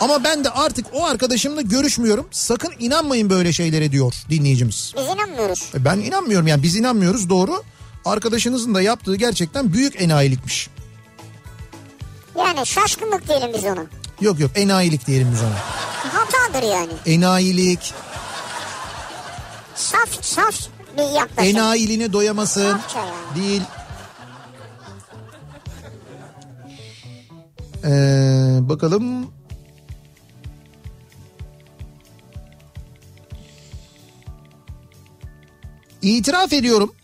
Ama 0.00 0.24
ben 0.24 0.44
de 0.44 0.50
artık 0.50 0.86
o 0.92 1.04
arkadaşımla 1.06 1.60
görüşmüyorum. 1.60 2.28
Sakın 2.30 2.72
inanmayın 2.78 3.30
böyle 3.30 3.52
şeylere 3.52 3.92
diyor 3.92 4.14
dinleyicimiz. 4.30 4.92
Biz 4.96 5.04
inanmıyoruz. 5.06 5.70
E 5.74 5.84
Ben 5.84 5.98
inanmıyorum 5.98 6.46
yani 6.46 6.62
biz 6.62 6.76
inanmıyoruz 6.76 7.28
doğru. 7.30 7.62
Arkadaşınızın 8.04 8.74
da 8.74 8.82
yaptığı 8.82 9.16
gerçekten 9.16 9.72
büyük 9.72 10.00
enayilikmiş. 10.02 10.68
Yani 12.38 12.66
şaşkınlık 12.66 13.28
diyelim 13.28 13.50
biz 13.54 13.64
ona. 13.64 13.84
Yok 14.20 14.40
yok 14.40 14.50
enayilik 14.54 15.06
diyelim 15.06 15.28
biz 15.32 15.40
ona. 15.42 15.58
Hatadır 16.12 16.68
yani. 16.72 16.92
Enayilik, 17.06 17.94
Saf 19.74 20.24
saf 20.24 20.54
bir 20.98 21.02
yaklaşım. 21.14 21.56
enayiline 21.56 22.12
doyamasın 22.12 22.70
Safça 22.72 22.98
yani. 22.98 23.42
değil. 23.44 23.62
Ee, 27.84 28.58
bakalım. 28.68 29.30
İtiraf 36.02 36.52
ediyorum. 36.52 36.94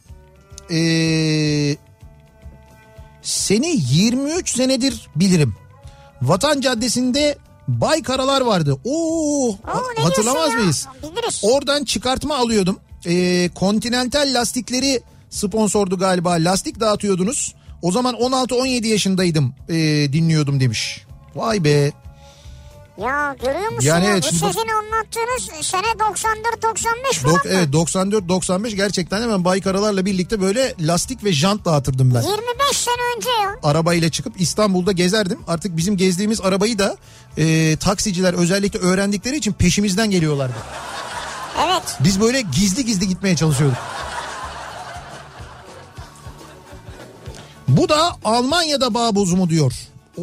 Ee, 0.70 1.76
seni 3.22 3.76
23 3.92 4.50
senedir 4.56 5.08
bilirim. 5.16 5.54
Vatan 6.22 6.60
Caddesi'nde 6.60 7.38
Baykaralar 7.68 8.40
vardı. 8.40 8.76
Oo, 8.84 9.48
Oo, 9.48 9.56
hatırlamaz 9.98 10.54
mıyız? 10.54 10.86
Biliriz. 11.02 11.40
Oradan 11.42 11.84
çıkartma 11.84 12.36
alıyordum. 12.36 12.78
Ee, 13.06 13.50
Continental 13.56 14.34
lastikleri 14.34 15.02
sponsordu 15.30 15.98
galiba. 15.98 16.30
Lastik 16.30 16.80
dağıtıyordunuz. 16.80 17.54
O 17.82 17.92
zaman 17.92 18.14
16-17 18.14 18.86
yaşındaydım 18.86 19.54
ee, 19.68 19.74
dinliyordum 20.12 20.60
demiş. 20.60 21.04
Vay 21.34 21.64
be. 21.64 21.92
Ya 22.98 23.36
görüyor 23.40 23.70
musun 23.72 23.88
Yani 23.88 24.04
ya? 24.04 24.10
evet, 24.10 24.24
Bu 24.24 24.28
sizin 24.28 24.68
anlattığınız 24.68 25.66
sene 25.66 25.86
94-95 25.86 27.14
falan 27.18 27.34
Dok, 27.34 27.46
evet 27.46 27.68
94-95 27.68 28.74
gerçekten 28.74 29.22
hemen 29.22 29.44
Baykaralarla 29.44 30.06
birlikte 30.06 30.40
böyle 30.40 30.74
lastik 30.80 31.24
ve 31.24 31.32
jant 31.32 31.64
dağıtırdım 31.64 32.14
ben. 32.14 32.22
25 32.22 32.76
sene 32.76 32.94
önce 33.16 33.28
ya. 33.30 33.56
arabayla 33.62 34.08
çıkıp 34.10 34.40
İstanbul'da 34.40 34.92
gezerdim. 34.92 35.38
Artık 35.48 35.76
bizim 35.76 35.96
gezdiğimiz 35.96 36.40
arabayı 36.40 36.78
da 36.78 36.96
e, 37.38 37.76
taksiciler 37.76 38.34
özellikle 38.34 38.78
öğrendikleri 38.78 39.36
için 39.36 39.52
peşimizden 39.52 40.10
geliyorlardı. 40.10 40.54
Evet. 41.66 41.82
Biz 42.00 42.20
böyle 42.20 42.40
gizli 42.40 42.84
gizli 42.84 43.08
gitmeye 43.08 43.36
çalışıyorduk. 43.36 43.78
Bu 47.68 47.88
da 47.88 48.16
Almanya'da 48.24 48.94
bağ 48.94 49.14
bozumu 49.14 49.48
diyor. 49.50 49.72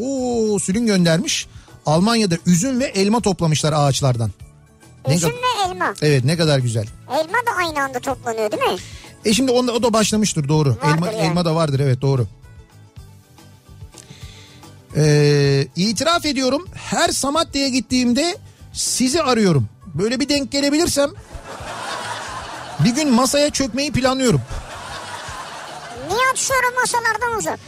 Oo 0.01 0.59
sülün 0.59 0.85
göndermiş. 0.85 1.47
Almanya'da 1.85 2.35
üzüm 2.45 2.79
ve 2.79 2.85
elma 2.85 3.21
toplamışlar 3.21 3.73
ağaçlardan. 3.73 4.31
Üzüm 5.07 5.31
ve 5.31 5.63
elma. 5.67 5.93
Evet 6.01 6.25
ne 6.25 6.37
kadar 6.37 6.59
güzel. 6.59 6.85
Elma 7.11 7.37
da 7.37 7.51
aynı 7.57 7.83
anda 7.83 7.99
toplanıyor 7.99 8.51
değil 8.51 8.63
mi? 8.63 8.77
E 9.25 9.33
şimdi 9.33 9.51
onda, 9.51 9.71
o 9.71 9.83
da 9.83 9.93
başlamıştır 9.93 10.47
doğru. 10.47 10.69
Vardır 10.69 10.87
elma, 10.95 11.07
yani. 11.07 11.17
elma 11.17 11.45
da 11.45 11.55
vardır 11.55 11.79
evet 11.79 12.01
doğru. 12.01 12.27
Ee, 14.95 15.67
itiraf 15.75 16.25
ediyorum 16.25 16.67
her 16.73 17.09
Samatya'ya 17.09 17.69
gittiğimde 17.69 18.37
sizi 18.73 19.23
arıyorum. 19.23 19.69
Böyle 19.93 20.19
bir 20.19 20.29
denk 20.29 20.51
gelebilirsem 20.51 21.09
bir 22.79 22.95
gün 22.95 23.11
masaya 23.11 23.49
çökmeyi 23.49 23.91
planlıyorum. 23.91 24.41
Nihat 26.07 26.37
Şoru 26.37 26.75
masalardan 26.81 27.37
uzak. 27.37 27.59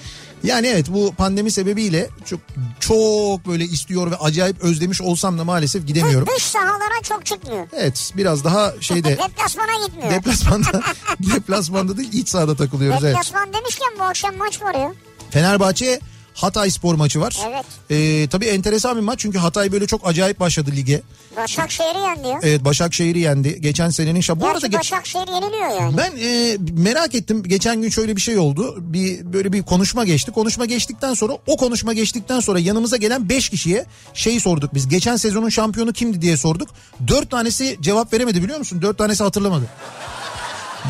Yani 0.46 0.68
evet 0.68 0.86
bu 0.90 1.14
pandemi 1.18 1.52
sebebiyle 1.52 2.10
çok 2.26 2.40
çok 2.80 3.48
böyle 3.48 3.64
istiyor 3.64 4.12
ve 4.12 4.16
acayip 4.16 4.64
özlemiş 4.64 5.02
olsam 5.02 5.40
da 5.40 5.44
maalesef 5.44 5.88
gidemiyorum. 5.88 6.28
Dış 6.36 6.44
sahalara 6.44 7.02
çok 7.04 7.26
çıkmıyor. 7.26 7.68
Evet 7.74 8.12
biraz 8.18 8.44
daha 8.44 8.74
şeyde 8.82 9.10
Deplasmana 9.30 9.86
gitmiyor. 9.86 10.12
deplasmanda 10.12 10.82
deplasmanda 11.34 11.98
değil 11.98 12.14
iç 12.14 12.30
sahada 12.30 12.56
takılıyoruz 12.56 13.04
evet. 13.04 13.16
Deplasman 13.16 13.54
demişken 13.54 13.90
bu 14.00 14.04
akşam 14.04 14.38
maç 14.38 14.62
var 14.62 14.76
ya. 14.76 14.94
Fenerbahçe 15.30 16.00
Hatay 16.36 16.72
spor 16.72 16.96
maçı 16.96 17.22
var. 17.22 17.38
Evet. 17.50 17.66
Ee, 17.90 18.28
tabii 18.30 18.46
enteresan 18.46 18.96
bir 18.98 19.02
maç 19.02 19.20
çünkü 19.20 19.38
Hatay 19.38 19.72
böyle 19.72 19.88
çok 19.88 20.08
acayip 20.08 20.40
başladı 20.40 20.72
lige. 20.76 21.02
Başakşehir'i 21.38 22.00
yendi 22.00 22.28
ya. 22.28 22.40
Evet 22.44 22.66
Başakşehir'i 22.66 23.20
yendi. 23.20 23.62
Geçen 23.62 23.90
senenin 23.90 24.22
şa- 24.22 24.40
Bu 24.40 24.48
arada 24.48 24.72
Başakşehir 24.72 25.28
yeniliyor 25.28 25.82
yani. 25.82 25.98
ben 25.98 26.12
e, 26.22 26.58
merak 26.84 27.16
ettim. 27.16 27.44
Geçen 27.44 27.82
gün 27.82 27.90
şöyle 27.90 28.16
bir 28.16 28.22
şey 28.22 28.38
oldu. 28.38 28.76
Bir 28.80 29.34
böyle 29.34 29.54
bir 29.54 29.64
konuşma 29.64 30.06
geçti. 30.06 30.32
Konuşma 30.32 30.66
geçtikten 30.66 31.14
sonra 31.14 31.34
o 31.48 31.58
konuşma 31.58 31.94
geçtikten 31.94 32.40
sonra 32.40 32.60
yanımıza 32.60 32.98
gelen 32.98 33.30
5 33.30 33.50
kişiye 33.50 33.86
şeyi 34.14 34.40
sorduk 34.40 34.74
biz. 34.74 34.88
Geçen 34.88 35.16
sezonun 35.18 35.50
şampiyonu 35.50 35.94
kimdi 35.94 36.22
diye 36.22 36.38
sorduk. 36.38 36.70
4 37.08 37.32
tanesi 37.32 37.78
cevap 37.82 38.14
veremedi 38.14 38.44
biliyor 38.44 38.60
musun? 38.60 38.82
4 38.82 38.98
tanesi 38.98 39.24
hatırlamadı. 39.24 39.66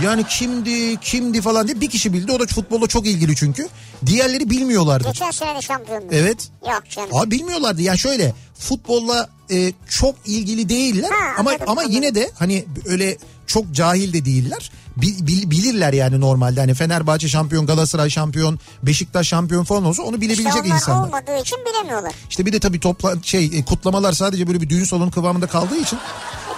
Yani 0.03 0.23
kimdi 0.29 0.97
kimdi 1.01 1.41
falan 1.41 1.67
diye 1.67 1.81
bir 1.81 1.89
kişi 1.89 2.13
bildi. 2.13 2.31
O 2.31 2.39
da 2.39 2.45
futbolla 2.45 2.87
çok 2.87 3.05
ilgili 3.07 3.35
çünkü. 3.35 3.67
Diğerleri 4.05 4.49
bilmiyorlardı. 4.49 5.07
Geçen 5.07 5.31
sene 5.31 5.55
de 5.55 5.61
şampiyondu. 5.61 6.05
Evet. 6.11 6.49
Yok 6.71 6.83
canım. 6.89 7.09
Abi 7.15 7.31
bilmiyorlardı 7.31 7.81
ya 7.81 7.97
şöyle 7.97 8.33
futbolla 8.59 9.29
e, 9.51 9.73
çok 9.89 10.15
ilgili 10.25 10.69
değiller 10.69 11.09
Ha, 11.11 11.17
ama 11.37 11.49
anladım, 11.49 11.65
ama 11.69 11.81
anladım. 11.81 11.95
yine 11.95 12.15
de 12.15 12.31
hani 12.39 12.65
öyle 12.85 13.17
çok 13.47 13.71
cahil 13.71 14.13
de 14.13 14.25
değiller. 14.25 14.71
Bil- 14.97 15.27
bil- 15.27 15.51
bilirler 15.51 15.93
yani 15.93 16.19
normalde 16.19 16.59
hani 16.59 16.73
Fenerbahçe 16.73 17.27
şampiyon, 17.27 17.65
Galatasaray 17.65 18.09
şampiyon, 18.09 18.59
Beşiktaş 18.83 19.27
şampiyon 19.27 19.63
falan 19.63 19.85
olsa 19.85 20.03
onu 20.03 20.15
İşte 20.15 20.21
bilebilecek 20.21 20.65
onlar 20.65 20.75
insanlar. 20.75 21.07
olmadığı 21.07 21.37
için 21.41 21.57
bilemiyorlar. 21.65 22.13
İşte 22.29 22.45
bir 22.45 22.53
de 22.53 22.59
tabii 22.59 22.79
topla 22.79 23.13
şey 23.23 23.45
e, 23.45 23.65
kutlamalar 23.65 24.13
sadece 24.13 24.47
böyle 24.47 24.61
bir 24.61 24.69
düğün 24.69 24.83
salonu 24.83 25.11
kıvamında 25.11 25.47
kaldığı 25.47 25.77
için 25.77 25.99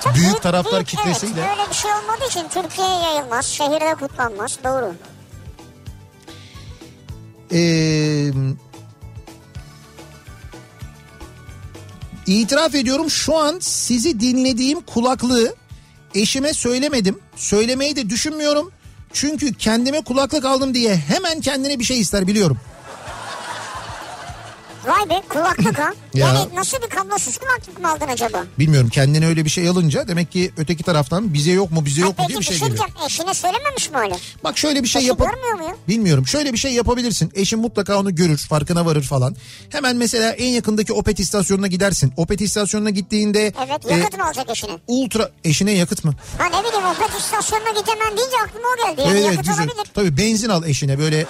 Tabii 0.01 0.19
büyük 0.19 0.41
taraftar 0.41 0.73
büyük- 0.73 0.87
kitlesiyle 0.87 1.41
Evet 1.41 1.57
öyle 1.59 1.69
bir 1.69 1.75
şey 1.75 1.91
olmadığı 1.91 2.27
için 2.27 2.43
Türkiye'ye 2.53 2.95
yayılmaz. 2.95 3.45
Şehirde 3.45 3.95
kutlanmaz. 3.95 4.59
Doğru. 4.63 4.93
Ee, 7.53 8.31
itiraf 12.27 12.75
ediyorum 12.75 13.09
şu 13.09 13.37
an 13.37 13.57
sizi 13.61 14.19
dinlediğim 14.19 14.81
kulaklığı 14.81 15.55
eşime 16.15 16.53
söylemedim. 16.53 17.19
Söylemeyi 17.35 17.95
de 17.95 18.09
düşünmüyorum. 18.09 18.71
Çünkü 19.13 19.53
kendime 19.53 20.01
kulaklık 20.01 20.45
aldım 20.45 20.73
diye 20.73 20.95
hemen 20.95 21.41
kendine 21.41 21.79
bir 21.79 21.83
şey 21.83 21.99
ister 21.99 22.27
biliyorum. 22.27 22.57
Vay 24.87 25.09
be 25.09 25.21
kulaklık 25.29 25.79
ha. 25.79 25.93
Ya. 26.13 26.27
Yani 26.27 26.55
nasıl 26.55 26.77
bir 26.81 26.87
kablosuz 26.89 27.37
kulaklık 27.37 27.79
mı 27.81 27.91
aldın 27.91 28.07
acaba? 28.07 28.43
Bilmiyorum 28.59 28.89
kendine 28.89 29.27
öyle 29.27 29.45
bir 29.45 29.49
şey 29.49 29.67
alınca 29.69 30.07
demek 30.07 30.31
ki 30.31 30.51
öteki 30.57 30.83
taraftan 30.83 31.33
bize 31.33 31.51
yok 31.51 31.71
mu 31.71 31.85
bize 31.85 32.01
Ha, 32.01 32.07
yok 32.07 32.17
mu 32.19 32.23
peki 32.27 32.29
diye 32.29 32.39
bir 32.39 32.45
şey 32.45 32.57
şey 32.57 32.67
geliyor. 32.67 32.85
diyeceğim. 32.87 33.05
Eşine 33.07 33.33
söylememiş 33.33 33.91
mi 33.91 33.97
öyle? 33.97 34.15
Bak 34.43 34.57
şöyle 34.57 34.83
bir 34.83 34.87
şey 34.87 34.99
Eşi 34.99 35.07
yap. 35.09 35.19
mu? 35.19 35.27
Bilmiyorum. 35.87 36.27
Şöyle 36.27 36.53
bir 36.53 36.57
şey 36.57 36.73
yapabilirsin. 36.73 37.31
Eşin 37.35 37.59
mutlaka 37.59 37.99
onu 37.99 38.15
görür, 38.15 38.37
farkına 38.37 38.85
varır 38.85 39.03
falan. 39.03 39.35
Hemen 39.69 39.95
mesela 39.95 40.31
en 40.31 40.47
yakındaki 40.49 40.93
Opet 40.93 41.19
istasyonuna 41.19 41.67
gidersin. 41.67 42.13
Opet 42.17 42.41
istasyonuna 42.41 42.89
gittiğinde 42.89 43.53
Evet 43.67 43.91
e, 43.91 43.95
yakıt 43.97 44.17
mı 44.17 44.25
alacak 44.25 44.49
eşine? 44.49 44.71
ultra 44.87 45.29
eşine 45.43 45.71
yakıt 45.71 46.03
mı? 46.03 46.13
Ha 46.37 46.45
ne 46.45 46.67
bileyim 46.67 46.85
Opet 46.85 47.19
istasyonuna 47.19 47.69
git 47.69 47.87
hemen 47.87 48.17
deyince 48.17 48.35
aklıma 48.47 48.67
o 48.73 48.87
geldi. 48.87 49.01
Yani 49.01 49.11
evet 49.11 49.21
evet 49.25 49.31
yakıt 49.35 49.47
güzel. 49.47 49.65
olabilir. 49.65 49.91
Tabii 49.95 50.17
benzin 50.17 50.49
al 50.49 50.63
eşine 50.63 50.99
böyle 50.99 51.25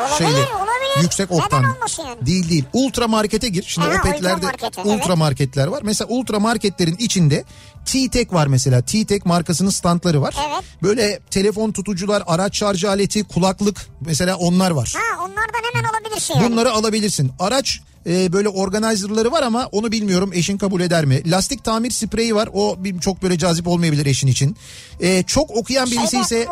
Olabilir, 0.00 0.18
şeyle 0.18 0.54
olabilir. 0.54 1.02
yüksek 1.02 1.30
oktan. 1.30 1.62
yani? 1.98 2.26
Değil 2.26 2.50
değil. 2.50 2.64
Ultra 2.72 3.08
markete 3.08 3.48
gir. 3.48 3.64
Şimdi 3.66 3.88
Aha, 3.88 3.98
Opet'lerde 3.98 4.46
ultra 4.46 4.82
ultra 4.82 5.06
evet. 5.06 5.16
marketler 5.16 5.66
var. 5.66 5.82
Mesela 5.84 6.08
ultra 6.08 6.38
marketlerin 6.40 6.96
içinde 6.96 7.44
T-Tek 7.84 8.32
var 8.32 8.46
mesela. 8.46 8.82
T-Tek 8.82 9.26
markasının 9.26 9.70
standları 9.70 10.22
var. 10.22 10.34
Evet. 10.48 10.64
Böyle 10.82 11.20
telefon 11.30 11.72
tutucular, 11.72 12.22
araç 12.26 12.58
şarj 12.58 12.84
aleti, 12.84 13.24
kulaklık 13.24 13.86
mesela 14.00 14.36
onlar 14.36 14.70
var. 14.70 14.92
Ha 14.96 15.24
onlardan 15.24 15.62
hemen 15.72 15.88
alabilirsin 15.88 16.34
yani. 16.34 16.50
Bunları 16.50 16.72
alabilirsin. 16.72 17.32
Araç 17.38 17.80
e, 18.06 18.32
böyle 18.32 18.48
organizerları 18.48 19.32
var 19.32 19.42
ama 19.42 19.68
onu 19.72 19.92
bilmiyorum 19.92 20.30
eşin 20.34 20.58
kabul 20.58 20.80
eder 20.80 21.04
mi? 21.04 21.30
Lastik 21.30 21.64
tamir 21.64 21.90
spreyi 21.90 22.34
var. 22.34 22.48
O 22.52 22.76
çok 23.00 23.22
böyle 23.22 23.38
cazip 23.38 23.68
olmayabilir 23.68 24.06
eşin 24.06 24.28
için. 24.28 24.56
E, 25.00 25.22
çok 25.22 25.50
okuyan 25.50 25.90
birisi 25.90 26.10
Şeyde, 26.10 26.24
ise? 26.24 26.46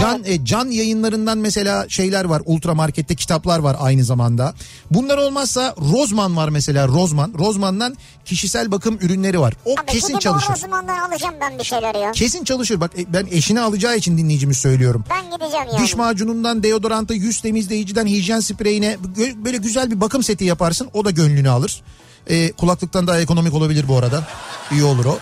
Can 0.00 0.24
e, 0.24 0.44
Can 0.44 0.66
yayınlarından 0.66 1.38
mesela 1.38 1.88
şeyler 1.88 2.24
var. 2.24 2.42
Ultra 2.44 2.74
markette 2.74 3.14
kitaplar 3.14 3.58
var 3.58 3.76
aynı 3.80 4.04
zamanda. 4.04 4.54
Bunlar 4.90 5.18
olmazsa 5.18 5.74
Rozman 5.92 6.36
var 6.36 6.48
mesela 6.48 6.88
Rozman. 6.88 7.34
Rozman'dan 7.38 7.96
kişisel 8.24 8.70
bakım 8.70 8.98
ürünleri 9.00 9.40
var. 9.40 9.54
O 9.64 9.72
Abi 9.72 9.86
kesin 9.86 10.18
çalışır. 10.18 10.52
o 10.52 10.56
zamandan 10.56 10.98
alacağım 10.98 11.34
ben 11.40 11.58
bir 11.58 11.64
şeyler 11.64 11.94
ya. 11.94 12.12
Kesin 12.12 12.44
çalışır. 12.44 12.80
Bak 12.80 12.90
e, 12.98 13.12
ben 13.12 13.26
eşine 13.30 13.60
alacağı 13.60 13.96
için 13.96 14.18
dinleyicimiz 14.18 14.56
söylüyorum. 14.56 15.04
Ben 15.10 15.24
gideceğim 15.30 15.66
yani. 15.72 15.82
Diş 15.84 15.96
macunundan 15.96 16.62
deodoranta, 16.62 17.14
yüz 17.14 17.40
temizleyiciden 17.40 18.06
hijyen 18.06 18.40
spreyine 18.40 18.96
böyle 19.44 19.56
güzel 19.56 19.90
bir 19.90 20.00
bakım 20.00 20.22
seti 20.22 20.45
yaparsın. 20.46 20.90
O 20.92 21.04
da 21.04 21.10
gönlünü 21.10 21.48
alır. 21.50 21.82
Ee, 22.30 22.52
kulaklıktan 22.52 23.06
daha 23.06 23.20
ekonomik 23.20 23.54
olabilir 23.54 23.88
bu 23.88 23.96
arada. 23.96 24.26
İyi 24.72 24.84
olur 24.84 25.04
o. 25.04 25.18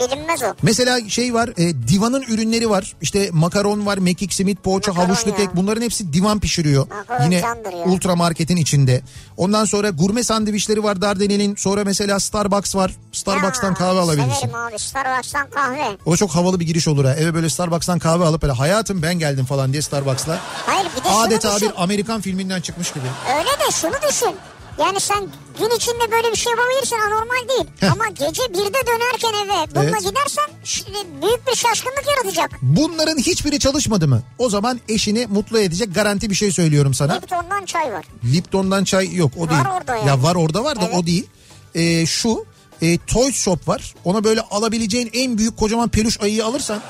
Bilinmez 0.00 0.42
o. 0.42 0.46
Mesela 0.62 1.08
şey 1.08 1.34
var 1.34 1.48
e, 1.56 1.88
divanın 1.88 2.22
ürünleri 2.22 2.70
var. 2.70 2.96
İşte 3.02 3.30
makaron 3.32 3.86
var, 3.86 3.98
mekik, 3.98 4.32
simit, 4.34 4.62
poğaça, 4.62 4.92
Makaron 4.92 5.06
havuçlu 5.08 5.30
ya. 5.30 5.36
kek 5.36 5.56
bunların 5.56 5.82
hepsi 5.82 6.12
divan 6.12 6.40
pişiriyor. 6.40 6.86
Makaron 6.88 7.24
Yine 7.24 7.42
ultra 7.86 8.16
marketin 8.16 8.56
içinde. 8.56 9.02
Ondan 9.36 9.64
sonra 9.64 9.90
gurme 9.90 10.24
sandviçleri 10.24 10.82
var 10.84 11.00
Dardanel'in. 11.00 11.54
Sonra 11.56 11.84
mesela 11.84 12.20
Starbucks 12.20 12.76
var. 12.76 12.92
Starbucks'tan 13.12 13.68
Ya, 13.68 13.74
kahve 13.74 13.98
alabilirsin. 14.00 14.30
Severim 14.40 14.54
abi 14.54 14.78
Starbucks'tan 14.78 15.50
kahve. 15.50 15.96
O 16.06 16.16
çok 16.16 16.30
havalı 16.30 16.60
bir 16.60 16.66
giriş 16.66 16.88
olur 16.88 17.04
ha. 17.04 17.14
Eve 17.14 17.34
böyle 17.34 17.50
Starbucks'tan 17.50 17.98
kahve 17.98 18.24
alıp 18.24 18.42
böyle 18.42 18.52
hayatım 18.52 19.02
ben 19.02 19.14
geldim 19.18 19.44
falan 19.44 19.72
diye 19.72 19.82
Starbucks'la. 19.82 20.38
Hayır 20.66 20.88
bir 20.98 21.04
de 21.04 21.08
Adeta 21.08 21.60
bir 21.60 21.82
Amerikan 21.82 22.20
filminden 22.20 22.60
çıkmış 22.60 22.92
gibi. 22.92 23.04
Öyle 23.38 23.48
de 23.50 23.72
şunu 23.80 24.10
düşün. 24.10 24.36
Yani 24.78 25.00
sen 25.00 25.20
gün 25.58 25.76
içinde 25.76 26.12
böyle 26.12 26.30
bir 26.32 26.36
şey 26.36 26.52
yapabilirsin 26.52 26.96
anormal 26.96 27.48
değil. 27.48 27.64
Heh. 27.80 27.92
Ama 27.92 28.08
gece 28.08 28.42
birde 28.50 28.86
dönerken 28.86 29.44
eve 29.44 29.74
bununla 29.74 29.84
Evet. 29.90 30.00
gidersen 30.04 30.44
ş- 30.64 30.84
büyük 31.22 31.46
bir 31.46 31.54
şaşkınlık 31.56 32.04
yaratacak. 32.16 32.50
Bunların 32.62 33.18
hiçbiri 33.18 33.58
çalışmadı 33.58 34.08
mı? 34.08 34.22
O 34.38 34.50
zaman 34.50 34.80
eşini 34.88 35.26
mutlu 35.26 35.58
edecek 35.58 35.94
garanti 35.94 36.30
bir 36.30 36.34
şey 36.34 36.52
söylüyorum 36.52 36.94
sana. 36.94 37.12
Lipton'dan 37.14 37.64
çay 37.64 37.92
var. 37.92 38.04
Lipton'dan 38.32 38.84
çay 38.84 39.14
yok 39.14 39.32
o 39.38 39.42
Var 39.42 39.50
değil. 39.50 39.60
orada 39.80 39.96
yani. 39.96 40.08
Ya 40.08 40.22
var 40.22 40.34
orada 40.34 40.64
var 40.64 40.76
da 40.80 40.84
Evet. 40.84 40.94
o 40.98 41.06
değil. 41.06 41.26
Ee, 41.74 42.06
şu 42.06 42.44
e, 42.82 42.98
Toys 42.98 43.36
Shop 43.36 43.68
var. 43.68 43.94
Ona 44.04 44.24
böyle 44.24 44.40
alabileceğin 44.40 45.10
en 45.12 45.38
büyük 45.38 45.56
kocaman 45.56 45.88
peluş 45.88 46.20
ayıyı 46.20 46.44
alırsan 46.44 46.80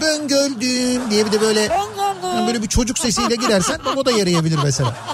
Böngöldüm 0.00 1.10
diye 1.10 1.26
bir 1.26 1.32
de 1.32 1.40
böyle 1.40 1.60
yani 2.24 2.46
böyle 2.46 2.62
bir 2.62 2.68
çocuk 2.68 2.98
sesiyle 2.98 3.34
girersen 3.36 3.80
o 3.96 4.04
da 4.04 4.10
yarayabilir 4.10 4.58
mesela. 4.64 4.96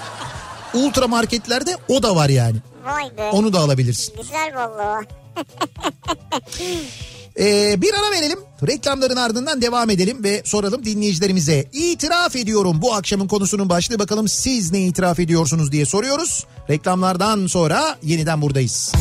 Ultra 0.74 1.08
marketlerde 1.08 1.76
o 1.88 2.02
da 2.02 2.16
var 2.16 2.28
yani. 2.28 2.56
Vay 2.84 3.16
be. 3.16 3.30
Onu 3.32 3.52
da 3.52 3.58
alabilirsin. 3.58 4.14
Güzel 4.16 4.54
vallahi. 4.56 5.06
Ee, 7.38 7.82
bir 7.82 7.94
ara 7.94 8.10
verelim. 8.10 8.38
Reklamların 8.66 9.16
ardından 9.16 9.62
devam 9.62 9.90
edelim 9.90 10.24
ve 10.24 10.42
soralım 10.44 10.84
dinleyicilerimize. 10.84 11.64
İtiraf 11.72 12.36
ediyorum 12.36 12.82
bu 12.82 12.94
akşamın 12.94 13.28
konusunun 13.28 13.68
başlığı 13.68 13.98
bakalım 13.98 14.28
siz 14.28 14.72
ne 14.72 14.80
itiraf 14.80 15.18
ediyorsunuz 15.20 15.72
diye 15.72 15.86
soruyoruz. 15.86 16.46
Reklamlardan 16.70 17.46
sonra 17.46 17.96
yeniden 18.02 18.42
buradayız. 18.42 18.92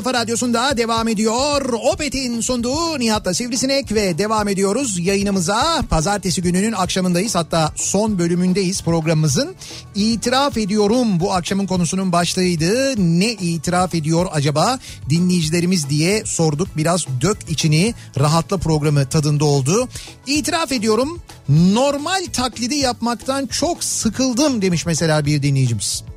kafa 0.09 0.21
radyosunda 0.21 0.77
devam 0.77 1.07
ediyor. 1.07 1.73
Opet'in 1.93 2.41
sunduğu 2.41 2.99
Nihat'la 2.99 3.33
Sivrisinek 3.33 3.91
ve 3.91 4.17
devam 4.17 4.47
ediyoruz 4.47 4.99
yayınımıza. 4.99 5.81
Pazartesi 5.89 6.41
gününün 6.41 6.71
akşamındayız 6.71 7.35
hatta 7.35 7.73
son 7.75 8.19
bölümündeyiz 8.19 8.83
programımızın. 8.83 9.55
İtiraf 9.95 10.57
ediyorum 10.57 11.19
bu 11.19 11.33
akşamın 11.33 11.67
konusunun 11.67 12.11
başlığıydı. 12.11 12.93
Ne 12.97 13.31
itiraf 13.31 13.95
ediyor 13.95 14.25
acaba 14.31 14.79
dinleyicilerimiz 15.09 15.89
diye 15.89 16.25
sorduk. 16.25 16.67
Biraz 16.77 17.05
dök 17.21 17.37
içini 17.49 17.93
rahatla 18.19 18.57
programı 18.57 19.09
tadında 19.09 19.45
oldu. 19.45 19.89
İtiraf 20.27 20.71
ediyorum 20.71 21.19
normal 21.49 22.25
taklidi 22.33 22.75
yapmaktan 22.75 23.45
çok 23.45 23.83
sıkıldım 23.83 24.61
demiş 24.61 24.85
mesela 24.85 25.25
bir 25.25 25.43
dinleyicimiz. 25.43 26.08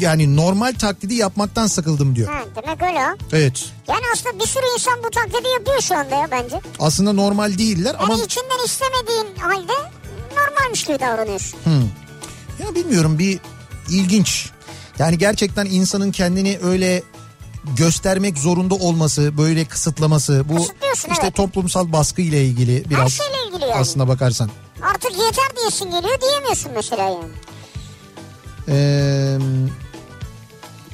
Yani 0.00 0.36
normal 0.36 0.72
taklidi 0.78 1.14
yapmaktan 1.14 1.66
sıkıldım 1.66 2.16
diyor. 2.16 2.28
Ha, 2.28 2.40
demek 2.56 2.82
öyle 2.82 2.98
ha. 2.98 3.14
Evet. 3.32 3.64
Yani 3.88 4.02
aslında 4.14 4.38
bir 4.38 4.46
sürü 4.46 4.64
insan 4.74 4.94
bu 5.04 5.10
taklidi 5.10 5.48
yapıyor 5.48 5.80
şu 5.80 5.96
anda 5.98 6.14
ya 6.14 6.28
bence. 6.30 6.60
Aslında 6.78 7.12
normal 7.12 7.58
değiller 7.58 7.96
ama 7.98 8.12
Yani 8.12 8.24
içinden 8.24 8.64
istemediğin 8.64 9.36
halde 9.38 9.72
normalmiş 10.36 10.84
gibi 10.84 11.00
davranıyorsun. 11.00 11.58
ya 12.62 12.74
bilmiyorum 12.74 13.18
bir 13.18 13.40
ilginç. 13.90 14.50
Yani 14.98 15.18
gerçekten 15.18 15.66
insanın 15.66 16.10
kendini 16.12 16.58
öyle 16.62 17.02
göstermek 17.76 18.38
zorunda 18.38 18.74
olması, 18.74 19.38
böyle 19.38 19.64
kısıtlaması 19.64 20.44
bu 20.48 20.58
işte 20.94 21.22
evet. 21.22 21.34
toplumsal 21.34 21.92
baskı 21.92 22.22
ile 22.22 22.44
ilgili 22.44 22.90
biraz 22.90 23.12
şeyle 23.12 23.48
ilgili 23.48 23.62
yani. 23.62 23.74
aslına 23.74 24.08
bakarsan. 24.08 24.50
Artık 24.82 25.12
yeter 25.12 25.56
diyesin 25.56 25.84
geliyor 25.90 26.20
diyemiyorsun 26.20 26.72
mesela 26.74 27.02
yani. 27.02 27.32
Ee, 28.68 29.38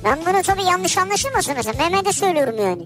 Ben 0.05 0.19
bunu 0.27 0.43
tabii 0.43 0.63
yanlış 0.63 0.99
anlaşılmasın 0.99 1.55
mesela. 1.57 1.79
Mehmet'e 1.79 2.13
söylüyorum 2.13 2.55
yani. 2.59 2.83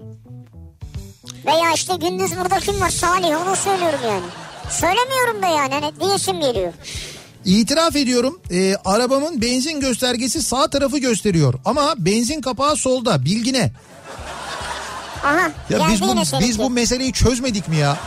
Veya 1.45 1.71
işte 1.75 1.95
gündüz 1.95 2.37
burada 2.37 2.59
kim 2.59 2.81
var 2.81 2.89
Salih 2.89 3.41
onu 3.47 3.55
söylüyorum 3.55 3.99
yani. 4.07 4.25
Söylemiyorum 4.69 5.41
da 5.41 5.47
yani 5.47 5.73
hani 5.73 5.99
diyesim 5.99 6.39
geliyor. 6.39 6.73
İtiraf 7.45 7.95
ediyorum 7.95 8.41
e, 8.51 8.75
arabamın 8.85 9.41
benzin 9.41 9.79
göstergesi 9.79 10.43
sağ 10.43 10.69
tarafı 10.69 10.97
gösteriyor 10.97 11.53
ama 11.65 11.93
benzin 11.97 12.41
kapağı 12.41 12.75
solda 12.75 13.25
bilgine. 13.25 13.71
Aha 15.23 15.51
Ya 15.69 15.79
biz 15.91 16.01
bu, 16.01 16.39
biz 16.39 16.59
bu 16.59 16.69
meseleyi 16.69 17.13
çözmedik 17.13 17.67
mi 17.67 17.77
ya? 17.77 17.97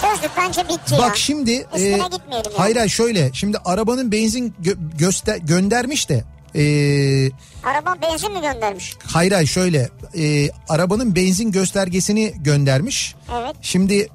Çözdük 0.00 0.30
bence 0.36 0.64
bitti 0.68 0.94
ya. 0.94 0.98
Bak 0.98 1.16
şimdi 1.16 1.50
e, 1.52 1.58
gitmeyelim 1.90 2.20
yani. 2.30 2.56
hayır 2.56 2.76
hayır 2.76 2.90
şöyle 2.90 3.30
şimdi 3.32 3.58
arabanın 3.64 4.12
benzin 4.12 4.54
gö- 4.62 4.96
göster 4.98 5.36
göndermiş 5.36 6.08
de 6.08 6.24
e, 6.56 7.30
Araba 7.64 7.96
benzin 8.02 8.32
mi 8.32 8.40
göndermiş? 8.40 8.96
hayır 9.04 9.32
hayır 9.32 9.48
şöyle 9.48 9.88
e, 10.18 10.50
arabanın 10.68 11.14
benzin 11.16 11.52
göstergesini 11.52 12.34
göndermiş. 12.36 13.14
Evet. 13.40 13.56
Şimdi 13.62 14.08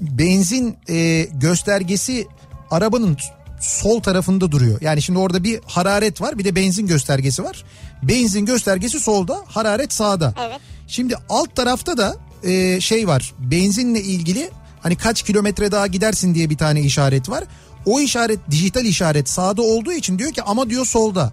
benzin 0.00 0.76
e, 0.88 1.28
göstergesi 1.32 2.26
arabanın 2.70 3.16
sol 3.60 4.00
tarafında 4.00 4.52
duruyor. 4.52 4.78
Yani 4.80 5.02
şimdi 5.02 5.18
orada 5.18 5.44
bir 5.44 5.60
hararet 5.66 6.20
var 6.20 6.38
bir 6.38 6.44
de 6.44 6.54
benzin 6.54 6.86
göstergesi 6.86 7.44
var. 7.44 7.64
Benzin 8.02 8.46
göstergesi 8.46 9.00
solda 9.00 9.44
hararet 9.46 9.92
sağda. 9.92 10.34
Evet. 10.48 10.60
Şimdi 10.88 11.14
alt 11.28 11.56
tarafta 11.56 11.98
da 11.98 12.16
e, 12.44 12.80
şey 12.80 13.08
var 13.08 13.34
benzinle 13.38 14.00
ilgili 14.02 14.50
hani 14.80 14.96
kaç 14.96 15.22
kilometre 15.22 15.72
daha 15.72 15.86
gidersin 15.86 16.34
diye 16.34 16.50
bir 16.50 16.56
tane 16.56 16.80
işaret 16.80 17.28
var. 17.28 17.44
O 17.86 18.00
işaret 18.00 18.38
dijital 18.50 18.84
işaret 18.84 19.28
sağda 19.28 19.62
olduğu 19.62 19.92
için 19.92 20.18
diyor 20.18 20.32
ki 20.32 20.42
ama 20.42 20.70
diyor 20.70 20.86
solda. 20.86 21.32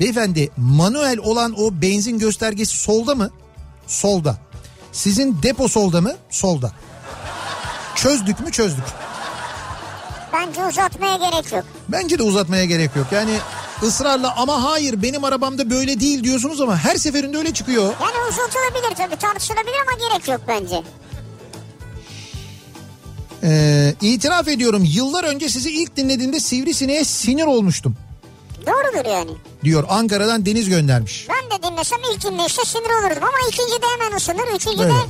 Beyefendi 0.00 0.50
manuel 0.56 1.18
olan 1.18 1.54
o 1.60 1.82
benzin 1.82 2.18
göstergesi 2.18 2.76
solda 2.76 3.14
mı? 3.14 3.30
Solda. 3.86 4.36
Sizin 4.92 5.42
depo 5.42 5.68
solda 5.68 6.00
mı? 6.00 6.16
Solda. 6.30 6.72
Çözdük 7.94 8.40
mü? 8.40 8.52
Çözdük. 8.52 8.84
Bence 10.32 10.64
uzatmaya 10.64 11.16
gerek 11.16 11.52
yok. 11.52 11.64
Bence 11.88 12.18
de 12.18 12.22
uzatmaya 12.22 12.64
gerek 12.64 12.96
yok. 12.96 13.06
Yani 13.12 13.36
ısrarla 13.82 14.36
ama 14.36 14.64
hayır 14.64 15.02
benim 15.02 15.24
arabamda 15.24 15.70
böyle 15.70 16.00
değil 16.00 16.24
diyorsunuz 16.24 16.60
ama 16.60 16.76
her 16.76 16.96
seferinde 16.96 17.38
öyle 17.38 17.54
çıkıyor. 17.54 17.84
Yani 17.84 18.28
uzatılabilir 18.30 18.96
tabii 18.96 19.16
tartışılabilir 19.16 19.74
ama 19.82 20.08
gerek 20.08 20.28
yok 20.28 20.40
bence. 20.48 20.82
Ee, 23.42 23.94
itiraf 24.00 24.48
ediyorum 24.48 24.84
yıllar 24.84 25.24
önce 25.24 25.48
sizi 25.48 25.70
ilk 25.70 25.96
dinlediğimde 25.96 26.40
sivrisineğe 26.40 27.04
sinir 27.04 27.44
olmuştum 27.44 27.96
Doğrudur 28.66 29.08
yani. 29.10 29.30
diyor 29.64 29.84
Ankara'dan 29.88 30.46
Deniz 30.46 30.68
göndermiş. 30.68 31.26
Ben 31.28 31.58
de 31.58 31.62
dinlesem 31.62 31.98
ilk 32.14 32.24
dinleyişte 32.24 32.64
sinir 32.64 32.90
olurdum 33.02 33.22
ama 33.22 33.48
ikincide 33.48 33.86
hemen 33.98 34.16
ısınır. 34.16 34.54
Üçüncüde 34.56 34.82
Evet. 34.82 35.06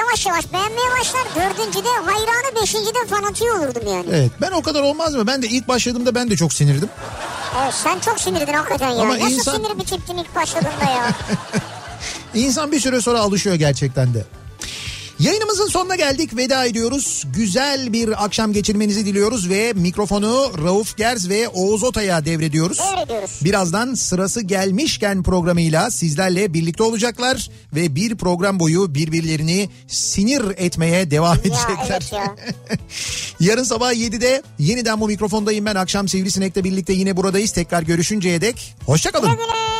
yavaş 0.00 0.26
yavaş 0.26 0.52
beğenmeye 0.52 0.90
başlar. 1.00 1.22
Dördüncüde 1.36 1.88
hayranı 1.88 2.62
beşincide 2.62 3.06
fanatiği 3.10 3.52
olurdum 3.52 3.82
yani. 3.86 4.06
Evet 4.12 4.30
ben 4.40 4.50
o 4.50 4.62
kadar 4.62 4.82
olmaz 4.82 5.14
mı? 5.14 5.26
Ben 5.26 5.42
de 5.42 5.46
ilk 5.46 5.68
başladığımda 5.68 6.14
ben 6.14 6.30
de 6.30 6.36
çok 6.36 6.52
sinirdim. 6.52 6.88
Evet, 7.62 7.74
sen 7.74 7.98
çok 7.98 8.20
sinirdin 8.20 8.52
hakikaten 8.52 8.90
ya. 8.90 9.02
Ama 9.02 9.14
Nasıl 9.18 9.30
insan- 9.30 9.56
sinir 9.56 9.78
bir 9.78 9.84
tiptin 9.84 10.16
ilk 10.18 10.34
başladığında 10.36 10.90
ya? 10.90 11.10
İnsan 12.34 12.72
bir 12.72 12.80
süre 12.80 13.00
sonra 13.00 13.20
alışıyor 13.20 13.56
gerçekten 13.56 14.14
de. 14.14 14.24
Yayınımızın 15.18 15.66
sonuna 15.68 15.96
geldik. 15.96 16.36
Veda 16.36 16.64
ediyoruz. 16.64 17.24
Güzel 17.36 17.92
bir 17.92 18.24
akşam 18.24 18.52
geçirmenizi 18.52 19.06
diliyoruz 19.06 19.48
ve 19.48 19.72
mikrofonu 19.72 20.52
Rauf 20.64 20.96
Gerz 20.96 21.28
ve 21.28 21.48
Oğuz 21.48 21.82
Otay'a 21.84 22.24
devrediyoruz. 22.24 22.78
Devrediyoruz. 22.78 23.40
Birazdan 23.44 23.94
sırası 23.94 24.40
gelmişken 24.40 25.22
programıyla 25.22 25.90
sizlerle 25.90 26.54
birlikte 26.54 26.82
olacaklar 26.82 27.50
ve 27.74 27.94
bir 27.94 28.16
program 28.16 28.60
boyu 28.60 28.94
birbirlerini 28.94 29.68
sinir 29.88 30.42
etmeye 30.56 31.10
devam 31.10 31.34
Ya 31.36 31.40
edecekler. 31.40 31.86
evet 31.90 32.12
ya. 32.12 32.36
Yarın 33.40 33.62
sabah 33.64 33.92
7'de 33.92 34.42
yeniden 34.58 35.00
bu 35.00 35.06
mikrofondayım 35.06 35.66
ben. 35.66 35.74
Akşam 35.74 36.08
Sivrisinek'le 36.08 36.64
birlikte 36.64 36.92
yine 36.92 37.16
buradayız. 37.16 37.52
Tekrar 37.52 37.82
görüşünceye 37.82 38.40
dek 38.40 38.74
hoşçakalın. 38.86 39.30
Güle 39.30 39.36
güle. 39.42 39.77